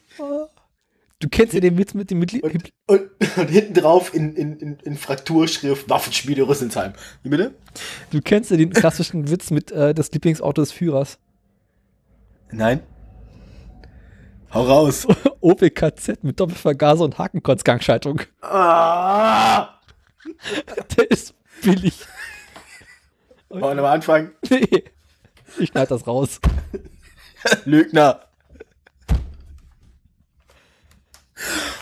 Du 1.24 1.30
kennst 1.30 1.54
ja 1.54 1.62
den 1.62 1.78
Witz 1.78 1.94
mit 1.94 2.12
dem 2.12 2.20
Mitglied. 2.20 2.44
Und, 2.44 2.70
und, 2.86 3.38
und 3.38 3.50
hinten 3.50 3.74
drauf 3.76 4.14
in, 4.14 4.36
in, 4.36 4.58
in, 4.58 4.78
in 4.80 4.98
Frakturschrift 4.98 5.90
Waffenschmiede 5.90 6.46
Rüsselsheim. 6.46 6.92
Wie 7.24 7.30
bitte? 7.30 7.56
Du 8.10 8.22
kennst 8.22 8.52
ja 8.52 8.58
den 8.58 8.72
klassischen 8.74 9.30
Witz 9.32 9.50
mit 9.50 9.72
äh, 9.72 9.94
das 9.94 10.12
Lieblingsauto 10.12 10.62
des 10.62 10.74
Führers. 10.74 11.20
Nein. 12.52 12.82
Hau 14.54 14.64
raus. 14.64 15.08
Opel 15.40 15.70
KZ 15.70 16.26
mit 16.26 16.42
Doppelvergaser 16.42 17.06
und 17.06 17.18
Hakenkreuzgangschaltung. 17.18 18.24
ah! 18.42 19.80
Der 20.98 21.10
ist 21.10 21.36
billig. 21.62 22.06
Wollen 23.48 23.78
wir 23.78 23.82
mal 23.82 23.94
anfangen? 23.94 24.32
Nee. 24.50 24.84
Ich 25.58 25.70
schneide 25.70 25.88
das 25.88 26.06
raus. 26.06 26.42
Lügner. 27.64 28.20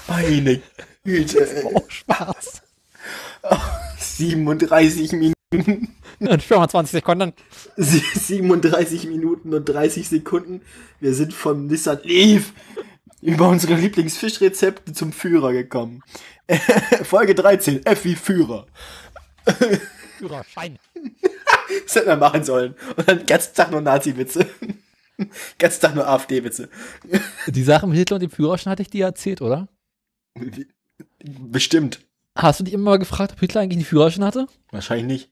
Meine 0.08 0.62
Güte. 1.04 1.48
Oh, 1.66 1.82
Spaß. 1.88 2.62
37 3.98 5.12
Minuten. 5.14 5.96
In 6.20 6.40
25 6.40 6.92
Sekunden. 6.92 7.34
37 7.78 9.08
Minuten 9.08 9.54
und 9.54 9.66
30 9.66 10.08
Sekunden. 10.08 10.62
Wir 11.00 11.14
sind 11.14 11.34
vom 11.34 11.68
Nissan 11.68 12.00
Leaf 12.04 12.54
über 13.22 13.48
unsere 13.48 13.76
Lieblingsfischrezepte 13.76 14.94
zum 14.94 15.14
Führer 15.14 15.52
gekommen. 15.52 16.04
Folge 17.04 17.36
13, 17.36 17.86
F 17.86 18.06
wie 18.06 18.16
Führer. 18.16 18.68
Führerschein. 20.18 20.78
Das 21.86 21.96
hätten 21.96 22.08
wir 22.08 22.18
machen 22.18 22.44
sollen. 22.44 22.76
Und 22.98 23.08
dann 23.08 23.20
den 23.20 23.26
ganzen 23.26 23.56
Tag 23.56 23.72
nur 23.72 23.80
Nazi-Witze. 23.80 24.46
Ganzen 25.58 25.82
Tag 25.82 25.96
nur 25.96 26.08
AfD-Witze. 26.08 26.70
Die 27.48 27.64
Sache 27.64 27.88
mit 27.88 27.98
Hitler 27.98 28.16
und 28.16 28.22
dem 28.22 28.32
Führerschein 28.32 28.72
hatte 28.72 28.82
ich 28.82 28.90
dir 28.90 29.06
erzählt, 29.06 29.42
oder? 29.42 29.68
Bestimmt. 31.24 32.00
Hast 32.36 32.60
du 32.60 32.64
dich 32.64 32.74
immer 32.74 32.92
mal 32.92 33.00
gefragt, 33.00 33.34
ob 33.34 33.40
Hitler 33.40 33.62
eigentlich 33.62 33.78
einen 33.78 33.86
Führerschein 33.86 34.24
hatte? 34.24 34.48
Wahrscheinlich 34.72 35.08
nicht. 35.08 35.32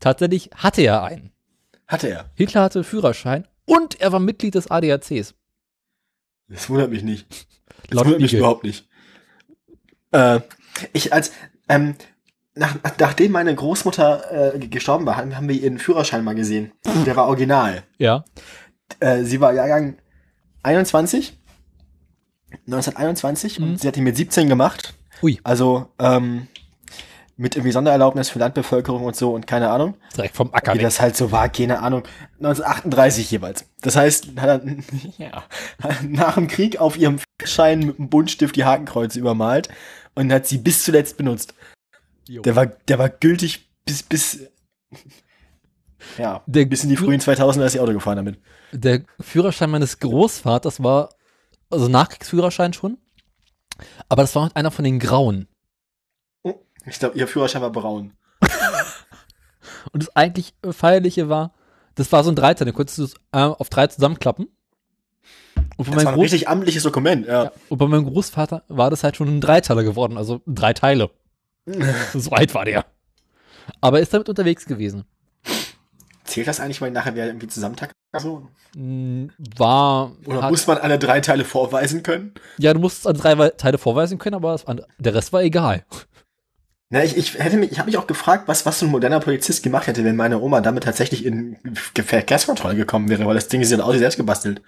Tatsächlich 0.00 0.50
hatte 0.56 0.82
er 0.82 1.02
einen. 1.04 1.30
Hatte 1.86 2.08
er. 2.08 2.30
Hitler 2.34 2.62
hatte 2.62 2.80
einen 2.80 2.84
Führerschein 2.84 3.46
und 3.64 4.00
er 4.00 4.12
war 4.12 4.20
Mitglied 4.20 4.54
des 4.54 4.70
ADACs. 4.70 5.34
Das 6.48 6.68
wundert 6.68 6.90
mich 6.90 7.02
nicht. 7.02 7.26
Das 7.88 7.96
Laut 7.96 8.06
wundert 8.06 8.20
mich 8.20 8.34
überhaupt 8.34 8.64
nicht. 8.64 8.88
Äh, 10.10 10.40
ich 10.92 11.12
als, 11.12 11.32
ähm, 11.68 11.94
nach, 12.54 12.76
nachdem 12.98 13.32
meine 13.32 13.54
Großmutter 13.54 14.54
äh, 14.54 14.58
gestorben 14.58 15.06
war, 15.06 15.16
haben 15.16 15.48
wir 15.48 15.56
ihren 15.56 15.78
Führerschein 15.78 16.24
mal 16.24 16.34
gesehen. 16.34 16.72
Der 17.06 17.16
war 17.16 17.26
original. 17.26 17.84
Ja. 17.98 18.24
Äh, 19.00 19.24
sie 19.24 19.40
war 19.40 19.52
Jahrgang 19.52 19.96
21, 20.62 21.38
1921 22.66 23.58
Mhm. 23.58 23.64
und 23.72 23.80
sie 23.80 23.88
hat 23.88 23.96
ihn 23.96 24.04
mit 24.04 24.16
17 24.16 24.48
gemacht. 24.48 24.94
Ui. 25.22 25.38
Also 25.44 25.88
ähm, 25.98 26.48
mit 27.36 27.56
irgendwie 27.56 27.72
Sondererlaubnis 27.72 28.28
für 28.28 28.38
Landbevölkerung 28.38 29.04
und 29.04 29.16
so 29.16 29.32
und 29.34 29.46
keine 29.46 29.70
Ahnung. 29.70 29.94
Direkt 30.16 30.36
vom 30.36 30.52
Acker 30.52 30.72
Wie 30.74 30.78
weg. 30.78 30.82
das 30.84 31.00
halt 31.00 31.16
so 31.16 31.32
war, 31.32 31.48
keine 31.48 31.80
Ahnung. 31.80 32.02
1938 32.38 33.30
jeweils. 33.30 33.64
Das 33.80 33.96
heißt, 33.96 34.38
hat 34.38 34.62
er 34.62 34.76
ja, 35.18 35.44
nach 36.02 36.34
dem 36.34 36.46
Krieg 36.48 36.78
auf 36.78 36.96
ihrem 36.96 37.18
Schein 37.44 37.80
mit 37.80 37.98
einem 37.98 38.08
Buntstift 38.08 38.54
die 38.56 38.64
Hakenkreuze 38.64 39.18
übermalt 39.18 39.68
und 40.14 40.32
hat 40.32 40.46
sie 40.46 40.58
bis 40.58 40.84
zuletzt 40.84 41.16
benutzt. 41.16 41.54
Jo. 42.28 42.42
Der 42.42 42.54
war, 42.54 42.66
der 42.66 42.98
war 42.98 43.08
gültig 43.08 43.68
bis, 43.84 44.02
bis, 44.02 44.40
ja, 46.18 46.42
Der 46.46 46.64
bis 46.66 46.82
in 46.84 46.90
die 46.90 46.96
frühen 46.96 47.20
2000er 47.20 47.64
ist 47.64 47.72
sie 47.72 47.80
Auto 47.80 47.92
gefahren 47.92 48.16
damit. 48.16 48.38
Der 48.72 49.02
Führerschein 49.20 49.70
meines 49.70 49.98
Großvaters 49.98 50.82
war, 50.82 51.10
also 51.70 51.88
Nachkriegsführerschein 51.88 52.72
schon, 52.72 52.98
aber 54.08 54.22
das 54.22 54.34
war 54.34 54.50
einer 54.54 54.70
von 54.70 54.84
den 54.84 54.98
Grauen. 54.98 55.48
Ich 56.86 56.98
glaube, 56.98 57.16
ihr 57.16 57.28
Führerschein 57.28 57.62
war 57.62 57.70
braun. 57.70 58.12
Und 59.92 60.02
das 60.02 60.14
eigentlich 60.16 60.54
Feierliche 60.70 61.28
war, 61.28 61.54
das 61.94 62.10
war 62.12 62.24
so 62.24 62.30
ein 62.30 62.36
Dreiteil, 62.36 62.64
den 62.64 62.74
konntest 62.74 62.98
du 62.98 63.04
äh, 63.32 63.38
auf 63.38 63.68
drei 63.68 63.86
zusammenklappen. 63.86 64.48
Und 65.76 65.88
Das 65.88 66.04
war 66.04 66.12
ein 66.12 66.14
Groß 66.14 66.24
richtig 66.24 66.48
amtliches 66.48 66.82
Dokument, 66.82 67.26
ja. 67.26 67.44
ja, 67.44 67.52
und 67.68 67.78
bei 67.78 67.86
meinem 67.86 68.04
Großvater 68.06 68.64
war 68.68 68.90
das 68.90 69.04
halt 69.04 69.16
schon 69.16 69.28
ein 69.28 69.40
Dreiteiler 69.40 69.84
geworden, 69.84 70.16
also 70.16 70.40
drei 70.46 70.72
Teile. 70.72 71.10
So 72.12 72.30
alt 72.32 72.54
war 72.54 72.64
der. 72.64 72.84
Aber 73.80 73.98
er 73.98 74.02
ist 74.02 74.12
damit 74.12 74.28
unterwegs 74.28 74.66
gewesen. 74.66 75.04
Zählt 76.32 76.48
das 76.48 76.60
eigentlich, 76.60 76.80
weil 76.80 76.90
nachher 76.90 77.14
wer 77.14 77.26
irgendwie 77.26 77.46
zusammentackt? 77.46 77.92
So? 78.18 78.48
Mm, 78.74 79.26
War. 79.58 80.12
Oder 80.24 80.44
hat, 80.44 80.50
muss 80.50 80.66
man 80.66 80.78
alle 80.78 80.98
drei 80.98 81.20
Teile 81.20 81.44
vorweisen 81.44 82.02
können? 82.02 82.32
ja, 82.56 82.72
du 82.72 82.80
musst 82.80 83.06
an 83.06 83.18
drei 83.18 83.50
Teile 83.50 83.76
vorweisen 83.76 84.16
können, 84.18 84.36
aber 84.36 84.58
der 84.98 85.14
Rest 85.14 85.34
war 85.34 85.42
egal. 85.42 85.84
Na, 86.88 87.04
ich, 87.04 87.18
ich 87.18 87.38
hätte 87.38 87.58
mich, 87.58 87.70
ich 87.70 87.78
habe 87.78 87.90
mich 87.90 87.98
auch 87.98 88.06
gefragt, 88.06 88.48
was, 88.48 88.64
was 88.64 88.78
so 88.78 88.86
ein 88.86 88.90
moderner 88.90 89.20
Polizist 89.20 89.62
gemacht 89.62 89.88
hätte, 89.88 90.04
wenn 90.04 90.16
meine 90.16 90.40
Oma 90.40 90.62
damit 90.62 90.84
tatsächlich 90.84 91.26
in 91.26 91.58
Verkehrskontrolle 91.74 92.76
gekommen 92.76 93.10
wäre, 93.10 93.26
weil 93.26 93.34
das 93.34 93.48
Ding 93.48 93.60
ist 93.60 93.70
ja 93.70 93.78
aus 93.80 93.98
selbst 93.98 94.16
gebastelt. 94.16 94.62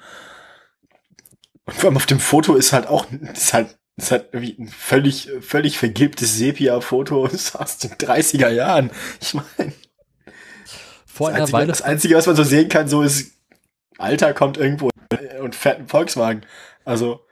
Und 1.64 1.76
vor 1.76 1.88
allem 1.88 1.96
auf 1.96 2.06
dem 2.06 2.20
Foto 2.20 2.56
ist 2.56 2.74
halt 2.74 2.88
auch, 2.88 3.06
ist 3.10 3.54
halt, 3.54 3.78
ist 3.96 4.10
halt 4.10 4.28
irgendwie 4.32 4.56
ein 4.58 4.68
völlig, 4.68 5.30
völlig 5.40 5.78
vergilbtes 5.78 6.36
Sepia-Foto 6.36 7.24
aus 7.54 7.78
den 7.78 7.92
30er 7.92 8.50
Jahren. 8.50 8.90
Ich 9.22 9.32
meine, 9.32 9.72
Vor 11.14 11.28
das 11.28 11.34
einer 11.34 11.42
Einzige, 11.42 11.52
Weile. 11.58 11.66
das 11.68 11.82
Einzige, 11.82 12.16
was 12.16 12.26
man 12.26 12.34
so 12.34 12.42
sehen 12.42 12.68
kann, 12.68 12.88
so 12.88 13.02
ist, 13.02 13.34
Alter 13.98 14.34
kommt 14.34 14.56
irgendwo 14.56 14.90
und 15.40 15.54
fährt 15.54 15.78
einen 15.78 15.86
Volkswagen. 15.86 16.44
Also, 16.84 17.24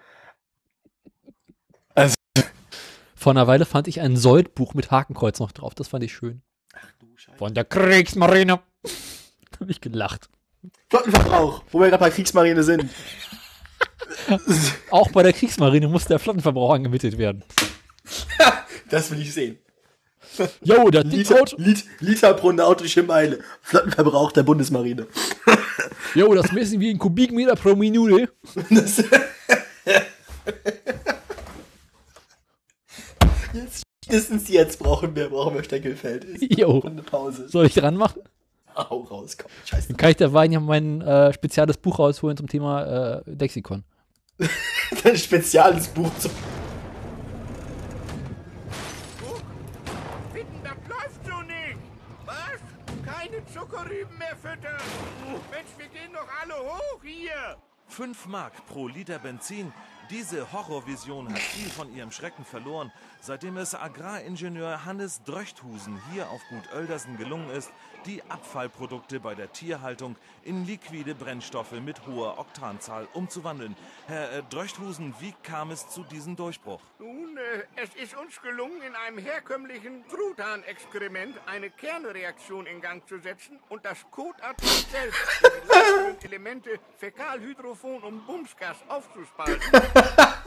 Vor 3.17 3.33
einer 3.33 3.49
Weile 3.49 3.65
fand 3.65 3.89
ich 3.89 4.01
ein 4.01 4.17
Soldbuch 4.17 4.75
mit 4.75 4.91
Hakenkreuz 4.93 5.41
noch 5.41 5.51
drauf. 5.51 5.75
Das 5.75 5.89
fand 5.89 6.05
ich 6.05 6.13
schön. 6.13 6.43
ach 6.75 6.93
du 7.01 7.07
Scheiße. 7.17 7.39
Von 7.39 7.55
der 7.55 7.65
Kriegsmarine. 7.65 8.61
da 9.51 9.61
habe 9.61 9.71
ich 9.71 9.81
gelacht. 9.81 10.29
Flottenverbrauch, 10.89 11.65
wo 11.73 11.81
wir 11.81 11.89
gerade 11.89 12.01
bei 12.01 12.11
Kriegsmarine 12.11 12.63
sind. 12.63 12.89
Auch 14.91 15.11
bei 15.11 15.25
der 15.25 15.33
Kriegsmarine 15.33 15.89
muss 15.89 16.05
der 16.05 16.21
Flottenverbrauch 16.21 16.75
angemittelt 16.75 17.19
werden. 17.19 17.43
Das 18.91 19.11
will 19.11 19.21
ich 19.23 19.33
sehen. 19.33 19.59
Jo, 20.63 20.91
der 20.91 21.05
Liter, 21.05 21.35
Dickhaut. 21.35 21.55
Lit, 21.59 21.85
Liter 22.01 22.35
pro 22.35 22.53
nautische 22.53 23.03
Meile. 23.03 23.41
Flottenverbrauch 23.61 24.33
der 24.33 24.43
Bundesmarine. 24.43 25.07
Jo, 26.15 26.35
das 26.35 26.53
messen 26.53 26.79
wir 26.79 26.91
in 26.91 26.99
Kubikmeter 26.99 27.57
pro 27.57 27.75
Minute. 27.75 28.29
Das, 28.69 28.99
jetzt 33.55 33.83
Mindestens 34.13 34.49
jetzt 34.51 34.79
brauchen 34.79 35.17
wir, 35.17 35.31
brauchen 35.31 35.55
wir 35.55 35.65
Steckelfeld. 35.65 36.27
Jo. 36.59 36.83
eine 36.85 37.03
Pause. 37.03 37.49
Soll 37.49 37.65
ich 37.65 37.73
dran 37.75 37.97
machen? 37.97 38.21
Hau 38.77 39.01
raus, 39.01 39.39
komm. 39.39 39.51
Scheiße. 39.65 39.89
Dann 39.89 39.97
kann 39.97 40.11
ich 40.11 40.17
dabei 40.17 40.45
ja 40.47 40.61
mein 40.61 41.01
äh, 41.01 41.33
spezielles 41.33 41.79
Buch 41.79 41.99
rausholen 41.99 42.37
zum 42.37 42.47
Thema 42.47 43.23
äh, 43.27 43.31
Lexikon. 43.31 43.85
Ein 45.05 45.17
spezielles 45.17 45.89
Buch 45.89 46.11
zum. 46.19 46.31
Hoch 56.63 57.03
hier. 57.03 57.59
5 57.89 58.27
Mark 58.27 58.67
pro 58.67 58.89
Liter 58.89 59.19
Benzin. 59.19 59.73
Diese 60.11 60.53
Horrorvision 60.53 61.29
hat 61.31 61.39
viel 61.39 61.69
von 61.71 61.95
ihrem 61.95 62.11
Schrecken 62.11 62.45
verloren, 62.45 62.93
seitdem 63.23 63.57
es 63.57 63.75
Agraringenieur 63.75 64.85
Hannes 64.85 65.23
Dröchthusen 65.23 66.01
hier 66.13 66.29
auf 66.29 66.43
Gut 66.49 66.73
Oeldersen 66.75 67.17
gelungen 67.17 67.51
ist, 67.51 67.71
die 68.05 68.21
Abfallprodukte 68.29 69.21
bei 69.21 69.37
der 69.37 69.53
Tierhaltung 69.53 70.17
in 70.43 70.67
liquide 70.67 71.15
Brennstoffe 71.15 71.73
mit 71.73 72.05
hoher 72.07 72.39
Oktanzahl 72.39 73.07
umzuwandeln. 73.13 73.77
Herr 74.09 74.33
äh, 74.33 74.43
Dröchthusen, 74.51 75.15
wie 75.21 75.33
kam 75.45 75.71
es 75.71 75.89
zu 75.89 76.03
diesem 76.03 76.35
Durchbruch? 76.35 76.81
Nun, 76.99 77.37
äh, 77.37 77.63
es 77.77 77.95
ist 77.95 78.17
uns 78.17 78.43
gelungen, 78.43 78.83
in 78.83 78.97
einem 78.97 79.19
herkömmlichen 79.19 80.05
Truthahn-Experiment 80.09 81.37
eine 81.47 81.71
Kernreaktion 81.71 82.67
in 82.67 82.81
Gang 82.81 83.07
zu 83.07 83.19
setzen 83.19 83.61
und 83.69 83.85
das 83.85 84.05
Kotatmen 84.11 84.69
selbst 84.91 85.21
in 85.45 86.19
die 86.19 86.25
Elemente 86.27 86.71
Fäkalhydrophon 86.99 88.03
und 88.03 88.27
Bumsgas 88.27 88.79
aufzuspalten, 88.89 89.63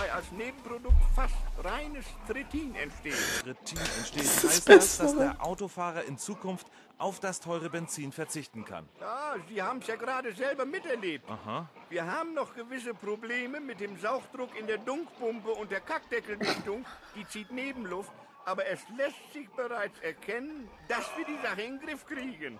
wobei 0.00 0.12
als 0.12 0.32
Nebenprodukt 0.32 0.94
fast 1.14 1.34
reines 1.62 2.04
Tritin 2.26 2.74
entsteht. 2.74 3.14
Trittin 3.42 3.78
entsteht, 3.98 4.22
heißt 4.22 4.68
das, 4.68 4.98
dass 4.98 5.16
der 5.16 5.44
Autofahrer 5.44 6.04
in 6.04 6.16
Zukunft 6.16 6.66
auf 6.98 7.20
das 7.20 7.40
teure 7.40 7.70
Benzin 7.70 8.12
verzichten 8.12 8.64
kann. 8.64 8.88
Ja, 9.00 9.34
Sie 9.48 9.62
haben 9.62 9.78
es 9.80 9.86
ja 9.86 9.96
gerade 9.96 10.32
selber 10.32 10.64
miterlebt. 10.64 11.28
Aha. 11.30 11.68
Wir 11.88 12.06
haben 12.06 12.34
noch 12.34 12.54
gewisse 12.54 12.94
Probleme 12.94 13.60
mit 13.60 13.80
dem 13.80 13.98
Sauchdruck 13.98 14.58
in 14.58 14.66
der 14.66 14.78
Dunkpumpe 14.78 15.50
und 15.50 15.70
der 15.70 15.80
Kackdeckeldichtung. 15.80 16.84
Die 17.16 17.26
zieht 17.26 17.50
Nebenluft. 17.50 18.12
Aber 18.46 18.66
es 18.66 18.80
lässt 18.96 19.32
sich 19.34 19.48
bereits 19.50 19.98
erkennen, 20.00 20.68
dass 20.88 21.04
wir 21.16 21.26
die 21.26 21.36
Sache 21.42 21.60
in 21.60 21.78
den 21.78 21.86
Griff 21.86 22.06
kriegen. 22.06 22.58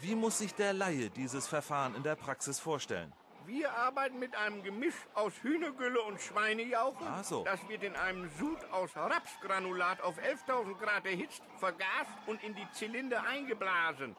Wie 0.00 0.14
muss 0.14 0.38
sich 0.38 0.54
der 0.54 0.72
Laie 0.72 1.10
dieses 1.10 1.48
Verfahren 1.48 1.96
in 1.96 2.04
der 2.04 2.14
Praxis 2.14 2.60
vorstellen? 2.60 3.12
Wir 3.46 3.72
arbeiten 3.72 4.18
mit 4.18 4.34
einem 4.34 4.64
Gemisch 4.64 4.96
aus 5.14 5.32
Hühnergülle 5.42 6.00
und 6.02 6.20
Schweinejauche. 6.20 7.04
Ach 7.06 7.22
so. 7.22 7.44
Das 7.44 7.60
wird 7.68 7.84
in 7.84 7.94
einem 7.94 8.28
Sud 8.38 8.58
aus 8.72 8.90
Rapsgranulat 8.96 10.00
auf 10.00 10.18
11.000 10.18 10.74
Grad 10.78 11.06
erhitzt, 11.06 11.42
vergast 11.58 12.10
und 12.26 12.42
in 12.42 12.56
die 12.56 12.66
Zylinder 12.72 13.22
eingeblasen. 13.24 14.16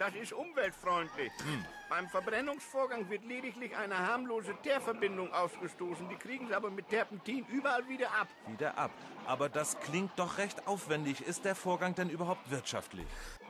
Das 0.00 0.12
ist 0.16 0.32
umweltfreundlich. 0.32 1.30
Hm. 1.38 1.64
Beim 1.88 2.08
Verbrennungsvorgang 2.08 3.08
wird 3.08 3.24
lediglich 3.24 3.76
eine 3.76 3.96
harmlose 3.96 4.56
Teerverbindung 4.62 5.32
ausgestoßen. 5.32 6.08
Die 6.08 6.16
kriegen 6.16 6.48
sie 6.48 6.54
aber 6.54 6.70
mit 6.70 6.88
Terpentin 6.88 7.46
überall 7.46 7.88
wieder 7.88 8.08
ab. 8.08 8.26
Wieder 8.48 8.76
ab. 8.76 8.90
Aber 9.26 9.48
das 9.48 9.78
klingt 9.78 10.18
doch 10.18 10.38
recht 10.38 10.66
aufwendig. 10.66 11.20
Ist 11.20 11.44
der 11.44 11.54
Vorgang 11.54 11.94
denn 11.94 12.10
überhaupt 12.10 12.50
wirtschaftlich? 12.50 13.06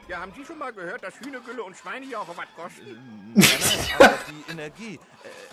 Ja, 0.07 0.21
haben 0.21 0.33
Sie 0.37 0.45
schon 0.45 0.59
mal 0.59 0.73
gehört, 0.73 1.03
dass 1.03 1.19
Hühnergülle 1.19 1.63
und 1.63 1.75
Schweinejauche 1.77 2.37
was 2.37 2.47
kosten? 2.55 3.33
Nein, 3.35 3.47
nein, 3.59 3.97
aber 3.99 4.19
die 4.29 4.53
Energie, 4.53 5.01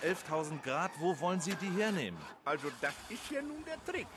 äh, 0.02 0.08
11.000 0.08 0.62
Grad, 0.62 0.92
wo 1.00 1.18
wollen 1.22 1.40
Sie 1.40 1.56
die 1.56 1.70
hernehmen? 1.70 2.20
Also 2.44 2.68
das 2.82 2.94
ist 3.08 3.32
ja 3.32 3.42
nun 3.42 3.64
der 3.64 3.84
Trick. 3.86 4.08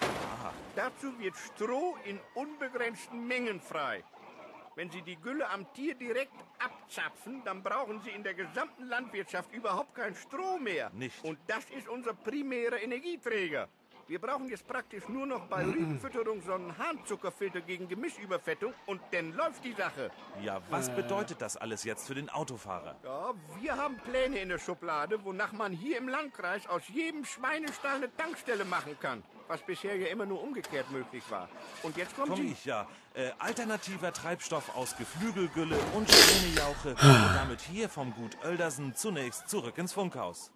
Dazu 0.74 1.16
wird 1.20 1.36
Stroh 1.36 1.96
in 2.04 2.18
unbegrenzten 2.34 3.24
Mengen 3.26 3.60
frei. 3.60 4.02
Wenn 4.74 4.90
Sie 4.90 5.02
die 5.02 5.14
Gülle 5.14 5.48
am 5.48 5.72
Tier 5.72 5.94
direkt 5.94 6.34
abzapfen, 6.58 7.42
dann 7.44 7.62
brauchen 7.62 8.00
Sie 8.02 8.10
in 8.10 8.24
der 8.24 8.34
gesamten 8.34 8.88
Landwirtschaft 8.88 9.52
überhaupt 9.52 9.94
kein 9.94 10.16
Stroh 10.16 10.58
mehr. 10.58 10.90
Nicht. 10.94 11.22
Und 11.22 11.38
das 11.46 11.64
ist 11.70 11.88
unser 11.88 12.12
primärer 12.12 12.82
Energieträger. 12.82 13.68
Wir 14.06 14.18
brauchen 14.18 14.48
jetzt 14.50 14.66
praktisch 14.66 15.08
nur 15.08 15.24
noch 15.26 15.46
bei 15.46 15.64
Rübenfütterung 15.64 16.42
so 16.42 16.52
einen 16.52 16.76
Harnzuckerfilter 16.76 17.62
gegen 17.62 17.88
Gemischüberfettung 17.88 18.74
und 18.86 19.00
dann 19.12 19.32
läuft 19.32 19.64
die 19.64 19.72
Sache. 19.72 20.10
Ja, 20.42 20.60
was 20.68 20.94
bedeutet 20.94 21.40
das 21.40 21.56
alles 21.56 21.84
jetzt 21.84 22.06
für 22.06 22.14
den 22.14 22.28
Autofahrer? 22.28 22.96
Ja, 23.02 23.32
wir 23.60 23.76
haben 23.76 23.96
Pläne 23.96 24.40
in 24.40 24.50
der 24.50 24.58
Schublade, 24.58 25.24
wonach 25.24 25.52
man 25.52 25.72
hier 25.72 25.96
im 25.96 26.08
Landkreis 26.08 26.66
aus 26.66 26.82
jedem 26.88 27.24
Schweinestall 27.24 27.96
eine 27.96 28.14
Tankstelle 28.14 28.66
machen 28.66 28.96
kann. 29.00 29.22
Was 29.48 29.62
bisher 29.62 29.96
ja 29.96 30.08
immer 30.08 30.26
nur 30.26 30.42
umgekehrt 30.42 30.90
möglich 30.90 31.22
war. 31.30 31.48
Und 31.82 31.96
jetzt 31.96 32.14
kommt 32.16 32.28
Komm 32.28 32.36
sie. 32.40 32.52
ich 32.52 32.64
ja. 32.64 32.86
Äh, 33.14 33.30
alternativer 33.38 34.12
Treibstoff 34.12 34.74
aus 34.76 34.96
Geflügelgülle 34.96 35.76
und 35.94 36.10
Schweinejauche 36.10 36.90
und 36.90 37.34
damit 37.36 37.60
hier 37.60 37.88
vom 37.88 38.12
Gut 38.14 38.36
Oeldersen 38.44 38.94
zunächst 38.94 39.48
zurück 39.48 39.78
ins 39.78 39.92
Funkhaus. 39.92 40.50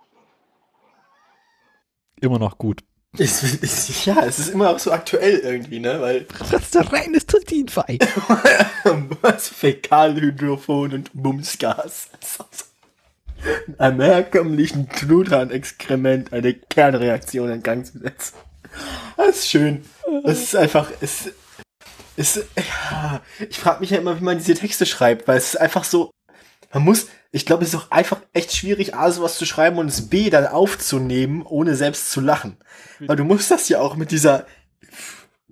Immer 2.20 2.38
noch 2.38 2.58
gut. 2.58 2.82
Ja, 3.16 4.24
es 4.24 4.38
ist 4.38 4.48
immer 4.50 4.70
auch 4.70 4.78
so 4.78 4.92
aktuell 4.92 5.38
irgendwie, 5.38 5.80
ne? 5.80 6.00
Weil 6.00 6.26
Das 6.50 6.62
ist 6.62 6.74
der 6.74 6.92
reines 6.92 7.24
Tritinfei. 7.26 7.98
was 9.22 9.48
Fäkalhydrophon 9.48 10.92
und 10.92 11.10
Bumsgas. 11.14 12.10
Einem 13.78 14.00
herkömmlichen 14.00 14.88
Truthahn-Exkrement 14.90 16.32
eine 16.32 16.54
Kernreaktion 16.54 17.50
in 17.50 17.62
Gang 17.62 17.86
zu 17.86 17.98
setzen. 17.98 18.34
Das 19.16 19.38
ist 19.38 19.48
schön. 19.48 19.84
Das 20.24 20.42
ist 20.42 20.56
einfach, 20.56 20.90
es, 21.00 21.30
es, 22.16 22.44
ja, 22.56 23.22
ich 23.48 23.58
frage 23.58 23.80
mich 23.80 23.90
ja 23.90 23.98
immer, 23.98 24.18
wie 24.20 24.24
man 24.24 24.38
diese 24.38 24.54
Texte 24.54 24.86
schreibt, 24.86 25.26
weil 25.28 25.38
es 25.38 25.54
ist 25.54 25.60
einfach 25.60 25.84
so, 25.84 26.10
man 26.72 26.82
muss, 26.82 27.06
ich 27.30 27.44
glaube, 27.46 27.64
es 27.64 27.74
ist 27.74 27.80
auch 27.80 27.90
einfach 27.90 28.20
echt 28.32 28.54
schwierig, 28.54 28.94
A, 28.94 29.10
sowas 29.10 29.36
zu 29.38 29.44
schreiben 29.44 29.78
und 29.78 29.88
es 29.88 30.08
B, 30.08 30.30
dann 30.30 30.46
aufzunehmen, 30.46 31.42
ohne 31.42 31.74
selbst 31.76 32.10
zu 32.10 32.20
lachen. 32.20 32.56
Weil 33.00 33.16
du 33.16 33.24
musst 33.24 33.50
das 33.50 33.68
ja 33.68 33.80
auch 33.80 33.96
mit 33.96 34.10
dieser 34.10 34.46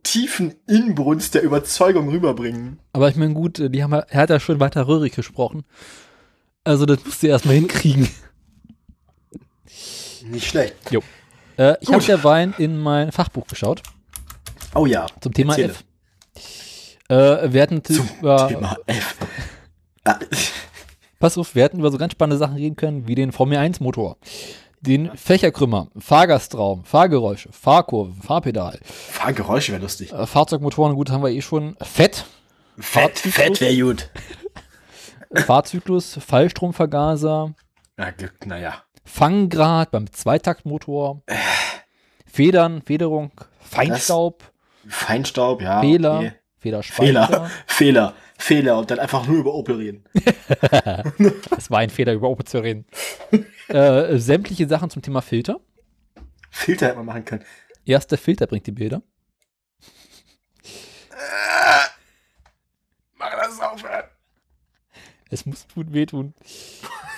tiefen 0.03 0.55
Inbrunst 0.67 1.35
der 1.35 1.43
Überzeugung 1.43 2.09
rüberbringen. 2.09 2.79
Aber 2.93 3.09
ich 3.09 3.17
meine, 3.17 3.35
gut, 3.35 3.59
die 3.59 3.83
haben, 3.83 3.93
er 3.93 4.21
hat 4.21 4.31
ja 4.31 4.41
schon 4.41 4.61
weiter 4.61 4.87
Röhrig 4.89 5.15
gesprochen. 5.15 5.65
Also, 6.65 6.87
das 6.87 7.05
musst 7.05 7.23
du 7.23 7.27
erstmal 7.27 7.57
hinkriegen. 7.57 8.09
Nicht 10.25 10.49
schlecht. 10.49 10.75
Jo. 10.91 11.03
Äh, 11.57 11.77
ich 11.81 11.89
habe 11.89 11.99
Gut. 11.99 12.09
derweil 12.09 12.55
in 12.59 12.79
mein 12.79 13.13
Fachbuch 13.13 13.47
geschaut 13.47 13.83
Oh 14.75 14.87
ja. 14.87 15.07
zum 15.21 15.33
Thema 15.33 15.53
Erzähle. 15.57 15.75
F. 15.75 15.85
Äh, 17.09 17.53
wir 17.53 17.63
hatten 17.63 17.85
Zum 17.85 18.09
über, 18.19 18.49
Thema 18.49 18.77
F. 18.87 19.17
Pass 21.19 21.39
auf, 21.39 21.55
wir 21.55 21.65
hätten 21.65 21.79
über 21.79 21.91
so 21.91 21.99
ganz 21.99 22.13
spannende 22.13 22.37
Sachen 22.39 22.57
reden 22.57 22.77
können, 22.77 23.09
wie 23.09 23.15
den 23.15 23.33
Formel 23.33 23.57
1 23.59 23.81
Motor, 23.81 24.19
den 24.81 25.11
Fächerkrümmer, 25.17 25.89
Fahrgastraum, 25.99 26.85
Fahrgeräusche, 26.85 27.51
Fahrkurven, 27.53 28.21
Fahrpedal, 28.23 28.79
Fahrgeräusche 28.85 29.73
wäre 29.73 29.83
lustig. 29.83 30.13
äh, 30.13 30.27
Fahrzeugmotoren, 30.27 30.95
gut, 30.95 31.11
haben 31.11 31.23
wir 31.23 31.31
eh 31.31 31.41
schon, 31.41 31.77
Fett, 31.81 32.27
Fett, 32.79 33.19
Fahrzyklus? 33.19 33.35
Fett 33.35 33.61
wäre 33.63 33.77
gut. 33.81 34.11
Fahrzyklus, 35.35 36.19
Fallstromvergaser, 36.25 37.55
Na, 37.97 38.13
naja. 38.45 38.75
Fanggrad 39.05 39.91
beim 39.91 40.13
Zweitaktmotor, 40.13 41.23
Federn, 42.27 42.83
Federung, 42.83 43.31
Feinstaub, 43.61 44.43
Feinstaub, 44.89 45.63
ja. 45.63 45.81
Fehler, 45.81 46.19
okay. 46.19 46.33
Federspeicher. 46.59 47.27
Fehler, 47.27 47.51
Fehler, 47.67 48.15
Fehler 48.39 48.79
und 48.79 48.91
dann 48.91 48.99
einfach 48.99 49.27
nur 49.27 49.39
über 49.39 49.55
Opel 49.55 49.77
reden. 49.77 50.05
Das 51.51 51.71
war 51.71 51.79
ein 51.79 51.91
Fehler, 51.91 52.13
über 52.13 52.29
Opel 52.29 52.47
zu 52.47 52.59
reden. 52.59 52.85
äh, 53.69 54.19
sämtliche 54.19 54.69
Sachen 54.69 54.91
zum 54.91 55.03
Thema 55.03 55.23
Filter. 55.23 55.61
Filter 56.51 56.87
hätte 56.87 56.97
man 56.97 57.07
machen 57.07 57.25
können. 57.25 57.45
Erst 57.85 58.11
der 58.11 58.19
Filter 58.19 58.47
bringt 58.47 58.67
die 58.67 58.73
Bilder. 58.73 59.03
Mach 63.19 63.31
das 63.31 63.61
aufhören. 63.61 64.05
Es 65.31 65.45
muss 65.45 65.67
tun, 65.67 65.93
wehtun. 65.93 66.35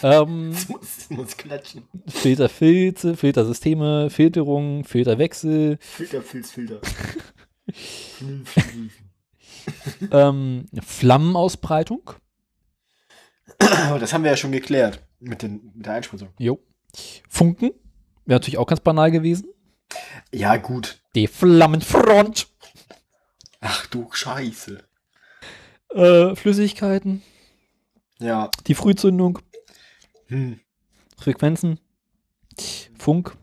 ähm, 0.02 0.50
Es 0.54 0.68
muss, 0.68 0.98
es 0.98 1.10
muss 1.10 1.36
klatschen. 1.36 1.84
Filterfilze, 2.06 3.16
Filtersysteme, 3.16 4.08
Filterung, 4.10 4.84
Filterwechsel, 4.84 5.78
Filter, 5.80 6.22
Filz, 6.22 6.50
Filter. 6.52 6.80
Ähm, 10.10 10.66
Flammenausbreitung. 10.80 12.10
Das 13.58 14.12
haben 14.12 14.24
wir 14.24 14.30
ja 14.30 14.36
schon 14.36 14.52
geklärt 14.52 15.02
mit, 15.20 15.42
den, 15.42 15.72
mit 15.74 15.86
der 15.86 15.94
Einspritzung. 15.94 16.28
Jo. 16.38 16.60
Funken. 17.28 17.70
Wäre 18.24 18.40
natürlich 18.40 18.58
auch 18.58 18.66
ganz 18.66 18.80
banal 18.80 19.10
gewesen. 19.10 19.48
Ja, 20.32 20.56
gut. 20.56 21.00
Die 21.14 21.26
Flammenfront. 21.26 22.48
Ach 23.60 23.86
du 23.86 24.08
Scheiße. 24.12 24.84
Äh, 25.94 26.36
Flüssigkeiten. 26.36 27.22
Ja. 28.18 28.50
Die 28.66 28.74
Frühzündung. 28.74 29.38
Hm. 30.26 30.60
Frequenzen. 31.16 31.80
Funk. 32.98 33.36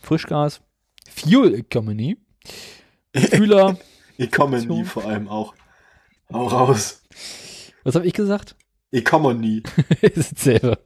Frischgas. 0.00 0.60
Fuel 1.08 1.54
Economy. 1.54 2.18
Kühler. 3.12 3.78
Economy 4.18 4.84
vor 4.84 5.04
allem 5.04 5.28
auch. 5.28 5.54
Hau 6.32 6.46
raus. 6.46 7.02
Was 7.84 7.94
habe 7.94 8.06
ich 8.06 8.14
gesagt? 8.14 8.56
Economy. 8.90 9.62
ist 10.00 10.32
dasselbe. 10.32 10.78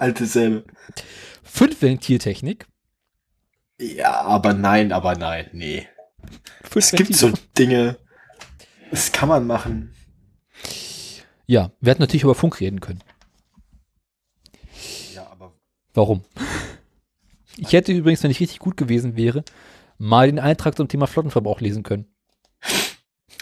Alte 0.00 0.26
selbe. 0.26 0.64
Fünfventiltechnik. 1.42 2.66
Ja, 3.80 4.22
aber 4.22 4.54
nein, 4.54 4.92
aber 4.92 5.16
nein, 5.16 5.48
nee. 5.52 5.86
Fünf 6.62 6.76
Es 6.84 6.92
gibt 6.92 7.14
so 7.14 7.32
Dinge, 7.58 7.98
das 8.90 9.12
kann 9.12 9.28
man 9.28 9.46
machen. 9.46 9.94
Ja, 11.46 11.70
wir 11.80 11.90
hätten 11.90 12.02
natürlich 12.02 12.24
über 12.24 12.34
Funk 12.34 12.60
reden 12.60 12.80
können. 12.80 13.02
Ja, 15.14 15.26
aber 15.30 15.52
Warum? 15.94 16.24
Ich 17.56 17.72
hätte 17.72 17.92
übrigens, 17.92 18.22
wenn 18.22 18.30
ich 18.30 18.40
richtig 18.40 18.58
gut 18.58 18.76
gewesen 18.76 19.16
wäre, 19.16 19.44
mal 19.98 20.26
den 20.26 20.38
Eintrag 20.38 20.76
zum 20.76 20.88
Thema 20.88 21.06
Flottenverbrauch 21.06 21.60
lesen 21.60 21.82
können. 21.82 22.06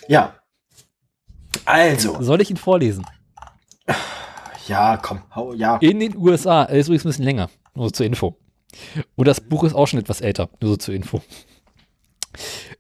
ja. 0.08 0.38
Also, 1.64 2.20
Soll 2.22 2.40
ich 2.40 2.50
ihn 2.50 2.56
vorlesen? 2.56 3.04
ja, 4.66 4.96
komm, 4.96 5.22
hau, 5.34 5.52
ja. 5.52 5.76
In 5.78 6.00
den 6.00 6.16
USA, 6.16 6.64
er 6.64 6.76
ist 6.78 6.86
übrigens 6.86 7.04
ein 7.04 7.08
bisschen 7.08 7.24
länger, 7.24 7.50
nur 7.74 7.86
so 7.86 7.90
zur 7.90 8.06
Info. 8.06 8.36
Und 9.14 9.28
das 9.28 9.40
Buch 9.40 9.64
ist 9.64 9.74
auch 9.74 9.86
schon 9.86 10.00
etwas 10.00 10.20
älter, 10.20 10.48
nur 10.60 10.72
so 10.72 10.76
zur 10.76 10.94
Info. 10.94 11.22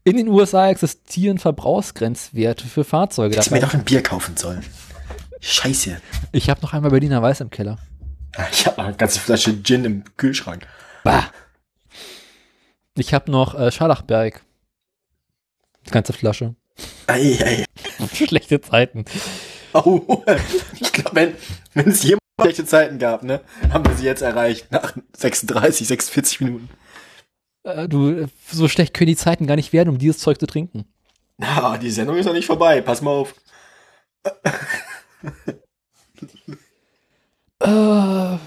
In 0.02 0.16
den 0.16 0.28
USA 0.28 0.68
existieren 0.68 1.38
Verbrauchsgrenzwerte 1.38 2.66
für 2.66 2.84
Fahrzeuge. 2.84 3.36
Hätte 3.36 3.46
ich 3.46 3.52
mir 3.52 3.60
doch 3.60 3.74
ein 3.74 3.84
Bier 3.84 4.02
kaufen 4.02 4.36
sollen. 4.36 4.64
Scheiße. 5.40 6.00
Ich 6.32 6.50
habe 6.50 6.60
noch 6.62 6.72
einmal 6.72 6.90
Berliner 6.90 7.22
Weiß 7.22 7.40
im 7.40 7.50
Keller. 7.50 7.78
Ich 8.50 8.66
habe 8.66 8.82
eine 8.82 8.96
ganze 8.96 9.20
Flasche 9.20 9.62
Gin 9.62 9.84
im 9.84 10.04
Kühlschrank. 10.16 10.66
Bah. 11.04 11.24
Ich 12.96 13.14
habe 13.14 13.30
noch 13.30 13.54
äh, 13.54 13.70
Scharlachberg. 13.70 14.44
Die 15.86 15.90
ganze 15.90 16.12
Flasche. 16.12 16.54
Ei, 17.06 17.38
ei. 17.42 17.64
Schlechte 18.14 18.60
Zeiten. 18.60 19.04
Oh, 19.72 20.22
ich 20.80 20.92
glaube, 20.92 21.14
wenn, 21.14 21.34
wenn 21.74 21.88
es 21.88 22.02
jemals 22.02 22.20
schlechte 22.40 22.64
Zeiten 22.64 22.98
gab, 22.98 23.22
ne, 23.22 23.40
haben 23.72 23.84
wir 23.84 23.94
sie 23.94 24.04
jetzt 24.04 24.22
erreicht. 24.22 24.70
Nach 24.70 24.94
36, 25.16 25.86
46 25.88 26.40
Minuten. 26.40 26.68
Äh, 27.64 27.88
du, 27.88 28.10
äh, 28.10 28.26
so 28.50 28.68
schlecht 28.68 28.94
können 28.94 29.08
die 29.08 29.16
Zeiten 29.16 29.46
gar 29.46 29.56
nicht 29.56 29.72
werden, 29.72 29.88
um 29.90 29.98
dieses 29.98 30.18
Zeug 30.18 30.38
zu 30.38 30.46
trinken. 30.46 30.84
Na, 31.36 31.76
die 31.78 31.90
Sendung 31.90 32.16
ist 32.16 32.26
noch 32.26 32.32
nicht 32.32 32.46
vorbei. 32.46 32.80
Pass 32.80 33.02
mal 33.02 33.10
auf. 33.10 33.34
Äh, 37.60 38.38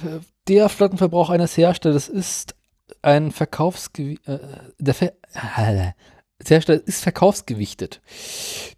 der 0.48 0.70
Flottenverbrauch 0.70 1.30
eines 1.30 1.58
Herstellers 1.58 2.08
ist 2.08 2.56
ein 3.02 3.32
Verkaufsgewicht. 3.32 4.28
Äh, 4.28 4.40
der 4.78 4.94
Ver 4.94 5.14
äh, 6.40 6.44
der 6.44 6.56
Hersteller 6.56 6.82
ist 6.86 7.04
verkaufsgewichtet. 7.04 8.02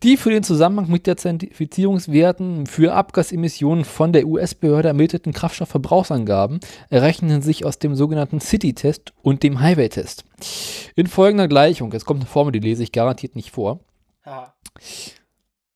Die 0.03 0.18
für 0.18 0.30
den 0.30 0.43
Zusammenhang 0.43 0.89
mit 0.89 1.07
der 1.07 1.18
Zertifizierungswerten 1.18 2.66
für 2.68 2.93
Abgasemissionen 2.93 3.86
von 3.86 4.14
der 4.14 4.28
US-Behörde 4.28 4.89
ermittelten 4.89 5.34
Kraftstoffverbrauchsangaben 5.34 6.60
errechnen 6.89 7.41
sich 7.41 7.66
aus 7.66 7.80
dem 7.80 7.95
sogenannten 7.95 8.39
City-Test 8.39 9.14
und 9.22 9.43
dem 9.43 9.60
Highway-Test. 9.60 10.26
In 10.95 11.07
folgender 11.07 11.47
Gleichung, 11.47 11.91
es 11.93 12.05
kommt 12.05 12.22
eine 12.22 12.30
Formel, 12.30 12.51
die 12.51 12.60
lese 12.60 12.84
ich 12.84 12.91
garantiert 12.91 13.36
nicht 13.36 13.51
vor. 13.51 13.80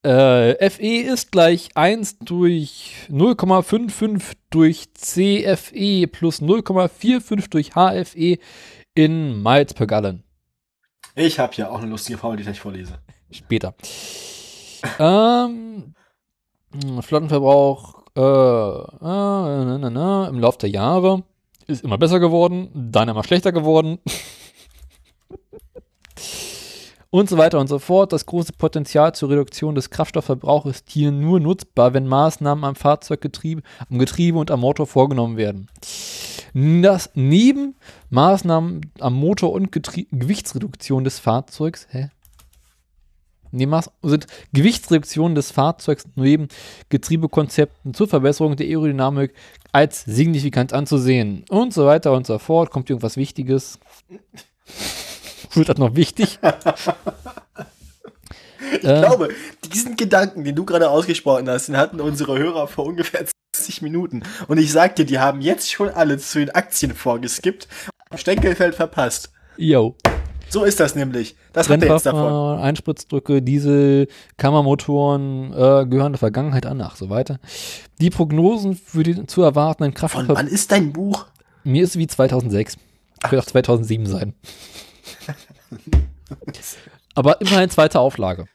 Äh, 0.03 0.69
FE 0.69 1.13
ist 1.13 1.31
gleich 1.31 1.69
1 1.75 2.19
durch 2.19 2.93
0,55 3.09 4.33
durch 4.49 4.93
CFE 4.93 6.07
plus 6.07 6.41
0,45 6.41 7.49
durch 7.49 7.71
HFE 7.71 8.37
in 8.95 9.41
Miles 9.41 9.73
per 9.73 9.87
Gallon. 9.87 10.23
Ich 11.15 11.39
habe 11.39 11.53
hier 11.53 11.71
auch 11.71 11.79
eine 11.79 11.89
lustige 11.89 12.17
Formel, 12.17 12.37
die 12.37 12.41
ich 12.41 12.47
gleich 12.47 12.59
vorlese. 12.59 12.99
Später. 13.29 13.75
ähm, 14.99 15.93
Flottenverbrauch 17.01 18.03
äh, 18.15 18.21
äh, 18.21 18.95
na, 19.01 19.77
na, 19.79 19.89
na, 19.89 20.27
im 20.27 20.39
Laufe 20.39 20.59
der 20.59 20.69
Jahre 20.69 21.23
ist 21.65 21.83
immer 21.83 21.97
besser 21.97 22.19
geworden, 22.19 22.69
dann 22.73 23.09
immer 23.09 23.23
schlechter 23.23 23.51
geworden. 23.51 23.99
Und 27.13 27.29
so 27.29 27.37
weiter 27.37 27.59
und 27.59 27.67
so 27.67 27.77
fort. 27.77 28.11
Das 28.11 28.25
große 28.25 28.53
Potenzial 28.53 29.13
zur 29.13 29.29
Reduktion 29.29 29.75
des 29.75 29.91
Kraftstoffverbrauchs 29.91 30.65
ist 30.65 30.89
hier 30.89 31.11
nur 31.11 31.39
nutzbar, 31.39 31.93
wenn 31.93 32.07
Maßnahmen 32.07 32.63
am 32.63 32.75
Fahrzeuggetriebe, 32.75 33.61
am 33.87 33.99
Getriebe 33.99 34.39
und 34.39 34.49
am 34.49 34.61
Motor 34.61 34.87
vorgenommen 34.87 35.37
werden. 35.37 35.69
Das 36.55 37.11
neben 37.13 37.75
Maßnahmen 38.09 38.81
am 38.99 39.13
Motor 39.13 39.51
und 39.51 39.71
Getrie 39.71 40.07
Gewichtsreduktion 40.11 41.03
des 41.03 41.19
Fahrzeugs, 41.19 41.87
hä? 41.91 42.09
Nee, 43.51 43.67
sind 44.01 44.25
Gewichtsreduktionen 44.53 45.35
des 45.35 45.51
Fahrzeugs 45.51 46.05
neben 46.15 46.47
Getriebekonzepten 46.89 47.93
zur 47.93 48.07
Verbesserung 48.07 48.55
der 48.55 48.65
Aerodynamik 48.65 49.35
als 49.71 50.03
signifikant 50.05 50.73
anzusehen. 50.73 51.45
Und 51.51 51.75
so 51.75 51.85
weiter 51.85 52.11
und 52.13 52.25
so 52.25 52.39
fort. 52.39 52.71
Kommt 52.71 52.89
irgendwas 52.89 53.17
Wichtiges? 53.17 53.77
Wird 55.53 55.69
das 55.69 55.77
noch 55.77 55.95
wichtig? 55.95 56.39
Ich 58.75 58.81
glaube, 58.81 59.29
diesen 59.71 59.95
Gedanken, 59.95 60.43
den 60.43 60.55
du 60.55 60.65
gerade 60.65 60.89
ausgesprochen 60.89 61.47
hast, 61.49 61.67
den 61.67 61.77
hatten 61.77 62.01
unsere 62.01 62.39
Hörer 62.39 62.67
vor 62.67 62.85
ungefähr 62.85 63.25
20 63.55 63.81
Minuten. 63.81 64.23
Und 64.47 64.57
ich 64.57 64.71
sag 64.71 64.95
dir, 64.95 65.05
die 65.05 65.19
haben 65.19 65.41
jetzt 65.41 65.71
schon 65.71 65.89
alle 65.89 66.17
zu 66.17 66.39
den 66.39 66.49
Aktien 66.49 66.95
vorgeskippt 66.95 67.67
und 68.09 68.19
Steckelfeld 68.19 68.73
verpasst. 68.73 69.31
Yo. 69.57 69.95
So 70.49 70.63
ist 70.63 70.79
das 70.79 70.95
nämlich. 70.95 71.35
Das 71.51 71.69
hat 71.69 71.83
er 71.83 71.93
jetzt 71.93 72.05
davon. 72.05 72.59
Einspritzdrücke, 72.59 73.41
Diesel, 73.41 74.07
Kammermotoren 74.37 75.51
äh, 75.51 75.85
gehören 75.85 76.13
der 76.13 76.19
Vergangenheit 76.19 76.65
an, 76.65 76.81
ach 76.81 76.95
so 76.95 77.09
weiter. 77.09 77.39
Die 77.99 78.09
Prognosen 78.09 78.75
für 78.75 79.03
die 79.03 79.25
zu 79.25 79.41
erwartenden 79.43 79.93
Von 79.93 79.99
Kraftstoff. 79.99 80.37
wann 80.37 80.47
ist 80.47 80.71
dein 80.71 80.93
Buch? 80.93 81.25
Mir 81.63 81.83
ist 81.83 81.97
wie 81.97 82.07
2006. 82.07 82.77
Könnte 83.21 83.39
auch 83.39 83.45
2007 83.45 84.05
sein. 84.05 84.33
Aber 87.15 87.39
immerhin 87.41 87.69
zweite 87.69 87.99
Auflage. 87.99 88.45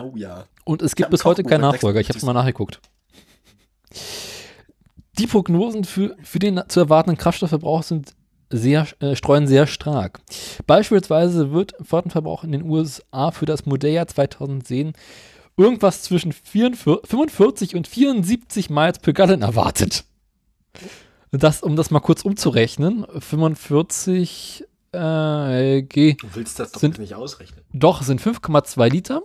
Oh 0.00 0.12
ja. 0.16 0.44
Und 0.64 0.82
es 0.82 0.94
gibt 0.94 1.10
bis 1.10 1.24
heute 1.24 1.42
keinen 1.42 1.62
Nachfolger. 1.62 2.00
Ich 2.00 2.08
habe 2.08 2.18
56. 2.18 2.26
mal 2.26 2.32
nachgeguckt. 2.32 2.80
Die 5.18 5.26
Prognosen 5.26 5.84
für, 5.84 6.16
für 6.22 6.38
den 6.38 6.62
zu 6.68 6.80
erwartenden 6.80 7.18
Kraftstoffverbrauch 7.18 7.82
sind 7.82 8.14
sehr, 8.50 8.86
äh, 9.00 9.16
streuen 9.16 9.46
sehr 9.46 9.66
stark. 9.66 10.20
Beispielsweise 10.66 11.52
wird 11.52 11.74
Flottenverbrauch 11.82 12.44
in 12.44 12.52
den 12.52 12.62
USA 12.62 13.30
für 13.30 13.46
das 13.46 13.66
Modelljahr 13.66 14.06
2010 14.06 14.92
irgendwas 15.56 16.02
zwischen 16.02 16.32
44, 16.32 17.08
45 17.08 17.76
und 17.76 17.86
74 17.86 18.70
Miles 18.70 18.98
per 18.98 19.12
Gallon 19.12 19.42
erwartet. 19.42 20.04
Das, 21.30 21.62
um 21.62 21.76
das 21.76 21.90
mal 21.90 22.00
kurz 22.00 22.22
umzurechnen, 22.22 23.06
45 23.18 24.64
äh, 24.92 25.82
G, 25.82 26.14
Du 26.14 26.28
willst 26.34 26.58
das 26.58 26.72
doch 26.72 26.80
Sind- 26.80 26.98
nicht 26.98 27.14
ausrechnen. 27.14 27.64
doch 27.72 28.02
sind 28.02 28.20
5,2 28.20 28.88
Liter. 28.90 29.22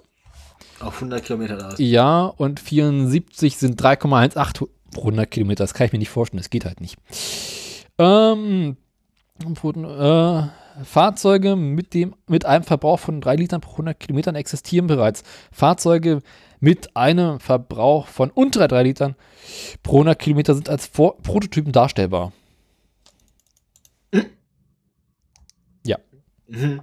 Auf 0.79 0.95
100 0.95 1.23
Kilometer 1.23 1.57
da. 1.57 1.73
Ja, 1.77 2.25
und 2.25 2.59
74 2.59 3.57
sind 3.57 3.81
3,18 3.81 4.67
pro 4.91 5.01
100 5.01 5.29
Kilometer. 5.31 5.63
Das 5.63 5.73
kann 5.73 5.87
ich 5.87 5.93
mir 5.93 5.99
nicht 5.99 6.09
vorstellen. 6.09 6.39
Das 6.39 6.49
geht 6.51 6.65
halt 6.65 6.81
nicht. 6.81 6.97
Ähm, 7.97 8.77
äh, 9.43 10.41
Fahrzeuge 10.83 11.55
mit, 11.55 11.93
dem, 11.95 12.15
mit 12.27 12.45
einem 12.45 12.63
Verbrauch 12.63 12.99
von 12.99 13.21
3 13.21 13.35
Litern 13.35 13.61
pro 13.61 13.71
100 13.73 13.99
Kilometern 13.99 14.35
existieren 14.35 14.85
bereits. 14.87 15.23
Fahrzeuge 15.51 16.21
mit 16.59 16.95
einem 16.95 17.39
Verbrauch 17.39 18.07
von 18.07 18.29
unter 18.29 18.67
3 18.67 18.83
Litern 18.83 19.15
pro 19.83 19.93
100 19.97 20.19
Kilometer 20.19 20.53
sind 20.53 20.69
als 20.69 20.85
Vor 20.85 21.17
Prototypen 21.21 21.71
darstellbar. 21.71 22.31
Mhm. 26.47 26.81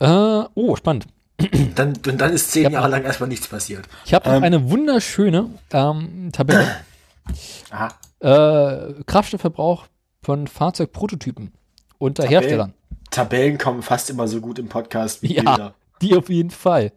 Äh, 0.00 0.44
oh, 0.54 0.76
spannend. 0.76 1.06
Dann, 1.76 1.92
dann 2.02 2.32
ist 2.32 2.50
zehn 2.50 2.64
Ja. 2.64 2.70
Jahre 2.70 2.88
lang 2.88 3.04
erstmal 3.04 3.28
nichts 3.28 3.46
passiert. 3.46 3.86
Ich 4.04 4.12
habe 4.14 4.28
Ähm. 4.28 4.42
eine 4.42 4.70
wunderschöne 4.70 5.50
ähm, 5.72 6.30
Tabelle. 6.32 6.66
Aha. 7.70 7.88
äh, 8.20 8.94
Kraftstoffverbrauch 9.04 9.86
von 10.22 10.46
Fahrzeugprototypen 10.48 11.52
unter 11.98 12.24
Tabellen. 12.24 12.42
Herstellern. 12.42 12.74
Tabellen 13.10 13.58
kommen 13.58 13.82
fast 13.82 14.10
immer 14.10 14.26
so 14.26 14.40
gut 14.40 14.58
im 14.58 14.68
Podcast 14.68 15.22
wie 15.22 15.34
Ja. 15.36 15.42
Bilder. 15.42 15.74
Die 16.02 16.16
auf 16.16 16.28
jeden 16.28 16.50
Fall. 16.50 16.92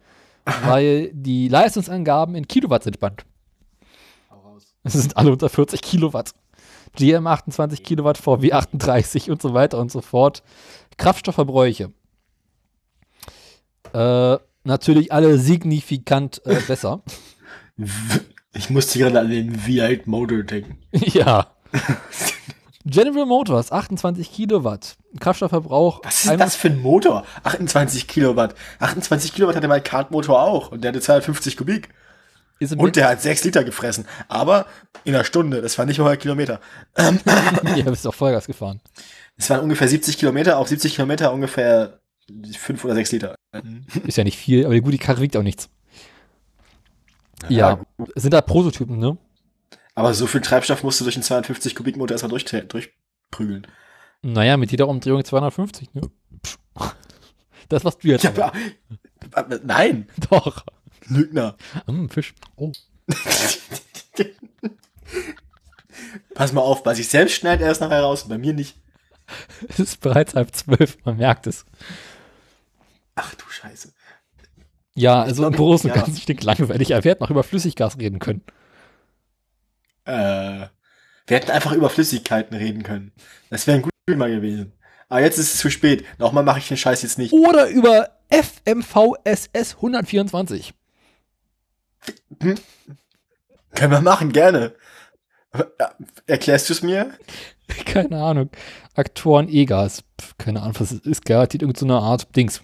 Weil 0.64 1.10
die 1.12 1.48
Leistungsangaben 1.48 2.34
in 2.34 2.48
Kilowatt 2.48 2.82
sind 2.82 2.96
spannend. 2.96 3.24
Es 4.84 4.94
sind 4.94 5.16
alle 5.16 5.30
unter 5.30 5.48
40 5.48 5.80
Kilowatt. 5.82 6.32
GM 6.96 7.26
28 7.28 7.84
Kilowatt, 7.84 8.18
VW 8.18 8.52
38 8.52 9.30
und 9.30 9.40
so 9.40 9.54
weiter 9.54 9.78
und 9.78 9.92
so 9.92 10.00
fort. 10.00 10.42
Kraftstoffverbräuche. 10.96 11.92
Äh, 13.92 14.38
natürlich 14.64 15.12
alle 15.12 15.38
signifikant 15.38 16.42
äh, 16.46 16.60
besser. 16.66 17.02
Ich 18.54 18.70
musste 18.70 18.98
gerade 18.98 19.20
an 19.20 19.30
den 19.30 19.58
V8 19.58 20.02
Motor 20.06 20.42
denken. 20.42 20.78
ja. 20.92 21.48
General 22.84 23.26
Motors, 23.26 23.70
28 23.70 24.32
Kilowatt. 24.32 24.96
Kraftstoffverbrauch. 25.20 26.00
Was 26.02 26.24
ist 26.24 26.40
das 26.40 26.56
für 26.56 26.68
ein 26.68 26.80
Motor? 26.80 27.24
28 27.44 28.08
Kilowatt. 28.08 28.56
28 28.80 29.32
Kilowatt 29.32 29.54
hatte 29.54 29.68
mein 29.68 29.84
Kartmotor 29.84 30.42
auch. 30.42 30.72
Und 30.72 30.82
der 30.82 30.88
hatte 30.88 31.00
250 31.00 31.56
Kubik. 31.56 31.90
Und 32.76 32.96
der 32.96 33.08
hat 33.08 33.22
6 33.22 33.44
Liter 33.44 33.62
gefressen. 33.62 34.06
Aber 34.28 34.66
in 35.04 35.14
einer 35.14 35.24
Stunde. 35.24 35.62
Das 35.62 35.78
war 35.78 35.86
nicht 35.86 35.98
100 35.98 36.20
Kilometer. 36.20 36.60
ja, 36.96 37.90
bist 37.90 38.06
auch 38.06 38.14
Vollgas 38.14 38.46
gefahren. 38.46 38.80
Es 39.36 39.50
waren 39.50 39.60
ungefähr 39.60 39.88
70 39.88 40.18
Kilometer. 40.18 40.58
Auf 40.58 40.68
70 40.68 40.94
Kilometer 40.94 41.32
ungefähr 41.32 42.00
5 42.56 42.84
oder 42.84 42.94
6 42.94 43.12
Liter. 43.12 43.34
Ist 44.06 44.16
ja 44.16 44.24
nicht 44.24 44.38
viel, 44.38 44.64
aber 44.64 44.78
gut, 44.80 44.92
die 44.92 44.98
Karre 44.98 45.20
wiegt 45.20 45.36
auch 45.36 45.42
nichts. 45.42 45.68
Ja, 47.48 47.80
es 48.14 48.22
sind 48.22 48.32
da 48.32 48.40
Prototypen, 48.40 48.98
ne? 48.98 49.18
Aber 49.94 50.14
so 50.14 50.26
viel 50.26 50.40
Treibstoff 50.40 50.84
musst 50.84 51.00
du 51.00 51.04
durch 51.04 51.16
einen 51.16 51.24
250 51.24 51.74
Kubik 51.74 51.96
Motor 51.96 52.14
erstmal 52.14 52.30
durch, 52.30 52.44
durchprügeln. 52.44 53.66
Naja, 54.22 54.56
mit 54.56 54.70
jeder 54.70 54.88
Umdrehung 54.88 55.24
250, 55.24 55.94
ne? 55.94 56.02
Das 57.68 57.84
was 57.84 57.96
du 57.98 58.08
jetzt. 58.08 58.24
Ja, 58.24 58.30
aber, 58.30 58.52
aber, 59.32 59.60
nein, 59.64 60.06
Doch. 60.30 60.64
Lügner. 61.06 61.56
Hm, 61.86 62.10
Fisch. 62.10 62.34
Oh. 62.56 62.72
Pass 66.34 66.52
mal 66.52 66.60
auf, 66.60 66.82
bei 66.82 66.94
sich 66.94 67.08
selbst 67.08 67.34
schneidet 67.34 67.62
er 67.64 67.72
es 67.72 67.80
nachher 67.80 68.02
raus, 68.02 68.28
bei 68.28 68.38
mir 68.38 68.52
nicht. 68.52 68.76
Es 69.68 69.78
ist 69.78 70.00
bereits 70.00 70.34
halb 70.34 70.54
zwölf, 70.54 70.98
man 71.04 71.16
merkt 71.16 71.46
es. 71.46 71.64
Ach 73.14 73.34
du 73.34 73.44
Scheiße. 73.48 73.92
Ja, 74.94 75.22
also 75.22 75.46
im 75.46 75.54
Großen 75.54 75.90
und 75.90 75.96
ja. 75.96 76.02
Ganzen 76.02 76.20
stinklangweilig. 76.20 76.90
Er 76.90 77.04
wird 77.04 77.20
noch 77.20 77.30
über 77.30 77.42
Flüssiggas 77.42 77.98
reden 77.98 78.18
können. 78.18 78.42
Äh, 80.04 80.66
wir 81.26 81.36
hätten 81.36 81.50
einfach 81.50 81.72
über 81.72 81.88
Flüssigkeiten 81.88 82.56
reden 82.56 82.82
können. 82.82 83.12
Das 83.50 83.66
wäre 83.66 83.78
ein 83.78 83.82
guter 83.82 83.96
Thema 84.06 84.28
gewesen. 84.28 84.72
Aber 85.08 85.20
jetzt 85.20 85.38
ist 85.38 85.54
es 85.54 85.60
zu 85.60 85.70
spät. 85.70 86.04
Nochmal 86.18 86.42
mache 86.42 86.58
ich 86.58 86.68
den 86.68 86.76
Scheiß 86.76 87.02
jetzt 87.02 87.18
nicht. 87.18 87.32
Oder 87.32 87.68
über 87.68 88.10
FMVSS 88.30 89.76
124. 89.76 90.74
Können 92.38 92.58
wir 93.74 94.00
machen, 94.00 94.32
gerne. 94.32 94.74
Ja, 95.78 95.94
Erklärst 96.26 96.68
du 96.68 96.72
es 96.72 96.82
mir? 96.82 97.12
Keine 97.86 98.22
Ahnung. 98.22 98.50
Aktoren 98.94 99.48
E-Gas. 99.48 100.04
Pff, 100.20 100.36
Keine 100.38 100.62
Ahnung, 100.62 100.74
was 100.78 100.90
es 100.90 101.00
ist. 101.00 101.24
Garantiert 101.24 101.62
irgendeine 101.62 101.90
so 101.90 101.96
eine 101.96 102.04
Art 102.04 102.34
Dings. 102.36 102.62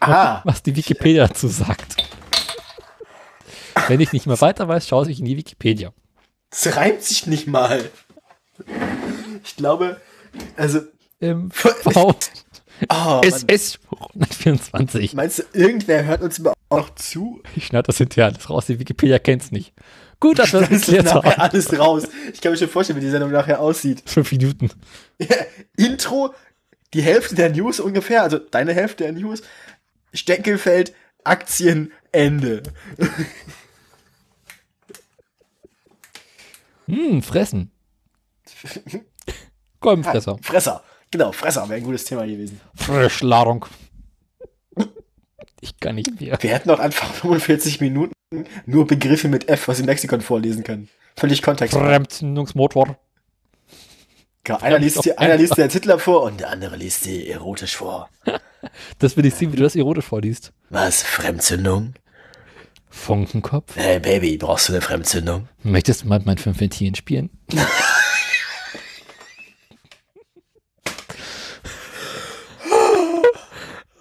Aha. 0.00 0.42
Was 0.44 0.62
die 0.62 0.76
Wikipedia 0.76 1.26
dazu 1.26 1.48
sagt. 1.48 1.96
Wenn 3.88 4.00
ich 4.00 4.12
nicht 4.12 4.26
mehr 4.26 4.40
weiter 4.40 4.68
weiß, 4.68 4.88
schaue 4.88 5.10
ich 5.10 5.20
in 5.20 5.26
die 5.26 5.36
Wikipedia. 5.36 5.92
Das 6.50 6.76
reimt 6.76 7.02
sich 7.02 7.26
nicht 7.26 7.46
mal. 7.46 7.90
Ich 9.44 9.56
glaube, 9.56 10.00
also, 10.56 10.80
MVSS 11.20 11.78
oh, 11.96 12.14
Mann. 14.14 14.28
124. 14.28 15.14
meinst 15.14 15.38
du, 15.38 15.42
irgendwer 15.52 16.04
hört 16.04 16.22
uns 16.22 16.38
überhaupt 16.38 16.58
noch 16.70 16.94
zu? 16.94 17.42
Ich 17.54 17.66
schneide 17.66 17.86
das 17.86 17.98
hinterher 17.98 18.26
alles 18.26 18.50
raus. 18.50 18.66
Die 18.66 18.78
Wikipedia 18.78 19.18
kennt's 19.18 19.50
nicht. 19.50 19.72
Gut, 20.20 20.38
dass 20.38 20.52
wir 20.52 20.60
das 20.66 20.68
geklärt 20.86 21.12
haben. 21.12 21.28
alles 21.28 21.78
raus. 21.78 22.04
Ich 22.32 22.40
kann 22.40 22.52
mir 22.52 22.58
schon 22.58 22.68
vorstellen, 22.68 22.98
wie 22.98 23.04
die 23.04 23.10
Sendung 23.10 23.30
nachher 23.30 23.60
aussieht. 23.60 24.02
Fünf 24.06 24.32
Minuten. 24.32 24.70
Intro, 25.76 26.34
die 26.94 27.02
Hälfte 27.02 27.34
der 27.34 27.50
News 27.50 27.80
ungefähr, 27.80 28.22
also 28.22 28.38
deine 28.38 28.72
Hälfte 28.72 29.04
der 29.04 29.12
News, 29.12 29.42
Steckelfeld, 30.14 30.94
Aktien, 31.24 31.92
Ende. 32.12 32.62
Hm, 36.88 37.20
fressen. 37.20 37.72
Kolbenfresser. 39.80 40.38
Fresser. 40.40 40.84
Genau, 41.10 41.32
Fresser 41.32 41.68
wäre 41.68 41.80
ein 41.80 41.84
gutes 41.84 42.04
Thema 42.04 42.24
gewesen. 42.26 42.60
Frischladung. 42.76 43.66
Ich 45.60 45.78
kann 45.80 45.94
nicht 45.94 46.20
mehr. 46.20 46.36
Wir 46.40 46.50
hätten 46.50 46.70
auch 46.70 46.78
einfach 46.78 47.12
45 47.14 47.80
Minuten 47.80 48.12
nur 48.66 48.86
Begriffe 48.86 49.28
mit 49.28 49.48
F 49.48 49.68
aus 49.68 49.78
dem 49.78 49.86
Lexikon 49.86 50.20
vorlesen 50.20 50.64
können. 50.64 50.88
Völlig 51.16 51.42
Kontext. 51.42 51.74
Fremdzündungsmotor. 51.76 52.98
Ja, 54.46 54.56
einer, 54.58 54.78
liest 54.78 55.04
dir, 55.04 55.18
einer 55.18 55.36
liest 55.36 55.58
als 55.58 55.72
Hitler 55.72 55.98
vor 55.98 56.22
und 56.22 56.38
der 56.38 56.50
andere 56.50 56.76
liest 56.76 57.04
dir 57.06 57.28
erotisch 57.28 57.76
vor. 57.76 58.08
Das 58.98 59.16
will 59.16 59.24
ich 59.24 59.34
sehen, 59.34 59.52
wie 59.52 59.56
du 59.56 59.62
das 59.62 59.76
erotisch 59.76 60.06
vorliest. 60.06 60.52
Was? 60.70 61.02
Fremdzündung? 61.02 61.94
Funkenkopf. 62.88 63.76
Hey 63.76 64.00
Baby, 64.00 64.38
brauchst 64.38 64.68
du 64.68 64.72
eine 64.72 64.80
Fremdzündung? 64.80 65.48
Möchtest 65.62 66.02
du 66.02 66.08
mal 66.08 66.18
mit 66.18 66.26
meinen 66.26 66.38
fünf 66.38 66.58
Ventilen 66.58 66.96
spielen? 66.96 67.30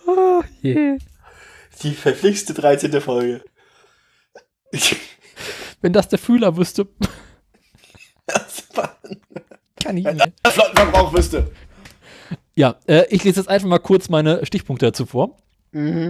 oh, 0.08 0.42
je. 0.64 0.98
Die 1.84 1.94
verflixte 1.94 2.54
13. 2.54 3.02
Folge. 3.02 3.44
Wenn 5.82 5.94
das 5.94 6.08
der 6.08 6.20
Fühler 6.20 6.58
wüsste, 6.58 6.88
kann 9.84 9.98
ich 9.98 10.06
nicht. 10.06 10.34
Flottenverbrauch 10.48 11.14
wüsste. 11.14 11.52
Ja, 12.56 12.80
äh, 12.88 13.06
ich 13.10 13.24
lese 13.24 13.42
jetzt 13.42 13.50
einfach 13.50 13.68
mal 13.68 13.80
kurz 13.80 14.10
meine 14.10 14.46
Stichpunkte 14.46 14.88
dazu 14.88 15.06
vor. 15.06 15.38
Mhm. 15.72 16.10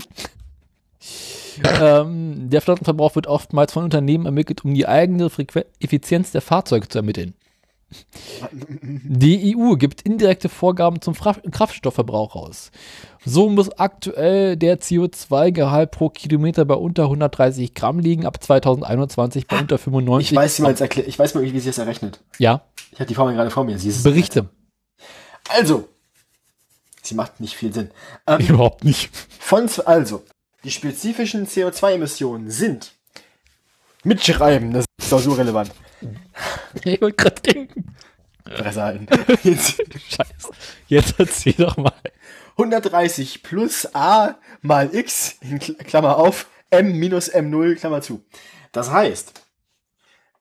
Ähm, 1.82 2.49
der 2.49 2.61
Flottenverbrauch 2.61 3.16
wird 3.16 3.28
oftmals 3.28 3.74
von 3.74 3.84
Unternehmen 3.84 4.26
ermittelt, 4.26 4.63
um 4.63 4.74
die 4.74 4.88
eigene 4.88 5.30
Frequ 5.30 5.66
Effizienz 5.80 6.32
der 6.32 6.41
Fahrzeuge 6.41 6.88
zu 6.88 6.99
ermitteln. 6.99 7.34
Die 8.82 9.56
EU 9.58 9.76
gibt 9.76 10.02
indirekte 10.02 10.50
Vorgaben 10.50 11.02
zum 11.02 11.16
Fra 11.16 11.34
Kraftstoffverbrauch 11.34 12.36
aus. 12.36 12.72
So 13.26 13.50
muss 13.50 13.70
aktuell 13.72 14.56
der 14.58 14.80
CO2-Gehalt 14.80 15.91
pro 15.91 16.10
Kilometer 16.10 16.66
bei 16.66 16.76
unter 16.76 17.04
130 17.04 17.74
Gramm 17.74 18.00
liegen, 18.00 18.26
ab 18.26 18.41
2021 18.43 19.48
bei 19.48 19.60
unter 19.60 19.78
95 19.78 20.32
Ich 20.32 20.36
weiß, 20.36 20.60
wie 20.60 20.64
man 20.64 20.74
es 20.74 20.82
erklärt. 20.82 21.08
Ich 21.08 21.18
weiß 21.18 21.34
mal, 21.34 21.43
wie 21.43 21.60
sie 21.60 21.70
es 21.70 21.78
errechnet. 21.78 22.20
Ja, 22.38 22.62
Ich 22.91 23.00
habe 23.00 23.08
die 23.08 23.16
Formel 23.16 23.36
gerade 23.36 23.50
vor 23.50 23.64
mir. 23.64 23.78
Sie 23.80 23.89
ist 23.89 24.04
Berichte. 24.04 24.50
Also, 25.50 25.88
sie 27.02 27.16
macht 27.16 27.39
nicht 27.39 27.56
viel 27.56 27.74
Sinn. 27.74 27.91
Ähm, 28.28 28.39
Überhaupt 28.48 28.84
nicht. 28.84 29.10
von, 29.39 29.70
also, 29.86 30.24
die 30.64 30.72
spezifischen 30.72 31.48
CO2-Emissionen 31.48 32.50
sind 32.50 32.93
mitschreiben, 34.04 34.72
das 34.74 34.86
ist 35.00 35.12
doch 35.12 35.20
so 35.20 35.34
relevant. 35.34 35.72
Ich 36.84 37.01
wollte 37.01 37.16
gerade 37.18 37.41
denken. 37.41 37.95
Fresse 38.45 38.82
halten. 38.84 39.08
Jetzt 39.43 39.82
Scheiße. 40.10 40.49
Jetzt 40.88 41.16
erzähl 41.20 41.53
doch 41.53 41.78
mal. 41.78 41.93
130 42.58 43.43
plus 43.43 43.93
A 43.95 44.36
mal 44.62 44.93
X, 44.93 45.38
in 45.41 45.60
Kl- 45.60 45.78
Klammer 45.84 46.18
auf, 46.18 46.47
M 46.70 46.97
minus 46.99 47.32
M0, 47.34 47.76
Klammer 47.76 48.01
zu. 48.01 48.24
Das 48.72 48.91
heißt, 48.91 49.41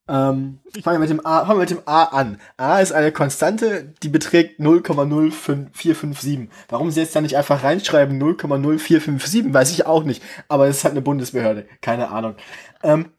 ähm, 0.07 0.59
fangen 0.83 0.97
wir 0.97 0.99
mit 0.99 1.09
dem 1.11 1.25
A, 1.25 1.47
fangen 1.47 1.59
wir 1.59 1.63
mit 1.63 1.71
dem 1.71 1.83
A 1.87 2.05
an. 2.05 2.39
A 2.59 2.81
ist 2.81 2.93
eine 2.93 3.11
Konstante, 3.11 3.95
die 4.03 4.11
beträgt 4.11 4.61
0,0457. 4.61 6.49
Warum 6.69 6.91
sie 6.91 7.01
jetzt 7.01 7.17
da 7.17 7.21
nicht 7.23 7.37
einfach 7.39 7.63
reinschreiben 7.63 8.21
0,0457, 8.23 9.53
weiß 9.55 9.71
ich 9.73 9.87
auch 9.87 10.05
nicht. 10.05 10.23
Aber 10.49 10.69
es 10.69 10.77
ist 10.79 10.85
halt 10.85 10.93
eine 10.93 11.01
Bundesbehörde. 11.03 11.67
Keine 11.81 12.11
Ahnung. 12.11 12.35
Ähm, 12.83 13.11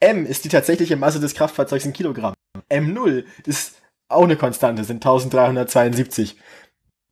M 0.00 0.26
ist 0.26 0.44
die 0.44 0.48
tatsächliche 0.48 0.96
Masse 0.96 1.20
des 1.20 1.34
Kraftfahrzeugs 1.34 1.84
in 1.84 1.92
Kilogramm. 1.92 2.34
M0 2.70 3.24
ist 3.46 3.80
auch 4.08 4.24
eine 4.24 4.36
Konstante, 4.36 4.84
sind 4.84 5.04
1372. 5.04 6.36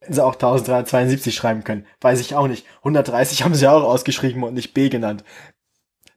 Hätten 0.01 0.15
sie 0.15 0.25
auch 0.25 0.35
1372 0.35 1.35
schreiben 1.35 1.65
können. 1.65 1.87
Weiß 2.01 2.21
ich 2.21 2.35
auch 2.35 2.47
nicht. 2.47 2.67
130 2.79 3.43
haben 3.43 3.55
sie 3.55 3.71
auch 3.71 3.83
ausgeschrieben 3.83 4.43
und 4.45 4.55
nicht 4.55 4.75
B 4.75 4.89
genannt. 4.89 5.25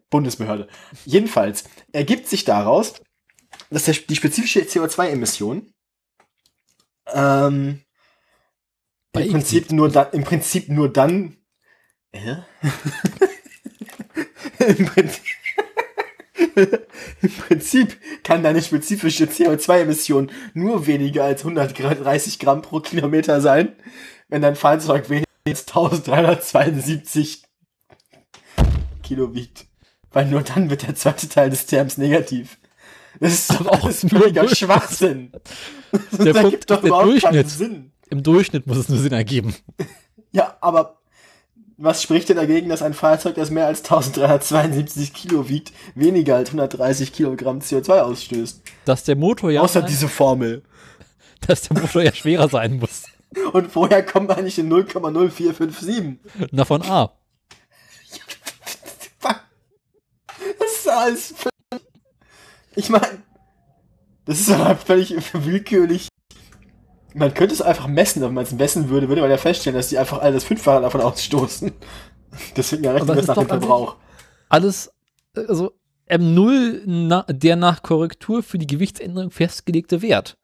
Bundesbehörde. 0.10 0.68
Jedenfalls 1.06 1.64
ergibt 1.92 2.28
sich 2.28 2.46
daraus, 2.46 3.02
dass 3.70 3.86
der, 3.86 3.96
die 3.96 4.16
spezifische 4.16 4.62
CO2-Emission 4.62 5.72
ähm, 7.14 7.82
Bei 9.12 9.22
im 9.22 9.28
X 9.28 9.34
Prinzip 9.34 9.72
nur 9.72 9.90
dann, 9.90 10.12
im 10.12 10.24
Prinzip 10.24 10.70
nur 10.70 10.92
dann, 10.92 11.38
äh? 12.12 12.38
Im 14.66 14.86
Prinzip, 14.86 15.24
Im 17.22 17.32
Prinzip 17.32 17.98
kann 18.24 18.44
deine 18.44 18.62
spezifische 18.62 19.26
CO2-Emission 19.26 20.32
nur 20.54 20.88
weniger 20.88 21.24
als 21.24 21.46
130 21.46 22.40
Gramm 22.40 22.62
pro 22.62 22.80
Kilometer 22.80 23.42
sein, 23.42 23.74
wenn 24.28 24.42
dein 24.42 24.56
Fahrzeug 24.56 25.10
weniger 25.10 25.28
als 25.48 25.68
1372 25.68 27.44
Kilo 29.04 29.34
wiegt. 29.34 29.66
Weil 30.12 30.28
nur 30.28 30.42
dann 30.42 30.70
wird 30.70 30.88
der 30.88 30.96
zweite 30.96 31.30
Teil 31.30 31.50
des 31.50 31.66
Terms 31.66 31.98
negativ. 31.98 32.58
Das 33.20 33.34
ist 33.34 33.52
doch 33.52 33.66
auch 33.68 34.04
nur 34.04 34.26
mega. 34.26 34.48
Schwachsinn. 34.48 35.32
Das 35.92 36.20
Der 36.20 36.34
Punkt 36.34 36.36
ergibt 36.36 36.70
ist 36.70 36.70
der 36.70 36.84
überhaupt 36.84 37.22
keinen. 37.22 37.48
Sinn. 37.48 37.92
Im 38.12 38.22
Durchschnitt 38.22 38.68
muss 38.68 38.78
es 38.78 38.90
nur 38.90 39.00
Sinn 39.00 39.12
ergeben. 39.12 39.56
Ja, 40.32 40.56
aber 40.62 40.99
was 41.82 42.04
spricht 42.04 42.28
denn 42.28 42.36
dagegen, 42.36 42.68
dass 42.68 42.82
ein 42.82 42.94
Fahrzeug, 42.94 43.36
das 43.36 43.52
mehr 43.52 43.66
als 43.66 43.80
1372 43.80 45.14
Kilo 45.14 45.48
wiegt, 45.48 45.72
weniger 45.96 46.36
als 46.36 46.50
130 46.50 47.14
Kilogramm 47.14 47.60
CO2 47.60 48.02
ausstößt? 48.02 48.62
Dass 48.84 49.06
der 49.06 49.16
Motor 49.16 49.52
ja 49.52 49.62
Außer 49.62 49.82
diese 49.82 50.10
Formel. 50.10 50.64
dass 51.48 51.62
der 51.62 51.80
Motor 51.80 52.04
ja 52.04 52.14
schwerer 52.14 52.50
sein 52.50 52.80
muss. 52.80 53.04
Und 53.54 53.74
woher 53.76 54.06
kommt 54.06 54.30
eigentlich 54.32 54.60
in 54.60 54.72
0,0457? 54.72 56.18
Na 56.52 56.66
von 56.66 56.82
A. 56.84 57.14
Das 60.58 60.72
ist 60.72 60.88
alles 60.88 61.34
Ich 62.76 62.90
meine, 62.90 63.24
das 64.26 64.40
ist 64.40 64.52
aber 64.52 64.76
völlig 64.76 65.16
willkürlich. 65.34 66.09
Man 67.14 67.34
könnte 67.34 67.54
es 67.54 67.62
einfach 67.62 67.88
messen, 67.88 68.22
wenn 68.22 68.34
man 68.34 68.44
es 68.44 68.52
messen 68.52 68.90
würde, 68.90 69.08
würde 69.08 69.22
man 69.22 69.32
ja 69.32 69.38
feststellen, 69.38 69.76
dass 69.76 69.90
die 69.90 69.98
einfach 69.98 70.20
alle 70.20 70.34
das 70.34 70.44
Fünffache 70.44 70.82
davon 70.82 71.02
ausstoßen. 71.02 71.72
Deswegen 72.56 72.84
errechnen 72.84 73.10
Aber 73.10 73.16
wir 73.16 73.24
es 73.24 73.24
es 73.24 73.28
nach 73.28 73.38
ist 73.38 73.42
dem 73.44 73.48
Verbrauch. 73.48 73.96
Alles, 74.50 74.92
also 75.36 75.72
M0, 76.08 76.82
na, 76.86 77.26
der 77.30 77.56
nach 77.56 77.82
Korrektur 77.82 78.44
für 78.44 78.58
die 78.58 78.68
Gewichtsänderung 78.68 79.32
festgelegte 79.32 80.02
Wert. 80.02 80.38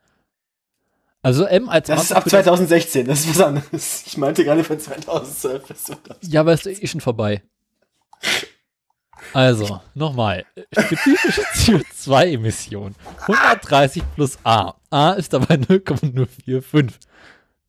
Also 1.22 1.45
M 1.45 1.70
als 1.70 1.88
Das 1.88 2.03
ist 2.03 2.09
Maßstab 2.11 2.18
ab 2.18 2.24
für 2.24 2.30
2016, 2.30 3.07
das 3.07 3.20
ist 3.22 3.30
was 3.30 3.41
anderes. 3.41 4.03
Ich 4.05 4.18
meinte 4.18 4.43
gerade 4.43 4.63
von 4.63 4.80
2012 4.80 5.68
bis 5.68 5.84
2000. 5.86 6.32
Ja, 6.32 6.41
aber 6.41 6.53
ist 6.53 6.68
eh 6.68 6.86
schon 6.88 7.01
vorbei. 7.01 7.41
Also, 9.34 9.82
nochmal. 9.93 10.45
Spezifische 10.71 11.41
CO2-Emission. 11.41 12.95
130 13.21 14.03
plus 14.15 14.38
A. 14.43 14.73
A 14.89 15.11
ist 15.13 15.34
dabei 15.34 15.57
0,045. 15.57 16.99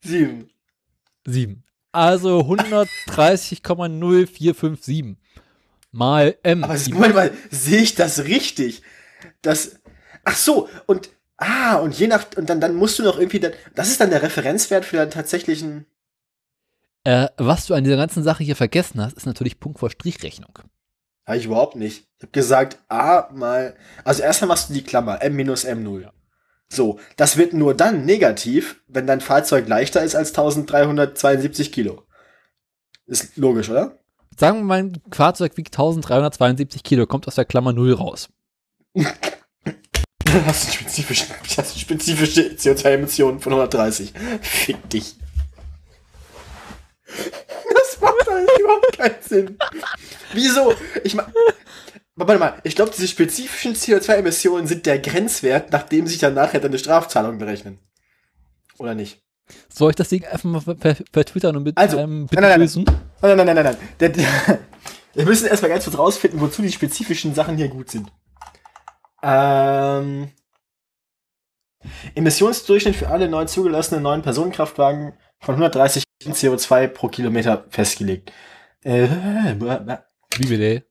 Sieben. 0.02 0.48
7. 1.26 1.62
Also 1.92 2.40
130,0457 2.40 5.16
mal 5.92 6.36
M. 6.42 6.64
Aber 6.64 6.76
Moment 6.90 7.14
mal, 7.14 7.30
sehe 7.50 7.80
ich 7.80 7.94
das 7.94 8.24
richtig? 8.24 8.82
Das. 9.42 9.78
Ach 10.24 10.36
so, 10.36 10.68
und. 10.86 11.10
Ah, 11.38 11.76
und 11.76 11.98
je 11.98 12.06
nach. 12.06 12.26
Und 12.36 12.48
dann, 12.50 12.60
dann 12.60 12.74
musst 12.74 12.98
du 12.98 13.02
noch 13.02 13.18
irgendwie. 13.18 13.40
Dann, 13.40 13.52
das 13.74 13.88
ist 13.88 14.00
dann 14.00 14.10
der 14.10 14.22
Referenzwert 14.22 14.84
für 14.84 14.98
den 14.98 15.10
tatsächlichen. 15.10 15.86
äh, 17.04 17.28
was 17.36 17.66
du 17.66 17.74
an 17.74 17.84
dieser 17.84 17.96
ganzen 17.96 18.22
Sache 18.22 18.44
hier 18.44 18.56
vergessen 18.56 19.00
hast, 19.00 19.16
ist 19.16 19.26
natürlich 19.26 19.58
Punkt 19.60 19.78
vor 19.78 19.90
Strichrechnung. 19.90 20.58
Habe 21.26 21.38
ich 21.38 21.46
überhaupt 21.46 21.74
nicht. 21.76 22.06
Ich 22.18 22.22
habe 22.22 22.32
gesagt, 22.32 22.78
A 22.88 23.28
mal. 23.34 23.76
Also 24.04 24.22
erstmal 24.22 24.48
machst 24.48 24.70
du 24.70 24.74
die 24.74 24.84
Klammer, 24.84 25.22
M 25.22 25.34
minus 25.34 25.66
M0. 25.66 26.02
Ja. 26.02 26.12
So, 26.68 26.98
das 27.16 27.36
wird 27.36 27.52
nur 27.52 27.74
dann 27.74 28.04
negativ, 28.04 28.80
wenn 28.88 29.06
dein 29.06 29.20
Fahrzeug 29.20 29.68
leichter 29.68 30.02
ist 30.02 30.14
als 30.14 30.30
1372 30.30 31.72
Kilo. 31.72 32.02
Ist 33.06 33.36
logisch, 33.36 33.68
oder? 33.70 33.98
Sagen 34.38 34.58
wir 34.58 34.64
mal, 34.64 34.78
ein 34.78 35.00
Fahrzeug 35.10 35.56
wiegt 35.56 35.74
1372 35.74 36.82
Kilo, 36.82 37.06
kommt 37.06 37.26
aus 37.26 37.36
der 37.36 37.44
Klammer 37.44 37.72
0 37.72 37.92
raus. 37.94 38.28
Dann 38.94 39.06
hast 40.46 40.68
du 40.68 40.72
spezifische, 40.72 41.26
hast 41.56 41.78
spezifische 41.78 42.42
CO2-Emissionen 42.56 43.40
von 43.40 43.52
130. 43.52 44.12
Fick 44.42 44.90
dich. 44.90 45.16
Das 48.00 48.00
macht 48.00 48.28
eigentlich 48.28 48.58
überhaupt 48.58 48.96
keinen 48.98 49.22
Sinn. 49.22 49.58
Wieso? 50.32 50.74
Ich 51.04 51.14
meine, 51.14 51.32
warte 52.16 52.38
mal, 52.38 52.54
ich 52.64 52.74
glaube, 52.76 52.92
diese 52.94 53.08
spezifischen 53.08 53.74
CO2-Emissionen 53.74 54.66
sind 54.66 54.86
der 54.86 54.98
Grenzwert, 54.98 55.72
nachdem 55.72 56.06
sich 56.06 56.18
dann 56.18 56.34
nachher 56.34 56.60
deine 56.60 56.78
Strafzahlungen 56.78 57.38
berechnen. 57.38 57.78
Oder 58.78 58.94
nicht? 58.94 59.22
Soll 59.68 59.90
ich 59.90 59.96
das 59.96 60.08
Ding 60.08 60.24
einfach 60.24 60.44
mal 60.44 60.60
Twitter 61.24 61.50
und 61.50 61.62
mit 61.62 61.78
Also, 61.78 61.98
einem 61.98 62.22
nein, 62.22 62.28
nein, 62.32 62.42
nein. 62.42 62.60
lösen? 62.60 62.84
Nein, 63.22 63.36
nein, 63.36 63.46
nein, 63.46 63.54
nein, 63.54 63.76
nein. 64.00 64.14
Wir 65.14 65.24
müssen 65.24 65.46
erstmal 65.46 65.70
ganz 65.70 65.84
kurz 65.84 65.96
rausfinden, 65.96 66.40
wozu 66.40 66.60
die 66.62 66.72
spezifischen 66.72 67.34
Sachen 67.34 67.56
hier 67.56 67.68
gut 67.68 67.90
sind. 67.90 68.12
Ähm, 69.22 70.30
Emissionsdurchschnitt 72.14 72.96
für 72.96 73.08
alle 73.08 73.28
neu 73.28 73.44
zugelassenen 73.46 74.02
neuen 74.02 74.22
Personenkraftwagen 74.22 75.14
von 75.40 75.54
130 75.54 76.02
CO2 76.22 76.88
pro 76.88 77.08
Kilometer 77.08 77.64
festgelegt. 77.70 78.32
Äh, 78.82 79.08
Wie 80.38 80.46
bitte? 80.46 80.86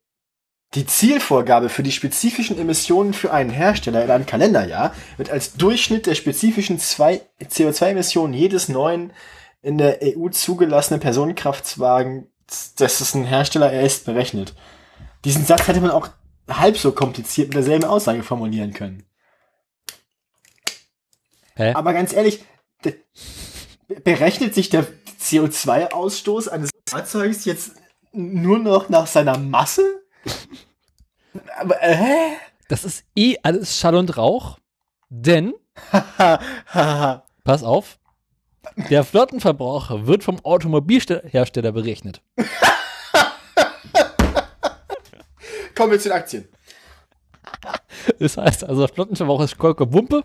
die 0.76 0.86
Zielvorgabe 0.86 1.70
für 1.70 1.84
die 1.84 1.92
spezifischen 1.92 2.60
Emissionen 2.60 3.14
für 3.14 3.32
einen 3.32 3.50
Hersteller 3.50 4.04
in 4.04 4.12
einem 4.12 4.26
Kalenderjahr 4.26 4.94
wird 5.16 5.30
als 5.30 5.54
Durchschnitt 5.54 6.06
der 6.06 6.16
spezifischen 6.16 6.80
zwei- 6.80 7.22
CO2-Emissionen 7.42 8.34
jedes 8.34 8.68
neuen 8.68 9.14
in 9.62 9.78
der 9.78 10.00
EU 10.04 10.30
zugelassenen 10.30 11.00
Personenkraftwagen, 11.00 12.28
das 12.78 13.02
ist 13.02 13.16
ein 13.16 13.24
Hersteller 13.24 13.72
er 13.72 13.84
ist, 13.84 14.06
berechnet. 14.06 14.54
Diesen 15.24 15.46
Satz 15.46 15.68
hätte 15.68 15.82
man 15.82 15.92
auch 15.92 16.10
halb 16.48 16.78
so 16.78 16.92
kompliziert 16.92 17.48
mit 17.48 17.56
derselben 17.56 17.86
Aussage 17.86 18.22
formulieren 18.22 18.74
können. 18.74 19.04
Hä? 21.56 21.74
Aber 21.74 21.94
ganz 21.94 22.14
ehrlich, 22.14 22.44
berechnet 24.04 24.54
sich 24.54 24.70
der 24.70 24.86
CO2-Ausstoß 25.26 26.50
eines 26.50 26.70
Fahrzeugs 26.88 27.46
jetzt 27.46 27.72
nur 28.12 28.60
noch 28.60 28.90
nach 28.90 29.08
seiner 29.08 29.38
Masse? 29.38 30.04
Aber, 31.58 31.82
äh, 31.82 31.96
hä? 31.96 32.38
Das 32.68 32.84
ist 32.84 33.04
eh 33.16 33.38
alles 33.44 33.78
Schall 33.78 33.96
und 33.96 34.18
Rauch, 34.18 34.60
denn, 35.10 35.54
pass 37.44 37.64
auf, 37.64 38.00
der 38.90 39.04
Flottenverbrauch 39.04 40.08
wird 40.08 40.24
vom 40.24 40.44
Automobilhersteller 40.44 41.72
berechnet. 41.72 42.22
Kommen 45.76 45.92
wir 45.92 46.00
zu 46.00 46.10
den 46.10 46.18
Aktien. 46.18 46.48
Das 48.20 48.38
heißt 48.38 48.64
also, 48.64 48.88
Flottenverbrauch 48.88 49.42
ist 49.42 49.58
Kolke 49.58 49.92
Wumpe. 49.94 50.24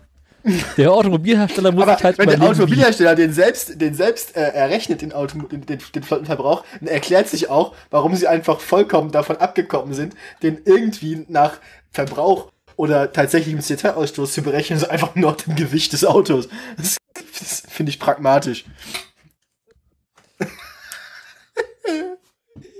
Der 0.77 0.91
Automobilhersteller 0.91 1.71
muss 1.71 1.85
sich 1.85 2.03
halt 2.03 2.17
wenn 2.17 2.29
der. 2.29 2.41
Automobilhersteller 2.41 3.15
den 3.15 3.31
selbst, 3.31 3.79
den 3.79 3.93
selbst 3.93 4.35
äh, 4.35 4.41
errechnet, 4.41 5.01
den, 5.01 5.13
Auto, 5.13 5.37
den, 5.39 5.65
den, 5.65 5.79
den 5.93 6.03
Flottenverbrauch, 6.03 6.63
dann 6.79 6.87
erklärt 6.87 7.27
sich 7.27 7.49
auch, 7.49 7.75
warum 7.89 8.15
sie 8.15 8.27
einfach 8.27 8.59
vollkommen 8.59 9.11
davon 9.11 9.37
abgekommen 9.37 9.93
sind, 9.93 10.15
den 10.41 10.59
irgendwie 10.65 11.25
nach 11.27 11.59
Verbrauch 11.91 12.51
oder 12.75 13.11
tatsächlichem 13.11 13.59
CO2-Ausstoß 13.59 14.33
zu 14.33 14.41
berechnen, 14.41 14.79
so 14.79 14.87
einfach 14.87 15.15
nur 15.15 15.31
nach 15.31 15.37
dem 15.37 15.55
Gewicht 15.55 15.93
des 15.93 16.05
Autos. 16.05 16.47
Das, 16.77 16.97
das 17.39 17.63
finde 17.67 17.91
ich 17.91 17.99
pragmatisch. 17.99 18.65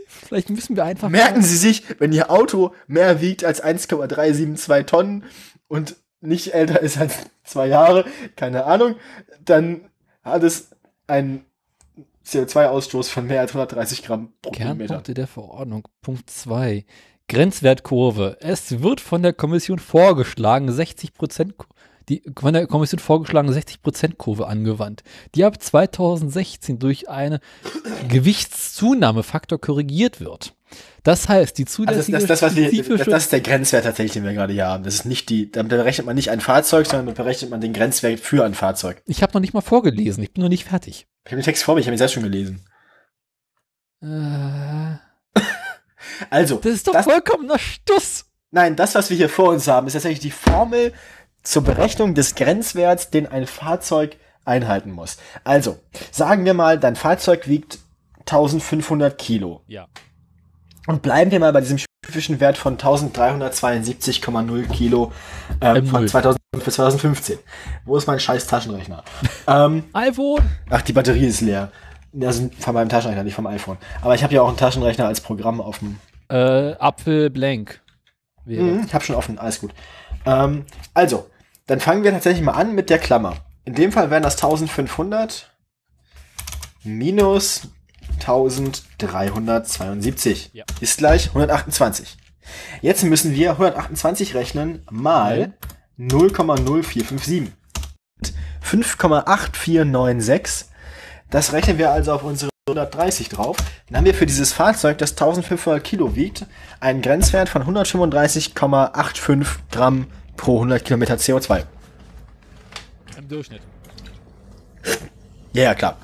Vielleicht 0.07 0.49
müssen 0.49 0.77
wir 0.77 0.85
einfach. 0.85 1.09
Merken 1.09 1.41
Sie 1.41 1.57
sich, 1.57 1.83
wenn 1.99 2.13
Ihr 2.13 2.31
Auto 2.31 2.73
mehr 2.87 3.19
wiegt 3.19 3.43
als 3.43 3.59
1,372 3.59 4.85
Tonnen 4.85 5.25
und 5.67 5.97
nicht 6.21 6.53
älter 6.53 6.81
ist 6.81 6.97
als 6.97 7.25
zwei 7.43 7.67
Jahre, 7.67 8.05
keine 8.35 8.65
Ahnung, 8.65 8.95
dann 9.43 9.89
hat 10.23 10.43
es 10.43 10.71
einen 11.07 11.45
CO2-Ausstoß 12.25 13.09
von 13.09 13.27
mehr 13.27 13.41
als 13.41 13.51
130 13.51 14.03
Gramm 14.03 14.33
pro 14.41 14.51
Kilometer. 14.51 14.77
Kernpunkte 14.77 15.13
der 15.13 15.27
Verordnung. 15.27 15.87
Punkt 16.01 16.29
2. 16.29 16.85
Grenzwertkurve. 17.27 18.37
Es 18.39 18.81
wird 18.81 19.01
von 19.01 19.23
der 19.23 19.33
Kommission 19.33 19.79
vorgeschlagen, 19.79 20.71
60 20.71 21.13
Prozent, 21.13 21.55
die 22.09 22.23
von 22.37 22.53
der 22.53 22.67
Kommission 22.67 22.99
vorgeschlagene 22.99 23.53
60 23.53 23.81
Prozent 23.81 24.17
Kurve 24.17 24.47
angewandt, 24.47 25.03
die 25.35 25.45
ab 25.45 25.61
2016 25.61 26.79
durch 26.79 27.09
eine 27.09 27.39
Gewichtszunahmefaktor 28.09 29.59
korrigiert 29.59 30.19
wird. 30.19 30.53
Das 31.03 31.27
heißt, 31.27 31.57
die 31.57 31.65
Also 31.65 31.83
das, 31.83 32.05
zulässige 32.05 32.17
das, 32.17 32.27
das, 32.27 32.41
was 32.41 32.55
wir, 32.55 32.71
das, 32.97 33.07
das 33.07 33.23
ist 33.23 33.31
der 33.31 33.41
Grenzwert 33.41 33.83
tatsächlich, 33.83 34.13
den 34.13 34.23
wir 34.23 34.33
gerade 34.33 34.53
hier 34.53 34.67
haben. 34.67 34.83
Das 34.83 34.93
ist 34.93 35.05
nicht 35.05 35.29
die, 35.29 35.51
damit 35.51 35.69
berechnet 35.69 36.05
man 36.05 36.15
nicht 36.15 36.29
ein 36.29 36.39
Fahrzeug, 36.39 36.85
sondern 36.85 37.07
damit 37.07 37.17
berechnet 37.17 37.51
man 37.51 37.59
den 37.59 37.73
Grenzwert 37.73 38.19
für 38.19 38.45
ein 38.45 38.53
Fahrzeug. 38.53 39.01
ich 39.05 39.21
habe 39.21 39.33
noch 39.33 39.41
nicht 39.41 39.53
mal 39.53 39.61
vorgelesen, 39.61 40.23
ich 40.23 40.31
bin 40.33 40.43
noch 40.43 40.49
nicht 40.49 40.65
fertig. 40.65 41.07
Ich 41.25 41.31
habe 41.31 41.41
den 41.41 41.45
Text 41.45 41.63
vor 41.63 41.75
mir, 41.75 41.81
ich 41.81 41.87
habe 41.87 41.95
ihn 41.95 41.97
selbst 41.97 42.13
schon 42.13 42.23
gelesen. 42.23 42.61
Äh, 44.01 44.95
Also, 46.29 46.57
das 46.57 46.73
ist 46.73 46.87
doch 46.87 46.93
das, 46.93 47.05
vollkommener 47.05 47.59
Stuss. 47.59 48.25
nein, 48.51 48.75
das, 48.75 48.95
was 48.95 49.09
wir 49.09 49.17
hier 49.17 49.29
vor 49.29 49.49
uns 49.49 49.67
haben, 49.67 49.87
ist 49.87 49.93
tatsächlich 49.93 50.19
die 50.19 50.31
Formel 50.31 50.93
zur 51.43 51.63
Berechnung 51.63 52.13
des 52.13 52.35
Grenzwerts, 52.35 53.09
den 53.09 53.27
ein 53.27 53.47
Fahrzeug 53.47 54.17
einhalten 54.45 54.91
muss. 54.91 55.17
Also, 55.43 55.79
sagen 56.11 56.45
wir 56.45 56.53
mal, 56.53 56.79
dein 56.79 56.95
Fahrzeug 56.95 57.47
wiegt 57.47 57.79
1500 58.21 59.17
Kilo. 59.17 59.61
Ja. 59.67 59.87
Und 60.87 61.01
bleiben 61.01 61.31
wir 61.31 61.39
mal 61.39 61.53
bei 61.53 61.61
diesem 61.61 61.77
spezifischen 61.77 62.39
Wert 62.39 62.57
von 62.57 62.77
1372,0 62.77 64.67
Kilo 64.69 65.11
äh, 65.59 65.73
M0. 65.73 65.85
von 65.87 66.07
2000 66.07 66.41
bis 66.63 66.75
2015. 66.75 67.37
Wo 67.85 67.97
ist 67.97 68.07
mein 68.07 68.19
scheiß 68.19 68.47
Taschenrechner? 68.47 69.03
ähm, 69.47 69.83
iPhone. 69.93 70.41
ach, 70.69 70.81
die 70.81 70.93
Batterie 70.93 71.27
ist 71.27 71.41
leer. 71.41 71.71
Also 72.19 72.49
von 72.59 72.73
meinem 72.73 72.89
Taschenrechner, 72.89 73.23
nicht 73.23 73.35
vom 73.35 73.47
iPhone. 73.47 73.77
Aber 74.01 74.15
ich 74.15 74.23
habe 74.23 74.33
ja 74.33 74.41
auch 74.41 74.49
einen 74.49 74.57
Taschenrechner 74.57 75.07
als 75.07 75.21
Programm 75.21 75.61
auf 75.61 75.79
dem. 75.79 75.97
Äh, 76.29 76.73
Apfel 76.73 77.29
blank. 77.29 77.81
Mhm, 78.45 78.83
ich 78.85 78.93
habe 78.93 79.03
schon 79.03 79.15
offen, 79.15 79.37
alles 79.37 79.61
gut. 79.61 79.71
Ähm, 80.25 80.65
also, 80.93 81.29
dann 81.67 81.79
fangen 81.79 82.03
wir 82.03 82.11
tatsächlich 82.11 82.43
mal 82.43 82.51
an 82.53 82.73
mit 82.75 82.89
der 82.89 82.99
Klammer. 82.99 83.37
In 83.65 83.75
dem 83.75 83.91
Fall 83.91 84.09
wären 84.09 84.23
das 84.23 84.35
1500 84.35 85.51
minus 86.83 87.67
1372 88.19 90.51
Ja. 90.53 90.63
ist 90.79 90.97
gleich 90.97 91.27
128. 91.29 92.17
Jetzt 92.81 93.03
müssen 93.03 93.33
wir 93.35 93.51
128 93.51 94.33
rechnen 94.35 94.83
mal 94.89 95.53
0,0457. 95.99 97.47
5,8496. 98.63 100.65
Das 101.29 101.51
rechnen 101.53 101.77
wir 101.77 101.91
also 101.91 102.13
auf 102.13 102.23
unsere 102.23 102.50
130 102.69 103.29
drauf. 103.29 103.57
Dann 103.87 103.97
haben 103.97 104.05
wir 104.05 104.13
für 104.13 104.27
dieses 104.27 104.53
Fahrzeug, 104.53 104.99
das 104.99 105.11
1500 105.11 105.83
Kilo 105.83 106.15
wiegt, 106.15 106.45
einen 106.79 107.01
Grenzwert 107.01 107.49
von 107.49 107.63
135,85 107.63 109.59
Gramm 109.71 110.05
pro 110.37 110.55
100 110.57 110.85
Kilometer 110.85 111.15
CO2. 111.15 111.63
Im 113.17 113.27
Durchschnitt. 113.27 113.61
Ja, 115.53 115.63
ja, 115.63 115.75
klar. 115.75 115.97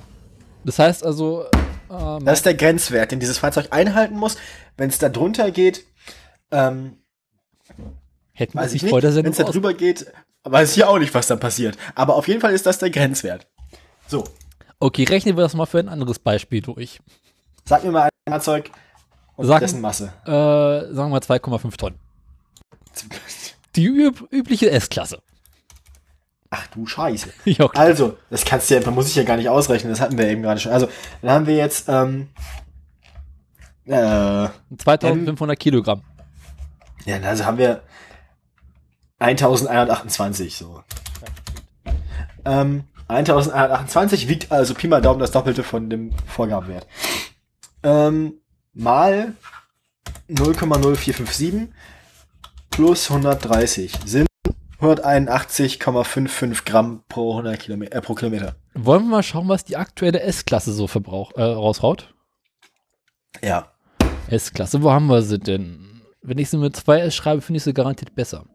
Das 0.63 0.79
heißt 0.79 1.05
also, 1.05 1.45
ähm, 1.91 2.25
Das 2.25 2.39
ist 2.39 2.45
der 2.47 2.55
Grenzwert, 2.55 3.11
den 3.11 3.19
dieses 3.19 3.37
Fahrzeug 3.37 3.67
einhalten 3.69 4.15
muss. 4.15 4.37
Wenn 4.77 4.89
es 4.89 4.97
da 4.97 5.09
drunter 5.09 5.51
geht, 5.51 5.85
ähm, 6.51 6.97
hätten 8.33 8.55
wir 8.55 8.61
weiß 8.61 8.73
ich 8.73 8.81
sich 8.81 8.89
vor 8.89 8.99
nicht. 8.99 9.15
der 9.15 9.23
Wenn 9.23 9.31
es 9.31 9.37
da 9.37 9.43
drüber 9.43 9.75
geht, 9.75 10.11
weiß 10.43 10.75
ich 10.75 10.83
auch 10.83 10.97
nicht, 10.97 11.13
was 11.13 11.27
da 11.27 11.35
passiert. 11.35 11.77
Aber 11.93 12.15
auf 12.15 12.27
jeden 12.27 12.41
Fall 12.41 12.53
ist 12.53 12.65
das 12.65 12.79
der 12.79 12.89
Grenzwert. 12.89 13.47
So, 14.07 14.23
Okay, 14.79 15.03
rechnen 15.05 15.35
wir 15.35 15.43
das 15.43 15.55
mal 15.55 15.65
für 15.65 15.79
ein 15.79 15.89
anderes 15.89 16.19
Beispiel 16.19 16.61
durch. 16.61 16.99
sag 17.65 17.83
mir 17.83 17.91
mal 17.91 18.03
ein 18.25 18.31
Fahrzeug 18.31 18.69
und 19.35 19.47
Sag- 19.47 19.61
dessen 19.61 19.81
Masse. 19.81 20.13
Äh, 20.25 20.93
sagen 20.93 21.11
wir 21.11 21.19
2,5 21.21 21.77
Tonnen. 21.77 21.99
Die 23.75 23.85
üb 23.85 24.27
übliche 24.31 24.69
S-Klasse. 24.71 25.19
Ach 26.49 26.67
du 26.67 26.85
Scheiße. 26.85 27.29
ja. 27.45 27.67
Also, 27.73 28.17
das 28.29 28.45
kannst 28.45 28.69
du 28.69 28.79
ja, 28.79 28.91
muss 28.91 29.09
ich 29.09 29.15
ja 29.15 29.23
gar 29.23 29.37
nicht 29.37 29.49
ausrechnen, 29.49 29.91
das 29.91 29.99
hatten 30.01 30.17
wir 30.17 30.27
eben 30.27 30.41
gerade 30.41 30.59
schon. 30.59 30.71
Also, 30.71 30.87
dann 31.21 31.31
haben 31.31 31.47
wir 31.47 31.55
jetzt, 31.55 31.89
ähm, 31.89 32.29
äh, 33.85 34.47
2500 34.77 35.59
Kilogramm. 35.59 36.03
ja, 37.05 37.19
also 37.21 37.45
haben 37.45 37.57
wir 37.57 37.81
1128, 39.19 40.55
so. 40.57 40.83
Ähm, 42.45 42.85
1128 43.07 44.27
wiegt 44.27 44.51
also 44.51 44.73
Pi 44.73 44.87
mal 44.87 45.01
Daumen 45.01 45.19
das 45.19 45.31
Doppelte 45.31 45.63
von 45.63 45.89
dem 45.89 46.11
Vorgabenwert. 46.25 46.87
Ähm, 47.83 48.41
mal 48.73 49.33
0,0457 50.29 51.69
plus 52.69 53.09
130 53.09 53.93
sind 54.05 54.27
181,55 54.81 56.65
Gramm 56.65 57.03
pro 57.09 57.31
100 57.31 57.59
Kilometer, 57.59 57.95
äh, 57.95 58.01
pro 58.01 58.13
Kilometer. 58.13 58.55
Wollen 58.75 59.03
wir 59.05 59.09
mal 59.09 59.23
schauen, 59.23 59.47
was 59.47 59.65
die 59.65 59.77
aktuelle 59.77 60.21
S-Klasse 60.21 60.73
so 60.73 60.85
verbrauch, 60.87 61.31
äh, 61.35 61.41
raushaut? 61.41 62.13
Ja. 63.41 63.71
S-Klasse, 64.29 64.83
wo 64.83 64.91
haben 64.91 65.07
wir 65.07 65.21
sie 65.23 65.39
denn? 65.39 66.01
Wenn 66.21 66.37
ich 66.37 66.49
sie 66.49 66.57
mit 66.57 66.75
2S 66.75 67.11
schreibe, 67.11 67.41
finde 67.41 67.57
ich 67.57 67.63
sie 67.63 67.73
garantiert 67.73 68.13
besser. 68.13 68.45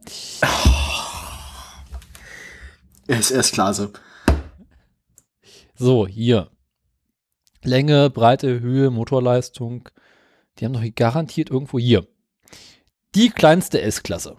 SS-Klasse. 3.07 3.91
So, 5.83 6.07
hier. 6.07 6.49
Länge, 7.61 8.09
Breite, 8.09 8.61
Höhe, 8.61 8.89
Motorleistung. 8.89 9.89
Die 10.57 10.63
haben 10.65 10.71
doch 10.71 10.81
hier 10.81 10.91
garantiert 10.91 11.49
irgendwo 11.49 11.77
hier. 11.77 12.07
Die 13.15 13.29
kleinste 13.29 13.81
S-Klasse. 13.81 14.37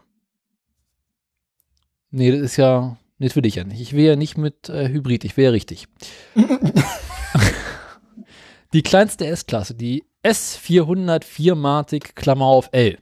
Nee, 2.10 2.30
das 2.32 2.40
ist 2.40 2.56
ja, 2.56 2.96
nee, 3.18 3.26
das 3.26 3.36
will 3.36 3.44
ich 3.44 3.56
ja 3.56 3.64
nicht. 3.64 3.82
Ich 3.82 3.92
will 3.92 4.06
ja 4.06 4.16
nicht 4.16 4.38
mit 4.38 4.70
äh, 4.70 4.88
Hybrid, 4.88 5.24
ich 5.24 5.36
will 5.36 5.44
ja 5.44 5.50
richtig. 5.50 5.86
die 8.72 8.82
kleinste 8.82 9.26
S-Klasse, 9.26 9.74
die 9.74 10.04
S404 10.22 11.54
Matic, 11.56 12.16
Klammer 12.16 12.46
auf 12.46 12.70
L, 12.72 12.96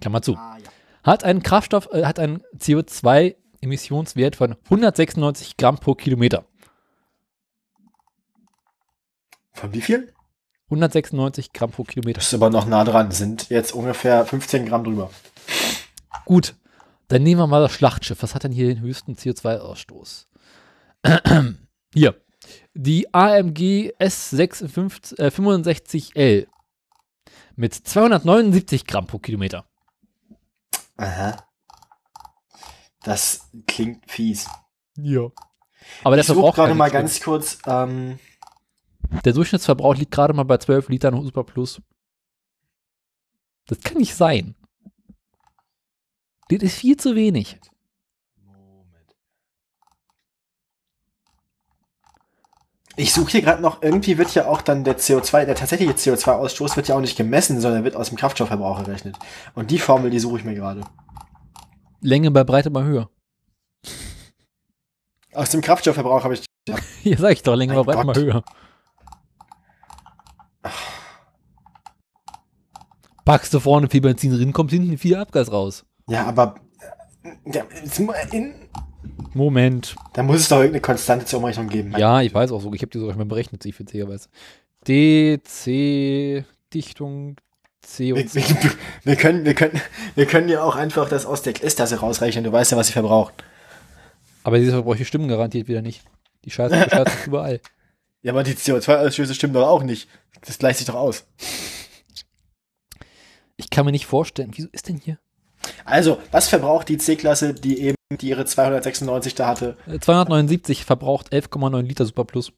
Klammer 0.00 0.22
zu, 0.22 0.34
Ah, 0.34 0.58
ja. 0.58 0.64
hat 1.04 1.22
einen 1.22 1.44
Kraftstoff, 1.44 1.88
äh, 1.92 2.04
hat 2.04 2.18
einen 2.18 2.42
CO2-Emissionswert 2.58 4.34
von 4.34 4.56
196 4.64 5.56
Gramm 5.56 5.78
pro 5.78 5.94
Kilometer. 5.94 6.46
Von 9.56 9.72
wie 9.72 9.80
viel? 9.80 10.12
196 10.66 11.52
Gramm 11.52 11.70
pro 11.70 11.84
Kilometer. 11.84 12.18
Das 12.18 12.28
ist 12.28 12.34
aber 12.34 12.50
noch 12.50 12.66
nah 12.66 12.84
dran. 12.84 13.10
Sind 13.10 13.48
jetzt 13.48 13.72
ungefähr 13.72 14.24
15 14.26 14.66
Gramm 14.66 14.84
drüber. 14.84 15.10
Gut, 16.24 16.54
dann 17.08 17.22
nehmen 17.22 17.40
wir 17.40 17.46
mal 17.46 17.62
das 17.62 17.72
Schlachtschiff. 17.72 18.22
Was 18.22 18.34
hat 18.34 18.44
denn 18.44 18.52
hier 18.52 18.66
den 18.66 18.80
höchsten 18.80 19.14
CO2-Ausstoß? 19.14 20.26
hier. 21.94 22.20
Die 22.74 23.12
AMG 23.14 23.92
S65, 23.98 25.18
äh, 25.18 25.28
65L 25.28 26.46
mit 27.54 27.74
279 27.74 28.86
Gramm 28.86 29.06
pro 29.06 29.18
Kilometer. 29.18 29.64
Aha. 30.96 31.36
Das 33.02 33.48
klingt 33.66 34.10
fies. 34.10 34.46
Ja. 34.96 35.28
Aber 36.02 36.16
der 36.16 36.22
ich 36.22 36.26
suche 36.26 36.40
Verbrauch 36.40 36.54
gerade 36.54 36.74
mal 36.74 36.90
ganz 36.90 37.20
kurz. 37.20 37.58
Ähm. 37.66 38.18
Der 39.24 39.32
Durchschnittsverbrauch 39.32 39.96
liegt 39.96 40.12
gerade 40.12 40.34
mal 40.34 40.44
bei 40.44 40.58
12 40.58 40.88
Litern 40.88 41.20
Super 41.22 41.44
Plus. 41.44 41.80
Das 43.66 43.80
kann 43.80 43.98
nicht 43.98 44.14
sein. 44.14 44.54
Das 46.48 46.62
ist 46.62 46.76
viel 46.76 46.96
zu 46.96 47.16
wenig. 47.16 47.58
Moment. 48.44 49.16
Ich 52.96 53.12
suche 53.12 53.32
hier 53.32 53.42
gerade 53.42 53.60
noch, 53.60 53.82
irgendwie 53.82 54.16
wird 54.16 54.34
ja 54.34 54.46
auch 54.46 54.62
dann 54.62 54.84
der 54.84 54.98
CO2, 54.98 55.44
der 55.44 55.56
tatsächliche 55.56 55.92
CO2-Ausstoß 55.92 56.76
wird 56.76 56.88
ja 56.88 56.94
auch 56.94 57.00
nicht 57.00 57.16
gemessen, 57.16 57.60
sondern 57.60 57.82
wird 57.82 57.96
aus 57.96 58.08
dem 58.08 58.16
Kraftstoffverbrauch 58.16 58.78
errechnet. 58.78 59.18
Und 59.54 59.72
die 59.72 59.78
Formel, 59.78 60.10
die 60.10 60.20
suche 60.20 60.38
ich 60.38 60.44
mir 60.44 60.54
gerade. 60.54 60.82
Länge 62.00 62.30
bei 62.30 62.44
Breite 62.44 62.70
mal 62.70 62.84
höher. 62.84 63.10
Aus 65.34 65.50
dem 65.50 65.60
Kraftstoffverbrauch 65.60 66.22
habe 66.22 66.34
ich. 66.34 66.44
Hier 67.02 67.18
sag 67.18 67.32
ich 67.32 67.42
doch, 67.42 67.56
Länge 67.56 67.74
bei 67.74 67.82
Breite 67.82 68.04
mal 68.04 68.12
Gott. 68.12 68.22
höher. 68.22 68.44
Packst 73.26 73.52
du 73.52 73.60
vorne 73.60 73.90
viel 73.90 74.00
Benzin 74.00 74.30
drin, 74.32 74.54
kommt 74.54 74.70
hinten 74.70 74.96
viel 74.96 75.16
Abgas 75.16 75.52
raus. 75.52 75.84
Ja, 76.08 76.24
aber. 76.26 76.54
äh, 77.24 77.30
Ja, 77.52 77.64
mu- 77.98 78.12
in, 78.32 78.54
Moment. 79.34 79.94
da 80.14 80.22
muss 80.22 80.40
es 80.40 80.48
doch 80.48 80.56
irgendeine 80.58 80.80
Konstante 80.80 81.26
zur 81.26 81.40
Umrechnung 81.40 81.68
geben. 81.68 81.92
Ja, 81.98 82.22
ich 82.22 82.32
weiß 82.32 82.52
auch 82.52 82.60
so. 82.62 82.72
Ich 82.72 82.80
habe 82.80 82.90
die 82.90 82.98
sogar 82.98 83.12
schon 83.14 83.18
mal 83.18 83.26
berechnet, 83.26 83.62
zufälligerweise. 83.62 84.28
DC, 84.86 86.44
Dichtung, 86.72 87.36
C 87.82 88.06
Wir, 88.06 88.16
und 88.16 88.30
C. 88.30 88.40
wir, 88.40 88.72
wir, 89.04 89.16
können, 89.16 89.44
wir, 89.44 89.54
können, 89.54 89.80
wir 90.14 90.26
können 90.26 90.48
ja 90.48 90.62
auch 90.62 90.76
einfach 90.76 91.08
das 91.08 91.26
aus 91.26 91.42
der 91.42 91.62
S-Tasse 91.62 92.00
rausrechnen. 92.00 92.44
Du 92.44 92.52
weißt 92.52 92.72
ja, 92.72 92.78
was 92.78 92.86
sie 92.86 92.92
verbraucht. 92.92 93.34
Aber 94.44 94.58
diese 94.58 94.70
Verbräuche 94.72 95.04
stimmen 95.04 95.28
garantiert 95.28 95.68
wieder 95.68 95.82
nicht. 95.82 96.02
Die 96.44 96.50
Scheiße 96.50 96.78
sich 96.78 96.88
überall. 97.26 97.60
Ja, 98.22 98.32
aber 98.32 98.44
die 98.44 98.54
CO2-Ausstöße 98.54 99.34
stimmen 99.34 99.54
doch 99.54 99.66
auch 99.68 99.82
nicht. 99.82 100.08
Das 100.44 100.58
gleicht 100.58 100.78
sich 100.78 100.86
doch 100.86 100.94
aus. 100.94 101.24
Ich 103.56 103.70
kann 103.70 103.86
mir 103.86 103.92
nicht 103.92 104.06
vorstellen, 104.06 104.50
wieso 104.54 104.68
ist 104.72 104.88
denn 104.88 104.98
hier? 105.02 105.18
Also, 105.84 106.18
was 106.30 106.48
verbraucht 106.48 106.88
die 106.88 106.98
C-Klasse, 106.98 107.54
die 107.54 107.80
eben 107.80 107.96
die 108.20 108.28
ihre 108.28 108.44
296 108.44 109.34
da 109.34 109.48
hatte, 109.48 109.76
Äh, 109.86 109.98
279 109.98 110.84
verbraucht 110.84 111.32
11,9 111.32 111.82
Liter 111.82 112.04
Super 112.04 112.24
Plus. 112.24 112.52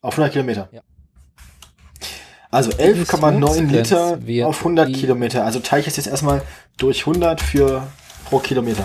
auf 0.00 0.14
100 0.14 0.32
Kilometer? 0.32 0.68
Ja. 0.72 0.80
Also 2.50 2.70
11,9 2.70 3.66
Liter 3.68 4.18
auf 4.46 4.58
100 4.64 4.88
die- 4.88 4.92
Kilometer. 4.94 5.44
Also 5.44 5.60
teile 5.60 5.80
ich 5.80 5.84
das 5.86 5.96
jetzt 5.96 6.06
erstmal 6.08 6.42
durch 6.78 7.06
100 7.06 7.40
für 7.40 7.86
pro 8.24 8.38
Kilometer. 8.38 8.84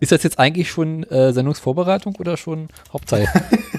Ist 0.00 0.10
das 0.12 0.22
jetzt 0.22 0.38
eigentlich 0.38 0.70
schon 0.70 1.04
äh, 1.04 1.32
Sendungsvorbereitung 1.32 2.16
oder 2.16 2.36
schon 2.36 2.68
Hauptteil? 2.92 3.28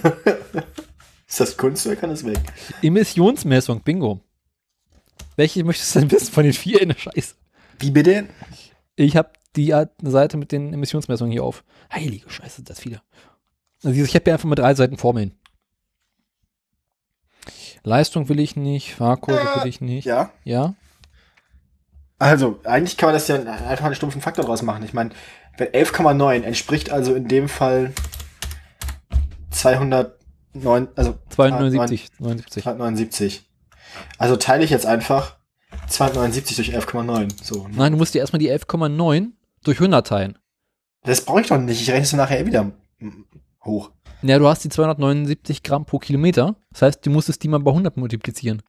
Ist 1.28 1.40
das 1.40 1.58
Kunst 1.58 1.86
oder 1.86 1.96
kann 1.96 2.10
es 2.10 2.26
weg? 2.26 2.40
Emissionsmessung, 2.82 3.82
Bingo. 3.82 4.22
Welche 5.40 5.64
möchtest 5.64 5.96
du 5.96 6.00
denn 6.02 6.12
wissen 6.12 6.34
von 6.34 6.44
den 6.44 6.52
vier 6.52 6.82
in 6.82 6.90
der 6.90 6.98
Scheiße? 6.98 7.36
Wie 7.80 7.92
bitte? 7.92 8.28
Ich 8.98 9.16
habe 9.16 9.30
die 9.56 9.74
Seite 10.02 10.36
mit 10.36 10.52
den 10.52 10.74
Emissionsmessungen 10.74 11.32
hier 11.32 11.46
auf. 11.46 11.64
Heilige 11.90 12.30
Scheiße, 12.30 12.58
sind 12.58 12.70
das 12.70 12.82
viele. 12.82 13.02
Also 13.82 14.02
ich 14.02 14.14
habe 14.16 14.26
hier 14.26 14.34
einfach 14.34 14.50
mal 14.50 14.56
drei 14.56 14.76
Seiten 14.76 14.98
Formeln. 14.98 15.34
Leistung 17.84 18.28
will 18.28 18.38
ich 18.42 18.58
nicht, 18.58 18.96
Fahrkurve 18.96 19.62
will 19.62 19.70
ich 19.70 19.80
nicht. 19.80 20.04
Ja. 20.04 20.34
Ja? 20.44 20.76
Also, 22.18 22.60
eigentlich 22.66 22.98
kann 22.98 23.08
man 23.08 23.14
das 23.14 23.30
ja 23.30 23.38
einfach 23.38 23.86
einen 23.86 23.96
stumpfen 23.96 24.20
Faktor 24.20 24.44
draus 24.44 24.62
machen. 24.62 24.84
Ich 24.84 24.94
meine, 24.94 25.12
wenn 25.58 25.70
11,9 25.70 26.42
entspricht 26.42 26.90
also 26.92 27.16
in 27.16 27.30
dem 27.30 27.48
Fall 27.48 27.94
209, 29.52 30.90
also 30.98 31.18
279, 31.30 32.10
79. 32.20 32.64
279. 32.64 33.49
Also 34.18 34.36
teile 34.36 34.64
ich 34.64 34.70
jetzt 34.70 34.86
einfach 34.86 35.38
279 35.88 36.56
durch 36.56 36.76
11,9. 36.76 37.44
So. 37.44 37.68
Nein, 37.72 37.92
du 37.92 37.98
musst 37.98 38.14
dir 38.14 38.20
erstmal 38.20 38.40
die 38.40 38.52
11,9 38.52 39.30
durch 39.64 39.78
100 39.80 40.06
teilen. 40.06 40.38
Das 41.04 41.22
brauche 41.22 41.42
ich 41.42 41.48
doch 41.48 41.58
nicht. 41.58 41.82
Ich 41.82 41.90
rechne 41.90 42.04
es 42.04 42.14
nachher 42.14 42.40
eh 42.40 42.46
wieder 42.46 42.72
hoch. 43.64 43.92
Ja, 44.22 44.38
du 44.38 44.48
hast 44.48 44.64
die 44.64 44.70
279 44.70 45.64
Gramm 45.64 45.86
pro 45.86 46.00
Kilometer. 46.00 46.56
Das 46.72 46.82
heißt, 46.82 47.06
du 47.06 47.10
musstest 47.10 47.42
die 47.44 47.48
mal 47.48 47.60
bei 47.60 47.72
100 47.72 47.96
multiplizieren. 47.96 48.62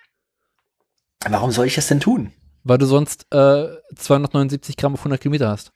Warum 1.29 1.51
soll 1.51 1.67
ich 1.67 1.75
das 1.75 1.89
denn 1.89 2.01
tun? 2.01 2.33
Weil 2.63 2.79
du 2.79 2.87
sonst 2.87 3.27
äh, 3.33 3.67
279 3.97 4.77
Gramm 4.77 4.95
auf 4.95 5.01
100 5.01 5.21
Kilometer 5.21 5.49
hast. 5.49 5.73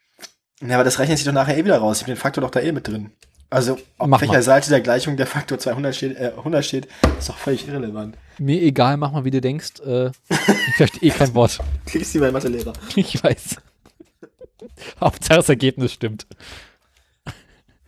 Ja, 0.61 0.77
aber 0.77 0.85
das 0.85 0.99
rechnet 0.99 1.19
sich 1.19 1.27
doch 1.27 1.33
nachher 1.33 1.59
eh 1.59 1.65
wieder 1.65 1.79
raus. 1.79 1.99
Ich 1.99 2.03
habe 2.05 2.13
den 2.13 2.21
Faktor 2.21 2.43
doch 2.43 2.51
da 2.51 2.61
eh 2.61 2.73
mit 2.73 2.87
drin. 2.87 3.11
Also, 3.55 3.79
auf 3.99 4.09
Mach 4.09 4.21
welcher 4.21 4.33
mal. 4.33 4.43
Seite 4.43 4.69
der 4.71 4.81
Gleichung 4.81 5.17
der 5.17 5.29
Faktor 5.29 5.61
200 5.61 5.95
steht, 5.95 6.17
äh, 6.17 6.33
100 6.37 6.65
steht, 6.65 6.89
ist 7.17 7.29
doch 7.29 7.39
völlig 7.39 7.69
irrelevant. 7.69 8.19
Mir 8.39 8.61
egal, 8.61 8.97
mach 8.97 9.13
mal, 9.13 9.25
wie 9.25 9.31
du 9.31 9.41
denkst. 9.41 9.79
Äh, 9.87 10.09
ich 10.29 10.75
verstehe 10.77 11.09
eh 11.09 11.11
kein 11.11 11.33
Wort. 11.37 11.61
Klickst 11.87 12.17
du 12.17 12.19
bei 12.19 12.33
Mathelehrer. 12.33 12.73
Ich 12.97 13.23
weiß. 13.23 13.59
Hauptsache 15.01 15.37
das 15.37 15.49
Ergebnis 15.49 15.93
stimmt. 15.93 16.27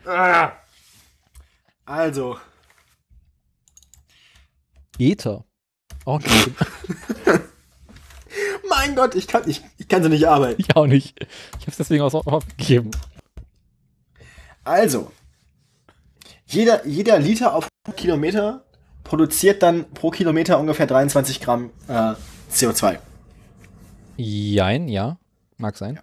Ah. 0.05 0.53
Also, 1.85 2.39
Ether. 5.01 5.45
Nicht. 6.07 6.51
mein 8.71 8.95
Gott, 8.95 9.17
ich 9.17 9.27
kann, 9.27 9.43
ich, 9.51 9.63
ich 9.79 9.89
kann 9.89 10.05
so 10.05 10.09
nicht 10.09 10.29
arbeiten. 10.29 10.61
ich 10.61 10.77
auch 10.77 10.87
nicht. 10.87 11.19
Ich 11.59 11.63
habe 11.63 11.71
es 11.73 11.77
deswegen 11.77 12.05
auch 12.05 12.15
aufgegeben. 12.15 12.93
Also, 14.63 15.11
jeder, 16.47 16.87
jeder 16.87 17.19
Liter 17.19 17.55
auf 17.55 17.69
100 17.87 18.01
Kilometer 18.01 18.65
produziert 19.05 19.63
dann 19.63 19.85
pro 19.93 20.11
Kilometer 20.11 20.59
ungefähr 20.59 20.87
23 20.87 21.41
Gramm 21.41 21.71
äh, 21.89 22.15
CO2. 22.53 22.99
Jein, 24.17 24.89
ja. 24.89 25.19
Mag 25.59 25.77
sein. 25.77 26.01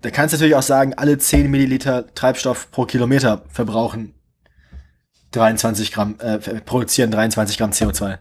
Da 0.00 0.10
kannst 0.10 0.32
du 0.32 0.36
natürlich 0.36 0.54
auch 0.54 0.62
sagen, 0.62 0.94
alle 0.94 1.18
10 1.18 1.50
Milliliter 1.50 2.12
Treibstoff 2.14 2.70
pro 2.70 2.84
Kilometer 2.84 3.42
verbrauchen 3.48 4.14
23 5.32 5.92
Gramm, 5.92 6.18
äh, 6.20 6.38
produzieren 6.60 7.10
23 7.10 7.58
Gramm 7.58 7.70
CO2. 7.70 8.18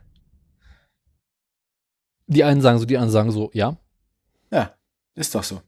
Die 2.27 2.43
einen 2.43 2.61
sagen 2.61 2.79
so, 2.79 2.85
die 2.85 2.97
anderen 2.97 3.11
sagen 3.11 3.31
so, 3.31 3.49
ja. 3.53 3.77
Ja, 4.51 4.73
ist 5.15 5.33
doch 5.33 5.43
so. 5.43 5.61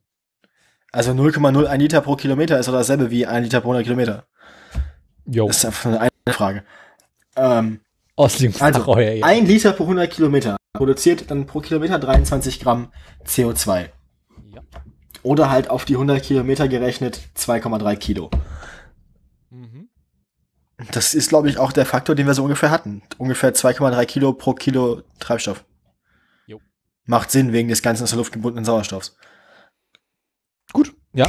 Also 0.91 1.11
0,01 1.11 1.77
Liter 1.77 2.01
pro 2.01 2.15
Kilometer 2.15 2.59
ist 2.59 2.67
doch 2.67 2.73
dasselbe 2.73 3.11
wie 3.11 3.25
1 3.25 3.43
Liter 3.43 3.61
pro 3.61 3.69
100 3.69 3.83
Kilometer. 3.83 4.25
Jo. 5.25 5.47
Das 5.47 5.57
ist 5.57 5.65
einfach 5.65 5.85
eine 5.85 6.33
Frage. 6.33 6.63
Ähm, 7.35 7.81
also, 8.15 8.45
ja. 8.99 9.25
ein 9.25 9.45
Liter 9.45 9.71
pro 9.71 9.83
100 9.83 10.11
Kilometer 10.11 10.57
produziert 10.73 11.31
dann 11.31 11.45
pro 11.45 11.61
Kilometer 11.61 11.99
23 11.99 12.59
Gramm 12.59 12.91
CO2. 13.25 13.89
Ja. 14.53 14.61
Oder 15.23 15.49
halt 15.49 15.69
auf 15.69 15.85
die 15.85 15.93
100 15.93 16.21
Kilometer 16.21 16.67
gerechnet 16.67 17.19
2,3 17.37 17.95
Kilo. 17.95 18.29
Mhm. 19.49 19.89
Das 20.91 21.13
ist, 21.13 21.29
glaube 21.29 21.49
ich, 21.49 21.57
auch 21.57 21.71
der 21.71 21.85
Faktor, 21.85 22.15
den 22.15 22.27
wir 22.27 22.33
so 22.33 22.43
ungefähr 22.43 22.71
hatten. 22.71 23.01
Ungefähr 23.17 23.53
2,3 23.53 24.05
Kilo 24.05 24.33
pro 24.33 24.53
Kilo 24.53 25.01
Treibstoff. 25.19 25.63
Jo. 26.47 26.59
Macht 27.05 27.31
Sinn 27.31 27.51
wegen 27.51 27.69
des 27.69 27.81
ganzen 27.81 28.03
aus 28.03 28.09
der 28.09 28.17
Luft 28.17 28.33
gebundenen 28.33 28.65
Sauerstoffs. 28.65 29.17
Ja. 31.13 31.27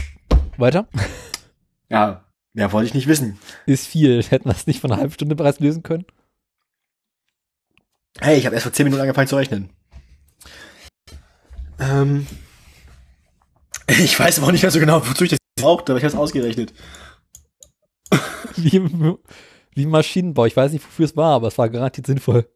Weiter. 0.56 0.88
Ja, 1.92 2.24
ja, 2.54 2.70
wollte 2.70 2.86
ich 2.86 2.94
nicht 2.94 3.08
wissen. 3.08 3.36
Ist 3.66 3.88
viel. 3.88 4.22
Hätten 4.22 4.44
wir 4.48 4.54
es 4.54 4.68
nicht 4.68 4.80
von 4.80 4.92
einer 4.92 5.00
halben 5.00 5.12
Stunde 5.12 5.34
bereits 5.34 5.58
lösen 5.58 5.82
können? 5.82 6.06
Hey, 8.20 8.38
ich 8.38 8.46
habe 8.46 8.54
erst 8.54 8.62
vor 8.62 8.72
10 8.72 8.84
Minuten 8.84 9.00
angefangen 9.00 9.26
zu 9.26 9.34
rechnen. 9.34 9.70
Ähm, 11.80 12.28
ich 13.88 14.16
weiß 14.16 14.38
aber 14.38 14.46
auch 14.46 14.52
nicht 14.52 14.62
mehr 14.62 14.70
so 14.70 14.78
genau, 14.78 15.04
wozu 15.04 15.24
ich 15.24 15.30
das 15.30 15.38
brauchte, 15.60 15.90
aber 15.90 15.98
ich 15.98 16.04
habe 16.04 16.14
es 16.14 16.20
ausgerechnet. 16.20 16.72
Wie, 18.56 18.80
wie 19.74 19.86
Maschinenbau. 19.86 20.46
Ich 20.46 20.56
weiß 20.56 20.70
nicht, 20.70 20.84
wofür 20.84 21.06
es 21.06 21.16
war, 21.16 21.34
aber 21.34 21.48
es 21.48 21.58
war 21.58 21.68
garantiert 21.70 22.06
sinnvoll. 22.06 22.48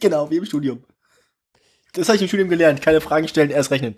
genau, 0.00 0.28
wie 0.28 0.38
im 0.38 0.44
Studium. 0.44 0.84
Das 1.92 2.08
habe 2.08 2.16
ich 2.16 2.22
im 2.22 2.28
Studium 2.28 2.48
gelernt. 2.48 2.82
Keine 2.82 3.00
Fragen 3.00 3.28
stellen, 3.28 3.50
erst 3.50 3.70
rechnen. 3.70 3.96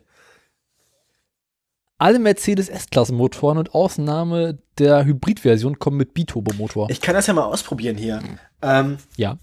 Alle 2.03 2.19
Mercedes 2.19 2.69
S-Klasse-Motoren 2.69 3.59
und 3.59 3.77
Ausnahme 3.77 4.59
der 4.77 5.05
Hybridversion 5.05 5.79
kommen 5.79 5.99
mit 5.99 6.15
Biturbo-Motor. 6.15 6.91
Ich 6.91 7.01
kann 7.01 7.15
das 7.15 7.29
ja 7.29 7.33
mal 7.33 7.45
ausprobieren 7.45 7.97
hier. 7.97 8.21
Ähm, 8.61 8.99
Ja. 9.17 9.39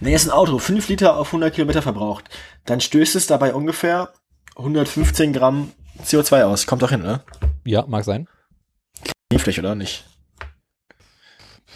wenn 0.00 0.12
jetzt 0.12 0.24
ein 0.24 0.30
Auto 0.30 0.58
5 0.58 0.88
Liter 0.88 1.18
auf 1.18 1.26
100 1.26 1.52
Kilometer 1.54 1.82
verbraucht, 1.82 2.30
dann 2.64 2.80
stößt 2.80 3.16
es 3.16 3.26
dabei 3.26 3.52
ungefähr 3.52 4.14
115 4.56 5.34
Gramm 5.34 5.72
CO2 6.02 6.44
aus. 6.44 6.66
Kommt 6.66 6.80
doch 6.80 6.88
hin, 6.88 7.02
oder? 7.02 7.22
Ja, 7.66 7.84
mag 7.86 8.04
sein. 8.04 8.28
Niedlich, 9.30 9.58
oder 9.58 9.74
nicht? 9.74 10.06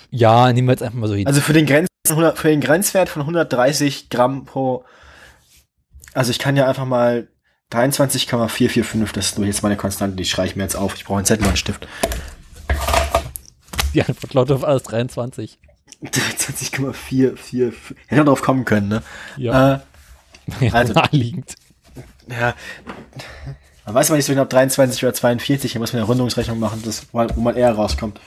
Ja, 0.08 0.50
nehmen 0.54 0.68
wir 0.68 0.72
jetzt 0.72 0.82
einfach 0.82 0.96
mal 0.98 1.08
so 1.08 1.14
hin. 1.16 1.26
Also 1.26 1.42
für 1.42 1.52
den, 1.52 1.66
Grenz, 1.66 1.88
100 2.08 2.38
für 2.38 2.48
den 2.48 2.62
Grenzwert 2.62 3.10
von 3.10 3.20
130 3.20 4.08
Gramm 4.08 4.46
pro. 4.46 4.86
Also 6.14 6.30
ich 6.30 6.38
kann 6.38 6.56
ja 6.56 6.66
einfach 6.66 6.86
mal 6.86 7.28
23,445, 7.70 9.12
das 9.12 9.26
ist 9.26 9.38
nur 9.38 9.46
jetzt 9.46 9.62
meine 9.62 9.76
Konstante, 9.76 10.16
die 10.16 10.24
schreibe 10.24 10.48
ich 10.48 10.56
mir 10.56 10.62
jetzt 10.62 10.76
auf. 10.76 10.94
Ich 10.94 11.04
brauche 11.04 11.18
einen 11.18 11.26
Zettel 11.26 11.42
und 11.44 11.48
einen 11.48 11.56
Stift. 11.56 11.86
Die 13.92 14.02
Antwort 14.02 14.34
lautet 14.34 14.56
auf 14.56 14.64
alles 14.64 14.82
23. 14.84 15.58
23,445. 16.02 17.96
Hätte 18.06 18.16
man 18.20 18.26
drauf 18.26 18.42
kommen 18.42 18.64
können, 18.64 18.88
ne? 18.88 19.02
Ja. 19.36 19.82
Äh, 20.60 20.70
also- 20.70 20.92
Naheliegend. 20.92 21.54
ja. 22.28 22.54
Man 23.84 23.94
weiß 23.94 24.10
aber 24.10 24.16
nicht 24.16 24.26
so 24.26 24.32
genau, 24.32 24.42
ob 24.42 24.50
23 24.50 25.02
oder 25.04 25.14
42, 25.14 25.70
hier 25.72 25.80
muss 25.80 25.92
man 25.92 26.00
eine 26.00 26.06
Rundungsrechnung 26.08 26.58
machen, 26.58 26.82
das, 26.84 27.06
wo 27.12 27.24
wo 27.36 27.40
man 27.40 27.56
eher 27.56 27.72
rauskommt. 27.72 28.20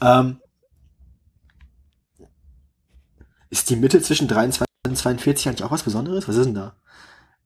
Ähm, 0.00 0.40
ist 3.50 3.68
die 3.68 3.76
Mitte 3.76 4.00
zwischen 4.00 4.28
23 4.28 4.64
und 4.86 4.96
42 4.96 5.48
eigentlich 5.48 5.64
auch 5.64 5.72
was 5.72 5.82
Besonderes? 5.82 6.28
Was 6.28 6.36
ist 6.36 6.46
denn 6.46 6.54
da? 6.54 6.76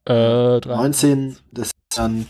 Äh, 0.06 0.60
drei- 0.60 0.76
19, 0.76 1.36
das 1.52 1.66
ist 1.68 1.74
dann 1.96 2.26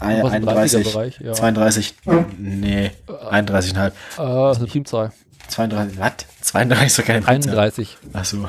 ein- 0.00 0.22
was 0.22 0.32
im 0.34 0.48
31, 0.48 0.86
30er-Bereich, 0.86 1.20
ja. 1.20 1.32
32, 1.32 1.94
nee, 2.38 2.90
31,5. 3.08 3.92
Äh, 3.92 3.92
das 4.18 4.56
ist 4.56 4.62
eine 4.62 4.66
Primzahl. 4.70 5.12
32, 5.48 5.98
was? 5.98 6.12
32 6.42 6.86
ist 6.86 6.98
doch 6.98 7.04
keine 7.04 7.22
Primzahl. 7.22 7.58
31. 7.58 7.98
Ach 8.12 8.24
so. 8.24 8.48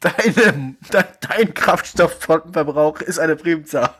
Deine, 0.00 0.76
de, 0.92 1.04
dein 1.20 1.54
Kraftstoffverbrauch 1.54 3.00
ist 3.00 3.18
eine 3.18 3.34
Primzahl. 3.36 3.94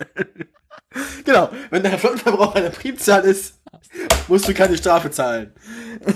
genau, 1.24 1.50
wenn 1.70 1.82
dein 1.82 1.98
Flottenverbrauch 1.98 2.54
eine 2.54 2.70
Primzahl 2.70 3.24
ist, 3.24 3.54
musst 4.28 4.46
du 4.46 4.54
keine 4.54 4.76
Strafe 4.76 5.10
zahlen. 5.10 5.52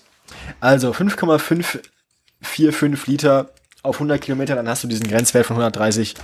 also 0.59 0.93
5,545 0.93 3.07
Liter 3.07 3.49
auf 3.83 3.95
100 3.95 4.21
Kilometer, 4.21 4.55
dann 4.55 4.67
hast 4.67 4.83
du 4.83 4.87
diesen 4.87 5.07
Grenzwert 5.07 5.45
von 5.45 5.55
130. 5.55 6.15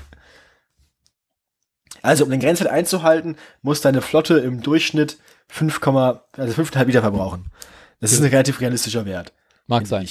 Also 2.01 2.25
um 2.25 2.29
den 2.29 2.41
Grenzwert 2.41 2.69
einzuhalten, 2.69 3.37
muss 3.61 3.81
deine 3.81 4.01
Flotte 4.01 4.39
im 4.39 4.61
Durchschnitt 4.61 5.17
5, 5.47 5.79
also 5.85 6.61
5,5 6.61 6.85
Liter 6.85 7.01
verbrauchen. 7.01 7.45
Das 8.01 8.11
ist 8.11 8.19
ein 8.19 8.29
relativ 8.29 8.59
realistischer 8.59 9.05
Wert. 9.05 9.31
Mag 9.67 9.87
sein. 9.87 10.09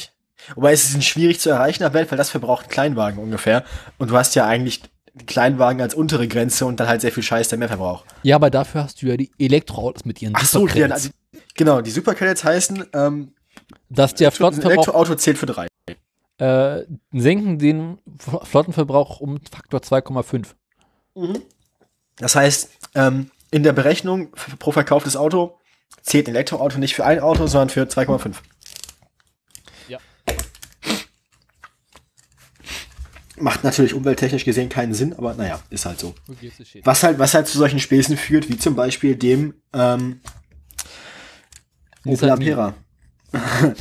Wobei 0.54 0.72
es 0.72 0.84
ist 0.84 0.94
ein 0.94 1.02
schwierig 1.02 1.40
zu 1.40 1.50
erreichener 1.50 1.92
Wert, 1.94 2.10
weil 2.10 2.18
das 2.18 2.30
verbraucht 2.30 2.66
ein 2.66 2.70
Kleinwagen 2.70 3.18
ungefähr. 3.22 3.64
Und 3.98 4.10
du 4.10 4.16
hast 4.16 4.34
ja 4.34 4.46
eigentlich 4.46 4.82
den 5.14 5.26
Kleinwagen 5.26 5.80
als 5.82 5.94
untere 5.94 6.26
Grenze 6.26 6.66
und 6.66 6.80
dann 6.80 6.88
halt 6.88 7.00
sehr 7.00 7.12
viel 7.12 7.22
Scheiß, 7.22 7.48
der 7.48 7.58
mehr 7.58 7.68
verbraucht. 7.68 8.04
Ja, 8.22 8.36
aber 8.36 8.50
dafür 8.50 8.84
hast 8.84 9.02
du 9.02 9.06
ja 9.06 9.16
die 9.16 9.30
Elektroautos 9.38 10.04
mit 10.04 10.22
ihren 10.22 10.34
Ach 10.36 10.44
so, 10.44 10.66
die, 10.66 10.84
also, 10.84 11.10
genau, 11.54 11.80
die 11.80 11.90
Supercredits 11.90 12.44
heißen, 12.44 12.86
ähm, 12.94 13.34
dass 13.88 14.14
der 14.14 14.28
ein 14.28 14.32
Flottenverbrauch 14.32 14.72
Elektroauto 14.72 15.14
zählt 15.16 15.38
für 15.38 15.46
drei. 15.46 15.66
äh, 16.38 16.84
senken 17.12 17.58
den 17.58 17.98
Flottenverbrauch 18.16 19.20
um 19.20 19.40
Faktor 19.50 19.80
2,5. 19.80 20.46
Das 22.16 22.34
heißt, 22.34 22.70
ähm, 22.94 23.30
in 23.50 23.62
der 23.62 23.74
Berechnung 23.74 24.32
pro 24.58 24.72
verkauftes 24.72 25.16
Auto 25.16 25.58
zählt 26.02 26.26
ein 26.26 26.34
Elektroauto 26.34 26.78
nicht 26.78 26.94
für 26.94 27.04
ein 27.04 27.20
Auto, 27.20 27.46
sondern 27.46 27.68
für 27.68 27.82
2,5. 27.82 28.36
Macht 33.42 33.64
natürlich 33.64 33.94
umwelttechnisch 33.94 34.44
gesehen 34.44 34.68
keinen 34.68 34.94
Sinn, 34.94 35.14
aber 35.14 35.34
naja, 35.34 35.60
ist 35.68 35.84
halt 35.84 35.98
so. 35.98 36.14
Was 36.84 37.02
halt, 37.02 37.18
was 37.18 37.34
halt 37.34 37.48
zu 37.48 37.58
solchen 37.58 37.80
Späßen 37.80 38.16
führt, 38.16 38.48
wie 38.48 38.56
zum 38.56 38.76
Beispiel 38.76 39.16
dem 39.16 39.54
ähm, 39.72 40.20
Opel 42.06 42.30
Ampera. 42.30 42.74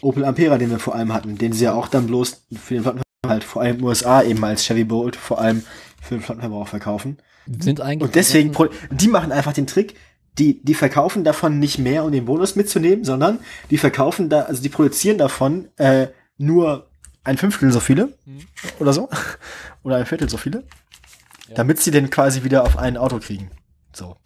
Opel 0.00 0.24
Ampera, 0.24 0.58
den 0.58 0.70
wir 0.70 0.78
vor 0.78 0.94
allem 0.94 1.12
hatten, 1.12 1.36
den 1.36 1.52
sie 1.52 1.64
ja 1.64 1.74
auch 1.74 1.88
dann 1.88 2.06
bloß 2.06 2.46
für 2.54 2.74
den 2.74 2.82
Flottenverbrauch 2.82 3.04
halt 3.26 3.44
vor 3.44 3.62
allem 3.62 3.72
in 3.72 3.78
den 3.78 3.86
USA 3.86 4.22
eben 4.22 4.44
als 4.44 4.64
Chevy 4.64 4.84
Bolt 4.84 5.16
vor 5.16 5.40
allem 5.40 5.62
für 6.00 6.14
den 6.14 6.22
Flottenverbrauch 6.22 6.68
verkaufen. 6.68 7.18
Sind 7.46 7.80
eigentlich 7.80 8.02
Und 8.02 8.14
deswegen, 8.14 8.54
die 8.90 9.08
machen 9.08 9.32
einfach 9.32 9.52
den 9.52 9.66
Trick, 9.66 9.94
die, 10.38 10.62
die 10.62 10.74
verkaufen 10.74 11.24
davon 11.24 11.58
nicht 11.58 11.78
mehr, 11.78 12.04
um 12.04 12.12
den 12.12 12.26
Bonus 12.26 12.54
mitzunehmen, 12.56 13.04
sondern 13.04 13.40
die 13.70 13.78
verkaufen 13.78 14.28
da, 14.28 14.42
also 14.42 14.62
die 14.62 14.68
produzieren 14.68 15.18
davon 15.18 15.68
äh, 15.76 16.08
nur 16.38 16.89
ein 17.24 17.36
Fünftel 17.38 17.70
so 17.72 17.80
viele 17.80 18.12
oder 18.78 18.92
so. 18.92 19.08
Oder 19.82 19.96
ein 19.96 20.06
Viertel 20.06 20.28
so 20.28 20.36
viele. 20.36 20.64
damit 21.54 21.80
sie 21.80 21.90
den 21.90 22.10
quasi 22.10 22.44
wieder 22.44 22.62
auf 22.64 22.76
ein 22.78 22.96
Auto 22.96 23.18
kriegen. 23.18 23.50
So. 23.92 24.16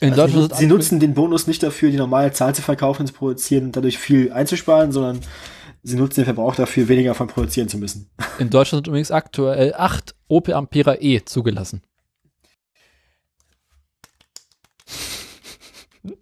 In 0.00 0.10
Also 0.10 0.22
Deutschland 0.22 0.52
sie, 0.54 0.58
sie 0.58 0.66
nutzen 0.66 1.00
den 1.00 1.14
Bonus 1.14 1.46
nicht 1.46 1.62
dafür, 1.62 1.90
die 1.90 1.96
normale 1.96 2.32
Zahl 2.32 2.54
zu 2.54 2.60
verkaufen 2.62 3.02
und 3.02 3.06
zu 3.06 3.14
produzieren 3.14 3.66
und 3.66 3.76
dadurch 3.76 3.96
viel 3.96 4.32
einzusparen, 4.32 4.92
sondern 4.92 5.20
sie 5.82 5.96
nutzen 5.96 6.20
den 6.20 6.26
Verbrauch 6.26 6.54
dafür, 6.54 6.88
weniger 6.88 7.14
von 7.14 7.28
produzieren 7.28 7.68
zu 7.68 7.78
müssen. 7.78 8.10
In 8.38 8.50
Deutschland 8.50 8.84
sind 8.84 8.88
übrigens 8.88 9.10
aktuell 9.10 9.72
8 9.74 10.14
Opel 10.28 10.54
Ampera 10.54 10.96
E 11.00 11.24
zugelassen. 11.24 11.82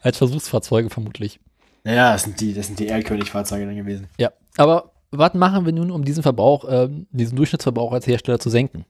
Als 0.00 0.18
Versuchsfahrzeuge 0.18 0.90
vermutlich. 0.90 1.40
Naja, 1.84 2.12
das 2.14 2.22
sind 2.24 2.40
die, 2.40 2.54
das 2.54 2.66
sind 2.66 2.78
die 2.78 2.88
Erlkönig-Fahrzeuge 2.88 3.66
dann 3.66 3.76
gewesen. 3.76 4.08
Ja. 4.18 4.32
Aber 4.56 4.92
was 5.10 5.34
machen 5.34 5.66
wir 5.66 5.72
nun, 5.72 5.90
um 5.90 6.04
diesen 6.04 6.22
Verbrauch, 6.22 6.64
ähm, 6.68 7.06
diesen 7.10 7.36
Durchschnittsverbrauch 7.36 7.92
als 7.92 8.06
Hersteller 8.06 8.38
zu 8.38 8.50
senken? 8.50 8.84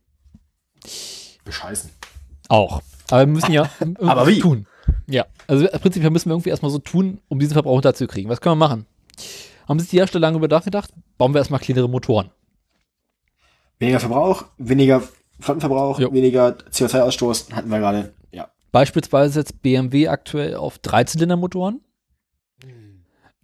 Bescheißen. 1.45 1.91
Auch. 2.49 2.81
Aber 3.11 3.21
wir 3.21 3.27
müssen 3.27 3.53
ja 3.53 3.69
Aber 4.01 4.27
wie? 4.27 4.39
tun. 4.39 4.66
Ja. 5.07 5.27
Also 5.47 5.66
prinzipiell 5.66 6.11
müssen 6.11 6.29
wir 6.29 6.35
irgendwie 6.35 6.51
erstmal 6.51 6.71
so 6.71 6.79
tun, 6.79 7.21
um 7.29 7.39
diesen 7.39 7.53
Verbrauch 7.55 7.75
runterzukriegen. 7.75 8.31
Was 8.31 8.41
können 8.41 8.53
wir 8.59 8.69
machen? 8.69 8.87
Haben 9.69 9.81
sich 9.81 9.91
die 9.91 9.99
Hersteller 9.99 10.21
lange 10.23 10.37
über 10.39 10.49
nachgedacht? 10.49 10.91
Bauen 11.19 11.35
wir 11.35 11.39
erstmal 11.39 11.61
kleinere 11.61 11.89
Motoren. 11.89 12.31
Weniger 13.79 14.01
Verbrauch, 14.01 14.45
weniger 14.57 15.03
Flottenverbrauch, 15.41 15.99
Jo. 15.99 16.12
weniger 16.12 16.57
CO2-Ausstoß, 16.71 17.53
hatten 17.53 17.69
wir 17.71 17.79
gerade. 17.81 18.15
Ja. 18.31 18.49
Beispielsweise 18.73 19.41
jetzt 19.41 19.62
BMW 19.62 20.09
aktuell 20.09 20.55
auf 20.55 20.79
Dreizylindermotoren, 20.79 21.81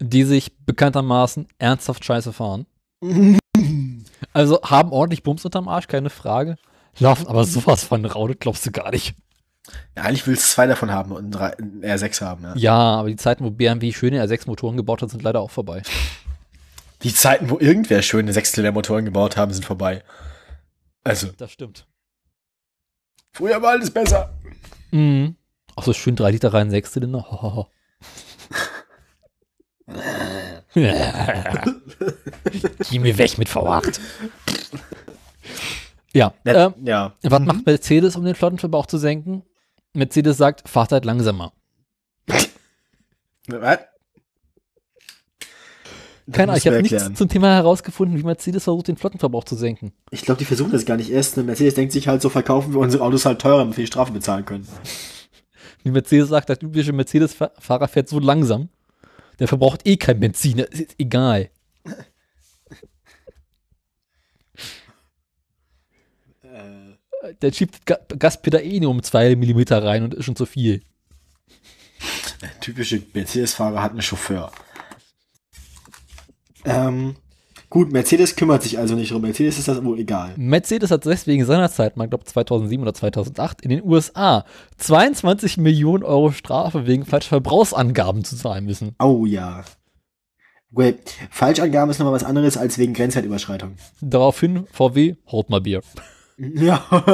die 0.01 0.23
sich 0.23 0.57
bekanntermaßen 0.65 1.47
ernsthaft 1.59 2.03
scheiße 2.03 2.33
fahren. 2.33 2.65
Also 4.33 4.61
haben 4.61 4.91
ordentlich 4.91 5.23
Bums 5.23 5.43
unterm 5.43 5.67
Arsch, 5.67 5.87
keine 5.87 6.09
Frage. 6.09 6.55
Laufen 6.99 7.27
aber 7.27 7.43
sowas 7.43 7.83
von 7.83 8.05
Raude, 8.05 8.35
glaubst 8.35 8.65
du 8.65 8.71
gar 8.71 8.91
nicht. 8.91 9.13
ja 9.97 10.03
eigentlich 10.03 10.25
willst 10.25 10.43
du 10.43 10.53
zwei 10.53 10.67
davon 10.67 10.91
haben 10.91 11.11
und 11.11 11.31
drei, 11.31 11.57
ein 11.57 11.81
R6 11.83 12.21
haben. 12.21 12.43
Ja. 12.43 12.55
Ja, 12.55 12.77
aber 12.99 13.09
die 13.09 13.15
Zeiten, 13.17 13.43
wo 13.43 13.49
BMW 13.51 13.91
schöne 13.91 14.23
R6-Motoren 14.23 14.77
gebaut 14.77 15.01
hat, 15.01 15.09
sind 15.09 15.23
leider 15.23 15.41
auch 15.41 15.51
vorbei. 15.51 15.81
Die 17.03 17.13
Zeiten, 17.13 17.49
wo 17.49 17.59
irgendwer 17.59 18.01
schöne 18.01 18.31
Sechszylinder-Motoren 18.31 19.05
gebaut 19.05 19.35
haben, 19.37 19.51
sind 19.51 19.65
vorbei. 19.65 20.03
Also, 21.03 21.27
Das 21.37 21.51
stimmt. 21.51 21.87
früher 23.33 23.61
war 23.61 23.71
alles 23.71 23.91
besser. 23.91 24.33
Mhm. 24.91 25.35
Auch 25.75 25.83
so 25.83 25.93
schön 25.93 26.15
3 26.15 26.31
Liter 26.31 26.53
rein, 26.53 26.69
6 26.69 26.95
Geh 32.89 32.99
mir 32.99 33.17
weg 33.17 33.37
mit 33.37 33.49
V8. 33.49 33.99
Ja, 36.13 36.33
Ja. 36.45 36.67
ähm, 36.67 36.73
ja. 36.83 37.13
was 37.23 37.39
macht 37.41 37.65
Mercedes, 37.65 38.15
um 38.15 38.25
den 38.25 38.35
Flottenverbrauch 38.35 38.85
zu 38.85 38.97
senken? 38.97 39.43
Mercedes 39.93 40.37
sagt, 40.37 40.67
fahrt 40.69 40.91
halt 40.91 41.05
langsamer. 41.05 41.53
Was? 43.47 43.79
Keine 46.31 46.51
Ahnung, 46.53 46.57
ich 46.59 46.67
habe 46.67 46.81
nichts 46.81 47.13
zum 47.15 47.27
Thema 47.27 47.55
herausgefunden, 47.55 48.17
wie 48.17 48.23
Mercedes 48.23 48.63
versucht, 48.63 48.87
den 48.87 48.95
Flottenverbrauch 48.95 49.43
zu 49.43 49.55
senken. 49.55 49.91
Ich 50.11 50.21
glaube, 50.21 50.37
die 50.39 50.45
versuchen 50.45 50.71
das 50.71 50.85
gar 50.85 50.95
nicht 50.95 51.09
erst. 51.09 51.35
Ne? 51.35 51.43
Mercedes 51.43 51.73
denkt 51.73 51.91
sich 51.91 52.07
halt 52.07 52.21
so, 52.21 52.29
verkaufen 52.29 52.73
wir 52.73 52.79
unsere 52.79 53.03
Autos 53.03 53.25
halt 53.25 53.41
teurer, 53.41 53.57
damit 53.57 53.75
wir 53.75 53.83
die 53.83 53.87
Strafe 53.87 54.13
bezahlen 54.13 54.45
können. 54.45 54.65
Wie 55.83 55.89
Mercedes 55.91 56.29
sagt, 56.29 56.47
der 56.47 56.59
typische 56.59 56.93
Mercedes-Fahrer 56.93 57.87
fährt 57.87 58.07
so 58.07 58.19
langsam, 58.19 58.69
der 59.41 59.47
verbraucht 59.47 59.87
eh 59.87 59.97
kein 59.97 60.19
Benzin, 60.19 60.57
das 60.57 60.69
ist 60.69 60.99
egal. 60.99 61.49
Der 67.41 67.51
schiebt 67.51 67.87
Ga 67.87 67.97
Gaspedal 68.19 68.61
eh 68.61 68.79
nur 68.79 68.91
um 68.91 69.01
zwei 69.01 69.35
Millimeter 69.35 69.83
rein 69.83 70.03
und 70.03 70.13
ist 70.13 70.25
schon 70.25 70.35
zu 70.35 70.45
viel. 70.45 70.83
Typische 72.59 73.01
Mercedes-Fahrer 73.13 73.81
hat 73.81 73.91
einen 73.93 74.03
Chauffeur. 74.03 74.51
Ähm, 76.63 77.15
gut, 77.71 77.91
Mercedes 77.91 78.35
kümmert 78.35 78.61
sich 78.61 78.77
also 78.77 78.93
nicht 78.93 79.11
drum. 79.11 79.23
Mercedes 79.23 79.57
ist 79.57 79.67
das 79.67 79.83
wohl 79.83 79.97
egal. 79.97 80.33
Mercedes 80.37 80.91
hat 80.91 81.05
deswegen 81.05 81.43
seinerzeit, 81.45 81.97
mal 81.97 82.07
glaube 82.07 82.25
2007 82.25 82.83
oder 82.83 82.93
2008, 82.93 83.61
in 83.61 83.69
den 83.71 83.83
USA 83.83 84.45
22 84.77 85.57
Millionen 85.57 86.03
Euro 86.03 86.31
Strafe 86.31 86.85
wegen 86.85 87.05
falscher 87.05 87.29
Verbrauchsangaben 87.29 88.23
zu 88.23 88.35
zahlen 88.35 88.65
müssen. 88.65 88.95
Oh 88.99 89.25
ja. 89.25 89.63
Well, 90.69 90.99
Falschangaben 91.31 91.89
ist 91.89 91.97
nochmal 91.99 92.13
was 92.13 92.23
anderes 92.23 92.55
als 92.57 92.77
wegen 92.77 92.93
Grenzwertüberschreitung. 92.93 93.75
Daraufhin 94.01 94.67
VW, 94.71 95.15
holt 95.27 95.49
mal 95.49 95.61
Bier. 95.61 95.81
Ja. 96.37 96.83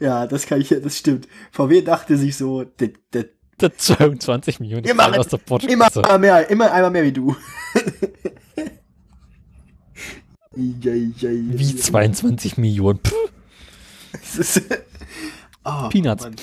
ja, 0.00 0.26
das 0.26 0.46
kann 0.46 0.62
ich, 0.62 0.68
das 0.68 0.96
stimmt. 0.96 1.28
VW 1.52 1.82
dachte 1.82 2.16
sich 2.16 2.38
so, 2.38 2.64
Das 2.64 3.26
22 3.58 4.60
Millionen 4.60 5.00
Euro 5.00 5.20
aus 5.20 5.28
der 5.28 5.40
immer 5.68 6.18
mehr, 6.18 6.50
immer 6.50 6.72
einmal 6.72 6.90
mehr 6.90 7.04
wie 7.04 7.12
du. 7.12 7.36
Wie 10.54 10.74
Wie 11.58 11.76
22 11.76 12.56
Millionen? 12.56 12.98
Puh. 12.98 13.14
oh, 15.64 15.88
Peanuts. 15.90 16.24
Mann. 16.24 16.36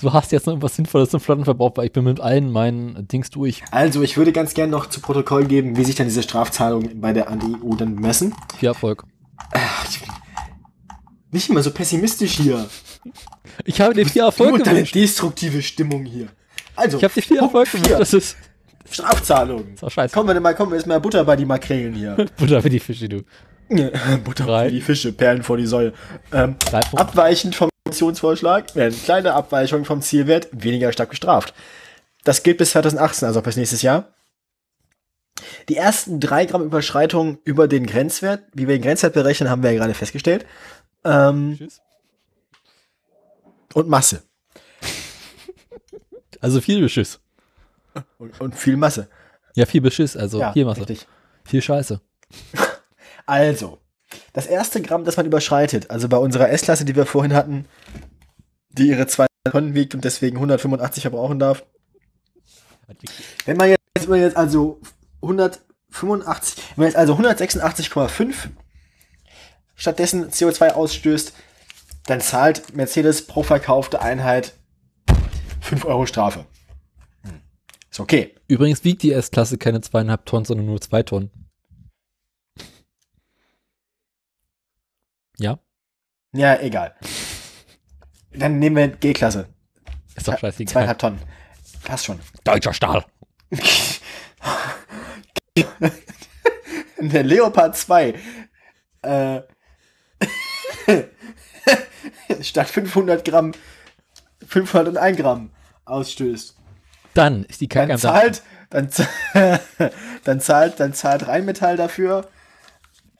Du 0.00 0.12
hast 0.12 0.32
jetzt 0.32 0.46
noch 0.46 0.52
irgendwas 0.52 0.74
Sinnvolles 0.76 1.10
zum 1.10 1.20
Flottenverbrauch, 1.20 1.76
weil 1.76 1.86
ich 1.86 1.92
bin 1.92 2.04
mit 2.04 2.20
allen 2.20 2.50
meinen 2.50 3.06
Dings 3.08 3.30
durch. 3.30 3.62
Also, 3.70 4.02
ich 4.02 4.16
würde 4.16 4.32
ganz 4.32 4.54
gern 4.54 4.70
noch 4.70 4.86
zu 4.86 5.00
Protokoll 5.00 5.44
geben, 5.44 5.76
wie 5.76 5.84
sich 5.84 5.94
dann 5.94 6.06
diese 6.06 6.22
Strafzahlungen 6.22 7.00
bei 7.00 7.12
der 7.12 7.30
EU 7.30 7.74
dann 7.76 7.94
messen. 7.94 8.34
Viel 8.58 8.68
Erfolg. 8.68 9.04
Nicht 11.30 11.50
immer 11.50 11.62
so 11.62 11.70
pessimistisch 11.70 12.32
hier. 12.32 12.68
Ich 13.64 13.80
habe 13.80 13.94
dir 13.94 14.06
viel 14.06 14.22
Erfolg 14.22 14.58
deine 14.64 14.74
gewünscht. 14.78 14.94
destruktive 14.94 15.62
Stimmung 15.62 16.04
hier. 16.04 16.28
Also, 16.76 16.98
Ich 16.98 17.04
habe 17.04 17.14
dir 17.14 17.22
viel 17.22 17.38
Erfolg 17.38 17.68
vier. 17.68 17.80
gewünscht. 17.80 18.00
Das 18.00 18.12
ist, 18.12 18.36
Strafzahlungen. 18.90 19.74
das 19.80 19.92
scheiße. 19.92 20.14
Kommen 20.14 20.28
wir 20.34 20.40
mal, 20.40 20.54
kommen 20.54 20.72
wir 20.72 20.78
jetzt 20.78 20.86
mal 20.86 21.00
Butter 21.00 21.24
bei 21.24 21.36
die 21.36 21.44
Makrelen 21.44 21.94
hier. 21.94 22.16
Butter 22.36 22.60
für 22.62 22.70
die 22.70 22.80
Fische, 22.80 23.08
du. 23.08 23.22
Butter 24.24 24.44
Drei. 24.44 24.66
für 24.66 24.72
die 24.72 24.80
Fische, 24.82 25.12
Perlen 25.12 25.42
vor 25.42 25.56
die 25.56 25.66
Säule. 25.66 25.94
Ähm, 26.32 26.56
abweichend 26.92 27.54
vom 27.56 27.70
Kommissionsvorschlag 27.84 28.74
werden 28.76 28.94
kleine 29.04 29.32
Abweichungen 29.34 29.84
vom 29.84 30.02
Zielwert 30.02 30.48
weniger 30.52 30.92
stark 30.92 31.10
bestraft. 31.10 31.54
Das 32.24 32.42
gilt 32.42 32.58
bis 32.58 32.70
2018, 32.72 33.26
also 33.26 33.40
bis 33.42 33.56
nächstes 33.56 33.82
Jahr. 33.82 34.08
Die 35.68 35.76
ersten 35.76 36.20
drei 36.20 36.44
Gramm 36.44 36.62
Überschreitung 36.62 37.38
über 37.44 37.68
den 37.68 37.86
Grenzwert, 37.86 38.42
wie 38.52 38.68
wir 38.68 38.76
den 38.76 38.82
Grenzwert 38.82 39.14
berechnen, 39.14 39.48
haben 39.50 39.62
wir 39.62 39.72
ja 39.72 39.78
gerade 39.78 39.94
festgestellt. 39.94 40.44
Ähm, 41.04 41.56
Tschüss. 41.58 41.80
Und 43.74 43.88
Masse. 43.88 44.22
Also 46.40 46.60
viel 46.60 46.80
Beschiss. 46.80 47.20
Und, 48.18 48.40
und 48.40 48.54
viel 48.54 48.76
Masse. 48.76 49.08
Ja, 49.54 49.66
viel 49.66 49.80
Beschiss, 49.80 50.16
also 50.16 50.40
ja, 50.40 50.52
viel 50.52 50.64
Masse. 50.64 50.80
richtig. 50.80 51.06
Viel 51.44 51.62
Scheiße. 51.62 52.00
Also, 53.26 53.78
das 54.32 54.46
erste 54.46 54.82
Gramm, 54.82 55.04
das 55.04 55.16
man 55.16 55.24
überschreitet, 55.24 55.90
also 55.90 56.08
bei 56.08 56.18
unserer 56.18 56.50
S-Klasse, 56.50 56.84
die 56.84 56.94
wir 56.94 57.06
vorhin 57.06 57.32
hatten, 57.32 57.66
die 58.68 58.88
ihre 58.88 59.06
zwei 59.06 59.26
Tonnen 59.50 59.74
wiegt 59.74 59.94
und 59.94 60.04
deswegen 60.04 60.36
185 60.36 61.02
verbrauchen 61.02 61.38
darf. 61.38 61.64
Wenn 63.46 63.56
man 63.56 63.70
jetzt, 63.70 63.80
wenn 64.00 64.10
man 64.10 64.20
jetzt 64.20 64.36
also 64.36 64.80
185, 65.22 66.62
wenn 66.76 66.82
man 66.82 66.86
jetzt 66.88 66.96
also 66.96 67.14
186,5 67.14 68.34
stattdessen 69.74 70.30
CO2 70.30 70.72
ausstößt, 70.72 71.32
dann 72.06 72.20
zahlt 72.20 72.74
Mercedes 72.74 73.26
pro 73.26 73.42
verkaufte 73.42 74.00
Einheit 74.00 74.54
5 75.60 75.84
Euro 75.86 76.06
Strafe. 76.06 76.46
Hm. 77.22 77.40
Ist 77.90 78.00
okay. 78.00 78.34
Übrigens 78.48 78.84
wiegt 78.84 79.02
die 79.02 79.12
S-Klasse 79.12 79.56
keine 79.58 79.80
zweieinhalb 79.80 80.26
Tonnen, 80.26 80.44
sondern 80.44 80.66
nur 80.66 80.80
zwei 80.80 81.02
Tonnen. 81.02 81.30
Ja, 85.38 85.58
Ja, 86.32 86.60
egal. 86.60 86.94
Dann 88.32 88.58
nehmen 88.58 88.76
wir 88.76 88.88
G-Klasse. 88.88 89.48
ist 90.14 90.28
doch 90.28 90.38
scheißegal. 90.38 90.72
Zweieinhalb 90.72 90.98
Tonnen. 90.98 91.20
Passt 91.84 92.04
schon. 92.04 92.20
Deutscher 92.44 92.72
Stahl. 92.72 93.04
Der 96.98 97.22
Leopard 97.22 97.76
2 97.76 98.14
äh, 99.02 99.40
statt 102.40 102.68
500 102.68 103.24
Gramm 103.24 103.52
501 104.46 105.16
Gramm 105.18 105.50
ausstößt. 105.84 106.56
Dann 107.14 107.44
ist 107.44 107.60
die 107.60 107.68
Kacke 107.68 107.88
Dann 107.88 107.98
zahlt, 107.98 108.42
dann, 108.70 108.88
dann 110.24 110.40
zahlt, 110.40 110.80
dann 110.80 110.94
zahlt 110.94 111.28
Rheinmetall 111.28 111.76
dafür 111.76 112.28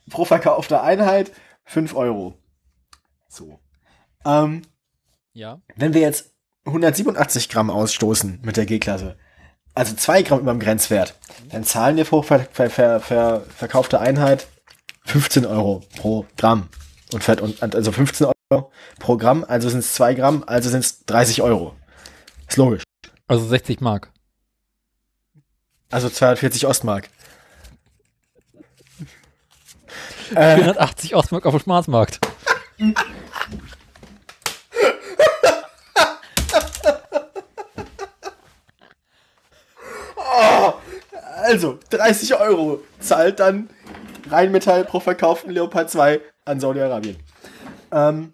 pro 0.09 0.25
verkaufte 0.25 0.81
Einheit 0.81 1.31
5 1.65 1.95
Euro. 1.95 2.37
So. 3.29 3.59
Ähm, 4.25 4.63
Ja. 5.33 5.61
wenn 5.75 5.93
wir 5.93 6.01
jetzt 6.01 6.31
187 6.65 7.49
Gramm 7.49 7.69
ausstoßen 7.69 8.39
mit 8.43 8.57
der 8.57 8.65
G-Klasse, 8.65 9.17
also 9.73 9.95
2 9.95 10.23
Gramm 10.23 10.39
über 10.39 10.51
dem 10.51 10.59
Grenzwert, 10.59 11.17
dann 11.51 11.63
zahlen 11.63 11.95
wir 11.97 12.05
pro 12.05 12.21
ver 12.21 12.47
ver 12.51 12.69
ver 12.69 12.99
ver 12.99 13.41
verkaufte 13.41 13.99
Einheit 13.99 14.47
15 15.05 15.45
Euro 15.45 15.83
pro 15.97 16.25
Gramm. 16.37 16.69
Und, 17.13 17.27
und 17.61 17.75
also 17.75 17.91
15 17.91 18.25
Euro 18.27 18.34
pro 18.99 19.17
Gramm, 19.17 19.43
also 19.47 19.69
sind 19.69 19.79
es 19.79 19.93
2 19.93 20.13
Gramm, 20.13 20.43
also 20.45 20.69
sind 20.69 20.81
es 20.81 21.05
30 21.05 21.41
Euro. 21.41 21.75
Ist 22.47 22.57
logisch. 22.57 22.83
Also 23.27 23.45
60 23.45 23.81
Mark. 23.81 24.11
Also 25.89 26.09
240 26.09 26.67
Ostmark. 26.67 27.09
Äh, 30.31 30.55
480 30.55 31.15
Ostmark 31.15 31.45
auf 31.45 31.53
dem 31.53 31.61
Schwarzmarkt. 31.61 32.19
also 41.43 41.79
30 41.89 42.35
Euro 42.35 42.83
zahlt 42.99 43.39
dann 43.39 43.69
Rheinmetall 44.29 44.83
pro 44.85 44.99
verkauften 44.99 45.51
Leopard 45.51 45.89
2 45.89 46.19
an 46.45 46.59
Saudi-Arabien. 46.59 47.24
Ähm, 47.91 48.33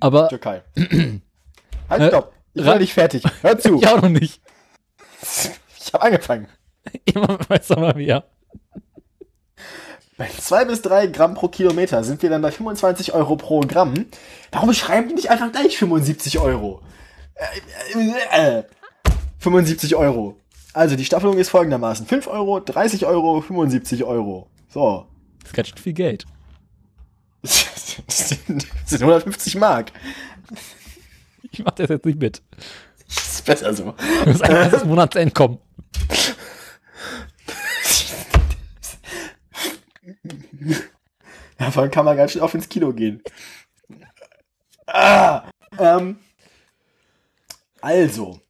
Aber 0.00 0.28
Türkei. 0.28 0.62
halt, 1.90 2.02
Äh, 2.02 2.08
stopp. 2.08 2.32
Ich 2.54 2.64
noch 2.64 2.78
nicht 2.78 2.94
fertig. 2.94 3.24
Hör 3.42 3.58
zu. 3.58 3.76
ich 3.82 3.88
auch 3.88 4.02
noch 4.02 4.08
nicht. 4.08 4.40
Ich 5.80 5.92
habe 5.92 6.04
angefangen. 6.04 6.46
Immer 7.04 7.38
weiß 7.48 7.70
mal 7.70 7.94
mehr. 7.94 8.24
Bei 10.16 10.28
2 10.28 10.66
bis 10.66 10.82
3 10.82 11.08
Gramm 11.08 11.34
pro 11.34 11.48
Kilometer 11.48 12.04
sind 12.04 12.22
wir 12.22 12.30
dann 12.30 12.42
bei 12.42 12.52
25 12.52 13.14
Euro 13.14 13.34
pro 13.36 13.60
Gramm. 13.60 14.06
Warum 14.52 14.72
schreiben 14.72 15.08
die 15.08 15.14
nicht 15.14 15.30
einfach 15.30 15.50
gleich 15.50 15.76
75 15.76 16.38
Euro? 16.38 16.82
Äh, 17.34 17.98
äh, 17.98 18.58
äh. 18.58 18.64
75 19.40 19.96
Euro. 19.96 20.36
Also 20.72 20.94
die 20.96 21.04
Staffelung 21.04 21.36
ist 21.38 21.48
folgendermaßen. 21.50 22.06
5 22.06 22.28
Euro, 22.28 22.60
30 22.60 23.06
Euro, 23.06 23.40
75 23.40 24.04
Euro. 24.04 24.48
So. 24.68 25.06
Das 25.40 25.50
ist 25.50 25.54
ganz 25.54 25.68
schön 25.68 25.78
viel 25.78 25.92
Geld. 25.92 26.26
Das 28.06 28.28
sind, 28.28 28.66
das 28.82 28.90
sind 28.90 29.02
150 29.02 29.56
Mark. 29.56 29.92
Ich 31.50 31.64
mach 31.64 31.72
das 31.72 31.88
jetzt 31.88 32.04
nicht 32.04 32.18
mit. 32.18 32.42
Das 33.06 33.34
ist 33.34 33.44
besser 33.44 33.74
so. 33.74 33.94
Das 34.24 34.36
ist 34.36 34.42
ein 34.42 34.50
ganzes 34.50 34.84
Monatseinkommen. 34.86 35.58
Davon 41.58 41.90
kann 41.90 42.04
man 42.04 42.16
ganz 42.16 42.32
schön 42.32 42.42
auf 42.42 42.54
ins 42.54 42.68
Kino 42.68 42.92
gehen. 42.92 43.22
Ah, 44.86 45.44
ähm, 45.78 46.18
also, 47.80 48.40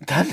dann, 0.00 0.26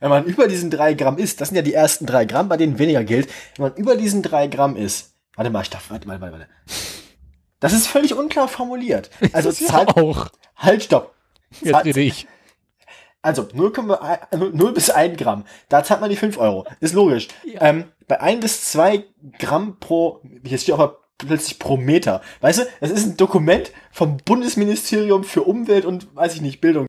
wenn 0.00 0.10
man 0.10 0.24
über 0.24 0.48
diesen 0.48 0.70
3 0.70 0.94
Gramm 0.94 1.18
ist, 1.18 1.40
das 1.40 1.48
sind 1.48 1.56
ja 1.56 1.62
die 1.62 1.74
ersten 1.74 2.06
3 2.06 2.24
Gramm, 2.24 2.48
bei 2.48 2.56
denen 2.56 2.78
weniger 2.78 3.04
gilt, 3.04 3.28
wenn 3.56 3.68
man 3.68 3.76
über 3.76 3.96
diesen 3.96 4.22
3 4.22 4.48
Gramm 4.48 4.76
ist, 4.76 5.14
warte 5.34 5.50
mal, 5.50 5.62
ich 5.62 5.70
darf, 5.70 5.90
warte 5.90 6.06
mal, 6.06 6.20
warte, 6.20 6.38
warte. 6.38 6.48
Das 7.64 7.72
ist 7.72 7.86
völlig 7.86 8.14
unklar 8.14 8.46
formuliert. 8.48 9.10
Also, 9.32 9.48
Das 9.48 9.60
ist 9.60 9.68
ja 9.70 9.74
zahlt, 9.86 9.96
auch. 9.96 10.28
halt, 10.56 10.82
stopp. 10.82 11.14
Jetzt 11.62 11.70
Zahlt- 11.72 11.84
rede 11.86 12.00
ich. 12.00 12.26
Also 13.22 13.42
0,1 13.44 14.52
0 14.52 14.72
bis 14.74 14.90
1 14.90 15.16
Gramm. 15.16 15.44
Da 15.70 15.82
zahlt 15.82 16.02
man 16.02 16.10
die 16.10 16.16
5 16.16 16.36
Euro. 16.36 16.66
Ist 16.80 16.92
logisch. 16.92 17.28
Ähm, 17.58 17.84
bei 18.06 18.20
1 18.20 18.40
bis 18.42 18.70
2 18.72 19.04
Gramm 19.38 19.78
pro, 19.80 20.20
jetzt 20.44 20.64
steht 20.64 20.74
auch 20.74 20.92
plötzlich 21.16 21.58
pro 21.58 21.78
Meter. 21.78 22.20
Weißt 22.42 22.58
du, 22.58 22.64
das 22.80 22.90
ist 22.90 23.06
ein 23.06 23.16
Dokument 23.16 23.72
vom 23.92 24.18
Bundesministerium 24.18 25.24
für 25.24 25.42
Umwelt 25.42 25.86
und, 25.86 26.14
weiß 26.14 26.34
ich 26.34 26.42
nicht, 26.42 26.60
Bildung. 26.60 26.86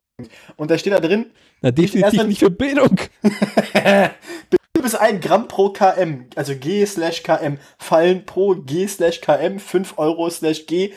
Und 0.57 0.71
da 0.71 0.77
steht 0.77 0.91
da 0.91 0.99
drin, 0.99 1.31
Na, 1.61 1.71
definitiv 1.71 2.03
erstmal- 2.03 2.27
nicht 2.27 2.39
für 2.39 2.51
Bildung. 2.51 2.97
0 4.75 4.83
bis 4.83 4.95
1 4.95 5.21
Gramm 5.21 5.47
pro 5.47 5.69
km, 5.69 6.25
also 6.35 6.53
G 6.55 6.85
slash 6.85 7.23
km, 7.23 7.57
fallen 7.77 8.25
pro 8.25 8.55
G 8.55 8.85
slash 8.87 9.21
km 9.21 9.59
5 9.59 9.97
Euro 9.97 10.29
slash 10.29 10.65
G 10.65 10.93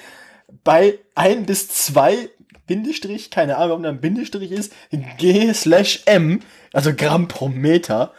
bei 0.65 0.99
1 1.15 1.47
bis 1.47 1.69
2 1.69 2.29
Bindestrich, 2.67 3.31
keine 3.31 3.57
Ahnung, 3.57 3.69
warum 3.71 3.85
da 3.85 3.91
ein 3.91 4.01
Bindestrich 4.01 4.51
ist, 4.53 4.73
G 5.19 5.53
slash 5.55 6.03
M, 6.07 6.41
also 6.73 6.93
Gramm 6.95 7.29
pro 7.29 7.49
Meter. 7.49 8.13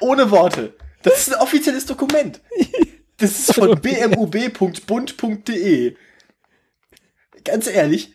Ohne 0.00 0.30
Worte. 0.30 0.74
Das 1.02 1.18
ist 1.18 1.34
ein 1.34 1.40
offizielles 1.40 1.86
Dokument. 1.86 2.40
Das 3.18 3.32
ist 3.32 3.54
von 3.54 3.80
bmub.bund.de. 3.82 5.96
Ganz 7.44 7.66
ehrlich, 7.66 8.14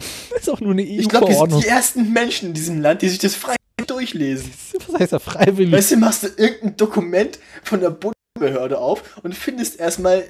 Das 0.30 0.42
ist 0.42 0.50
auch 0.50 0.60
nur 0.60 0.72
eine 0.72 0.82
ich 0.82 1.08
glaube, 1.08 1.28
wir 1.28 1.36
sind 1.36 1.64
die 1.64 1.66
ersten 1.66 2.12
Menschen 2.12 2.48
in 2.48 2.54
diesem 2.54 2.80
Land, 2.80 3.02
die 3.02 3.08
sich 3.08 3.18
das 3.18 3.34
frei 3.34 3.56
durchlesen. 3.86 4.52
Was 4.86 5.00
heißt 5.00 5.12
ja 5.12 5.18
freiwillig? 5.18 5.72
Weißt 5.72 5.92
du, 5.92 5.96
machst 5.96 6.22
du 6.22 6.28
irgendein 6.36 6.76
Dokument 6.76 7.38
von 7.62 7.80
der 7.80 7.90
Bundesbehörde 7.90 8.78
auf 8.78 9.18
und 9.22 9.34
findest 9.34 9.80
erstmal 9.80 10.24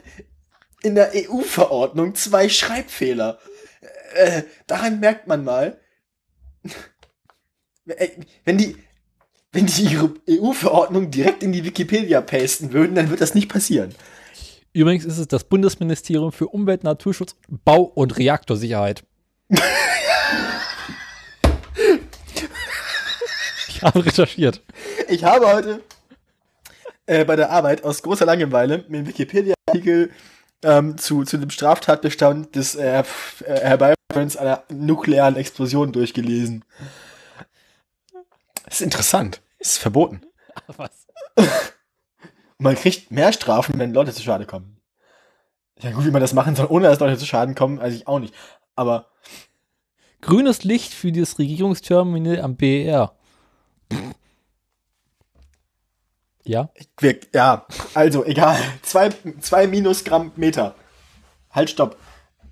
in 0.83 0.95
der 0.95 1.13
EU-Verordnung 1.15 2.15
zwei 2.15 2.49
Schreibfehler. 2.49 3.39
Äh, 4.15 4.43
daran 4.67 5.01
merkt 5.01 5.27
man 5.27 5.45
mal, 5.45 5.79
äh, 7.87 8.09
wenn 8.45 8.59
die, 8.59 8.77
wenn 9.53 9.67
die 9.67 9.83
ihre 9.83 10.15
EU-Verordnung 10.29 11.11
direkt 11.11 11.43
in 11.43 11.53
die 11.53 11.65
Wikipedia 11.65 12.21
pasten 12.21 12.73
würden, 12.73 12.95
dann 12.95 13.11
wird 13.11 13.21
das 13.21 13.35
nicht 13.35 13.49
passieren. 13.49 13.95
Übrigens 14.73 15.05
ist 15.05 15.19
es 15.19 15.27
das 15.27 15.45
Bundesministerium 15.45 16.31
für 16.31 16.47
Umwelt, 16.47 16.85
Naturschutz, 16.85 17.35
Bau 17.49 17.83
und 17.83 18.19
Reaktorsicherheit. 18.19 19.03
ich 23.69 23.83
habe 23.83 24.05
recherchiert. 24.05 24.63
Ich 25.09 25.25
habe 25.25 25.47
heute 25.53 25.83
äh, 27.07 27.25
bei 27.25 27.37
der 27.37 27.51
Arbeit 27.51 27.85
aus 27.85 28.03
großer 28.03 28.27
Langeweile 28.27 28.85
mir 28.89 28.99
einen 28.99 29.07
Wikipedia-Artikel 29.07 30.11
ähm, 30.63 30.99
zu, 30.99 31.25
zu 31.25 31.39
dem 31.39 31.51
Straftatbestand 31.51 32.55
des 32.57 32.75
äh, 32.75 32.99
F- 33.01 33.45
äh, 33.47 33.61
Herbeiführens 33.61 34.37
einer 34.37 34.65
nuklearen 34.69 35.37
Explosion 35.37 35.93
durchgelesen. 35.93 36.65
Das 38.65 38.75
ist 38.75 38.81
interessant. 38.83 39.41
Das 39.59 39.69
ist 39.71 39.79
verboten. 39.79 40.23
Was? 40.77 41.07
Man 42.59 42.75
kriegt 42.75 43.11
mehr 43.13 43.33
Strafen, 43.33 43.79
wenn 43.79 43.95
Leute 43.95 44.13
zu 44.13 44.23
Schade 44.23 44.45
kommen. 44.45 44.78
Ja 45.81 45.93
gut, 45.93 46.05
wie 46.05 46.11
man 46.11 46.21
das 46.21 46.33
machen 46.35 46.57
soll, 46.57 46.67
ohne 46.69 46.89
dass 46.89 46.99
Leute 47.01 47.19
zu 47.19 47.27
Schaden 47.27 47.55
kommen, 47.55 47.79
weiß 47.79 47.95
ich 47.95 48.07
auch 48.09 48.19
nicht. 48.19 48.35
Aber 48.75 49.07
Grünes 50.21 50.65
Licht 50.65 50.93
für 50.93 51.13
das 51.13 51.39
Regierungsterminal 51.39 52.41
am 52.41 52.57
BER. 52.57 53.15
Ja? 56.45 56.71
wir, 56.99 57.19
ja, 57.35 57.67
also 57.95 58.25
egal. 58.25 58.59
Zwei, 58.83 59.11
zwei 59.41 59.67
minus 59.67 60.03
Gramm 60.05 60.33
Meter. 60.37 60.75
Halt, 61.51 61.71
stopp. 61.71 61.97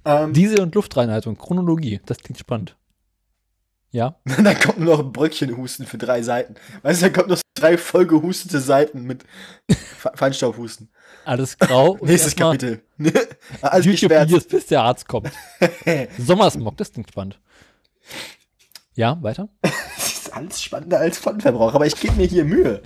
Ähm, 0.05 0.33
Diesel- 0.33 0.61
und 0.61 0.75
Luftreinhaltung, 0.75 1.37
Chronologie, 1.37 2.01
das 2.07 2.19
klingt 2.19 2.39
spannend. 2.39 2.77
Ja? 3.91 4.17
dann 4.25 4.59
kommt 4.61 4.79
nur 4.79 4.97
noch 4.97 5.05
ein 5.05 5.13
Bröckchenhusten 5.13 5.87
für 5.87 5.99
drei 5.99 6.23
Seiten. 6.23 6.55
Weißt 6.83 7.01
du, 7.01 7.07
dann 7.07 7.15
kommt 7.15 7.29
noch 7.29 7.41
drei 7.55 7.79
vollgehustete 7.79 8.61
Seiten 8.61 9.03
mit 9.03 9.25
Fe- 9.71 10.13
Feinstaubhusten. 10.15 10.91
Alles 11.27 11.59
grau. 11.59 11.99
Nächstes 12.03 12.37
Kapitel. 12.37 12.83
Alles 13.61 13.85
YouTube. 13.85 14.13
Videos, 14.13 14.45
bis 14.45 14.67
der 14.67 14.83
Arzt 14.83 15.09
kommt. 15.09 15.33
Sommersmog, 16.19 16.77
das 16.77 16.93
klingt 16.93 17.11
spannend. 17.11 17.41
Ja, 18.95 19.19
weiter? 19.21 19.49
Das 19.97 20.33
ist 20.33 20.37
alles 20.37 20.63
spannender 20.63 20.99
als 20.99 21.19
Pfandverbrauch, 21.19 21.75
aber 21.75 21.87
ich 21.87 21.95
gebe 21.99 22.15
mir 22.15 22.27
hier 22.27 22.45
Mühe. 22.45 22.83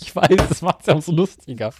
Ich 0.00 0.14
weiß, 0.14 0.36
das 0.48 0.60
macht 0.60 0.80
es 0.80 0.86
ja 0.86 0.94
umso 0.94 1.10
lustiger. 1.10 1.72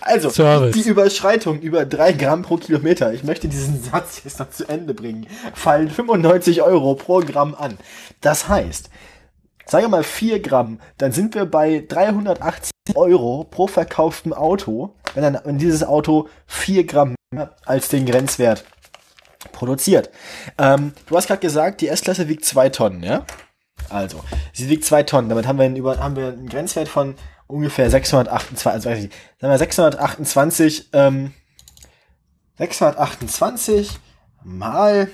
Also, 0.00 0.28
Service. 0.28 0.74
die 0.74 0.88
Überschreitung 0.88 1.60
über 1.60 1.86
drei 1.86 2.12
Gramm 2.12 2.42
pro 2.42 2.56
Kilometer, 2.56 3.12
ich 3.14 3.22
möchte 3.22 3.48
diesen 3.48 3.80
Satz 3.80 4.22
jetzt 4.24 4.40
noch 4.40 4.50
zu 4.50 4.66
Ende 4.68 4.92
bringen, 4.92 5.28
fallen 5.54 5.88
95 5.88 6.62
Euro 6.62 6.94
pro 6.96 7.20
Gramm 7.20 7.54
an. 7.54 7.78
Das 8.20 8.48
heißt, 8.48 8.90
sagen 9.66 9.84
wir 9.84 9.88
mal 9.88 10.04
4 10.04 10.40
Gramm, 10.40 10.80
dann 10.98 11.12
sind 11.12 11.34
wir 11.34 11.46
bei 11.46 11.84
380 11.86 12.71
Euro 12.94 13.44
pro 13.44 13.66
verkauftem 13.66 14.32
Auto, 14.32 14.94
wenn, 15.14 15.22
dann, 15.22 15.38
wenn 15.44 15.58
dieses 15.58 15.84
Auto 15.84 16.28
4 16.46 16.84
Gramm 16.84 17.14
mehr 17.32 17.54
als 17.64 17.88
den 17.88 18.06
Grenzwert 18.06 18.64
produziert. 19.52 20.10
Ähm, 20.58 20.92
du 21.06 21.16
hast 21.16 21.28
gerade 21.28 21.40
gesagt, 21.40 21.80
die 21.80 21.88
S-Klasse 21.88 22.28
wiegt 22.28 22.44
2 22.44 22.68
Tonnen, 22.70 23.02
ja? 23.02 23.24
Also, 23.88 24.22
sie 24.52 24.68
wiegt 24.68 24.84
2 24.84 25.04
Tonnen. 25.04 25.28
Damit 25.28 25.46
haben 25.46 25.58
wir, 25.58 25.64
einen, 25.64 25.76
über, 25.76 25.98
haben 25.98 26.16
wir 26.16 26.28
einen 26.28 26.48
Grenzwert 26.48 26.88
von 26.88 27.14
ungefähr 27.46 27.88
628, 27.90 28.66
also 28.66 28.90
sagen 28.90 29.10
wir 29.40 29.58
628, 29.58 30.90
ähm, 30.92 31.32
628 32.58 33.98
mal 34.42 35.08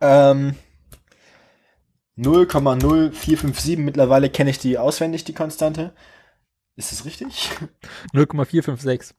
ähm, 0.00 0.56
0,0457. 2.18 3.78
Mittlerweile 3.78 4.30
kenne 4.30 4.50
ich 4.50 4.58
die 4.58 4.78
auswendig, 4.78 5.24
die 5.24 5.34
Konstante. 5.34 5.92
Ist 6.80 6.92
das 6.92 7.04
richtig? 7.04 7.50
0,456. 8.14 9.14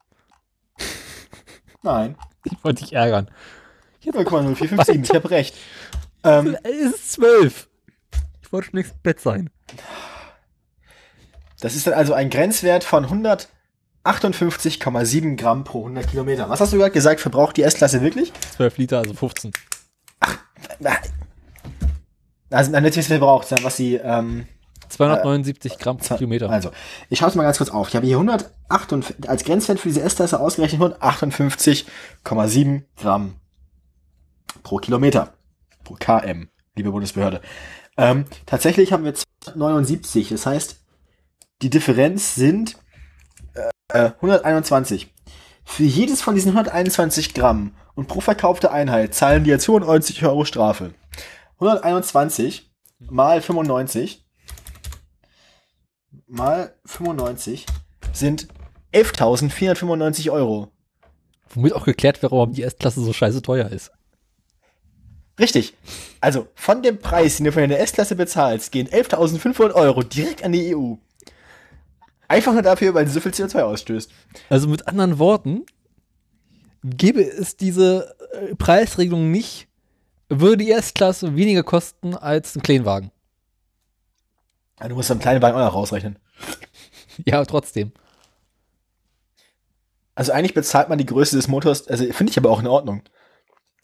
Nein. 1.83 2.15
Ich 2.43 2.53
wollte 2.63 2.83
dich 2.83 2.93
ärgern. 2.93 3.29
0,0457, 4.03 5.03
ich 5.03 5.09
habe 5.11 5.29
recht. 5.29 5.55
Ähm, 6.23 6.57
Es 6.63 6.95
ist 6.95 7.11
zwölf. 7.11 7.69
Ich 8.41 8.51
wollte 8.51 8.71
schon 8.71 8.79
im 8.79 8.85
Bett 9.03 9.19
sein. 9.19 9.51
das 11.59 11.75
ist 11.75 11.85
dann 11.85 11.93
also 11.93 12.15
ein 12.15 12.31
Grenzwert 12.31 12.83
von 12.83 13.05
158,7 13.05 15.35
Gramm 15.35 15.63
pro 15.63 15.81
100 15.81 16.09
Kilometer. 16.09 16.49
Was 16.49 16.61
hast 16.61 16.73
du 16.73 16.77
gerade 16.77 16.89
gesagt, 16.89 17.21
verbraucht 17.21 17.57
die 17.57 17.63
S-Klasse 17.63 18.01
wirklich? 18.01 18.33
Zwölf 18.55 18.79
Liter, 18.79 18.97
also 18.97 19.13
15. 19.13 19.51
Also, 22.49 22.71
nein, 22.71 22.83
was 22.83 22.95
sie 22.95 23.03
verbraucht, 23.03 23.51
was 23.63 23.77
sie, 23.77 23.97
ähm, 23.97 24.47
279 24.91 25.77
Gramm 25.77 25.97
pro 25.97 26.15
Kilometer. 26.15 26.49
Also, 26.49 26.71
ich 27.09 27.19
schaue 27.19 27.29
es 27.29 27.35
mal 27.35 27.43
ganz 27.43 27.57
kurz 27.57 27.69
auf. 27.69 27.89
Ich 27.89 27.95
habe 27.95 28.05
hier 28.05 28.17
158, 28.17 29.29
als 29.29 29.43
Grenzwert 29.43 29.79
für 29.79 29.87
diese 29.87 30.01
S-Klasse 30.01 30.39
ausgerechnet 30.39 30.81
158,7 30.81 32.83
Gramm 32.97 33.35
pro 34.63 34.77
Kilometer. 34.77 35.33
Pro 35.83 35.95
KM, 35.99 36.49
liebe 36.75 36.91
Bundesbehörde. 36.91 37.41
Ähm, 37.97 38.25
tatsächlich 38.45 38.93
haben 38.93 39.03
wir 39.03 39.13
279. 39.13 40.29
Das 40.29 40.45
heißt, 40.45 40.79
die 41.61 41.69
Differenz 41.69 42.35
sind 42.35 42.77
äh, 43.89 44.11
121. 44.21 45.13
Für 45.63 45.83
jedes 45.83 46.21
von 46.21 46.35
diesen 46.35 46.49
121 46.49 47.33
Gramm 47.33 47.75
und 47.95 48.07
pro 48.07 48.21
verkaufte 48.21 48.71
Einheit 48.71 49.13
zahlen 49.13 49.43
die 49.43 49.49
jetzt 49.49 49.65
95 49.65 50.25
Euro 50.25 50.45
Strafe. 50.45 50.93
121 51.55 52.71
mal 52.99 53.41
95 53.41 54.25
mal 56.31 56.73
95 56.85 57.65
sind 58.13 58.47
11.495 58.93 60.31
Euro. 60.31 60.69
Womit 61.53 61.73
auch 61.73 61.85
geklärt 61.85 62.21
wäre, 62.21 62.31
warum 62.31 62.53
die 62.53 62.63
S-Klasse 62.63 63.01
so 63.01 63.13
scheiße 63.13 63.41
teuer 63.41 63.69
ist. 63.69 63.91
Richtig. 65.39 65.73
Also 66.19 66.47
von 66.55 66.81
dem 66.81 66.99
Preis, 66.99 67.37
den 67.37 67.45
du 67.45 67.51
für 67.51 67.61
eine 67.61 67.77
S-Klasse 67.77 68.15
bezahlst, 68.15 68.71
gehen 68.71 68.87
11.500 68.87 69.73
Euro 69.73 70.03
direkt 70.03 70.43
an 70.43 70.51
die 70.51 70.75
EU. 70.75 70.95
Einfach 72.27 72.53
nur 72.53 72.61
dafür, 72.61 72.93
weil 72.93 73.07
sie 73.07 73.13
so 73.13 73.19
viel 73.19 73.31
CO2 73.31 73.61
ausstößt. 73.61 74.09
Also 74.49 74.69
mit 74.69 74.87
anderen 74.87 75.19
Worten, 75.19 75.65
gäbe 76.83 77.21
es 77.21 77.57
diese 77.57 78.15
äh, 78.33 78.55
Preisregelung 78.55 79.31
nicht, 79.31 79.67
würde 80.29 80.63
die 80.63 80.71
S-Klasse 80.71 81.35
weniger 81.35 81.63
kosten 81.63 82.15
als 82.15 82.55
ein 82.55 82.61
Kleinwagen. 82.61 83.11
Ja, 84.81 84.87
du 84.87 84.95
musst 84.95 85.11
am 85.11 85.19
kleinen 85.19 85.41
Wagen 85.41 85.55
auch 85.57 85.65
noch 85.65 85.75
rausrechnen. 85.75 86.17
Ja, 87.25 87.35
aber 87.35 87.45
trotzdem. 87.45 87.91
Also 90.15 90.31
eigentlich 90.31 90.53
bezahlt 90.53 90.87
man 90.87 90.97
die 90.97 91.05
Größe 91.05 91.35
des 91.35 91.49
Motors, 91.49 91.87
also 91.87 92.05
finde 92.13 92.31
ich 92.31 92.37
aber 92.37 92.49
auch 92.49 92.61
in 92.61 92.67
Ordnung. 92.67 93.03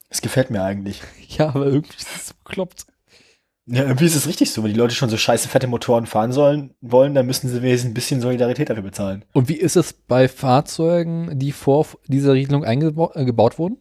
Das 0.10 0.22
gefällt 0.22 0.50
mir 0.50 0.64
eigentlich. 0.64 1.02
Ja, 1.28 1.50
aber 1.50 1.66
irgendwie 1.66 1.98
ist 1.98 2.16
es 2.16 2.34
bekloppt. 2.34 2.88
Ja, 3.66 3.84
irgendwie 3.84 4.06
ist 4.06 4.16
es 4.16 4.28
richtig 4.28 4.52
so, 4.52 4.64
wenn 4.64 4.72
die 4.72 4.80
Leute 4.80 4.96
schon 4.96 5.10
so 5.10 5.18
scheiße 5.18 5.50
fette 5.50 5.68
Motoren 5.68 6.06
fahren 6.06 6.32
sollen, 6.32 6.74
wollen, 6.80 7.14
dann 7.14 7.26
müssen 7.26 7.50
sie 7.50 7.62
wenigstens 7.62 7.92
ein 7.92 7.94
bisschen 7.94 8.22
Solidarität 8.22 8.70
dafür 8.70 8.84
bezahlen. 8.84 9.26
Und 9.34 9.50
wie 9.50 9.58
ist 9.58 9.76
es 9.76 9.92
bei 9.92 10.30
Fahrzeugen, 10.30 11.38
die 11.38 11.52
vor 11.52 11.86
dieser 12.08 12.32
Regelung 12.32 12.64
eingebaut 12.64 13.16
äh, 13.16 13.58
wurden? 13.58 13.78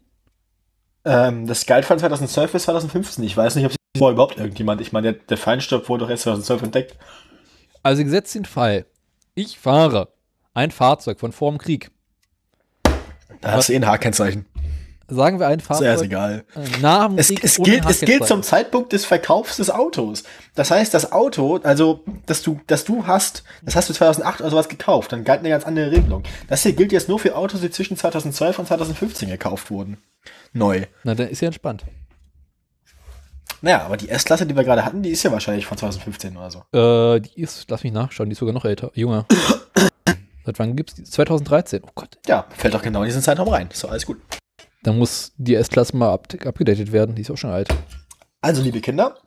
Ähm, 1.05 1.47
das 1.47 1.67
galt 1.67 1.85
von 1.85 2.01
2012 2.01 2.51
bis 2.53 2.65
2015. 2.65 3.25
Ich 3.25 3.37
weiß 3.37 3.55
nicht, 3.55 3.65
ob 3.65 3.76
vor 3.97 4.11
überhaupt 4.11 4.39
irgendjemand, 4.39 4.81
ich 4.81 4.93
meine, 4.93 5.13
der, 5.13 5.23
der 5.23 5.37
Feinstaub 5.39 5.89
wurde 5.89 6.05
doch 6.05 6.11
erst 6.11 6.25
2012 6.25 6.63
entdeckt. 6.63 6.97
Also 7.83 8.03
gesetzt 8.05 8.35
den 8.35 8.45
Fall, 8.45 8.87
ich 9.35 9.59
fahre 9.59 10.09
ein 10.55 10.71
Fahrzeug 10.71 11.21
von 11.21 11.33
vor 11.33 11.51
dem 11.51 11.59
Krieg. 11.59 11.91
Da 13.41 13.53
hast 13.53 13.69
du 13.69 13.73
eh 13.73 13.77
ein 13.77 13.87
H-Kennzeichen. 13.87 14.47
Sagen 15.09 15.39
wir 15.39 15.47
ein 15.47 15.61
Ist 15.61 15.69
ja 15.69 15.77
Fahrzeug 15.77 16.03
egal. 16.07 16.45
äh, 16.57 16.81
nach 16.81 17.07
dem 17.07 17.17
Es, 17.19 17.29
Krieg 17.29 17.45
es, 17.45 17.59
ohne 17.61 17.71
gilt, 17.71 17.89
es 17.89 18.01
gilt 18.01 18.27
zum 18.27 18.43
Zeitpunkt 18.43 18.93
des 18.93 19.05
Verkaufs 19.05 19.57
des 19.59 19.71
Autos. 19.71 20.25
Das 20.57 20.73
heißt, 20.73 20.93
das 20.93 21.13
Auto, 21.13 21.61
also, 21.63 22.03
dass 22.27 22.43
du, 22.43 22.59
dass 22.67 22.85
du 22.85 23.07
hast, 23.07 23.45
das 23.63 23.77
hast 23.77 23.89
du 23.89 23.95
2008 23.95 24.41
oder 24.41 24.51
sowas 24.51 24.69
gekauft, 24.69 25.13
dann 25.13 25.23
galt 25.23 25.41
eine 25.41 25.51
ganz 25.51 25.65
andere 25.65 25.93
Regelung. 25.93 26.25
Das 26.49 26.65
hier 26.65 26.73
gilt 26.73 26.91
jetzt 26.91 27.09
nur 27.09 27.21
für 27.21 27.37
Autos, 27.37 27.61
die 27.61 27.71
zwischen 27.71 27.97
2012 27.97 28.59
und 28.59 28.67
2015 28.67 29.29
gekauft 29.29 29.71
wurden. 29.71 29.99
Neu. 30.53 30.87
Na, 31.05 31.15
dann 31.15 31.29
ist 31.29 31.41
ja 31.41 31.47
entspannt. 31.47 31.85
Naja, 33.63 33.85
aber 33.85 33.97
die 33.97 34.09
S-Klasse, 34.09 34.47
die 34.47 34.55
wir 34.55 34.65
gerade 34.65 34.85
hatten, 34.85 35.03
die 35.03 35.11
ist 35.11 35.23
ja 35.23 35.33
wahrscheinlich 35.33 35.67
von 35.67 35.79
2015 35.79 36.37
oder 36.37 36.51
so. 36.51 36.59
Äh, 36.79 37.21
die 37.21 37.41
ist, 37.41 37.71
lass 37.71 37.83
mich 37.83 37.93
nachschauen, 37.93 38.29
die 38.29 38.33
ist 38.33 38.39
sogar 38.39 38.55
noch 38.55 38.65
älter, 38.65 38.91
jünger. 38.95 39.27
Seit 40.45 40.59
wann 40.59 40.77
gibt's 40.77 40.95
die? 40.95 41.05
2013. 41.05 41.83
Oh 41.85 41.91
Gott. 41.95 42.19
Ja, 42.27 42.47
fällt 42.51 42.75
doch 42.75 42.83
genau 42.83 43.01
in 43.01 43.07
diesen 43.07 43.23
Zeitraum 43.23 43.49
rein. 43.49 43.69
Ist 43.73 43.83
doch 43.83 43.91
alles 43.91 44.07
gut. 44.07 44.19
Dann 44.83 44.99
muss 44.99 45.33
die 45.37 45.57
S-Klasse 45.57 45.97
mal 45.97 46.13
up 46.13 46.29
abgedatet 46.45 46.93
werden, 46.93 47.17
die 47.17 47.23
ist 47.23 47.31
auch 47.31 47.37
schon 47.37 47.51
alt. 47.51 47.69
Also, 48.41 48.63
liebe 48.63 48.81
Kinder, 48.81 49.19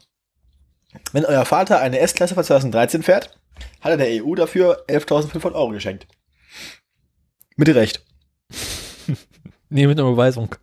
wenn 1.11 1.26
euer 1.26 1.43
Vater 1.43 1.80
eine 1.80 1.99
S-Klasse 1.99 2.35
von 2.35 2.43
2013 2.43 3.03
fährt, 3.03 3.38
hat 3.81 3.91
er 3.91 3.97
der 3.97 4.23
EU 4.23 4.35
dafür 4.35 4.85
11.500 4.88 5.53
Euro 5.53 5.69
geschenkt. 5.69 6.07
Mit 7.56 7.69
Recht. 7.69 8.06
Nee, 9.72 9.85
mit 9.85 9.99
einer 9.99 10.10
Überweisung. 10.10 10.56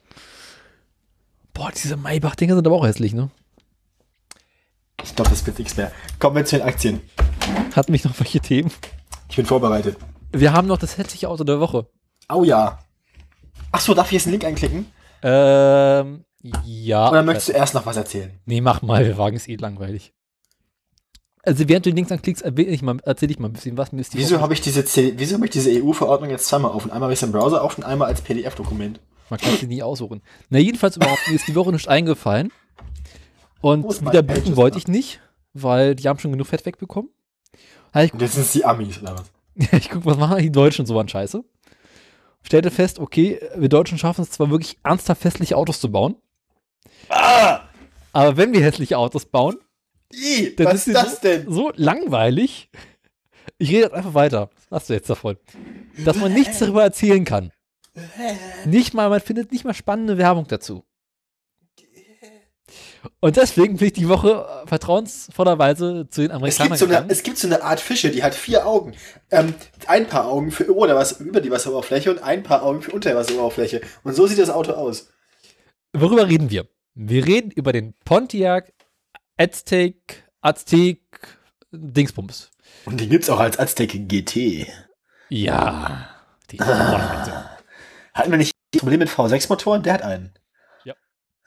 Boah, 1.55 1.71
diese 1.71 1.97
Maybach-Dinger 1.97 2.57
sind 2.57 2.67
aber 2.67 2.75
auch 2.75 2.85
hässlich, 2.85 3.15
ne? 3.15 3.31
Ich 5.07 5.15
glaube, 5.15 5.31
das 5.31 5.47
wird 5.47 5.59
nichts 5.59 5.77
mehr. 5.77 5.93
Kommen 6.19 6.37
wir 6.37 6.45
zu 6.45 6.59
den 6.59 6.67
Aktien. 6.67 7.01
Hat 7.75 7.89
mich 7.89 8.05
noch 8.05 8.19
welche 8.21 8.41
Themen. 8.41 8.71
Ich 9.31 9.37
bin 9.37 9.47
vorbereitet. 9.47 9.97
Wir 10.33 10.53
haben 10.53 10.69
noch 10.69 10.79
das 10.79 10.99
hässliche 10.99 11.29
Auto 11.29 11.45
der 11.45 11.61
Woche. 11.61 11.87
Oh 12.29 12.45
ja. 12.45 12.81
Ach 13.73 13.81
so, 13.81 13.95
darf 13.95 14.07
ich 14.07 14.13
jetzt 14.13 14.27
einen 14.27 14.33
Link 14.33 14.45
einklicken? 14.45 14.87
Ähm, 15.23 16.25
ja. 16.65 17.11
Oder 17.11 17.23
möchtest 17.23 17.49
du 17.49 17.53
erst 17.53 17.75
noch 17.75 17.87
was 17.87 17.97
erzählen? 17.97 18.39
Nee, 18.45 18.61
mach 18.61 18.83
mal, 18.83 19.05
wir 19.05 19.17
wagen 19.17 19.37
es 19.37 19.49
eh 19.49 19.57
langweilig. 19.57 20.13
Also 21.43 21.69
während 21.69 21.87
du 21.87 21.91
den 21.91 21.97
Links 21.97 22.11
anklickst, 22.11 22.43
erzähl 22.43 22.69
ich 22.69 22.83
mal, 22.83 22.97
erzähl 23.05 23.31
ich 23.31 23.39
mal 23.39 23.49
ein 23.49 23.53
bisschen 23.53 23.79
was. 23.79 23.93
Mir 23.93 24.01
ist 24.01 24.13
die 24.13 24.19
Wieso 24.19 24.41
habe 24.41 24.53
ich 24.53 24.61
diese 24.61 24.85
wieso 24.85 25.37
habe 25.37 25.45
ich 25.47 25.53
diese 25.53 25.71
EU-Verordnung 25.71 26.31
jetzt 26.31 26.47
zweimal 26.49 26.73
offen? 26.73 26.91
Einmal 26.91 27.07
habe 27.07 27.13
ich 27.13 27.21
es 27.21 27.23
im 27.23 27.33
Browser 27.33 27.63
auf 27.63 27.79
und 27.79 27.85
einmal 27.85 28.09
als 28.09 28.21
PDF-Dokument. 28.21 29.01
Man 29.31 29.39
kann 29.39 29.57
sie 29.57 29.67
nie 29.67 29.83
aussuchen. 29.83 30.23
Na, 30.51 30.59
jedenfalls 30.59 30.97
überhaupt, 30.97 31.21
mir 31.29 31.35
ist 31.35 31.47
die 31.47 31.55
Woche 31.55 31.73
nicht 31.73 31.89
eingefallen. 31.89 32.51
Und 33.67 34.01
wieder 34.01 34.23
buchen 34.23 34.57
wollte 34.57 34.79
ich 34.79 34.87
nicht, 34.87 35.21
weil 35.53 35.97
die 35.97 36.09
haben 36.09 36.21
schon 36.21 36.31
genug 36.31 36.47
Fett 36.47 36.65
wegbekommen. 36.65 37.11
Also 37.91 38.13
Und 38.13 38.23
jetzt 38.23 38.35
sind 38.35 38.45
es 38.45 38.53
die 38.53 38.65
Amis, 38.65 39.03
oder 39.03 39.19
was? 39.19 39.25
ich, 39.57 39.73
ich 39.73 39.91
guck, 39.91 40.07
was 40.07 40.17
machen 40.17 40.39
die 40.39 40.53
Deutschen 40.53 40.87
so 40.87 40.97
an 41.01 41.09
Scheiße. 41.09 41.45
Stellte 42.43 42.71
fest, 42.71 43.01
okay, 43.01 43.41
wir 43.57 43.69
Deutschen 43.69 43.99
schaffen 43.99 44.23
es 44.23 44.31
zwar 44.31 44.51
wirklich 44.51 44.79
ernsthaft 44.85 45.25
hässliche 45.25 45.57
Autos 45.57 45.81
zu 45.81 45.91
bauen. 45.91 46.15
Aber 47.09 48.37
wenn 48.37 48.53
wir 48.53 48.63
hässliche 48.63 48.99
Autos 48.99 49.27
bauen, 49.27 49.57
I, 50.15 50.55
dann 50.55 50.67
was 50.69 50.75
ist 50.75 50.87
ist 50.87 50.95
das 50.95 51.21
denn? 51.21 51.51
so 51.51 51.73
langweilig. 51.75 52.71
Ich 53.59 53.71
rede 53.71 53.81
jetzt 53.81 53.95
einfach 53.95 54.15
weiter. 54.15 54.51
Was 54.69 54.83
hast 54.83 54.91
du 54.91 54.95
jetzt 54.95 55.11
davon? 55.11 55.39
Dass 56.05 56.17
man 56.17 56.33
nichts 56.33 56.61
darüber 56.61 56.85
erzählen 56.85 57.25
kann. 57.25 57.51
Nicht 58.65 58.95
mal, 58.95 59.09
man 59.09 59.21
findet 59.21 59.51
nicht 59.51 59.65
mal 59.65 59.75
spannende 59.75 60.19
Werbung 60.19 60.47
dazu. 60.47 60.85
Und 63.21 63.37
deswegen 63.37 63.77
bin 63.77 63.89
ich 63.89 63.93
die 63.93 64.09
Woche 64.09 64.47
äh, 64.65 64.67
vertrauensvollerweise 64.67 66.09
zu 66.11 66.23
den 66.23 66.31
Es 66.31 66.37
Amerikanern 66.37 66.79
gibt, 66.79 66.79
so 66.79 66.97
eine, 66.97 67.11
es 67.11 67.23
gibt 67.23 67.39
so 67.39 67.47
eine 67.47 67.63
Art 67.63 67.81
Fische, 67.81 68.11
die 68.11 68.23
hat 68.23 68.35
vier 68.35 68.67
Augen. 68.67 68.95
Ähm, 69.31 69.55
ein 69.87 70.07
paar 70.07 70.27
Augen 70.27 70.51
für 70.51 70.65
über, 70.65 70.87
der 70.87 70.97
Was 70.97 71.21
über 71.21 71.41
die 71.41 71.51
Wasseroberfläche 71.51 72.11
und 72.11 72.23
ein 72.23 72.43
paar 72.43 72.63
Augen 72.63 72.83
für 72.83 72.93
unter 72.93 73.11
der 73.11 73.19
Wasseroberfläche. 73.19 73.81
Und 74.03 74.15
so 74.15 74.27
sieht 74.27 74.39
das 74.39 74.51
Auto 74.51 74.73
aus. 74.73 75.09
Worüber 75.93 76.29
reden 76.29 76.51
wir? 76.51 76.69
Wir 76.95 77.27
reden 77.27 77.51
über 77.51 77.73
den 77.73 77.95
Pontiac 78.05 78.73
Aztec, 79.37 80.25
Aztec, 80.41 81.01
Dingsbums. 81.71 82.51
Und 82.85 83.01
den 83.01 83.11
gibt's 83.11 83.29
auch 83.29 83.41
als 83.41 83.59
Aztec 83.59 84.09
GT. 84.09 84.67
Ja. 85.29 86.09
Die 86.51 86.59
Hatten 86.61 87.45
Hatten 88.15 88.31
wir 88.31 88.39
nicht 88.39 88.53
das 88.73 88.81
Problem 88.81 89.01
mit 89.01 89.11
V6-Motoren? 89.11 89.83
Der 89.83 89.95
hat 89.95 90.03
einen. 90.03 90.33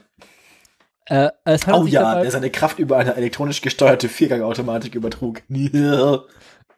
äh, 1.11 1.31
Oh 1.73 1.87
ja, 1.87 2.23
der 2.23 2.31
seine 2.31 2.51
Kraft 2.51 2.78
über 2.78 2.99
eine 2.99 3.16
elektronisch 3.16 3.61
gesteuerte 3.61 4.09
Viergangautomatik 4.09 4.95
übertrug. 4.95 5.43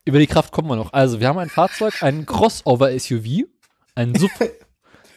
Über 0.04 0.18
die 0.18 0.26
Kraft 0.26 0.50
kommen 0.50 0.66
wir 0.66 0.74
noch. 0.74 0.92
Also, 0.92 1.20
wir 1.20 1.28
haben 1.28 1.38
ein 1.38 1.48
Fahrzeug, 1.48 2.02
einen 2.02 2.26
Crossover-SUV, 2.26 3.44
einen 3.94 4.16
Sub, 4.16 4.32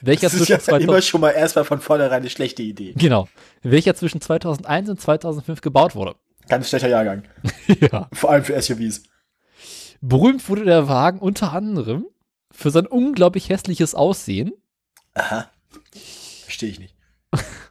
welcher 0.02 0.28
Das 0.28 0.34
ist 0.34 0.40
zwischen 0.42 0.52
ja 0.52 0.60
2000, 0.60 0.84
immer 0.84 1.02
schon 1.02 1.22
mal 1.22 1.32
erstmal 1.32 1.66
von 1.66 1.82
vornherein 1.82 2.20
eine 2.20 2.30
schlechte 2.30 2.62
Idee. 2.62 2.94
genau, 2.96 3.28
welcher 3.64 3.96
zwischen 3.96 4.22
2001 4.22 4.90
und 4.90 5.02
2005 5.02 5.62
gebaut 5.62 5.96
wurde. 5.96 6.16
Ganz 6.48 6.70
schlechter 6.70 6.90
Jahrgang. 6.90 7.24
ja. 7.80 8.08
Vor 8.14 8.30
allem 8.30 8.44
für 8.44 8.62
SUVs. 8.62 9.02
Berühmt 10.02 10.48
wurde 10.48 10.66
der 10.66 10.88
Wagen 10.88 11.18
unter 11.18 11.52
anderem 11.52 12.06
für 12.52 12.70
sein 12.70 12.86
unglaublich 12.86 13.50
hässliches 13.50 13.96
Aussehen, 13.96 14.54
Aha. 15.16 15.50
Verstehe 16.44 16.70
ich 16.70 16.80
nicht. 16.80 16.96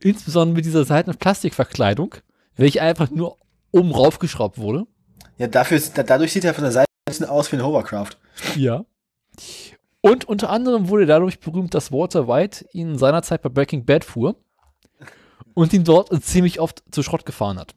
insbesondere 0.00 0.56
mit 0.56 0.64
dieser 0.64 0.84
Seiten- 0.84 1.10
und 1.10 1.18
Plastikverkleidung, 1.18 2.14
welche 2.56 2.82
einfach 2.82 3.10
nur 3.10 3.36
oben 3.72 3.92
raufgeschraubt 3.92 4.58
wurde. 4.58 4.86
Ja, 5.36 5.46
dafür, 5.46 5.80
dadurch 5.80 6.32
sieht 6.32 6.44
er 6.44 6.54
von 6.54 6.64
der 6.64 6.72
Seite 6.72 6.86
ein 6.88 7.10
bisschen 7.10 7.26
aus 7.26 7.50
wie 7.52 7.56
ein 7.56 7.64
Hovercraft. 7.64 8.16
Ja. 8.56 8.84
Und 10.00 10.24
unter 10.26 10.50
anderem 10.50 10.88
wurde 10.88 11.04
er 11.04 11.08
dadurch 11.08 11.40
berühmt, 11.40 11.74
dass 11.74 11.92
Walter 11.92 12.28
White 12.28 12.66
ihn 12.72 12.98
seinerzeit 12.98 13.42
bei 13.42 13.48
Breaking 13.48 13.84
Bad 13.84 14.04
fuhr 14.04 14.36
und 15.54 15.72
ihn 15.72 15.84
dort 15.84 16.10
ziemlich 16.24 16.60
oft 16.60 16.82
zu 16.90 17.02
Schrott 17.02 17.26
gefahren 17.26 17.58
hat. 17.58 17.74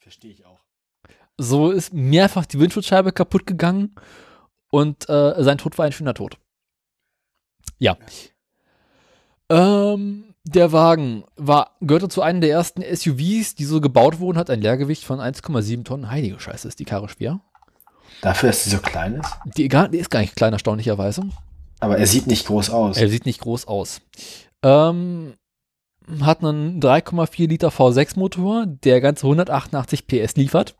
Verstehe 0.00 0.32
ich 0.32 0.44
auch. 0.44 0.58
So 1.36 1.70
ist 1.70 1.94
mehrfach 1.94 2.44
die 2.46 2.58
Windschutzscheibe 2.58 3.12
kaputt 3.12 3.46
gegangen 3.46 3.94
und 4.70 5.08
äh, 5.08 5.42
sein 5.42 5.58
Tod 5.58 5.78
war 5.78 5.86
ein 5.86 5.92
schöner 5.92 6.14
Tod. 6.14 6.38
Ja. 7.78 7.96
Ähm, 9.48 10.29
der 10.44 10.72
Wagen 10.72 11.24
war, 11.36 11.76
gehörte 11.80 12.08
zu 12.08 12.22
einem 12.22 12.40
der 12.40 12.50
ersten 12.50 12.82
SUVs, 12.82 13.54
die 13.54 13.64
so 13.64 13.80
gebaut 13.80 14.20
wurden, 14.20 14.38
hat 14.38 14.50
ein 14.50 14.60
Leergewicht 14.60 15.04
von 15.04 15.20
1,7 15.20 15.84
Tonnen. 15.84 16.10
Heilige 16.10 16.40
Scheiße, 16.40 16.66
ist 16.68 16.78
die 16.78 16.84
Karre 16.84 17.08
schwer. 17.08 17.40
Dafür, 18.22 18.48
dass 18.48 18.64
sie 18.64 18.70
so 18.70 18.78
klein 18.78 19.14
ist. 19.14 19.30
Die, 19.56 19.68
die 19.68 19.98
ist 19.98 20.10
gar 20.10 20.20
nicht 20.20 20.36
klein, 20.36 20.52
erstaunlicherweise. 20.52 21.22
Aber 21.78 21.98
er 21.98 22.06
sieht 22.06 22.26
nicht 22.26 22.46
groß 22.46 22.70
aus. 22.70 22.96
Er 22.98 23.08
sieht 23.08 23.24
nicht 23.24 23.40
groß 23.40 23.66
aus. 23.66 24.02
Ähm, 24.62 25.34
hat 26.20 26.42
einen 26.42 26.80
3,4 26.80 27.48
Liter 27.48 27.68
V6 27.68 28.18
Motor, 28.18 28.66
der 28.66 29.00
ganze 29.00 29.26
188 29.26 30.06
PS 30.06 30.36
liefert. 30.36 30.76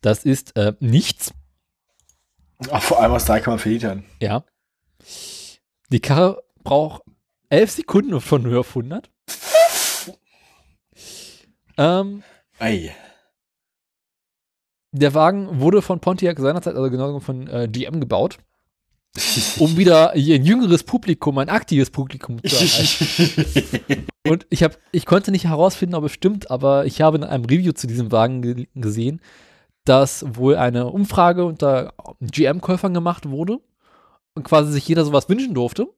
Das 0.00 0.24
ist 0.24 0.56
äh, 0.56 0.74
nichts. 0.78 1.32
Ach, 2.70 2.82
vor 2.82 3.00
allem 3.00 3.12
aus 3.12 3.28
3,4 3.28 3.68
Litern. 3.68 4.04
Ja. 4.20 4.44
Die 5.90 6.00
Karre 6.00 6.42
braucht 6.62 7.02
11 7.50 7.70
Sekunden 7.70 8.20
von 8.20 8.42
0 8.42 8.58
auf 8.58 8.68
100. 8.68 9.10
Ähm, 11.78 12.22
Ei. 12.58 12.92
der 14.92 15.14
Wagen 15.14 15.60
wurde 15.60 15.80
von 15.80 16.00
Pontiac 16.00 16.38
seinerzeit, 16.40 16.74
also 16.74 16.90
genau 16.90 17.20
von 17.20 17.46
äh, 17.46 17.68
GM 17.70 18.00
gebaut, 18.00 18.38
um 19.58 19.76
wieder 19.76 20.10
ein 20.10 20.44
jüngeres 20.44 20.82
Publikum, 20.82 21.38
ein 21.38 21.48
aktives 21.48 21.90
Publikum 21.90 22.42
zu 22.42 22.56
erreichen. 22.56 24.06
Und 24.26 24.46
ich 24.50 24.62
habe, 24.62 24.74
ich 24.92 25.06
konnte 25.06 25.30
nicht 25.30 25.44
herausfinden, 25.44 25.94
ob 25.94 26.04
es 26.04 26.12
stimmt, 26.12 26.50
aber 26.50 26.84
ich 26.84 27.00
habe 27.00 27.16
in 27.16 27.24
einem 27.24 27.44
Review 27.44 27.72
zu 27.72 27.86
diesem 27.86 28.12
Wagen 28.12 28.42
ge 28.42 28.66
gesehen, 28.74 29.20
dass 29.84 30.24
wohl 30.36 30.56
eine 30.56 30.88
Umfrage 30.88 31.44
unter 31.44 31.94
GM-Käufern 32.20 32.92
gemacht 32.92 33.30
wurde 33.30 33.60
und 34.34 34.42
quasi 34.42 34.72
sich 34.72 34.86
jeder 34.86 35.04
sowas 35.04 35.28
wünschen 35.28 35.54
durfte. 35.54 35.88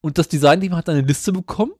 Und 0.00 0.18
das 0.18 0.28
Design-Team 0.28 0.76
hat 0.76 0.88
eine 0.88 1.00
Liste 1.00 1.32
bekommen. 1.32 1.72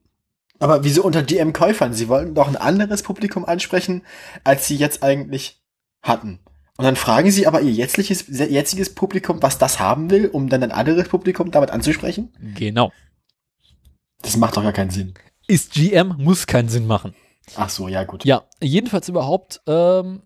Aber 0.59 0.85
wieso 0.85 1.05
unter 1.05 1.23
GM-Käufern? 1.23 1.93
Sie 1.93 2.09
wollten 2.09 2.35
doch 2.35 2.49
ein 2.49 2.57
anderes 2.57 3.03
Publikum 3.03 3.45
ansprechen, 3.45 4.03
als 4.43 4.67
sie 4.67 4.77
jetzt 4.77 5.03
eigentlich 5.03 5.63
hatten. 6.03 6.41
Und 6.79 6.85
dann 6.85 6.97
fragen 6.97 7.31
sie 7.31 7.47
aber 7.47 7.63
ihr 7.63 7.73
jetziges, 7.73 8.27
jetziges 8.29 8.95
Publikum, 8.95 9.43
was 9.43 9.59
das 9.59 9.81
haben 9.81 10.11
will, 10.11 10.29
um 10.29 10.49
dann 10.49 10.63
ein 10.63 10.73
anderes 10.73 11.09
Publikum 11.09 11.51
damit 11.51 11.71
anzusprechen? 11.71 12.33
Genau. 12.55 12.93
Das 14.23 14.37
macht 14.37 14.57
doch 14.57 14.63
gar 14.63 14.73
keinen 14.73 14.91
Sinn. 14.91 15.15
Ist 15.47 15.73
GM, 15.73 16.15
muss 16.19 16.47
keinen 16.47 16.69
Sinn 16.69 16.87
machen. 16.87 17.15
Ach 17.55 17.71
so, 17.71 17.89
ja 17.89 18.05
gut. 18.05 18.25
Ja, 18.25 18.45
jedenfalls 18.63 19.09
überhaupt, 19.09 19.63
ähm, 19.67 20.23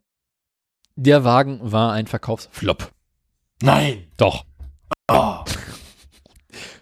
der 0.97 1.25
Wagen 1.25 1.61
war 1.63 1.93
ein 1.93 2.07
Verkaufsflop. 2.07 2.91
Nein. 3.63 4.05
Doch. 4.17 4.45
Oh. 5.09 5.45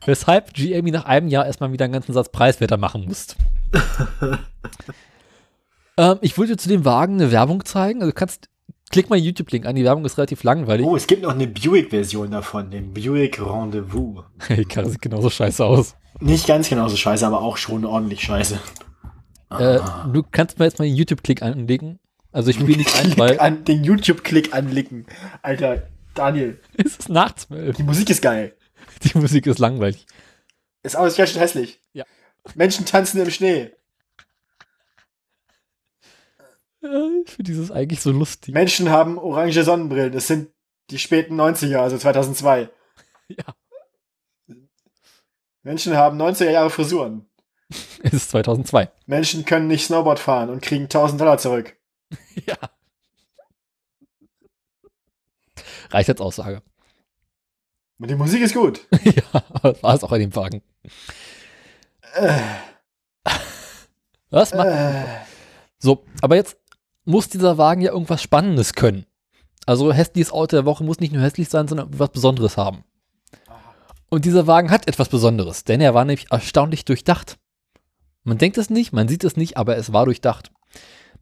Weshalb 0.09 0.55
GM 0.55 0.87
ihn 0.87 0.95
nach 0.95 1.05
einem 1.05 1.29
Jahr 1.29 1.45
erstmal 1.45 1.71
wieder 1.71 1.85
einen 1.85 1.93
ganzen 1.93 2.15
Satz 2.15 2.31
preiswerter 2.31 2.79
machen 2.79 3.05
musste. 3.05 3.37
ähm, 5.99 6.17
ich 6.23 6.39
wollte 6.39 6.57
zu 6.57 6.71
dem 6.71 6.87
Wagen 6.87 7.17
eine 7.17 7.31
Werbung 7.31 7.63
zeigen. 7.67 8.01
Also 8.01 8.13
du 8.13 8.15
kannst, 8.15 8.49
klick 8.91 9.11
mal 9.11 9.19
YouTube-Link 9.19 9.67
an, 9.67 9.77
die 9.77 9.85
Werbung 9.85 10.07
ist 10.07 10.17
relativ 10.17 10.45
langweilig. 10.45 10.87
Oh, 10.87 10.97
es 10.97 11.07
gibt 11.07 11.21
noch 11.21 11.35
eine 11.35 11.47
Buick-Version 11.47 12.31
davon, 12.31 12.71
den 12.71 12.95
Buick 12.95 13.39
Rendezvous. 13.39 14.25
Die 14.49 14.65
Karre 14.65 14.89
sieht 14.89 15.03
genauso 15.03 15.29
scheiße 15.29 15.63
aus. 15.63 15.95
Nicht 16.21 16.47
ganz 16.47 16.71
genauso 16.71 16.97
scheiße, 16.97 17.27
aber 17.27 17.43
auch 17.43 17.59
schon 17.59 17.85
ordentlich 17.85 18.23
scheiße. 18.23 18.59
Äh, 19.51 19.79
du 20.11 20.23
kannst 20.31 20.59
mir 20.59 20.65
jetzt 20.65 20.79
mal 20.79 20.87
den 20.87 20.97
YouTube-Klick 20.97 21.43
anlegen. 21.43 21.99
Also 22.33 22.49
ich 22.49 22.57
spiele 22.57 22.79
nicht 22.79 22.99
ein, 22.99 23.13
weil 23.19 23.39
an, 23.41 23.63
den 23.67 23.85
YouTube-Klick 23.85 24.55
anlicken. 24.55 25.05
Alter, 25.43 25.83
Daniel, 26.15 26.59
es 26.79 26.97
ist 26.97 27.09
nach 27.11 27.35
zwölf. 27.35 27.77
die 27.77 27.83
Musik 27.83 28.09
ist 28.09 28.23
geil. 28.23 28.55
Die 29.05 29.19
Musik 29.19 29.47
ist 29.47 29.59
langweilig. 29.59 30.07
Ist 30.83 30.97
alles 30.97 31.17
ganz 31.17 31.31
schön 31.31 31.41
hässlich. 31.41 31.81
Ja. 31.93 32.05
Menschen 32.55 32.87
tanzen 32.87 33.21
im 33.21 33.31
Schnee. 33.31 33.73
Ich 36.81 37.33
finde 37.33 37.51
dieses 37.51 37.71
eigentlich 37.71 38.01
so 38.01 38.13
lustig. 38.13 38.55
Menschen 38.55 38.91
haben 38.91 39.19
orange 39.19 39.65
Sonnenbrillen. 39.65 40.13
Das 40.13 40.29
sind 40.29 40.51
die 40.91 40.99
späten 40.99 41.39
90er, 41.39 41.79
also 41.79 41.99
2002. 41.99 42.71
Ja, 43.31 43.55
Menschen 45.69 45.95
haben 45.99 46.19
90er 46.19 46.51
Jahre 46.51 46.71
Frisuren. 46.71 47.29
es 48.03 48.15
ist 48.15 48.31
2002. 48.31 48.91
Menschen 49.05 49.45
können 49.45 49.67
nicht 49.67 49.85
Snowboard 49.85 50.19
fahren 50.19 50.49
und 50.49 50.63
kriegen 50.63 50.85
1000 50.85 51.21
Dollar 51.21 51.37
zurück. 51.39 51.77
Ja. 52.47 52.57
Reicht 55.91 56.09
als 56.09 56.21
Aussage. 56.23 56.63
Und 58.01 58.11
die 58.11 58.15
Musik 58.15 58.43
ist 58.43 58.55
gut. 58.55 58.87
ja, 59.05 59.43
aber 59.51 59.73
das 59.73 59.83
war 59.83 59.95
es 59.95 60.05
auch 60.05 60.13
in 60.13 60.21
dem 60.21 60.37
Wagen. 60.37 60.63
Äh, 62.15 62.39
Was? 64.31 64.53
Äh, 64.53 65.05
so, 65.79 66.05
aber 66.21 66.37
jetzt 66.37 66.57
muss 67.05 67.29
dieser 67.29 67.59
Wagen 67.59 67.81
ja 67.81 67.93
irgendwas 67.93 68.23
Spannendes 68.23 68.75
können. 68.75 69.07
Also 69.67 69.93
hässliches 69.93 70.33
Auto 70.33 70.57
der 70.57 70.65
Woche 70.65 70.85
muss 70.85 71.01
nicht 71.01 71.13
nur 71.13 71.23
hässlich 71.23 71.49
sein, 71.49 71.69
sondern 71.69 71.93
etwas 71.93 72.11
Besonderes 72.11 72.57
haben. 72.57 72.85
Und 74.11 74.25
dieser 74.25 74.47
Wagen 74.47 74.71
hat 74.71 74.89
etwas 74.89 75.09
Besonderes, 75.09 75.65
denn 75.65 75.81
er 75.81 75.93
war 75.93 76.05
nämlich 76.05 76.31
erstaunlich 76.31 76.85
durchdacht. 76.85 77.39
Man 78.25 78.39
denkt 78.39 78.59
es 78.59 78.71
nicht, 78.71 78.93
man 78.93 79.09
sieht 79.09 79.25
es 79.25 79.37
nicht, 79.37 79.57
aber 79.57 79.77
es 79.77 79.93
war 79.93 80.07
durchdacht. 80.07 80.51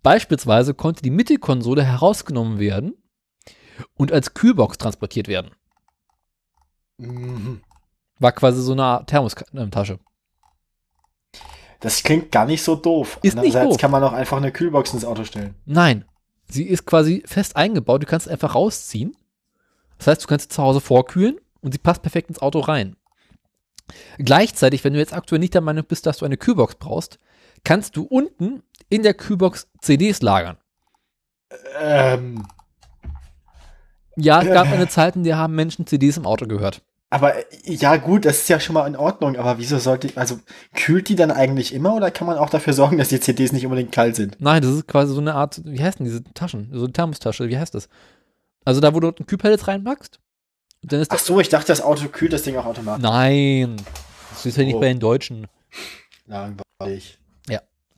Beispielsweise 0.02 0.74
konnte 0.74 1.02
die 1.02 1.10
Mittelkonsole 1.10 1.82
herausgenommen 1.82 2.58
werden 2.58 2.94
und 3.94 4.12
als 4.12 4.34
Kühlbox 4.34 4.78
transportiert 4.78 5.26
werden. 5.26 5.50
Mhm. 6.98 7.60
War 8.18 8.32
quasi 8.32 8.62
so 8.62 8.72
eine 8.72 9.04
Thermostasche. 9.06 9.98
Das 11.80 12.02
klingt 12.02 12.32
gar 12.32 12.46
nicht 12.46 12.62
so 12.62 12.74
doof. 12.74 13.18
Ist 13.22 13.34
nicht 13.34 13.44
Andererseits 13.44 13.70
doof. 13.70 13.80
kann 13.80 13.90
man 13.90 14.02
auch 14.02 14.12
einfach 14.12 14.38
eine 14.38 14.52
Kühlbox 14.52 14.94
ins 14.94 15.04
Auto 15.04 15.24
stellen. 15.24 15.54
Nein, 15.66 16.06
sie 16.48 16.64
ist 16.64 16.86
quasi 16.86 17.22
fest 17.26 17.56
eingebaut. 17.56 18.02
Du 18.02 18.06
kannst 18.06 18.28
einfach 18.28 18.54
rausziehen. 18.54 19.14
Das 19.98 20.06
heißt, 20.06 20.24
du 20.24 20.26
kannst 20.26 20.50
sie 20.50 20.56
zu 20.56 20.62
Hause 20.62 20.80
vorkühlen 20.80 21.38
und 21.60 21.72
sie 21.72 21.78
passt 21.78 22.02
perfekt 22.02 22.28
ins 22.28 22.40
Auto 22.40 22.60
rein. 22.60 22.96
Gleichzeitig, 24.18 24.82
wenn 24.84 24.94
du 24.94 24.98
jetzt 24.98 25.12
aktuell 25.12 25.38
nicht 25.38 25.54
der 25.54 25.60
Meinung 25.60 25.84
bist, 25.84 26.06
dass 26.06 26.18
du 26.18 26.24
eine 26.24 26.36
Kühlbox 26.36 26.76
brauchst, 26.76 27.18
kannst 27.64 27.96
du 27.96 28.04
unten 28.04 28.62
in 28.88 29.02
der 29.02 29.14
Kühlbox 29.14 29.68
CDs 29.80 30.22
lagern. 30.22 30.58
Ähm, 31.78 32.46
Ja, 34.16 34.40
es 34.42 34.48
gab 34.48 34.66
eine 34.70 34.88
Zeit, 34.88 35.16
in 35.16 35.24
der 35.24 35.36
haben 35.36 35.54
Menschen 35.54 35.86
CDs 35.86 36.16
im 36.16 36.26
Auto 36.26 36.46
gehört. 36.46 36.82
aber 37.10 37.34
ja 37.64 37.96
gut, 37.96 38.24
das 38.24 38.38
ist 38.38 38.48
ja 38.48 38.58
schon 38.58 38.74
mal 38.74 38.86
in 38.86 38.96
Ordnung. 38.96 39.36
Aber 39.36 39.58
wieso 39.58 39.78
sollte, 39.78 40.10
also 40.16 40.38
kühlt 40.74 41.08
die 41.08 41.16
dann 41.16 41.30
eigentlich 41.30 41.72
immer 41.74 41.94
oder 41.94 42.10
kann 42.10 42.26
man 42.26 42.36
auch 42.38 42.50
dafür 42.50 42.72
sorgen, 42.72 42.98
dass 42.98 43.08
die 43.08 43.20
CDs 43.20 43.52
nicht 43.52 43.64
unbedingt 43.64 43.92
kalt 43.92 44.16
sind? 44.16 44.36
Nein, 44.40 44.62
das 44.62 44.72
ist 44.72 44.88
quasi 44.88 45.12
so 45.14 45.20
eine 45.20 45.34
Art, 45.34 45.60
wie 45.64 45.82
heißt 45.82 45.98
denn 45.98 46.06
diese 46.06 46.24
Taschen? 46.24 46.70
So 46.72 46.84
eine 46.84 46.92
Thermostasche, 46.92 47.48
wie 47.48 47.58
heißt 47.58 47.74
das? 47.74 47.88
Also 48.64 48.80
da, 48.80 48.94
wo 48.94 49.00
du 49.00 49.08
ein 49.08 49.26
Kühlpellets 49.26 49.68
reinpackst, 49.68 50.18
dann 50.82 51.00
ist 51.00 51.10
Ach 51.12 51.18
so, 51.18 51.38
ich 51.40 51.48
dachte, 51.48 51.68
das 51.68 51.80
Auto 51.80 52.08
kühlt 52.08 52.32
das 52.32 52.42
Ding 52.42 52.56
auch 52.56 52.66
automatisch. 52.66 53.02
Nein, 53.02 53.76
das 54.30 54.46
ist 54.46 54.56
ja 54.56 54.64
nicht 54.64 54.74
Oh. 54.76 54.80
bei 54.80 54.88
den 54.88 54.98
Deutschen. 55.00 55.46
Langweilig. 56.26 57.18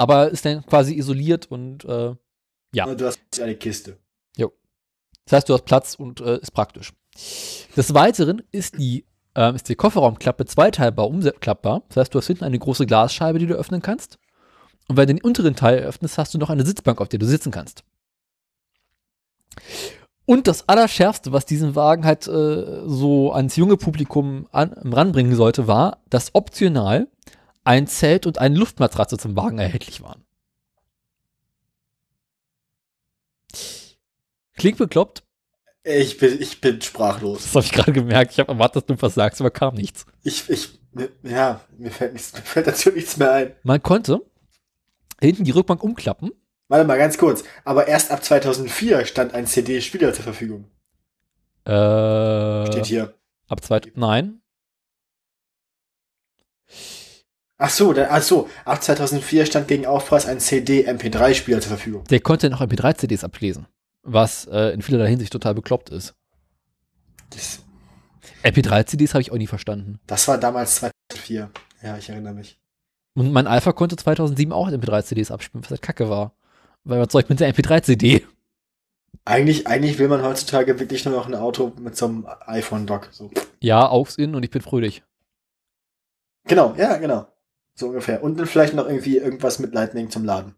Aber 0.00 0.28
ist 0.30 0.44
dann 0.44 0.64
quasi 0.64 0.94
isoliert 0.94 1.46
und 1.50 1.84
äh, 1.84 2.14
Ja. 2.72 2.86
Du 2.94 3.04
hast 3.04 3.18
eine 3.42 3.56
Kiste. 3.56 3.96
Das 5.28 5.36
heißt, 5.36 5.48
du 5.50 5.52
hast 5.52 5.66
Platz 5.66 5.94
und 5.94 6.20
äh, 6.20 6.38
ist 6.38 6.52
praktisch. 6.52 6.94
Des 7.76 7.92
Weiteren 7.92 8.42
ist 8.50 8.78
die, 8.78 9.04
ähm, 9.34 9.56
ist 9.56 9.68
die 9.68 9.74
Kofferraumklappe 9.74 10.46
zweiteilbar 10.46 11.06
umklappbar. 11.06 11.82
Das 11.88 11.98
heißt, 11.98 12.14
du 12.14 12.18
hast 12.18 12.28
hinten 12.28 12.44
eine 12.44 12.58
große 12.58 12.86
Glasscheibe, 12.86 13.38
die 13.38 13.46
du 13.46 13.54
öffnen 13.54 13.82
kannst. 13.82 14.18
Und 14.88 14.96
wenn 14.96 15.06
du 15.06 15.14
den 15.14 15.22
unteren 15.22 15.54
Teil 15.54 15.80
öffnest, 15.80 16.16
hast 16.16 16.32
du 16.32 16.38
noch 16.38 16.48
eine 16.48 16.64
Sitzbank, 16.64 17.02
auf 17.02 17.10
der 17.10 17.18
du 17.18 17.26
sitzen 17.26 17.50
kannst. 17.50 17.84
Und 20.24 20.46
das 20.46 20.66
Allerschärfste, 20.66 21.30
was 21.30 21.44
diesen 21.44 21.74
Wagen 21.74 22.06
halt 22.06 22.26
äh, 22.26 22.82
so 22.86 23.32
ans 23.32 23.56
junge 23.56 23.76
Publikum 23.76 24.48
an, 24.50 24.72
ranbringen 24.72 25.36
sollte, 25.36 25.66
war, 25.66 25.98
dass 26.08 26.34
optional 26.34 27.08
ein 27.64 27.86
Zelt 27.86 28.26
und 28.26 28.38
eine 28.38 28.56
Luftmatratze 28.56 29.18
zum 29.18 29.36
Wagen 29.36 29.58
erhältlich 29.58 30.00
waren. 30.00 30.24
Klingt 34.58 34.78
bekloppt, 34.78 35.22
Ich 35.84 36.18
bin, 36.18 36.40
ich 36.40 36.60
bin 36.60 36.80
sprachlos. 36.82 37.44
Das 37.44 37.54
habe 37.54 37.64
ich 37.64 37.72
gerade 37.72 37.92
gemerkt. 37.92 38.32
Ich 38.32 38.38
habe 38.40 38.52
erwartet, 38.52 38.88
dass 38.90 38.96
du 38.96 39.02
was 39.02 39.14
sagst, 39.14 39.40
aber 39.40 39.50
kam 39.50 39.74
nichts. 39.74 40.04
Ich, 40.22 40.48
ich, 40.50 40.80
ja, 41.22 41.60
mir 41.78 41.90
fällt 41.90 42.12
nichts, 42.12 42.32
mir 42.34 42.42
fällt 42.42 42.66
dazu 42.66 42.90
nichts 42.90 43.16
mehr 43.16 43.32
ein. 43.32 43.56
Man 43.62 43.82
konnte 43.82 44.20
hinten 45.20 45.44
die 45.44 45.50
Rückbank 45.52 45.82
umklappen. 45.82 46.30
Warte 46.68 46.86
mal 46.86 46.98
ganz 46.98 47.16
kurz. 47.16 47.44
Aber 47.64 47.88
erst 47.88 48.10
ab 48.10 48.22
2004 48.22 49.06
stand 49.06 49.32
ein 49.34 49.46
CD-Spieler 49.46 50.12
zur 50.12 50.24
Verfügung. 50.24 50.70
Äh, 51.64 52.66
Steht 52.66 52.86
hier. 52.86 53.14
Ab 53.48 53.64
zwei, 53.64 53.80
nein. 53.94 54.40
Ach 57.56 57.70
so, 57.70 57.92
da, 57.92 58.08
ach 58.10 58.22
so, 58.22 58.48
ab 58.64 58.82
2004 58.82 59.46
stand 59.46 59.66
gegen 59.66 59.86
Aufpreis 59.86 60.26
ein 60.26 60.38
CD-MP3-Spieler 60.38 61.60
zur 61.60 61.70
Verfügung. 61.70 62.04
Der 62.04 62.20
konnte 62.20 62.50
noch 62.50 62.60
MP3-CDs 62.60 63.24
ablesen. 63.24 63.66
Was 64.02 64.46
äh, 64.46 64.72
in 64.72 64.82
vielerlei 64.82 65.08
Hinsicht 65.08 65.32
total 65.32 65.54
bekloppt 65.54 65.90
ist. 65.90 66.14
Das, 67.30 67.64
MP3-CDs 68.42 69.14
habe 69.14 69.22
ich 69.22 69.32
auch 69.32 69.36
nie 69.36 69.46
verstanden. 69.46 70.00
das 70.06 70.28
war 70.28 70.38
damals 70.38 70.76
2004. 70.76 71.50
Ja, 71.82 71.98
ich 71.98 72.08
erinnere 72.08 72.34
mich. 72.34 72.58
Und 73.14 73.32
mein 73.32 73.46
Alpha 73.46 73.72
konnte 73.72 73.96
2007 73.96 74.52
auch 74.52 74.68
MP3-CDs 74.68 75.30
abspielen, 75.30 75.64
was 75.64 75.70
halt 75.70 75.82
kacke 75.82 76.08
war. 76.08 76.34
Weil 76.84 77.00
was 77.00 77.12
soll 77.12 77.22
ich 77.22 77.28
mit 77.28 77.40
der 77.40 77.52
MP3-CD? 77.52 78.24
Eigentlich, 79.24 79.66
eigentlich 79.66 79.98
will 79.98 80.08
man 80.08 80.22
heutzutage 80.22 80.78
wirklich 80.78 81.04
nur 81.04 81.14
noch 81.14 81.26
ein 81.26 81.34
Auto 81.34 81.72
mit 81.78 81.96
so 81.96 82.06
einem 82.06 82.26
iPhone-Dock. 82.46 83.08
So. 83.12 83.30
Ja, 83.60 83.88
Augs 83.88 84.16
in 84.16 84.34
und 84.34 84.42
ich 84.42 84.50
bin 84.50 84.62
fröhlich. 84.62 85.02
Genau, 86.44 86.74
ja, 86.78 86.96
genau. 86.96 87.26
So 87.74 87.88
ungefähr. 87.88 88.22
Und 88.22 88.38
dann 88.38 88.46
vielleicht 88.46 88.74
noch 88.74 88.86
irgendwie 88.86 89.18
irgendwas 89.18 89.58
mit 89.58 89.74
Lightning 89.74 90.10
zum 90.10 90.24
Laden. 90.24 90.54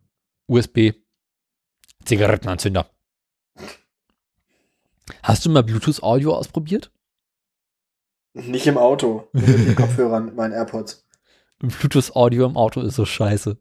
USB. 0.47 0.93
Zigarettenanzünder. 2.05 2.89
Hast 5.23 5.45
du 5.45 5.51
mal 5.51 5.63
Bluetooth-Audio 5.63 6.35
ausprobiert? 6.35 6.91
Nicht 8.35 8.67
im 8.67 8.79
Auto. 8.79 9.29
Mit 9.33 9.47
den 9.47 9.75
Kopfhörern, 9.77 10.27
mit 10.27 10.37
meinen 10.37 10.53
AirPods. 10.53 11.07
Bluetooth-Audio 11.59 12.47
im 12.47 12.57
Auto 12.57 12.81
ist 12.81 12.95
so 12.95 13.05
scheiße. 13.05 13.57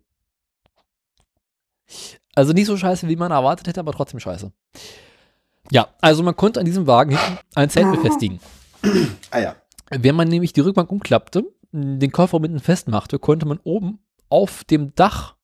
Also 2.36 2.54
nicht 2.54 2.68
so 2.68 2.78
scheiße, 2.78 3.08
wie 3.08 3.16
man 3.16 3.32
erwartet 3.32 3.68
hätte, 3.68 3.80
aber 3.80 3.92
trotzdem 3.92 4.20
scheiße. 4.20 4.52
Ja, 5.72 5.90
also 6.02 6.24
man 6.24 6.36
konnte 6.36 6.60
an 6.60 6.66
diesem 6.66 6.88
Wagen 6.88 7.18
hinten 7.18 7.40
ein 7.56 7.70
Zelt 7.70 7.92
befestigen. 7.92 8.40
Ah 9.32 9.40
ja. 9.40 9.56
Wenn 9.90 10.16
man 10.16 10.28
nämlich 10.28 10.54
die 10.54 10.62
Rückbank 10.62 10.92
umklappte, 10.92 11.44
den 11.72 12.12
Koffer 12.12 12.40
mitten 12.40 12.60
festmachte, 12.60 13.20
konnte 13.20 13.46
man 13.46 13.60
oben 13.64 14.00
auf 14.30 14.64
dem 14.64 14.94
Dach 14.96 15.36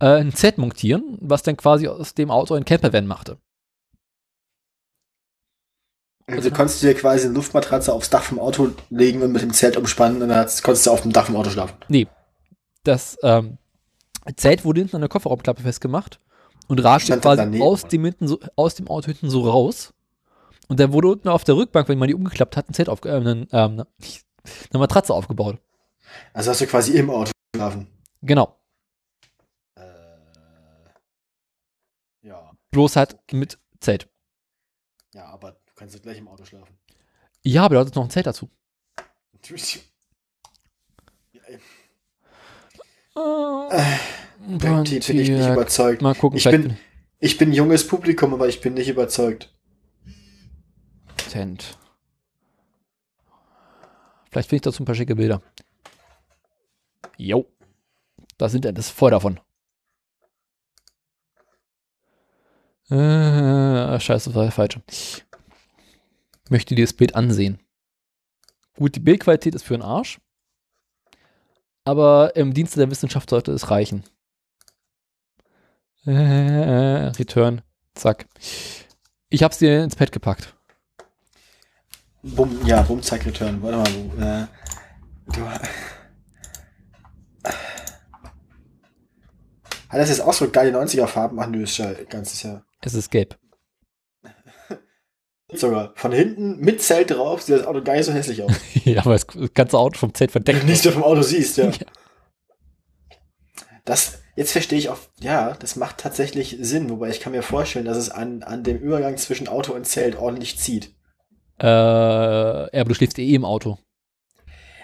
äh, 0.00 0.20
ein 0.20 0.32
Zelt 0.32 0.58
montieren, 0.58 1.18
was 1.20 1.42
dann 1.42 1.56
quasi 1.56 1.88
aus 1.88 2.14
dem 2.14 2.30
Auto 2.30 2.54
ein 2.54 2.64
Campervan 2.64 3.06
machte. 3.06 3.38
Also 6.30 6.50
konntest 6.50 6.82
du 6.82 6.86
dir 6.86 6.94
quasi 6.94 7.24
eine 7.24 7.34
Luftmatratze 7.34 7.92
aufs 7.92 8.10
Dach 8.10 8.22
vom 8.22 8.38
Auto 8.38 8.70
legen 8.90 9.22
und 9.22 9.32
mit 9.32 9.40
dem 9.40 9.52
Zelt 9.52 9.78
umspannen 9.78 10.20
und 10.20 10.28
dann 10.28 10.46
konntest 10.62 10.86
du 10.86 10.90
auf 10.90 11.00
dem 11.00 11.12
Dach 11.12 11.26
vom 11.26 11.36
Auto 11.36 11.48
schlafen. 11.50 11.74
Das 12.84 13.16
ähm, 13.22 13.56
Zelt 14.36 14.64
wurde 14.64 14.80
hinten 14.80 14.96
an 14.96 15.02
der 15.02 15.08
Kofferraumklappe 15.08 15.62
festgemacht 15.62 16.20
und 16.68 16.80
dann 16.80 17.00
quasi 17.00 17.20
daneben, 17.20 17.62
aus 17.62 17.86
dem, 17.86 18.04
hinten 18.04 18.28
so, 18.28 18.38
aus 18.56 18.74
dem 18.74 18.88
Auto 18.88 19.06
hinten 19.06 19.30
so 19.30 19.48
raus. 19.48 19.94
Und 20.68 20.78
dann 20.80 20.92
wurde 20.92 21.08
unten 21.08 21.28
auf 21.28 21.44
der 21.44 21.56
Rückbank, 21.56 21.88
wenn 21.88 21.98
man 21.98 22.08
die 22.08 22.14
umgeklappt 22.14 22.58
hat, 22.58 22.68
ein 22.68 22.74
Zelt 22.74 22.90
auf, 22.90 23.04
äh, 23.06 23.10
eine, 23.10 23.30
ähm, 23.30 23.48
eine, 23.52 23.86
eine 24.02 24.78
Matratze 24.78 25.14
aufgebaut. 25.14 25.58
Also 26.34 26.50
hast 26.50 26.60
du 26.60 26.66
quasi 26.66 26.92
im 26.92 27.08
Auto 27.08 27.32
geschlafen. 27.52 27.86
Genau. 28.20 28.54
Äh, 29.76 29.80
ja. 32.22 32.52
Bloß 32.70 32.96
halt 32.96 33.16
mit 33.32 33.58
Zelt. 33.80 34.08
Ja, 35.14 35.24
aber 35.26 35.57
kannst 35.78 35.94
doch 35.94 36.02
gleich 36.02 36.18
im 36.18 36.28
Auto 36.28 36.44
schlafen. 36.44 36.76
Ja, 37.42 37.64
aber 37.64 37.76
da 37.76 37.80
hat 37.86 37.94
noch 37.94 38.04
ein 38.04 38.10
Zelt 38.10 38.26
dazu. 38.26 38.50
Ja, 41.32 41.42
ey. 41.46 41.58
Backteeth 44.58 45.06
bin 45.06 45.18
ich 45.20 45.30
nicht 45.30 45.48
überzeugt. 45.48 46.02
Mal 46.02 46.14
gucken, 46.14 46.36
Ich 46.38 46.44
bin- 46.44 46.76
Ich 47.20 47.36
bin 47.38 47.52
junges 47.52 47.86
Publikum, 47.86 48.32
aber 48.34 48.48
ich 48.48 48.60
bin 48.60 48.74
nicht 48.74 48.88
überzeugt. 48.88 49.52
Tent. 51.30 51.76
Vielleicht 54.30 54.48
finde 54.48 54.56
ich 54.56 54.62
dazu 54.62 54.82
ein 54.82 54.86
paar 54.86 54.94
schicke 54.94 55.16
Bilder. 55.16 55.42
Jo. 57.16 57.46
Da 58.36 58.48
sind 58.48 58.64
er, 58.64 58.72
das 58.72 58.86
ist 58.86 58.92
voll 58.92 59.10
davon. 59.10 59.40
Äh, 62.90 63.98
scheiße, 64.00 64.30
das 64.30 64.34
war 64.34 64.44
der 64.44 64.52
falsche. 64.52 64.82
Möchte 66.50 66.74
dir 66.74 66.84
das 66.84 66.92
Bild 66.92 67.14
ansehen. 67.14 67.58
Gut, 68.76 68.94
die 68.94 69.00
Bildqualität 69.00 69.54
ist 69.54 69.64
für 69.64 69.74
den 69.74 69.82
Arsch. 69.82 70.20
Aber 71.84 72.36
im 72.36 72.54
Dienste 72.54 72.78
der 72.78 72.90
Wissenschaft 72.90 73.30
sollte 73.30 73.52
es 73.52 73.70
reichen. 73.70 74.04
Äh, 76.06 76.10
Return. 77.18 77.62
Zack. 77.94 78.26
Ich 79.30 79.42
hab's 79.42 79.58
dir 79.58 79.82
ins 79.82 79.96
Pad 79.96 80.12
gepackt. 80.12 80.54
Bum, 82.22 82.64
ja, 82.66 82.82
Bum, 82.82 83.02
Zack, 83.02 83.26
Return. 83.26 83.62
Warte 83.62 83.78
mal, 84.16 84.22
äh, 84.22 84.46
du. 85.32 85.48
Hat 89.88 90.00
das 90.00 90.10
jetzt 90.10 90.20
auch 90.20 90.32
so 90.32 90.50
geile 90.50 90.76
90er-Farben? 90.78 91.38
Ach 91.40 91.46
nö, 91.46 91.62
ist 91.62 91.78
ja 91.78 91.92
ganzes 92.08 92.42
Jahr. 92.42 92.64
Es 92.82 92.94
ist 92.94 93.10
gelb. 93.10 93.38
Sogar 95.52 95.92
von 95.94 96.12
hinten 96.12 96.58
mit 96.58 96.82
Zelt 96.82 97.10
drauf 97.10 97.40
sieht 97.42 97.56
das 97.56 97.66
Auto 97.66 97.82
gar 97.82 97.94
nicht 97.96 98.04
so 98.04 98.12
hässlich 98.12 98.42
aus. 98.42 98.52
ja, 98.84 99.00
aber 99.00 99.12
das 99.12 99.26
ganze 99.54 99.78
Auto 99.78 99.98
vom 99.98 100.12
Zelt 100.12 100.30
verdeckt. 100.30 100.62
du 100.62 100.66
nichts 100.66 100.84
mehr 100.84 100.92
vom 100.92 101.04
Auto 101.04 101.22
siehst, 101.22 101.56
ja. 101.56 101.70
Ja. 101.80 101.86
Das, 103.86 104.18
jetzt 104.36 104.52
verstehe 104.52 104.78
ich 104.78 104.90
auch, 104.90 104.98
ja, 105.18 105.54
das 105.54 105.74
macht 105.76 105.96
tatsächlich 105.96 106.58
Sinn, 106.60 106.90
wobei 106.90 107.08
ich 107.08 107.20
kann 107.20 107.32
mir 107.32 107.42
vorstellen, 107.42 107.86
dass 107.86 107.96
es 107.96 108.10
an, 108.10 108.42
an 108.42 108.62
dem 108.62 108.76
Übergang 108.76 109.16
zwischen 109.16 109.48
Auto 109.48 109.72
und 109.72 109.86
Zelt 109.86 110.16
ordentlich 110.16 110.58
zieht. 110.58 110.94
Äh, 111.58 111.64
ja, 111.66 112.68
aber 112.70 112.90
du 112.90 112.94
schläfst 112.94 113.18
eh 113.18 113.34
im 113.34 113.46
Auto. 113.46 113.78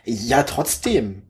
Ja, 0.06 0.44
trotzdem. 0.44 1.22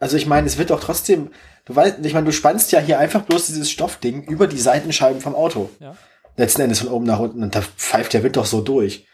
Also 0.00 0.16
ich 0.16 0.26
meine, 0.26 0.48
es 0.48 0.58
wird 0.58 0.70
doch 0.70 0.80
trotzdem, 0.80 1.30
du 1.66 1.76
weißt, 1.76 1.98
ich 2.02 2.14
meine, 2.14 2.26
du 2.26 2.32
spannst 2.32 2.72
ja 2.72 2.80
hier 2.80 2.98
einfach 2.98 3.22
bloß 3.22 3.46
dieses 3.46 3.70
Stoffding 3.70 4.24
über 4.24 4.48
die 4.48 4.58
Seitenscheiben 4.58 5.20
vom 5.20 5.36
Auto. 5.36 5.70
Ja. 5.78 5.96
Letzten 6.40 6.62
Endes 6.62 6.80
von 6.80 6.88
oben 6.88 7.04
nach 7.06 7.18
unten 7.18 7.42
und 7.42 7.54
da 7.54 7.60
pfeift 7.62 8.12
der 8.14 8.22
Wind 8.22 8.36
doch 8.36 8.46
so 8.46 8.60
durch. 8.62 9.06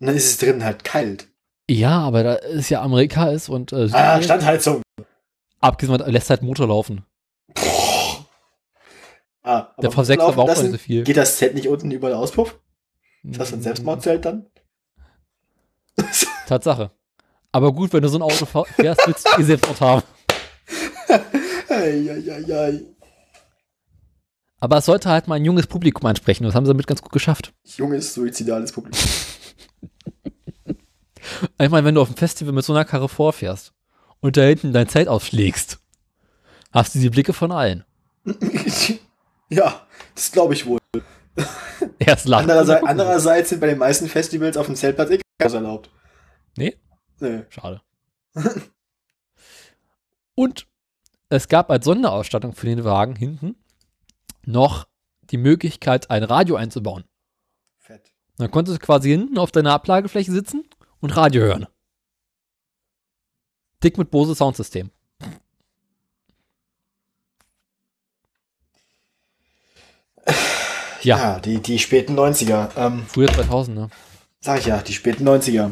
Und 0.00 0.06
dann 0.06 0.16
ist 0.16 0.26
es 0.26 0.38
drin 0.38 0.64
halt 0.64 0.84
kalt. 0.84 1.28
Ja, 1.68 2.00
aber 2.00 2.22
da 2.22 2.34
ist 2.34 2.70
ja 2.70 2.80
Amerika 2.82 3.28
ist 3.28 3.48
und 3.48 3.72
äh, 3.72 3.88
Ah, 3.92 4.20
Standheizung. 4.22 4.82
abgesehen 5.60 5.98
lässt 6.10 6.30
halt 6.30 6.42
Motor 6.42 6.68
laufen. 6.68 7.04
Ah, 9.42 9.68
aber 9.76 9.82
Der 9.82 9.90
V6 9.90 10.16
laufen 10.16 10.32
aber 10.32 10.42
auch 10.42 10.48
lassen, 10.48 10.62
nicht 10.64 10.72
so 10.72 10.78
viel. 10.78 11.04
Geht 11.04 11.16
das 11.16 11.36
Zelt 11.36 11.54
nicht 11.54 11.68
unten 11.68 11.90
über 11.90 12.08
den 12.08 12.16
Auspuff? 12.16 12.58
Ist 13.22 13.38
das 13.40 13.52
ein 13.52 13.62
Selbstmordzelt 13.62 14.24
dann? 14.24 14.46
Tatsache. 16.46 16.90
Aber 17.52 17.72
gut, 17.72 17.92
wenn 17.92 18.02
du 18.02 18.08
so 18.08 18.18
ein 18.18 18.22
Auto 18.22 18.46
fährst, 18.46 19.06
willst 19.06 19.26
du 19.28 19.40
eh 19.40 19.44
Selbstmord 19.44 19.80
haben. 19.80 20.02
Eieiei. 21.68 22.80
Aber 24.60 24.76
es 24.76 24.84
sollte 24.84 25.08
halt 25.08 25.26
mal 25.26 25.36
ein 25.36 25.44
junges 25.44 25.66
Publikum 25.66 26.06
ansprechen. 26.06 26.44
Das 26.44 26.54
haben 26.54 26.66
sie 26.66 26.70
damit 26.70 26.86
ganz 26.86 27.02
gut 27.02 27.12
geschafft. 27.12 27.52
Junges, 27.64 28.14
suizidales 28.14 28.72
Publikum. 28.72 29.00
Ich 31.58 31.70
meine, 31.70 31.86
wenn 31.86 31.94
du 31.94 32.00
auf 32.00 32.08
dem 32.08 32.16
Festival 32.16 32.52
mit 32.52 32.64
so 32.64 32.72
einer 32.72 32.84
Karre 32.84 33.08
vorfährst 33.08 33.72
und 34.20 34.36
da 34.36 34.42
hinten 34.42 34.72
dein 34.72 34.88
Zelt 34.88 35.06
aufschlägst, 35.06 35.78
hast 36.72 36.94
du 36.94 36.98
die 36.98 37.10
Blicke 37.10 37.32
von 37.32 37.52
allen. 37.52 37.84
ja, 39.48 39.86
das 40.14 40.32
glaube 40.32 40.54
ich 40.54 40.66
wohl. 40.66 40.80
Erst 41.98 42.26
lachen. 42.26 42.50
Andererseits, 42.50 42.86
andererseits 42.86 43.48
sind 43.50 43.60
bei 43.60 43.68
den 43.68 43.78
meisten 43.78 44.08
Festivals 44.08 44.56
auf 44.56 44.66
dem 44.66 44.74
Zeltplatz 44.74 45.10
eh 45.10 45.20
kein 45.38 45.52
erlaubt. 45.52 45.90
Nee? 46.56 46.76
Nee. 47.20 47.44
Schade. 47.48 47.80
Und 50.34 50.66
es 51.28 51.48
gab 51.48 51.70
als 51.70 51.84
Sonderausstattung 51.84 52.54
für 52.54 52.66
den 52.66 52.84
Wagen 52.84 53.14
hinten 53.14 53.56
noch 54.46 54.86
die 55.30 55.36
Möglichkeit, 55.36 56.10
ein 56.10 56.24
Radio 56.24 56.56
einzubauen. 56.56 57.04
Fett. 57.78 58.12
Dann 58.36 58.50
konntest 58.50 58.80
du 58.80 58.84
quasi 58.84 59.10
hinten 59.10 59.38
auf 59.38 59.52
deiner 59.52 59.72
Ablagefläche 59.72 60.32
sitzen 60.32 60.68
und 61.00 61.16
Radio 61.16 61.42
hören. 61.42 61.66
Dick 63.82 63.98
mit 63.98 64.10
Bose 64.10 64.34
Soundsystem. 64.34 64.90
Ja, 71.02 71.16
Ja, 71.16 71.40
die, 71.40 71.60
die 71.60 71.78
späten 71.78 72.14
90er. 72.18 72.76
Ähm, 72.76 73.06
früher 73.08 73.32
2000, 73.32 73.74
ne? 73.74 73.88
sag 74.40 74.58
ich 74.58 74.66
ja, 74.66 74.82
die 74.82 74.92
späten 74.92 75.26
90er. 75.26 75.70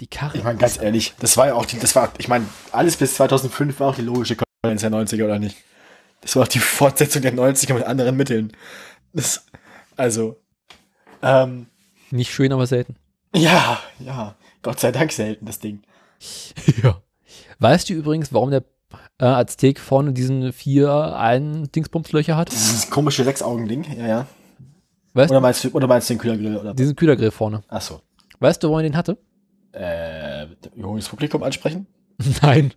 Die 0.00 0.06
Karre. 0.06 0.38
Ich 0.38 0.44
meine, 0.44 0.58
ganz 0.58 0.80
ehrlich, 0.80 1.14
das 1.18 1.36
war 1.36 1.48
ja 1.48 1.54
auch 1.54 1.66
die, 1.66 1.78
das 1.78 1.96
war, 1.96 2.12
ich 2.18 2.28
meine, 2.28 2.46
alles 2.70 2.96
bis 2.96 3.14
2005 3.14 3.80
war 3.80 3.88
auch 3.90 3.94
die 3.96 4.02
logische 4.02 4.36
Konkurrenz 4.36 4.82
der 4.82 4.92
90er, 4.92 5.24
oder 5.24 5.38
nicht? 5.38 5.56
Das 6.22 6.34
war 6.36 6.44
auch 6.44 6.48
die 6.48 6.58
Fortsetzung 6.60 7.20
der 7.22 7.34
90er 7.34 7.74
mit 7.74 7.84
anderen 7.84 8.16
Mitteln. 8.16 8.52
Das, 9.12 9.44
also, 9.96 10.40
ähm, 11.22 11.66
Nicht 12.10 12.32
schön, 12.32 12.52
aber 12.52 12.66
selten. 12.66 12.96
ja, 13.34 13.78
ja, 13.98 14.36
Gott 14.62 14.80
sei 14.80 14.90
Dank 14.92 15.12
selten, 15.12 15.44
das 15.46 15.58
Ding. 15.58 15.82
ja. 16.82 17.00
Weißt 17.58 17.88
du 17.90 17.94
übrigens, 17.94 18.32
warum 18.32 18.50
der 18.50 18.64
äh, 19.18 19.24
Aztek 19.24 19.78
vorne 19.80 20.12
diesen 20.12 20.52
vier 20.52 21.16
ein 21.16 21.70
Dingsbumslöcher 21.72 22.36
hat? 22.36 22.50
Dieses 22.52 22.88
komische 22.90 23.24
Sechsaugen-Ding, 23.24 23.84
ja, 23.98 24.06
ja. 24.06 24.26
Weißt 25.14 25.30
Oder 25.30 25.40
du, 25.40 25.42
meinst 25.42 25.64
du, 25.64 25.68
oder 25.70 25.86
meinst 25.86 26.08
du 26.08 26.14
den 26.14 26.20
Kühlergrill, 26.20 26.56
oder? 26.56 26.74
diesen 26.74 26.96
Kühlergrill 26.96 27.30
vorne. 27.30 27.62
Ach 27.68 27.82
so. 27.82 28.00
Weißt 28.40 28.62
du, 28.62 28.70
wo 28.70 28.78
er 28.78 28.82
den 28.82 28.96
hatte? 28.96 29.18
Äh, 29.72 30.46
junges 30.74 31.08
Publikum 31.08 31.42
ansprechen? 31.42 31.86
Nein. 32.42 32.72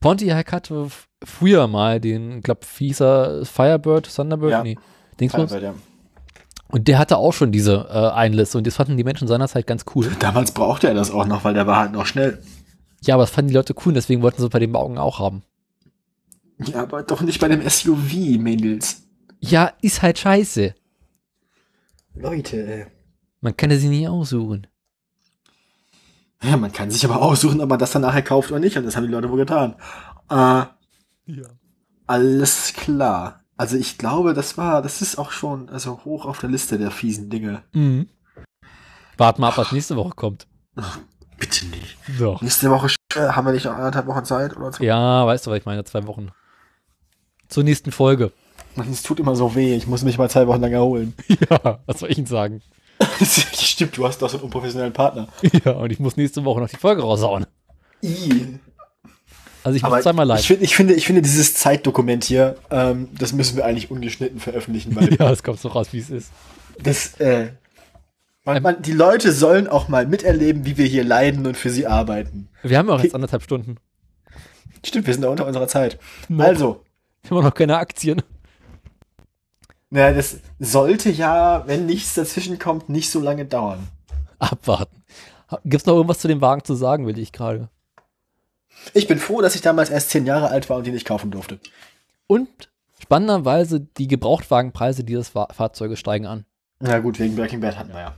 Pontiac 0.00 0.52
hatte 0.52 0.84
f- 0.86 1.07
früher 1.24 1.66
mal 1.66 2.00
den, 2.00 2.40
glaub, 2.42 2.64
Fieser 2.64 3.44
Firebird, 3.44 4.14
Thunderbird, 4.14 4.50
Ja. 4.52 4.62
nee, 4.62 4.78
Dingsbums. 5.20 5.50
Firebird, 5.52 5.74
ja. 5.76 5.82
Und 6.70 6.86
der 6.86 6.98
hatte 6.98 7.16
auch 7.16 7.32
schon 7.32 7.50
diese 7.50 7.88
äh, 7.90 8.10
Einliste 8.14 8.58
und 8.58 8.66
das 8.66 8.76
fanden 8.76 8.96
die 8.98 9.04
Menschen 9.04 9.26
seinerzeit 9.26 9.66
ganz 9.66 9.84
cool. 9.94 10.10
Damals 10.18 10.52
brauchte 10.52 10.86
er 10.88 10.94
das 10.94 11.10
auch 11.10 11.26
noch, 11.26 11.44
weil 11.44 11.54
der 11.54 11.66
war 11.66 11.76
halt 11.78 11.92
noch 11.92 12.04
schnell. 12.06 12.42
Ja, 13.02 13.14
aber 13.14 13.22
das 13.22 13.30
fanden 13.30 13.48
die 13.48 13.54
Leute 13.54 13.74
cool, 13.86 13.92
deswegen 13.94 14.22
wollten 14.22 14.42
sie 14.42 14.48
bei 14.48 14.58
den 14.58 14.74
Augen 14.76 14.98
auch 14.98 15.18
haben. 15.18 15.42
Ja, 16.58 16.82
aber 16.82 17.02
doch 17.04 17.20
nicht 17.22 17.40
bei 17.40 17.48
dem 17.48 17.66
SUV, 17.68 18.38
Mädels. 18.38 19.02
Ja, 19.40 19.72
ist 19.80 20.02
halt 20.02 20.18
scheiße. 20.18 20.74
Leute, 22.14 22.66
ey. 22.66 22.86
Man 23.40 23.56
kann 23.56 23.70
sie 23.70 23.88
nie 23.88 24.08
aussuchen. 24.08 24.66
Ja, 26.42 26.56
man 26.56 26.72
kann 26.72 26.90
sich 26.90 27.04
aber 27.04 27.22
aussuchen, 27.22 27.60
ob 27.60 27.68
man 27.68 27.78
das 27.78 27.92
dann 27.92 28.02
nachher 28.02 28.22
kauft 28.22 28.50
oder 28.50 28.60
nicht. 28.60 28.76
Und 28.76 28.84
das 28.84 28.96
haben 28.96 29.06
die 29.06 29.12
Leute 29.12 29.30
wohl 29.30 29.38
getan. 29.38 29.76
Äh, 30.28 30.64
alles 32.06 32.72
klar. 32.74 33.44
Also 33.56 33.76
ich 33.76 33.98
glaube, 33.98 34.34
das 34.34 34.56
war, 34.56 34.82
das 34.82 35.02
ist 35.02 35.18
auch 35.18 35.32
schon 35.32 35.68
also 35.68 36.04
hoch 36.04 36.26
auf 36.26 36.38
der 36.38 36.48
Liste 36.48 36.78
der 36.78 36.90
fiesen 36.90 37.28
Dinge. 37.28 37.62
Mhm. 37.72 38.08
Warten 39.16 39.40
mal 39.40 39.48
ab, 39.48 39.58
was 39.58 39.72
nächste 39.72 39.96
Woche 39.96 40.14
kommt. 40.14 40.46
Bitte 41.38 41.66
nicht. 41.66 41.96
Doch. 42.18 42.40
Nächste 42.40 42.70
Woche 42.70 42.94
äh, 43.14 43.20
haben 43.20 43.46
wir 43.46 43.52
nicht 43.52 43.64
noch 43.64 43.74
anderthalb 43.74 44.06
Wochen 44.06 44.24
Zeit 44.24 44.56
oder 44.56 44.72
so. 44.72 44.82
Ja, 44.82 45.26
weißt 45.26 45.46
du, 45.46 45.50
was 45.50 45.58
ich 45.58 45.66
meine? 45.66 45.84
Zwei 45.84 46.06
Wochen. 46.06 46.30
Zur 47.48 47.64
nächsten 47.64 47.92
Folge. 47.92 48.32
Es 48.90 49.02
tut 49.02 49.18
immer 49.18 49.34
so 49.34 49.54
weh. 49.54 49.74
Ich 49.74 49.86
muss 49.86 50.02
mich 50.02 50.18
mal 50.18 50.30
zwei 50.30 50.46
Wochen 50.46 50.60
lang 50.60 50.72
erholen. 50.72 51.14
Ja, 51.50 51.80
was 51.86 52.00
soll 52.00 52.10
ich 52.10 52.18
Ihnen 52.18 52.26
sagen? 52.26 52.62
Stimmt, 53.22 53.96
du 53.96 54.06
hast 54.06 54.20
doch 54.20 54.28
so 54.28 54.36
einen 54.36 54.44
unprofessionellen 54.44 54.92
Partner. 54.92 55.28
Ja, 55.64 55.72
und 55.72 55.90
ich 55.90 56.00
muss 56.00 56.16
nächste 56.16 56.44
Woche 56.44 56.60
noch 56.60 56.68
die 56.68 56.76
Folge 56.76 57.02
raushauen. 57.02 57.46
I. 58.02 58.58
Also 59.68 59.76
ich 59.76 59.84
Aber 59.84 60.00
zweimal 60.00 60.24
ich, 60.24 60.28
live. 60.30 60.46
find, 60.46 60.62
ich, 60.62 60.74
finde, 60.74 60.94
ich 60.94 61.04
finde 61.04 61.20
dieses 61.20 61.52
Zeitdokument 61.52 62.24
hier, 62.24 62.56
ähm, 62.70 63.10
das 63.18 63.34
müssen 63.34 63.54
wir 63.58 63.66
eigentlich 63.66 63.90
ungeschnitten 63.90 64.40
veröffentlichen, 64.40 64.96
weil 64.96 65.12
Ja, 65.18 65.30
es 65.30 65.42
kommt 65.42 65.60
so 65.60 65.68
raus, 65.68 65.88
wie 65.92 65.98
es 65.98 66.08
ist. 66.08 66.30
das, 66.82 67.20
äh, 67.20 67.48
man, 68.46 68.62
man, 68.62 68.80
die 68.80 68.92
Leute 68.94 69.30
sollen 69.30 69.68
auch 69.68 69.88
mal 69.88 70.06
miterleben, 70.06 70.64
wie 70.64 70.78
wir 70.78 70.86
hier 70.86 71.04
leiden 71.04 71.46
und 71.46 71.54
für 71.58 71.68
sie 71.68 71.86
arbeiten. 71.86 72.48
Wir 72.62 72.78
haben 72.78 72.88
ja 72.88 72.94
auch 72.94 73.02
jetzt 73.02 73.14
anderthalb 73.14 73.42
Stunden. 73.42 73.76
Stimmt, 74.82 75.06
wir 75.06 75.12
sind 75.12 75.22
da 75.22 75.28
unter 75.28 75.46
unserer 75.46 75.68
Zeit. 75.68 75.98
Noch. 76.30 76.46
Also, 76.46 76.82
Wir 77.24 77.36
haben 77.36 77.44
noch 77.44 77.52
keine 77.52 77.76
Aktien. 77.76 78.22
na, 79.90 80.12
das 80.12 80.38
sollte 80.58 81.10
ja, 81.10 81.64
wenn 81.66 81.84
nichts 81.84 82.14
dazwischen 82.14 82.58
kommt, 82.58 82.88
nicht 82.88 83.10
so 83.10 83.20
lange 83.20 83.44
dauern. 83.44 83.86
Abwarten. 84.38 85.02
Gibt's 85.66 85.84
noch 85.84 85.94
irgendwas 85.94 86.20
zu 86.20 86.28
dem 86.28 86.40
Wagen 86.40 86.64
zu 86.64 86.74
sagen, 86.74 87.06
will 87.06 87.18
ich 87.18 87.32
gerade. 87.32 87.68
Ich 88.94 89.06
bin 89.06 89.18
froh, 89.18 89.40
dass 89.40 89.54
ich 89.54 89.60
damals 89.60 89.90
erst 89.90 90.10
zehn 90.10 90.26
Jahre 90.26 90.48
alt 90.48 90.68
war 90.70 90.78
und 90.78 90.86
die 90.86 90.92
nicht 90.92 91.06
kaufen 91.06 91.30
durfte. 91.30 91.58
Und 92.26 92.48
spannenderweise, 93.00 93.80
die 93.80 94.08
Gebrauchtwagenpreise 94.08 95.04
dieses 95.04 95.30
Fa 95.30 95.48
Fahrzeuges 95.52 95.98
steigen 95.98 96.26
an. 96.26 96.44
Na 96.80 96.98
gut, 97.00 97.18
wegen 97.18 97.36
Breaking 97.36 97.60
Bad 97.60 97.76
hatten 97.76 97.92
wir 97.92 98.00
ja. 98.00 98.14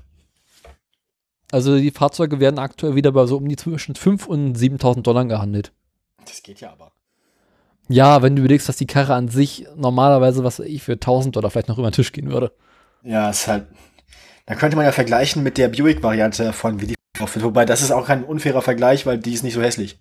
Also 1.53 1.79
die 1.79 1.91
Fahrzeuge 1.91 2.39
werden 2.39 2.59
aktuell 2.59 2.95
wieder 2.95 3.13
bei 3.13 3.27
so 3.27 3.37
um 3.37 3.49
die 3.49 3.57
zwischen 3.57 3.95
5.000 3.95 4.27
und 4.27 4.57
7.000 4.57 5.03
Dollar 5.03 5.25
gehandelt. 5.25 5.73
Das 6.25 6.43
geht 6.43 6.61
ja 6.61 6.71
aber. 6.71 6.93
Ja, 7.89 8.23
wenn 8.23 8.37
du 8.37 8.43
überlegst, 8.43 8.69
dass 8.69 8.77
die 8.77 8.87
Karre 8.87 9.15
an 9.15 9.29
sich 9.29 9.67
normalerweise, 9.75 10.45
was 10.45 10.61
ich, 10.61 10.83
für 10.83 10.93
1.000 10.93 11.33
Dollar 11.33 11.51
vielleicht 11.51 11.69
noch 11.69 11.79
über 11.79 11.91
den 11.91 11.95
Tisch 11.95 12.13
gehen 12.13 12.31
würde. 12.31 12.53
Ja, 13.03 13.31
ist 13.31 13.49
halt. 13.49 13.67
Da 14.47 14.55
könnte 14.55 14.77
man 14.77 14.85
ja 14.85 14.93
vergleichen 14.93 15.43
mit 15.43 15.59
der 15.59 15.69
Buick-Variante 15.69 16.53
von 16.53 16.81
wie 16.81 16.87
die 16.87 16.95
wird. 17.19 17.43
Wobei, 17.43 17.65
das 17.65 17.83
ist 17.83 17.91
auch 17.91 18.07
kein 18.07 18.25
unfairer 18.25 18.63
Vergleich, 18.63 19.07
weil 19.07 19.19
die 19.19 19.35
ist 19.35 19.43
nicht 19.43 19.55
so 19.55 19.63
hässlich. 19.63 19.99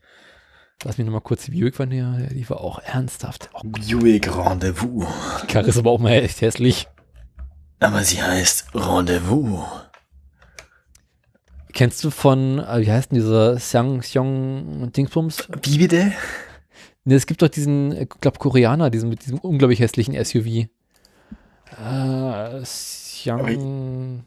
Lass 0.83 0.97
mich 0.97 1.05
nochmal 1.05 1.21
kurz 1.21 1.43
die 1.45 1.51
Buick 1.51 1.75
von 1.75 1.89
dir, 1.89 2.29
die 2.31 2.49
war 2.49 2.61
auch 2.61 2.79
ernsthaft. 2.79 3.49
Oh, 3.53 3.61
Buick 3.63 4.33
Rendezvous. 4.33 5.05
die 5.43 5.47
Karre 5.47 5.67
ist 5.67 5.77
aber 5.77 5.91
auch 5.91 5.99
mal 5.99 6.11
echt 6.11 6.39
hässlich. 6.41 6.87
Aber 7.81 8.03
sie 8.03 8.21
heißt 8.21 8.73
Rendezvous. 8.73 9.65
Kennst 11.73 12.03
du 12.03 12.11
von, 12.11 12.59
äh, 12.59 12.81
wie 12.81 12.91
heißt 12.91 13.11
denn 13.11 13.19
dieser 13.19 13.57
Xiang 13.57 13.99
Xiong 13.99 14.91
Dingsbums? 14.93 15.47
Wie 15.63 15.77
bitte? 15.77 16.13
Ne, 17.03 17.15
es 17.15 17.25
gibt 17.27 17.41
doch 17.41 17.47
diesen, 17.49 17.91
ich 17.95 18.09
glaube, 18.21 18.39
Koreaner, 18.39 18.89
diesen 18.89 19.09
mit 19.09 19.23
diesem 19.25 19.39
unglaublich 19.39 19.79
hässlichen 19.79 20.13
SUV. 20.23 20.67
Äh, 21.77 22.61
Xiang, 22.63 24.23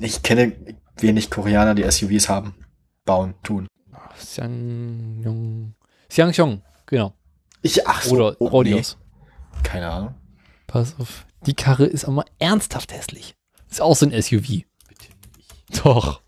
Ich 0.00 0.22
kenne 0.22 0.52
wenig 0.98 1.30
Koreaner, 1.30 1.74
die 1.74 1.88
SUVs 1.90 2.28
haben, 2.28 2.54
bauen, 3.04 3.34
tun. 3.42 3.66
Xiang 4.16 5.74
Yong, 6.10 6.32
Xiang 6.32 6.32
Xiong, 6.32 6.62
genau. 6.86 7.14
Ich, 7.62 7.86
ach 7.86 8.02
so. 8.02 8.16
Oder 8.16 8.36
oh, 8.40 8.48
Rodios. 8.48 8.96
Nee. 8.98 9.62
Keine 9.62 9.90
Ahnung. 9.90 10.14
Pass 10.66 10.96
auf. 10.98 11.26
Die 11.46 11.54
Karre 11.54 11.86
ist 11.86 12.04
aber 12.04 12.24
ernsthaft 12.38 12.92
hässlich. 12.92 13.34
Ist 13.70 13.80
auch 13.80 13.94
so 13.94 14.06
ein 14.06 14.22
SUV. 14.22 14.64
Doch. 15.84 16.20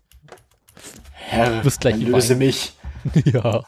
Herr, 1.11 1.57
Du 1.57 1.63
bist 1.63 1.81
gleich 1.81 1.97
löse 1.97 2.35
mich. 2.35 2.73
ja. 3.25 3.63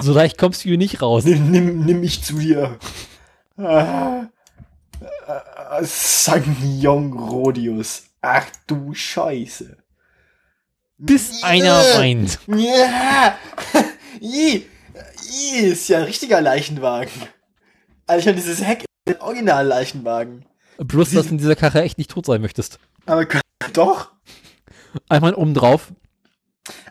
So 0.00 0.12
leicht 0.14 0.38
kommst 0.38 0.64
du 0.64 0.70
hier 0.70 0.78
nicht 0.78 1.02
raus. 1.02 1.24
Nimm, 1.24 1.50
nimm, 1.50 1.84
nimm 1.84 2.00
mich 2.00 2.24
zu 2.24 2.38
dir. 2.38 2.78
Ah, 3.58 4.28
ah, 5.26 5.80
Sangyong 5.82 7.12
Rodius. 7.12 8.04
Ach 8.22 8.46
du 8.66 8.94
Scheiße. 8.94 9.76
Bis 10.96 11.42
einer 11.42 11.82
weint. 11.96 12.38
Ja. 12.46 13.36
Ist 15.62 15.88
ja 15.88 15.98
ein 15.98 16.04
richtiger 16.04 16.40
Leichenwagen. 16.40 17.12
Also 18.06 18.28
schon 18.28 18.36
dieses 18.36 18.62
Heck 18.62 18.84
ist 19.04 19.16
ein 19.16 19.20
Original-Leichenwagen. 19.20 20.44
Bloß, 20.78 21.12
dass 21.12 21.26
du 21.26 21.32
in 21.32 21.38
dieser 21.38 21.56
Karre 21.56 21.82
echt 21.82 21.98
nicht 21.98 22.10
tot 22.10 22.26
sein 22.26 22.40
möchtest. 22.40 22.78
Aber 23.06 23.26
doch. 23.72 24.12
Einmal 25.08 25.34
oben 25.34 25.54
drauf. 25.54 25.92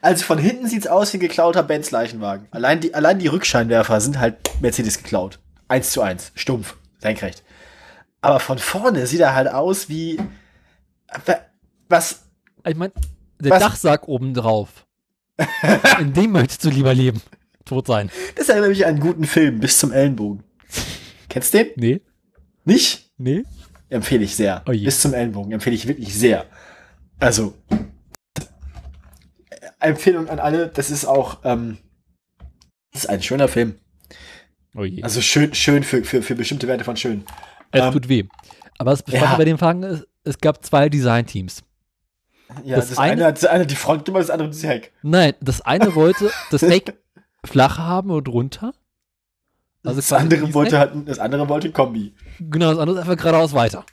Also 0.02 0.26
von 0.26 0.38
hinten 0.38 0.68
sieht's 0.68 0.88
aus 0.88 1.14
wie 1.14 1.18
ein 1.18 1.22
geklauter 1.22 1.64
Benz 1.64 1.92
Leichenwagen. 1.92 2.48
Allein 2.52 2.82
die, 2.82 2.94
allein 2.94 3.20
die 3.20 3.28
Rückscheinwerfer 3.28 4.02
sind 4.02 4.20
halt 4.20 4.38
Mercedes 4.62 4.98
geklaut. 4.98 5.40
Eins 5.68 5.92
zu 5.92 6.02
eins. 6.02 6.32
Stumpf. 6.36 6.76
Senkrecht. 7.00 7.44
Aber 8.22 8.40
von 8.40 8.58
vorne 8.60 9.08
sieht 9.08 9.22
er 9.22 9.34
halt 9.34 9.48
aus 9.48 9.90
wie, 9.90 10.20
was, 11.90 12.24
Ich 12.68 12.76
meine, 12.76 12.94
der 13.40 13.52
Was? 13.52 13.60
Dachsack 13.60 14.08
oben 14.08 14.34
drauf. 14.34 14.86
In 16.00 16.14
dem 16.14 16.32
möchtest 16.32 16.64
du 16.64 16.70
lieber 16.70 16.94
leben. 16.94 17.22
Tot 17.72 17.88
sein. 17.88 18.12
das 18.36 18.50
erinnert 18.50 18.68
mich 18.70 18.86
an 18.86 18.92
einen 18.96 19.00
guten 19.00 19.24
Film, 19.24 19.62
bis 19.62 19.80
zum 19.80 19.94
Ellenbogen. 19.94 20.44
Kennst 21.30 21.54
du 21.54 21.60
den? 21.64 21.68
Nee. 21.78 22.02
Nicht? 22.66 23.10
Nee. 23.18 23.44
Empfehle 23.88 24.26
ich 24.26 24.36
sehr. 24.36 24.62
Oh 24.68 24.72
bis 24.72 25.00
zum 25.00 25.14
Ellenbogen. 25.14 25.54
Empfehle 25.54 25.74
ich 25.78 25.88
wirklich 25.88 26.14
sehr. 26.14 26.48
Also, 27.18 27.54
Empfehlung 29.80 30.28
an 30.28 30.40
alle, 30.40 30.68
das 30.68 30.92
ist 30.92 31.06
auch, 31.06 31.40
ähm, 31.46 31.78
das 32.92 33.04
ist 33.06 33.10
ein 33.10 33.22
schöner 33.24 33.48
Film. 33.48 33.76
Oh. 34.76 34.86
Also 35.02 35.22
schön, 35.22 35.54
schön 35.54 35.84
für, 35.84 36.04
für, 36.04 36.22
für 36.22 36.36
bestimmte 36.36 36.68
Werte 36.68 36.84
von 36.84 36.98
schön. 36.98 37.24
es 37.72 37.82
ähm, 37.82 37.94
tut 37.94 38.10
weh. 38.10 38.26
Aber 38.80 38.92
das 38.92 39.00
Spannende 39.00 39.26
ja. 39.32 39.38
bei 39.38 39.46
dem 39.46 39.62
Wagen 39.62 39.84
ist, 39.84 40.06
es 40.26 40.38
gab 40.40 40.66
zwei 40.66 40.90
Designteams. 40.90 41.64
Ja, 42.66 42.76
Das 42.76 42.90
das, 42.90 42.98
eine- 42.98 43.24
eine, 43.24 43.34
das 43.34 43.46
eine 43.46 43.66
die 43.66 43.76
Front 43.76 44.10
immer, 44.10 44.20
das 44.20 44.30
andere 44.30 44.50
das 44.50 44.62
Heck. 44.64 44.92
Nein, 45.04 45.36
das 45.40 45.62
eine 45.62 45.96
wollte 45.96 46.30
das 46.52 46.62
Heck 46.70 46.96
flach 47.46 47.78
haben 47.78 48.12
und 48.12 48.28
runter. 48.28 48.74
Also 49.84 49.98
das 49.98 50.14
andere 50.14 50.54
wollte 50.54 50.78
halt, 50.78 50.92
das 51.08 51.20
andere 51.20 51.50
wollte 51.50 51.72
Kombi. 51.72 52.14
Genau, 52.40 52.70
das 52.72 52.78
andere 52.80 52.98
ist 52.98 53.02
einfach 53.02 53.18
geradeaus 53.18 53.54
weiter. 53.54 53.84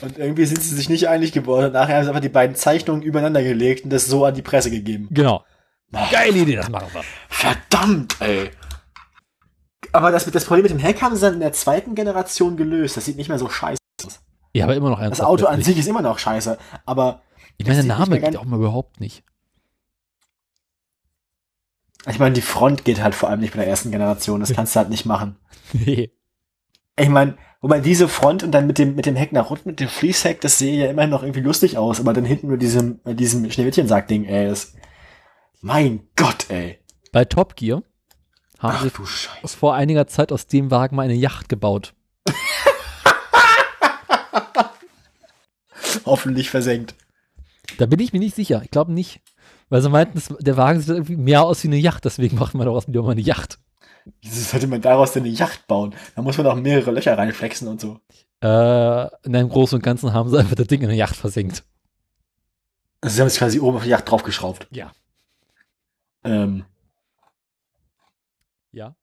Und 0.00 0.18
irgendwie 0.18 0.46
sind 0.46 0.62
sie 0.62 0.74
sich 0.74 0.88
nicht 0.88 1.08
einig 1.08 1.32
geworden. 1.32 1.66
Und 1.66 1.72
nachher 1.72 1.96
haben 1.96 2.04
sie 2.04 2.08
einfach 2.08 2.20
die 2.22 2.28
beiden 2.28 2.56
Zeichnungen 2.56 3.02
übereinander 3.02 3.42
gelegt 3.42 3.84
und 3.84 3.90
das 3.90 4.06
so 4.06 4.24
an 4.24 4.34
die 4.34 4.42
Presse 4.42 4.70
gegeben. 4.70 5.08
Genau. 5.10 5.44
Ah, 5.92 6.06
Geile 6.10 6.38
Idee, 6.38 6.56
das 6.56 6.68
machen 6.70 6.88
wir. 6.92 7.02
Verdammt, 7.28 8.16
ey. 8.20 8.50
Aber 9.92 10.10
das, 10.10 10.24
das 10.30 10.44
Problem 10.44 10.62
mit 10.62 10.72
dem 10.72 10.78
Heck 10.78 11.02
haben 11.02 11.14
sie 11.14 11.20
dann 11.22 11.34
in 11.34 11.40
der 11.40 11.52
zweiten 11.52 11.94
Generation 11.94 12.56
gelöst. 12.56 12.96
Das 12.96 13.04
sieht 13.04 13.16
nicht 13.16 13.28
mehr 13.28 13.38
so 13.38 13.48
scheiße 13.48 13.78
aus. 14.04 14.20
Ja, 14.54 14.64
aber 14.64 14.74
immer 14.74 14.88
noch 14.90 14.98
Das 14.98 15.04
ernsthaft. 15.04 15.28
Auto 15.28 15.46
an 15.46 15.62
sich 15.62 15.78
ist 15.78 15.86
immer 15.86 16.02
noch 16.02 16.18
scheiße. 16.18 16.58
Aber 16.86 17.20
Ich 17.58 17.66
meine, 17.66 17.78
das 17.78 17.86
der 17.86 17.98
Name 17.98 18.18
geht 18.20 18.36
auch 18.36 18.44
mal 18.44 18.56
überhaupt 18.58 19.00
nicht. 19.00 19.24
Ich 22.08 22.18
meine, 22.18 22.34
die 22.34 22.42
Front 22.42 22.84
geht 22.84 23.02
halt 23.02 23.14
vor 23.14 23.28
allem 23.30 23.40
nicht 23.40 23.52
bei 23.54 23.60
der 23.60 23.68
ersten 23.68 23.90
Generation. 23.90 24.40
Das 24.40 24.52
kannst 24.52 24.74
du 24.74 24.80
halt 24.80 24.90
nicht 24.90 25.06
machen. 25.06 25.36
Nee. 25.72 26.12
Ich 26.98 27.08
meine, 27.08 27.36
wobei 27.60 27.80
diese 27.80 28.06
Front 28.08 28.42
und 28.42 28.52
dann 28.52 28.66
mit 28.66 28.78
dem, 28.78 28.94
mit 28.94 29.06
dem 29.06 29.16
Heck 29.16 29.32
nach 29.32 29.50
unten, 29.50 29.70
mit 29.70 29.80
dem 29.80 29.88
Fließheck, 29.88 30.40
das 30.40 30.58
sehe 30.58 30.84
ja 30.84 30.90
immerhin 30.90 31.10
noch 31.10 31.22
irgendwie 31.22 31.40
lustig 31.40 31.76
aus, 31.78 31.98
aber 31.98 32.12
dann 32.12 32.24
hinten 32.24 32.48
mit 32.48 32.62
diesem, 32.62 33.00
mit 33.04 33.18
diesem 33.18 33.50
Schneewittchensack-Ding, 33.50 34.26
ey, 34.26 34.48
das, 34.48 34.74
mein 35.60 36.06
Gott, 36.14 36.50
ey. 36.50 36.78
Bei 37.10 37.24
Top 37.24 37.56
Gear 37.56 37.82
haben 38.58 38.76
Ach 38.76 38.82
sie 38.84 38.90
du 38.90 39.06
Scheiße. 39.06 39.56
vor 39.56 39.74
einiger 39.74 40.06
Zeit 40.06 40.30
aus 40.30 40.46
dem 40.46 40.70
Wagen 40.70 40.94
mal 40.96 41.02
eine 41.02 41.14
Yacht 41.14 41.48
gebaut. 41.48 41.94
Hoffentlich 46.04 46.50
versenkt. 46.50 46.94
Da 47.78 47.86
bin 47.86 47.98
ich 48.00 48.12
mir 48.12 48.18
nicht 48.18 48.36
sicher. 48.36 48.60
Ich 48.62 48.70
glaube 48.70 48.92
nicht. 48.92 49.20
Weil 49.74 49.82
sie 49.82 49.90
meinten, 49.90 50.22
der 50.38 50.56
Wagen 50.56 50.78
sieht 50.78 50.90
irgendwie 50.90 51.16
mehr 51.16 51.42
aus 51.42 51.64
wie 51.64 51.66
eine 51.66 51.78
Yacht, 51.78 52.04
deswegen 52.04 52.36
macht 52.38 52.54
man 52.54 52.64
daraus 52.64 52.86
wieder 52.86 53.02
mal 53.02 53.10
eine 53.10 53.22
Yacht. 53.22 53.58
Wieso 54.22 54.40
sollte 54.40 54.68
man 54.68 54.80
daraus 54.80 55.14
denn 55.14 55.24
eine 55.24 55.32
Yacht 55.32 55.66
bauen? 55.66 55.96
Da 56.14 56.22
muss 56.22 56.38
man 56.38 56.46
auch 56.46 56.54
mehrere 56.54 56.92
Löcher 56.92 57.18
reinflexen 57.18 57.66
und 57.66 57.80
so. 57.80 57.98
Äh, 58.40 59.06
in 59.26 59.34
einem 59.34 59.48
Großen 59.48 59.74
und 59.74 59.82
Ganzen 59.82 60.12
haben 60.12 60.30
sie 60.30 60.38
einfach 60.38 60.54
das 60.54 60.68
Ding 60.68 60.80
in 60.82 60.90
eine 60.90 60.96
Yacht 60.96 61.16
versenkt. 61.16 61.64
Also 63.00 63.16
sie 63.16 63.20
haben 63.20 63.26
es 63.26 63.36
quasi 63.36 63.58
oben 63.58 63.78
auf 63.78 63.82
die 63.82 63.88
Yacht 63.88 64.08
draufgeschraubt. 64.08 64.68
Ja. 64.70 64.92
Ähm, 66.22 66.64
Ja. 68.70 68.94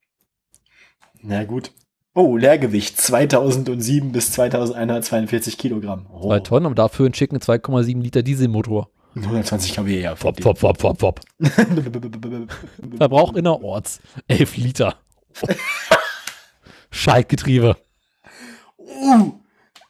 na 1.21 1.43
gut. 1.43 1.73
Oh, 2.13 2.37
Leergewicht 2.37 2.97
2007 2.97 4.13
bis 4.13 4.31
2142 4.31 5.57
Kilogramm. 5.57 6.07
Oh, 6.13 6.29
Zwei 6.29 6.39
Tonnen, 6.39 6.65
aber 6.67 6.75
dafür 6.75 7.07
einen 7.07 7.13
schicken 7.13 7.39
2,7 7.39 8.01
Liter 8.01 8.23
Dieselmotor. 8.23 8.89
120 9.15 9.75
kW, 9.75 10.01
ja. 10.01 10.15
Fop, 10.15 10.41
fop, 10.41 10.57
fop, 10.57 10.79
fop, 10.79 10.99
fop. 10.99 11.19
Verbrauch 12.97 13.33
innerorts 13.35 13.99
11 14.27 14.57
Liter. 14.57 14.95
Schaltgetriebe. 16.91 17.77
uh. 18.77 19.33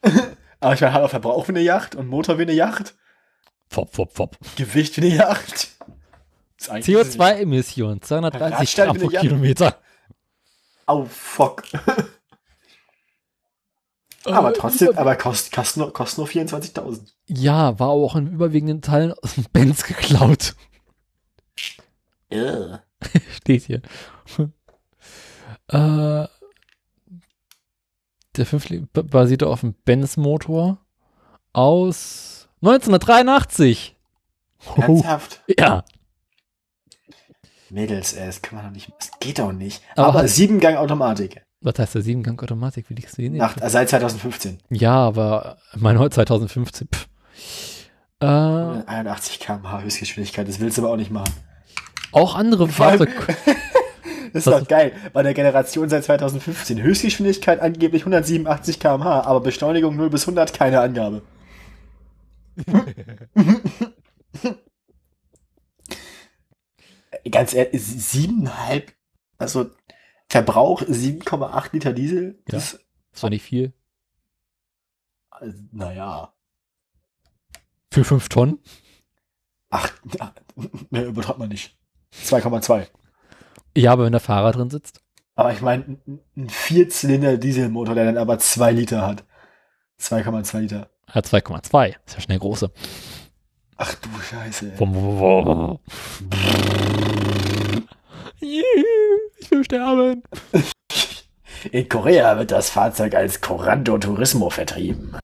Aber 0.60 0.74
ich 0.74 0.82
meine, 0.82 1.10
Verbrauch 1.10 1.48
wie 1.48 1.54
eine 1.54 1.62
Yacht 1.62 1.96
und 1.96 2.08
Motor 2.08 2.38
wie 2.38 2.44
eine 2.44 2.54
Yacht. 2.54 2.96
Fop, 3.70 3.94
fop, 3.94 4.12
fop. 4.14 4.38
Gewicht 4.58 4.98
wie 4.98 5.02
eine 5.08 5.16
Yacht. 5.16 5.70
Ist 6.58 6.70
eigentlich- 6.70 6.96
CO2-Emissionen, 6.98 8.02
230 8.02 8.60
Radstand 8.60 9.00
Gramm 9.00 9.10
pro. 9.10 9.20
Kilometer. 9.20 9.78
Oh, 10.88 11.06
fuck. 11.06 11.64
Aber 14.26 14.54
trotzdem, 14.54 14.98
aber 14.98 15.16
kostet, 15.16 15.54
kostet, 15.54 15.78
nur, 15.78 15.94
kostet 15.94 16.18
nur 16.20 16.28
24.000. 16.28 17.14
Ja, 17.28 17.80
war 17.80 17.90
auch 17.90 18.16
in 18.16 18.28
überwiegenden 18.28 18.82
Teilen 18.82 19.14
aus 19.14 19.36
dem 19.36 19.46
Benz 19.52 19.84
geklaut. 19.84 20.56
Steht 23.36 23.64
hier. 23.64 23.82
äh, 25.68 26.28
der 28.38 28.46
5 28.46 28.88
basierte 28.94 29.48
auf 29.48 29.62
dem 29.62 29.74
Benz-Motor 29.74 30.78
aus 31.54 32.48
1983. 32.62 33.98
Oh, 34.68 34.82
Ernsthaft? 34.82 35.42
ja, 35.60 35.84
Mädels, 37.72 38.14
ey, 38.14 38.26
das 38.26 38.42
kann 38.42 38.58
man 38.58 38.66
doch 38.66 38.74
nicht, 38.74 38.92
das 39.00 39.12
geht 39.20 39.40
doch 39.40 39.52
nicht. 39.52 39.82
Aber 39.96 40.08
Aber, 40.10 40.28
Siebengang 40.28 40.76
Automatik. 40.76 41.42
Was 41.62 41.78
heißt 41.78 41.96
der 41.96 42.02
Siebengang-Automatik? 42.02 42.90
Wie 42.90 42.96
liegst 42.96 43.18
du 43.18 43.22
den? 43.22 43.38
Nach, 43.38 43.56
seit 43.68 43.90
2015. 43.90 44.58
Ja, 44.70 44.96
aber 44.96 45.58
mein 45.78 46.00
heute 46.00 46.16
2015. 46.16 46.88
Pff. 46.88 47.08
Äh, 48.20 48.26
81 48.26 49.40
km/h 49.40 49.82
Höchstgeschwindigkeit, 49.82 50.48
das 50.48 50.60
willst 50.60 50.78
du 50.78 50.84
aber 50.84 50.92
auch 50.94 50.98
nicht 50.98 51.12
machen. 51.12 51.34
auch 52.12 52.36
andere 52.36 52.68
Fahrzeuge. 52.68 53.12
Das 54.34 54.48
ist 54.48 54.54
doch 54.54 54.66
geil. 54.66 54.94
Bei 55.12 55.24
der 55.24 55.34
Generation 55.34 55.90
seit 55.90 56.06
2015. 56.06 56.82
Höchstgeschwindigkeit 56.82 57.60
angeblich 57.60 58.04
187 58.04 58.80
km/h, 58.80 59.24
aber 59.24 59.42
Beschleunigung 59.42 59.98
0 59.98 60.10
bis 60.10 60.22
100 60.24 60.54
keine 60.54 60.80
Angabe. 60.80 61.22
Ganz 67.30 67.54
ehrlich, 67.54 67.84
siebeneinhalb, 67.84 68.94
also 69.38 69.70
Verbrauch 70.32 70.82
7,8 70.84 71.70
Liter 71.74 71.92
Diesel. 71.92 72.36
Ja. 72.48 72.54
Das, 72.54 72.80
war 73.20 73.30
nicht 73.30 73.44
viel. 73.44 73.74
äh, 75.42 75.52
naja. 75.74 76.34
Für 77.92 78.06
5 78.06 78.30
Tonnen? 78.30 78.60
Ach, 79.72 79.92
ne, 80.90 81.04
übertreibt 81.04 81.38
man 81.40 81.50
nicht. 81.50 81.78
2,2. 82.14 82.88
Ja, 83.76 83.92
aber 83.92 84.06
wenn 84.06 84.14
der 84.14 84.22
Fahrer 84.22 84.54
drin 84.54 84.70
sitzt. 84.70 85.02
Aber 85.36 85.52
ich 85.52 85.60
meine, 85.60 86.00
ein- 86.08 86.20
ein 86.38 86.50
Vierzylinder 86.50 87.38
Dieselmotor, 87.38 87.94
der 87.96 88.06
dann 88.06 88.18
aber 88.18 88.40
2 88.40 88.72
Liter 88.72 89.06
hat. 89.06 89.26
2,2 90.00 90.60
Liter. 90.62 90.90
Ja, 91.14 91.20
2,2. 91.22 91.96
Ist 92.06 92.14
ja 92.16 92.22
schnell 92.22 92.40
große. 92.40 92.72
Ach 93.76 93.94
du 93.96 94.10
Scheiße. 94.22 94.80
wum, 94.80 95.80
will 99.52 99.64
sterben. 99.64 100.24
In 101.72 101.88
Korea 101.90 102.38
wird 102.38 102.52
das 102.52 102.70
Fahrzeug 102.70 103.14
als 103.14 103.42
Corando 103.42 103.98
Turismo 103.98 104.50
vertrieben. 104.50 105.16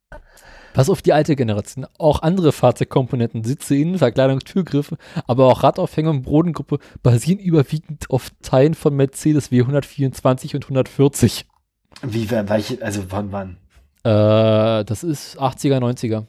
Pass 0.73 0.91
auf 0.91 1.01
die 1.01 1.13
alte 1.13 1.35
Generation. 1.35 1.87
Auch 1.97 2.21
andere 2.21 2.51
Fahrzeugkomponenten, 2.51 3.43
Sitze, 3.43 3.75
Innen, 3.75 3.97
Verkleidung, 3.97 4.39
Türgriffe, 4.41 4.97
aber 5.25 5.47
auch 5.47 5.63
Radaufhängung 5.63 6.17
und 6.17 6.21
Bodengruppe 6.23 6.77
basieren 7.01 7.39
überwiegend 7.39 8.11
auf 8.11 8.29
Teilen 8.43 8.75
von 8.75 8.95
Mercedes 8.95 9.51
W124 9.51 10.53
und 10.55 10.65
140. 10.65 11.47
Wie, 12.03 12.29
welche, 12.29 12.79
also 12.83 13.01
von 13.01 13.31
wann? 13.31 13.57
Äh, 14.03 14.85
das 14.85 15.03
ist 15.03 15.39
80er, 15.39 15.79
90er. 15.79 16.25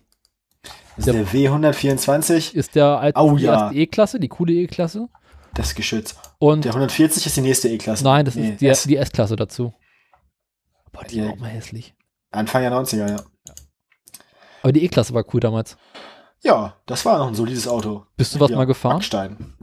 Das 0.96 1.06
ist 1.06 1.14
der 1.14 1.26
W124, 1.26 2.54
Ist 2.54 2.74
der 2.74 2.86
alte, 2.98 3.20
Oh, 3.20 3.36
die 3.36 3.44
ja. 3.44 3.70
E-Klasse, 3.70 4.18
die 4.18 4.28
coole 4.28 4.54
E-Klasse. 4.54 5.08
Das 5.58 5.74
Geschütz. 5.74 6.14
Und 6.38 6.64
Der 6.64 6.72
140 6.72 7.26
ist 7.26 7.36
die 7.36 7.40
nächste 7.40 7.68
E-Klasse. 7.68 8.04
nein, 8.04 8.24
das 8.24 8.34
Nee, 8.34 8.50
ist 8.52 8.60
die, 8.60 8.66
S. 8.68 8.82
die 8.84 8.96
S-Klasse 8.96 9.36
dazu. 9.36 9.74
Boah, 10.92 11.04
die 11.04 11.16
Ja. 11.18 11.24
war 11.26 11.32
auch 11.32 11.36
mal 11.38 11.48
hässlich. 11.50 11.94
Anfang 12.30 12.62
der 12.62 12.70
90er, 12.72 13.08
ja. 13.10 13.22
Aber 14.62 14.72
die 14.72 14.84
E-Klasse 14.84 15.14
war 15.14 15.24
cool 15.34 15.40
damals. 15.40 15.76
Ja, 16.42 16.76
das 16.86 17.04
war 17.04 17.18
noch 17.18 17.28
ein 17.28 17.34
solides 17.34 17.66
Auto. 17.66 18.06
Bist 18.16 18.34
du 18.34 18.40
was 18.40 18.50
ja, 18.50 18.56
mal 18.56 18.64
gefahren? 18.66 18.96
Backstein. 18.96 19.54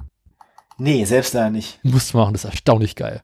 Nee, 0.78 1.06
selbst 1.06 1.34
da 1.34 1.50
nicht. 1.50 1.80
Musst 1.84 2.14
du 2.14 2.18
machen, 2.18 2.34
das 2.34 2.44
ist 2.44 2.52
erstaunlich 2.52 2.96
geil. 2.96 3.24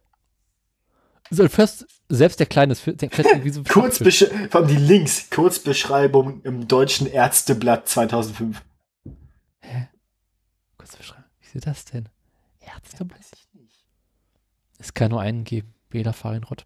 So, 1.29 1.47
fest, 1.47 1.85
selbst 2.09 2.39
der 2.39 2.45
kleine 2.47 2.73
ist 2.73 2.85
irgendwie 2.85 3.49
so 3.49 3.63
Kurz 3.69 3.97
vor 3.97 4.61
allem 4.61 4.67
die 4.67 4.75
Links, 4.75 5.29
Kurzbeschreibung 5.29 6.41
im 6.43 6.67
deutschen 6.67 7.07
Ärzteblatt 7.07 7.87
2005. 7.87 8.61
Kurz 10.77 10.95
beschreiben. 10.95 11.23
Wie 11.39 11.47
sieht 11.47 11.67
das 11.67 11.85
denn? 11.85 12.09
Ärzteblatt? 12.61 13.19
Es 14.79 14.93
kann 14.93 15.11
nur 15.11 15.21
einen 15.21 15.43
geben. 15.43 15.73
Bela 15.89 16.13
Farinrott. 16.13 16.65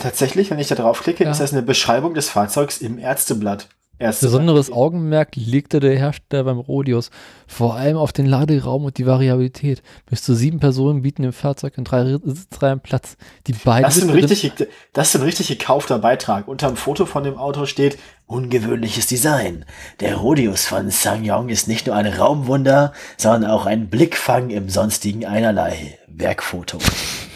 Tatsächlich, 0.00 0.50
wenn 0.50 0.58
ich 0.58 0.68
da 0.68 0.74
draufklicke, 0.74 1.24
Ja. 1.24 1.30
ist 1.30 1.40
das 1.40 1.52
eine 1.52 1.62
Beschreibung 1.62 2.14
des 2.14 2.28
Fahrzeugs 2.30 2.78
im 2.78 2.98
Ärzteblatt. 2.98 3.68
Ärzteblatt. 3.98 4.32
Besonderes 4.32 4.70
Augenmerk 4.70 5.34
legte 5.34 5.80
der 5.80 5.96
Hersteller 5.98 6.44
beim 6.44 6.58
Rodius 6.58 7.10
vor 7.46 7.74
allem 7.74 7.96
auf 7.96 8.12
den 8.12 8.26
Laderaum 8.26 8.84
und 8.84 8.96
die 8.98 9.06
Variabilität. 9.06 9.82
Bis 10.06 10.22
zu 10.22 10.34
sieben 10.34 10.60
Personen 10.60 11.02
bieten 11.02 11.24
im 11.24 11.32
Fahrzeug 11.32 11.76
in 11.76 11.84
drei 11.84 12.18
Sitzreihen 12.22 12.80
Platz. 12.80 13.16
Die 13.46 13.52
beiden 13.52 13.82
Das 13.82 13.96
ist, 13.96 14.04
ein 14.04 14.10
richtig, 14.10 14.52
das 14.92 15.08
ist 15.08 15.20
ein 15.20 15.22
richtig 15.22 15.48
gekaufter 15.48 15.98
Beitrag. 15.98 16.46
Unter 16.46 16.68
dem 16.68 16.76
Foto 16.76 17.06
von 17.06 17.24
dem 17.24 17.36
Auto 17.36 17.66
steht 17.66 17.98
ungewöhnliches 18.26 19.06
Design. 19.06 19.64
Der 20.00 20.16
Rodius 20.16 20.66
von 20.66 20.90
Sangyong 20.90 21.48
ist 21.48 21.66
nicht 21.66 21.86
nur 21.86 21.96
ein 21.96 22.06
Raumwunder, 22.06 22.92
sondern 23.16 23.50
auch 23.50 23.66
ein 23.66 23.88
Blickfang 23.88 24.50
im 24.50 24.68
sonstigen 24.68 25.26
einerlei. 25.26 25.98
Werkfoto. 26.06 26.78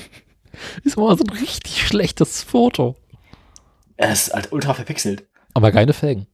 ist 0.85 0.97
mal 0.97 1.17
so 1.17 1.25
ein 1.25 1.39
richtig 1.39 1.87
schlechtes 1.87 2.43
Foto. 2.43 2.97
Er 3.97 4.13
ist 4.13 4.33
halt 4.33 4.53
ultra 4.53 4.75
verpixelt. 4.75 5.25
Aber 5.55 5.73
keine 5.73 5.93
Felgen. 5.93 6.27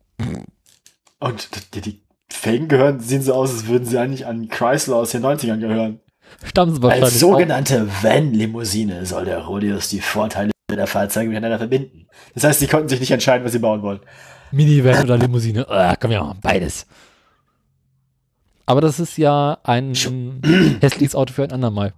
Und 1.21 1.75
die, 1.75 1.81
die 1.81 2.03
Felgen 2.31 2.69
gehören, 2.69 3.01
sehen 3.01 3.23
so 3.23 3.35
aus, 3.35 3.53
als 3.53 3.67
würden 3.67 3.85
sie 3.85 3.99
eigentlich 3.99 4.27
an 4.27 4.49
Chrysler 4.49 4.97
aus 4.97 5.11
den 5.11 5.25
90ern 5.25 5.59
gehören. 5.59 6.01
Stammen 6.45 6.75
sie 6.75 6.83
wahrscheinlich 6.83 7.05
Als 7.05 7.21
sogenannte 7.21 7.89
Van-Limousine 8.03 9.07
soll 9.07 9.25
der 9.25 9.39
Rodius 9.39 9.89
die 9.89 10.01
Vorteile 10.01 10.51
der 10.71 10.87
Fahrzeuge 10.87 11.31
miteinander 11.31 11.59
verbinden. 11.59 12.07
Das 12.35 12.45
heißt, 12.45 12.61
sie 12.61 12.67
konnten 12.67 12.89
sich 12.89 13.01
nicht 13.01 13.11
entscheiden, 13.11 13.45
was 13.45 13.53
sie 13.53 13.59
bauen 13.59 13.83
wollen. 13.83 14.01
Minivan 14.51 15.05
oder 15.05 15.19
Limousine. 15.19 15.69
Ah, 15.69 15.97
komm 15.99 16.11
ja, 16.11 16.35
beides. 16.41 16.87
Aber 18.67 18.81
das 18.81 19.01
ist 19.01 19.17
ja 19.17 19.59
ein 19.65 19.95
hässliches 20.81 21.15
Auto 21.15 21.33
für 21.33 21.45
ein 21.45 21.53
andermal. 21.53 21.95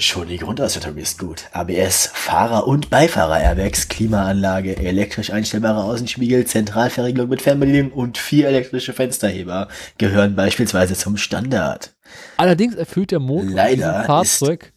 Schon 0.00 0.28
die 0.28 0.38
Grundausstattung 0.38 0.96
ist 0.96 1.18
gut. 1.18 1.44
ABS, 1.52 2.08
Fahrer- 2.14 2.66
und 2.66 2.88
Beifahrer-Airbags, 2.88 3.88
Klimaanlage, 3.88 4.78
elektrisch 4.78 5.30
einstellbare 5.30 5.84
Außenspiegel, 5.84 6.46
Zentralverriegelung 6.46 7.28
mit 7.28 7.42
Fernbedienung 7.42 7.92
und 7.92 8.16
vier 8.16 8.48
elektrische 8.48 8.94
Fensterheber 8.94 9.68
gehören 9.98 10.34
beispielsweise 10.34 10.94
zum 10.94 11.18
Standard. 11.18 11.92
Allerdings 12.38 12.76
erfüllt 12.76 13.10
der 13.10 13.20
Motor 13.20 13.50
Leider 13.50 14.04
Fahrzeug 14.04 14.72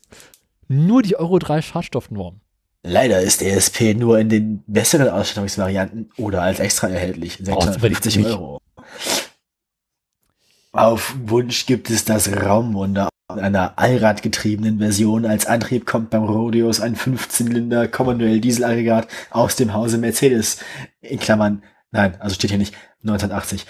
nur 0.68 1.02
die 1.02 1.16
Euro 1.16 1.40
3 1.40 1.62
Schadstoffnorm. 1.62 2.42
Leider 2.84 3.22
ist 3.22 3.42
ESP 3.42 3.94
nur 3.94 4.20
in 4.20 4.28
den 4.28 4.64
besseren 4.68 5.08
Ausstattungsvarianten 5.08 6.10
oder 6.18 6.42
als 6.42 6.60
extra 6.60 6.90
erhältlich. 6.90 7.38
Brauchst 7.42 7.70
du 7.70 7.74
aber 7.76 7.80
650 7.80 8.18
nicht. 8.18 8.30
Euro. 8.30 8.60
Auf 10.76 11.16
Wunsch 11.26 11.68
gibt 11.68 11.92
es 11.92 12.04
das 12.04 12.36
Raumwunder. 12.36 13.08
In 13.32 13.40
einer 13.40 13.74
allradgetriebenen 13.78 14.80
Version 14.80 15.26
als 15.26 15.46
Antrieb 15.46 15.86
kommt 15.86 16.10
beim 16.10 16.24
Rodeos 16.24 16.82
ein 16.82 16.96
15-Zylinder 16.96 17.88
Commonweal 17.88 18.40
Dieselaggregat 18.40 19.08
aus 19.30 19.56
dem 19.56 19.74
Hause 19.74 20.00
Mercedes. 20.00 20.58
In 21.02 21.20
Klammern, 21.20 21.64
nein, 21.92 22.20
also 22.20 22.34
steht 22.34 22.50
hier 22.50 22.58
nicht 22.58 22.76
1980. 23.04 23.68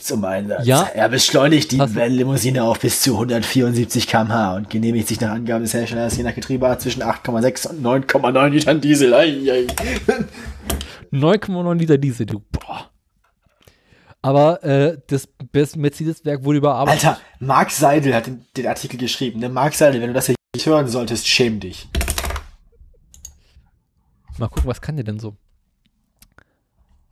zum 0.00 0.24
Einsatz. 0.24 0.66
Ja. 0.66 0.82
Er 0.92 1.08
beschleunigt 1.08 1.72
die 1.72 1.78
Limousine 1.78 2.64
auf 2.64 2.80
bis 2.80 3.00
zu 3.00 3.12
174 3.12 4.06
km/h 4.06 4.56
und 4.56 4.70
genehmigt 4.70 5.08
sich 5.08 5.20
nach 5.20 5.30
Angaben 5.30 5.62
des 5.62 5.72
Herstellers 5.72 6.16
je 6.16 6.24
nach 6.24 6.34
Getriebeart 6.34 6.82
zwischen 6.82 7.02
8,6 7.02 7.68
und 7.68 7.82
9,9 7.82 8.48
Litern 8.48 8.80
Diesel. 8.80 9.14
Ei, 9.14 9.38
ei. 9.50 9.66
9,9 11.12 11.74
Liter 11.78 11.96
Diesel, 11.96 12.26
du. 12.26 12.42
Boah. 12.50 12.90
Aber 14.24 14.64
äh, 14.64 14.96
das 15.08 15.26
Best- 15.52 15.76
Mercedes-Werk 15.76 16.44
wurde 16.44 16.56
überarbeitet. 16.56 17.04
Alter, 17.04 17.20
Mark 17.40 17.70
Seidel 17.70 18.14
hat 18.14 18.26
den, 18.26 18.46
den 18.56 18.66
Artikel 18.66 18.96
geschrieben. 18.96 19.38
Ne? 19.38 19.50
Mark 19.50 19.74
Seidel, 19.74 20.00
wenn 20.00 20.08
du 20.08 20.14
das 20.14 20.24
hier 20.24 20.34
nicht 20.56 20.64
hören 20.64 20.88
solltest, 20.88 21.28
schäm 21.28 21.60
dich. 21.60 21.86
Mal 24.38 24.48
gucken, 24.48 24.66
was 24.66 24.80
kann 24.80 24.96
der 24.96 25.04
denn 25.04 25.18
so? 25.18 25.36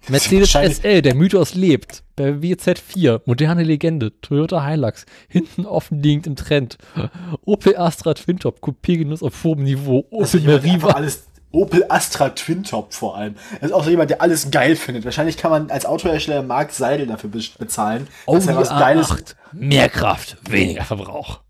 Mercedes 0.09 0.53
SL, 0.53 1.03
der 1.03 1.15
Mythos 1.15 1.55
lebt. 1.55 2.03
BMW 2.17 2.55
Z4, 2.55 3.21
moderne 3.27 3.63
Legende. 3.63 4.19
Toyota 4.23 4.67
Hilux, 4.67 5.05
hinten 5.29 5.67
offen 5.67 6.03
liegend 6.03 6.27
im 6.27 6.35
Trend. 6.35 6.79
Opel 7.45 7.77
Astra 7.77 8.15
Twintop, 8.15 8.61
Coupé-Genuss 8.61 9.23
auf 9.23 9.45
hohem 9.45 9.65
Niveau. 9.65 10.07
Also 10.11 10.39
Opel 10.39 10.47
der 10.47 10.63
Meriva. 10.63 10.89
alles 10.93 11.25
Opel 11.53 11.85
Astra 11.89 12.31
Twin 12.31 12.65
Top 12.65 12.93
vor 12.95 13.17
allem. 13.17 13.37
Das 13.61 13.71
ist 13.71 13.73
auch 13.73 13.85
so 13.85 13.91
jemand, 13.91 14.11
der 14.11 14.21
alles 14.23 14.51
geil 14.51 14.75
findet. 14.77 15.05
Wahrscheinlich 15.05 15.37
kann 15.37 15.51
man 15.51 15.71
als 15.71 15.87
Autohersteller 15.87 16.43
Mark 16.43 16.73
Seidel 16.73 17.07
dafür 17.07 17.31
be- 17.31 17.43
bezahlen, 17.59 18.09
dass 18.27 18.47
er 18.47 18.57
was 18.57 18.69
Geiles. 18.71 19.11
A8, 19.11 19.35
mehr 19.53 19.89
Kraft, 19.89 20.37
weniger 20.49 20.85
Verbrauch. 20.85 21.41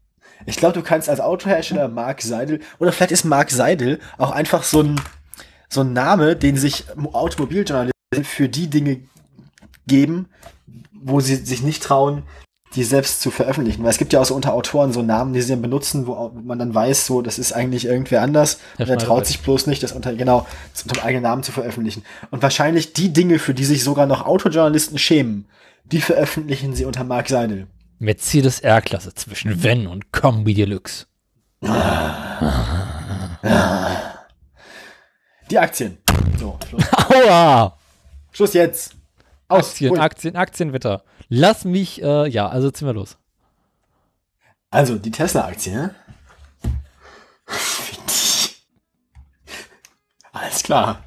Ich 0.44 0.56
glaube, 0.56 0.74
du 0.74 0.82
kannst 0.82 1.08
als 1.08 1.20
Autohersteller 1.20 1.86
Mark 1.88 2.20
Seidel 2.20 2.60
oder 2.80 2.90
vielleicht 2.92 3.12
ist 3.12 3.24
Mark 3.24 3.50
Seidel 3.50 4.00
auch 4.18 4.32
einfach 4.32 4.64
so 4.64 4.82
ein 4.82 5.00
so 5.68 5.80
ein 5.82 5.92
Name, 5.92 6.36
den 6.36 6.56
sich 6.58 6.84
Automobiljournalisten 7.12 8.24
für 8.24 8.48
die 8.48 8.68
Dinge 8.68 9.00
geben, 9.86 10.28
wo 10.92 11.20
sie 11.20 11.36
sich 11.36 11.62
nicht 11.62 11.82
trauen, 11.82 12.24
die 12.74 12.84
selbst 12.84 13.20
zu 13.20 13.30
veröffentlichen. 13.30 13.82
Weil 13.82 13.90
es 13.90 13.98
gibt 13.98 14.12
ja 14.12 14.20
auch 14.20 14.24
so 14.24 14.34
unter 14.34 14.54
Autoren 14.54 14.92
so 14.92 15.02
Namen, 15.02 15.32
die 15.32 15.42
sie 15.42 15.50
dann 15.50 15.62
benutzen, 15.62 16.06
wo 16.06 16.30
man 16.42 16.58
dann 16.58 16.74
weiß, 16.74 17.06
so 17.06 17.22
das 17.22 17.38
ist 17.38 17.52
eigentlich 17.52 17.84
irgendwer 17.84 18.22
anders. 18.22 18.58
Herr 18.76 18.86
Und 18.86 18.92
er 18.92 18.98
traut 18.98 19.26
sich 19.26 19.40
bloß 19.40 19.66
nicht, 19.66 19.82
das 19.82 19.92
unter 19.92 20.14
genau 20.14 20.46
unter 20.82 20.94
dem 20.94 21.04
eigenen 21.04 21.22
Namen 21.24 21.42
zu 21.42 21.52
veröffentlichen. 21.52 22.04
Und 22.30 22.42
wahrscheinlich 22.42 22.92
die 22.92 23.12
Dinge, 23.12 23.38
für 23.38 23.54
die 23.54 23.64
sich 23.64 23.84
sogar 23.84 24.06
noch 24.06 24.26
Autojournalisten 24.26 24.98
schämen, 24.98 25.46
die 25.84 26.00
veröffentlichen 26.00 26.74
sie 26.74 26.84
unter 26.84 27.04
Mark 27.04 27.28
Seidel. 27.28 27.66
Mercedes 27.98 28.60
R-Klasse 28.60 29.14
zwischen 29.14 29.62
Wenn 29.62 29.86
und 29.86 30.12
Kombi 30.12 30.54
Deluxe. 30.54 31.06
Die 35.50 35.58
Aktien. 35.58 35.98
So, 36.38 36.58
Schluss, 36.68 36.84
Aua! 37.10 37.76
Schluss 38.32 38.54
jetzt. 38.54 38.96
Aus. 39.52 39.70
Aktien. 39.70 39.98
Aktien, 39.98 40.36
Aktienwetter. 40.36 41.04
Lass 41.28 41.64
mich, 41.64 42.02
äh, 42.02 42.28
ja, 42.28 42.48
also 42.48 42.70
ziehen 42.70 42.88
wir 42.88 42.94
los. 42.94 43.16
Also, 44.70 44.96
die 44.96 45.10
Tesla-Aktie, 45.10 45.74
ne? 45.74 45.94
Alles 50.32 50.62
klar. 50.62 51.04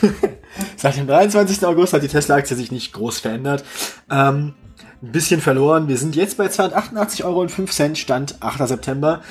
Seit 0.76 0.96
dem 0.96 1.06
23. 1.06 1.64
August 1.66 1.92
hat 1.92 2.02
die 2.02 2.08
Tesla-Aktie 2.08 2.56
sich 2.56 2.72
nicht 2.72 2.92
groß 2.92 3.20
verändert. 3.20 3.64
Ähm, 4.10 4.54
ein 5.02 5.12
bisschen 5.12 5.40
verloren. 5.40 5.88
Wir 5.88 5.96
sind 5.96 6.16
jetzt 6.16 6.38
bei 6.38 6.46
288,05 6.46 7.24
Euro, 7.24 7.94
Stand 7.94 8.36
8. 8.40 8.66
September. 8.68 9.22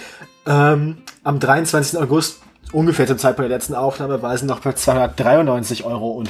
Ähm, 0.45 1.03
am 1.23 1.39
23. 1.39 1.99
August, 1.99 2.41
ungefähr 2.71 3.07
zum 3.07 3.17
Zeitpunkt 3.17 3.49
der 3.49 3.57
letzten 3.57 3.75
Aufnahme, 3.75 4.21
war 4.21 4.33
es 4.33 4.43
noch 4.43 4.59
bei 4.59 4.71
293,05 4.71 5.83
Euro. 5.83 6.23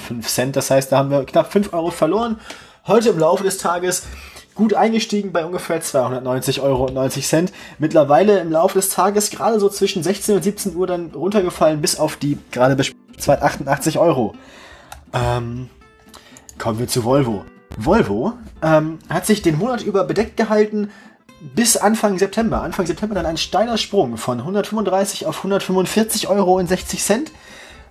Das 0.52 0.72
heißt, 0.72 0.92
da 0.92 0.98
haben 0.98 1.12
wir 1.12 1.26
knapp 1.26 1.52
5 1.52 1.74
Euro 1.74 1.92
verloren. 1.92 2.40
Heute 2.86 3.10
im 3.10 3.20
Laufe 3.20 3.44
des 3.44 3.58
Tages 3.58 4.04
gut 4.56 4.74
eingestiegen 4.74 5.32
bei 5.32 5.46
ungefähr 5.46 5.82
290,90 5.82 6.62
Euro. 6.62 6.90
Mittlerweile 7.80 8.40
im 8.40 8.52
Laufe 8.52 8.80
des 8.80 8.90
Tages 8.90 9.30
gerade 9.30 9.60
so 9.60 9.70
zwischen 9.70 10.04
16 10.04 10.36
und 10.36 10.44
17 10.44 10.76
Uhr 10.76 10.88
dann 10.88 11.12
runtergefallen 11.14 11.82
bis 11.82 12.00
auf 12.00 12.18
die 12.18 12.38
gerade 12.52 12.76
bes- 12.76 12.94
288 13.18 14.00
Euro. 14.00 14.36
Ähm, 15.14 15.70
kommen 16.58 16.80
wir 16.80 16.88
zu 16.88 17.04
Volvo. 17.04 17.46
Volvo 17.78 18.34
ähm, 18.62 19.00
hat 19.10 19.26
sich 19.26 19.42
den 19.42 19.58
Monat 19.58 19.84
über 19.84 20.04
bedeckt 20.04 20.38
gehalten 20.38 20.90
bis 21.40 21.78
Anfang 21.78 22.18
September. 22.18 22.62
Anfang 22.62 22.86
September 22.86 23.16
dann 23.16 23.26
ein 23.26 23.38
steiler 23.38 23.78
Sprung 23.78 24.18
von 24.18 24.40
135 24.40 25.26
auf 25.26 25.38
145 25.38 26.28
Euro 26.28 26.60
in 26.60 26.68
60 26.68 27.04
Cent. 27.04 27.32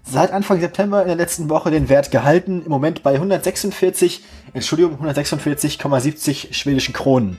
Seit 0.03 0.31
Anfang 0.31 0.61
September 0.61 1.03
in 1.03 1.09
der 1.09 1.17
letzten 1.17 1.49
Woche 1.49 1.71
den 1.71 1.89
Wert 1.89 2.11
gehalten. 2.11 2.63
Im 2.65 2.71
Moment 2.71 3.03
bei 3.03 3.15
146, 3.15 4.23
Entschuldigung, 4.53 4.99
146,70 5.03 6.53
schwedischen 6.55 6.93
Kronen. 6.93 7.39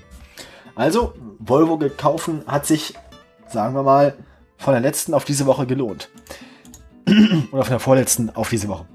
Also, 0.76 1.14
Volvo 1.40 1.78
gekauft 1.78 2.30
hat 2.46 2.66
sich, 2.66 2.94
sagen 3.48 3.74
wir 3.74 3.84
mal, 3.84 4.16
von 4.58 4.74
der 4.74 4.82
letzten 4.82 5.14
auf 5.14 5.24
diese 5.24 5.46
Woche 5.46 5.66
gelohnt. 5.66 6.10
Oder 7.52 7.64
von 7.64 7.72
der 7.72 7.80
vorletzten 7.80 8.36
auf 8.36 8.50
diese 8.50 8.68
Woche. 8.68 8.86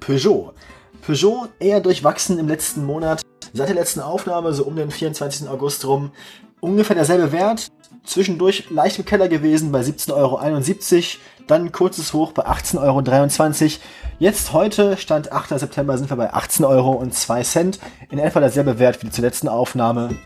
Peugeot. 0.00 0.54
Peugeot 1.02 1.48
eher 1.58 1.80
durchwachsen 1.80 2.38
im 2.38 2.48
letzten 2.48 2.84
Monat. 2.86 3.22
Seit 3.52 3.68
der 3.68 3.74
letzten 3.74 4.00
Aufnahme, 4.00 4.52
so 4.52 4.64
um 4.64 4.76
den 4.76 4.90
24. 4.90 5.48
August 5.48 5.86
rum, 5.86 6.12
ungefähr 6.60 6.96
derselbe 6.96 7.32
Wert. 7.32 7.68
Zwischendurch 8.04 8.70
leicht 8.70 8.98
im 8.98 9.04
Keller 9.04 9.28
gewesen 9.28 9.72
bei 9.72 9.80
17,71 9.80 10.14
Euro. 10.14 11.20
Dann 11.46 11.72
kurzes 11.72 12.12
Hoch 12.12 12.32
bei 12.32 12.46
18,23 12.46 13.62
Euro. 13.62 13.72
Jetzt 14.18 14.52
heute, 14.52 14.96
Stand 14.96 15.32
8. 15.32 15.58
September, 15.58 15.98
sind 15.98 16.10
wir 16.10 16.16
bei 16.16 16.32
18 16.32 16.64
Euro 16.64 16.92
und 16.92 17.14
2 17.14 17.42
Cent. 17.42 17.80
In 18.10 18.18
etwa 18.18 18.40
derselbe 18.40 18.78
Wert 18.78 19.02
wie 19.02 19.10
zur 19.10 19.24
letzten 19.24 19.48
Aufnahme. 19.48 20.16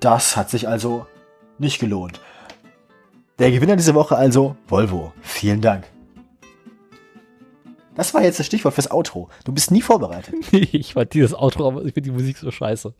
Das 0.00 0.36
hat 0.36 0.50
sich 0.50 0.68
also 0.68 1.06
nicht 1.58 1.78
gelohnt. 1.78 2.20
Der 3.38 3.50
Gewinner 3.50 3.76
diese 3.76 3.94
Woche 3.94 4.16
also 4.16 4.56
Volvo. 4.66 5.12
Vielen 5.20 5.60
Dank. 5.60 5.93
Das 7.96 8.12
war 8.14 8.22
jetzt 8.22 8.38
das 8.38 8.46
Stichwort 8.46 8.74
fürs 8.74 8.90
Outro. 8.90 9.28
Du 9.44 9.52
bist 9.52 9.70
nie 9.70 9.82
vorbereitet. 9.82 10.34
ich 10.52 10.94
fand 10.94 11.14
dieses 11.14 11.34
Outro, 11.34 11.68
aber 11.68 11.84
ich 11.84 11.94
finde 11.94 12.10
die 12.10 12.16
Musik 12.16 12.38
so 12.38 12.50
scheiße. 12.50 12.92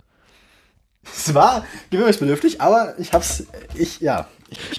Es 1.05 1.35
war 1.35 1.65
gewöhnungsbedürftig, 1.91 2.61
aber 2.61 2.99
ich 2.99 3.13
hab's, 3.13 3.45
ich, 3.75 4.01
ja, 4.01 4.27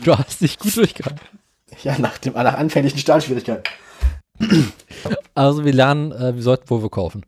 Du 0.04 0.18
hast 0.18 0.42
dich 0.42 0.58
gut 0.58 0.76
durchgehalten. 0.76 1.20
ja, 1.84 1.98
nach 2.00 2.18
dem, 2.18 2.34
nach 2.34 2.56
anfänglichen 2.56 3.00
Startschwierigkeiten. 3.00 3.64
Also 5.34 5.66
wir 5.66 5.74
lernen, 5.74 6.12
äh, 6.12 6.36
wir 6.36 6.42
sollten 6.42 6.70
Volvo 6.70 6.90
kaufen. 6.90 7.26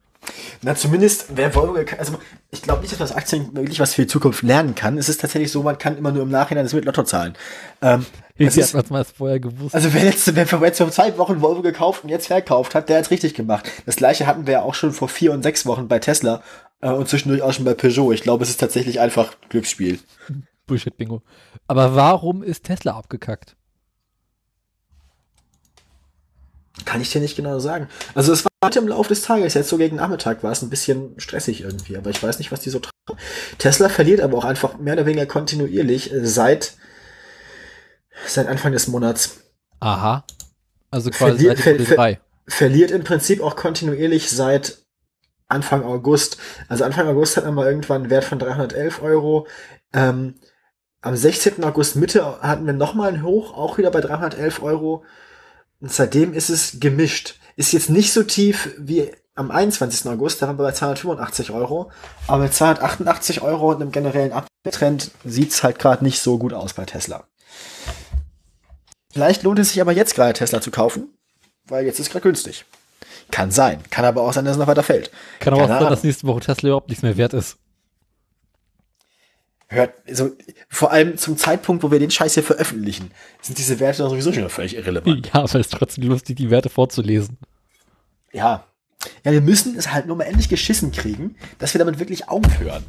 Na, 0.61 0.75
zumindest, 0.75 1.27
wer 1.35 1.53
Volvo, 1.53 1.73
geka- 1.73 1.97
also, 1.97 2.17
ich 2.51 2.61
glaube 2.61 2.81
nicht, 2.81 2.91
dass 2.91 2.99
man 2.99 3.09
aus 3.09 3.15
Aktien 3.15 3.55
wirklich 3.55 3.79
was 3.79 3.93
für 3.93 4.01
die 4.03 4.07
Zukunft 4.07 4.41
lernen 4.43 4.75
kann. 4.75 4.97
Es 4.97 5.09
ist 5.09 5.21
tatsächlich 5.21 5.51
so, 5.51 5.63
man 5.63 5.77
kann 5.77 5.97
immer 5.97 6.11
nur 6.11 6.23
im 6.23 6.29
Nachhinein 6.29 6.65
das 6.65 6.73
mit 6.73 6.85
Lotto 6.85 7.03
zahlen. 7.03 7.35
Ähm, 7.81 8.05
das 8.39 8.55
Ich 8.57 8.73
hätte 8.73 8.91
man 8.93 9.01
es 9.01 9.11
vorher 9.11 9.39
gewusst. 9.39 9.73
also, 9.73 9.93
wer 9.93 10.03
jetzt, 10.03 10.35
wer 10.35 10.45
vor 10.47 10.63
jetzt 10.63 10.77
vor 10.77 10.91
zwei 10.91 11.17
Wochen 11.17 11.41
Volvo 11.41 11.61
gekauft 11.61 12.03
und 12.03 12.09
jetzt 12.09 12.27
verkauft 12.27 12.75
hat, 12.75 12.89
der 12.89 12.97
hat's 12.99 13.11
richtig 13.11 13.33
gemacht. 13.33 13.69
Das 13.85 13.95
gleiche 13.95 14.27
hatten 14.27 14.45
wir 14.47 14.53
ja 14.53 14.61
auch 14.61 14.73
schon 14.75 14.91
vor 14.91 15.09
vier 15.09 15.31
und 15.33 15.43
sechs 15.43 15.65
Wochen 15.65 15.87
bei 15.87 15.99
Tesla 15.99 16.41
äh, 16.81 16.89
und 16.89 17.07
zwischendurch 17.09 17.41
auch 17.41 17.53
schon 17.53 17.65
bei 17.65 17.73
Peugeot. 17.73 18.11
Ich 18.13 18.21
glaube, 18.21 18.43
es 18.43 18.49
ist 18.49 18.59
tatsächlich 18.59 18.99
einfach 18.99 19.33
Glücksspiel. 19.49 19.99
Bullshit-Bingo. 20.67 21.21
Aber 21.67 21.95
warum 21.95 22.43
ist 22.43 22.65
Tesla 22.65 22.95
abgekackt? 22.97 23.55
Kann 26.85 27.01
ich 27.01 27.11
dir 27.11 27.21
nicht 27.21 27.35
genau 27.35 27.59
sagen. 27.59 27.87
Also 28.15 28.31
es 28.33 28.45
war 28.45 28.51
heute 28.63 28.79
im 28.79 28.87
Laufe 28.87 29.09
des 29.09 29.21
Tages, 29.23 29.53
jetzt 29.55 29.69
so 29.69 29.77
gegen 29.77 29.95
Nachmittag 29.97 30.43
war 30.43 30.51
es 30.51 30.61
ein 30.61 30.69
bisschen 30.69 31.19
stressig 31.19 31.61
irgendwie, 31.61 31.97
aber 31.97 32.09
ich 32.11 32.21
weiß 32.21 32.37
nicht, 32.39 32.51
was 32.51 32.59
die 32.61 32.69
so 32.69 32.79
tragen. 32.79 33.19
Tesla 33.57 33.89
verliert 33.89 34.21
aber 34.21 34.37
auch 34.37 34.45
einfach 34.45 34.77
mehr 34.77 34.93
oder 34.93 35.05
weniger 35.05 35.25
kontinuierlich 35.25 36.13
äh, 36.13 36.25
seit, 36.25 36.73
seit 38.25 38.47
Anfang 38.47 38.71
des 38.71 38.87
Monats. 38.87 39.37
Aha. 39.79 40.23
Also 40.91 41.09
quasi 41.09 41.45
Verlier- 41.45 41.55
seit 41.55 41.59
ver- 41.59 41.85
ver- 41.85 41.95
3. 41.95 42.19
Verliert 42.47 42.91
im 42.91 43.03
Prinzip 43.03 43.41
auch 43.41 43.55
kontinuierlich 43.55 44.29
seit 44.31 44.77
Anfang 45.49 45.83
August. 45.83 46.37
Also 46.69 46.83
Anfang 46.85 47.07
August 47.07 47.37
hat 47.37 47.45
man 47.45 47.53
mal 47.55 47.65
irgendwann 47.67 48.03
einen 48.03 48.09
Wert 48.09 48.23
von 48.23 48.39
311 48.39 49.01
Euro. 49.01 49.47
Ähm, 49.93 50.35
am 51.01 51.15
16. 51.15 51.63
August 51.63 51.95
Mitte 51.95 52.41
hatten 52.41 52.65
wir 52.65 52.73
nochmal 52.73 53.09
einen 53.09 53.23
Hoch, 53.23 53.53
auch 53.53 53.77
wieder 53.77 53.91
bei 53.91 54.01
311 54.01 54.61
Euro. 54.61 55.03
Und 55.79 55.91
seitdem 55.91 56.33
ist 56.33 56.49
es 56.49 56.79
gemischt. 56.79 57.35
Ist 57.55 57.73
jetzt 57.73 57.89
nicht 57.89 58.13
so 58.13 58.23
tief 58.23 58.69
wie 58.77 59.11
am 59.35 59.51
21. 59.51 60.09
August, 60.09 60.41
da 60.41 60.47
waren 60.47 60.57
wir 60.57 60.63
bei 60.63 60.71
285 60.71 61.51
Euro. 61.51 61.91
Aber 62.27 62.43
mit 62.43 62.53
288 62.53 63.41
Euro 63.41 63.71
und 63.71 63.81
einem 63.81 63.91
generellen 63.91 64.33
Abtrend 64.33 65.11
sieht's 65.23 65.63
halt 65.63 65.79
gerade 65.79 66.03
nicht 66.03 66.19
so 66.19 66.37
gut 66.37 66.53
aus 66.53 66.73
bei 66.73 66.85
Tesla. 66.85 67.25
Vielleicht 69.13 69.43
lohnt 69.43 69.59
es 69.59 69.69
sich 69.69 69.81
aber 69.81 69.91
jetzt 69.91 70.15
gerade 70.15 70.33
Tesla 70.33 70.61
zu 70.61 70.71
kaufen, 70.71 71.09
weil 71.67 71.85
jetzt 71.85 71.99
ist 71.99 72.11
gerade 72.11 72.23
günstig. 72.23 72.65
Kann 73.31 73.51
sein. 73.51 73.81
Kann 73.89 74.05
aber 74.05 74.21
auch 74.21 74.33
sein, 74.33 74.45
dass 74.45 74.53
es 74.53 74.59
noch 74.59 74.67
weiter 74.67 74.83
fällt. 74.83 75.11
Kann 75.39 75.53
aber 75.53 75.63
auch 75.63 75.67
sein, 75.67 75.77
Ahnung. 75.77 75.89
dass 75.89 76.03
nächste 76.03 76.27
Woche 76.27 76.39
Tesla 76.41 76.69
überhaupt 76.69 76.89
nichts 76.89 77.03
mehr 77.03 77.17
wert 77.17 77.33
ist. 77.33 77.57
Hört, 79.69 79.95
also, 80.07 80.31
vor 80.69 80.91
allem 80.91 81.17
zum 81.17 81.35
Zeitpunkt, 81.37 81.83
wo 81.83 81.91
wir 81.91 81.99
den 81.99 82.09
Scheiß 82.11 82.35
hier 82.35 82.43
veröffentlichen, 82.43 83.11
sind 83.41 83.57
diese 83.57 83.79
Werte 83.79 84.03
doch 84.03 84.09
sowieso 84.09 84.31
schon 84.31 84.49
völlig 84.49 84.75
irrelevant. 84.75 85.27
Ja, 85.27 85.33
aber 85.35 85.45
es 85.45 85.55
ist 85.55 85.73
trotzdem 85.73 86.05
lustig, 86.05 86.37
die 86.37 86.49
Werte 86.49 86.69
vorzulesen. 86.69 87.37
Ja, 88.31 88.65
Ja, 89.23 89.31
wir 89.31 89.41
müssen 89.41 89.77
es 89.77 89.91
halt 89.91 90.07
nur 90.07 90.15
mal 90.15 90.23
endlich 90.23 90.49
geschissen 90.49 90.91
kriegen, 90.91 91.35
dass 91.59 91.73
wir 91.73 91.79
damit 91.79 91.99
wirklich 91.99 92.29
aufhören. 92.29 92.83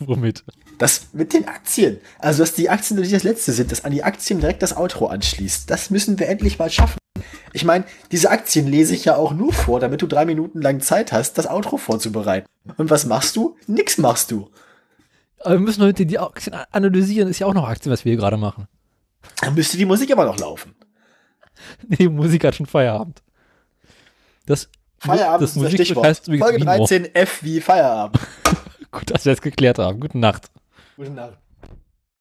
Womit? 0.00 0.44
Das 0.78 1.08
mit 1.12 1.32
den 1.32 1.46
Aktien. 1.46 1.98
Also, 2.18 2.42
dass 2.42 2.54
die 2.54 2.68
Aktien 2.68 2.98
nicht 2.98 3.12
das 3.12 3.22
letzte 3.22 3.52
sind, 3.52 3.70
dass 3.70 3.84
an 3.84 3.92
die 3.92 4.02
Aktien 4.02 4.40
direkt 4.40 4.62
das 4.62 4.76
Outro 4.76 5.06
anschließt. 5.06 5.70
Das 5.70 5.90
müssen 5.90 6.18
wir 6.18 6.28
endlich 6.28 6.58
mal 6.58 6.70
schaffen. 6.70 6.98
Ich 7.52 7.64
meine, 7.64 7.84
diese 8.10 8.30
Aktien 8.30 8.66
lese 8.66 8.94
ich 8.94 9.04
ja 9.04 9.16
auch 9.16 9.32
nur 9.32 9.52
vor, 9.52 9.78
damit 9.78 10.02
du 10.02 10.06
drei 10.08 10.24
Minuten 10.24 10.60
lang 10.60 10.80
Zeit 10.80 11.12
hast, 11.12 11.38
das 11.38 11.48
Outro 11.48 11.76
vorzubereiten. 11.76 12.48
Und 12.76 12.90
was 12.90 13.06
machst 13.06 13.36
du? 13.36 13.56
Nix 13.68 13.98
machst 13.98 14.32
du. 14.32 14.50
Aber 15.44 15.54
wir 15.54 15.60
müssen 15.60 15.82
heute 15.82 16.06
die 16.06 16.18
Aktien 16.18 16.56
analysieren, 16.72 17.28
ist 17.28 17.38
ja 17.38 17.46
auch 17.46 17.54
noch 17.54 17.68
Aktien, 17.68 17.92
was 17.92 18.04
wir 18.04 18.10
hier 18.12 18.18
gerade 18.18 18.38
machen. 18.38 18.66
Dann 19.40 19.54
müsste 19.54 19.76
die 19.76 19.84
Musik 19.84 20.10
aber 20.10 20.24
noch 20.24 20.38
laufen. 20.38 20.74
Die 21.82 22.08
Musik 22.08 22.44
hat 22.44 22.56
schon 22.56 22.66
Feierabend. 22.66 23.22
Das, 24.44 24.68
Feierabend 24.98 25.42
das 25.42 25.50
ist 25.50 25.56
das 25.56 25.62
Musikstück 25.62 25.86
Stichwort. 25.86 26.06
heißt 26.06 26.26
Folge 26.26 26.56
Vino. 26.56 26.64
13 26.64 27.14
F 27.14 27.42
wie 27.42 27.60
Feierabend. 27.60 28.20
Gut, 28.90 29.10
dass 29.10 29.24
wir 29.24 29.32
es 29.32 29.40
geklärt 29.40 29.78
haben. 29.78 30.00
Gute 30.00 30.18
Nacht. 30.18 30.50
Gute 30.96 31.10
Nacht. 31.10 31.38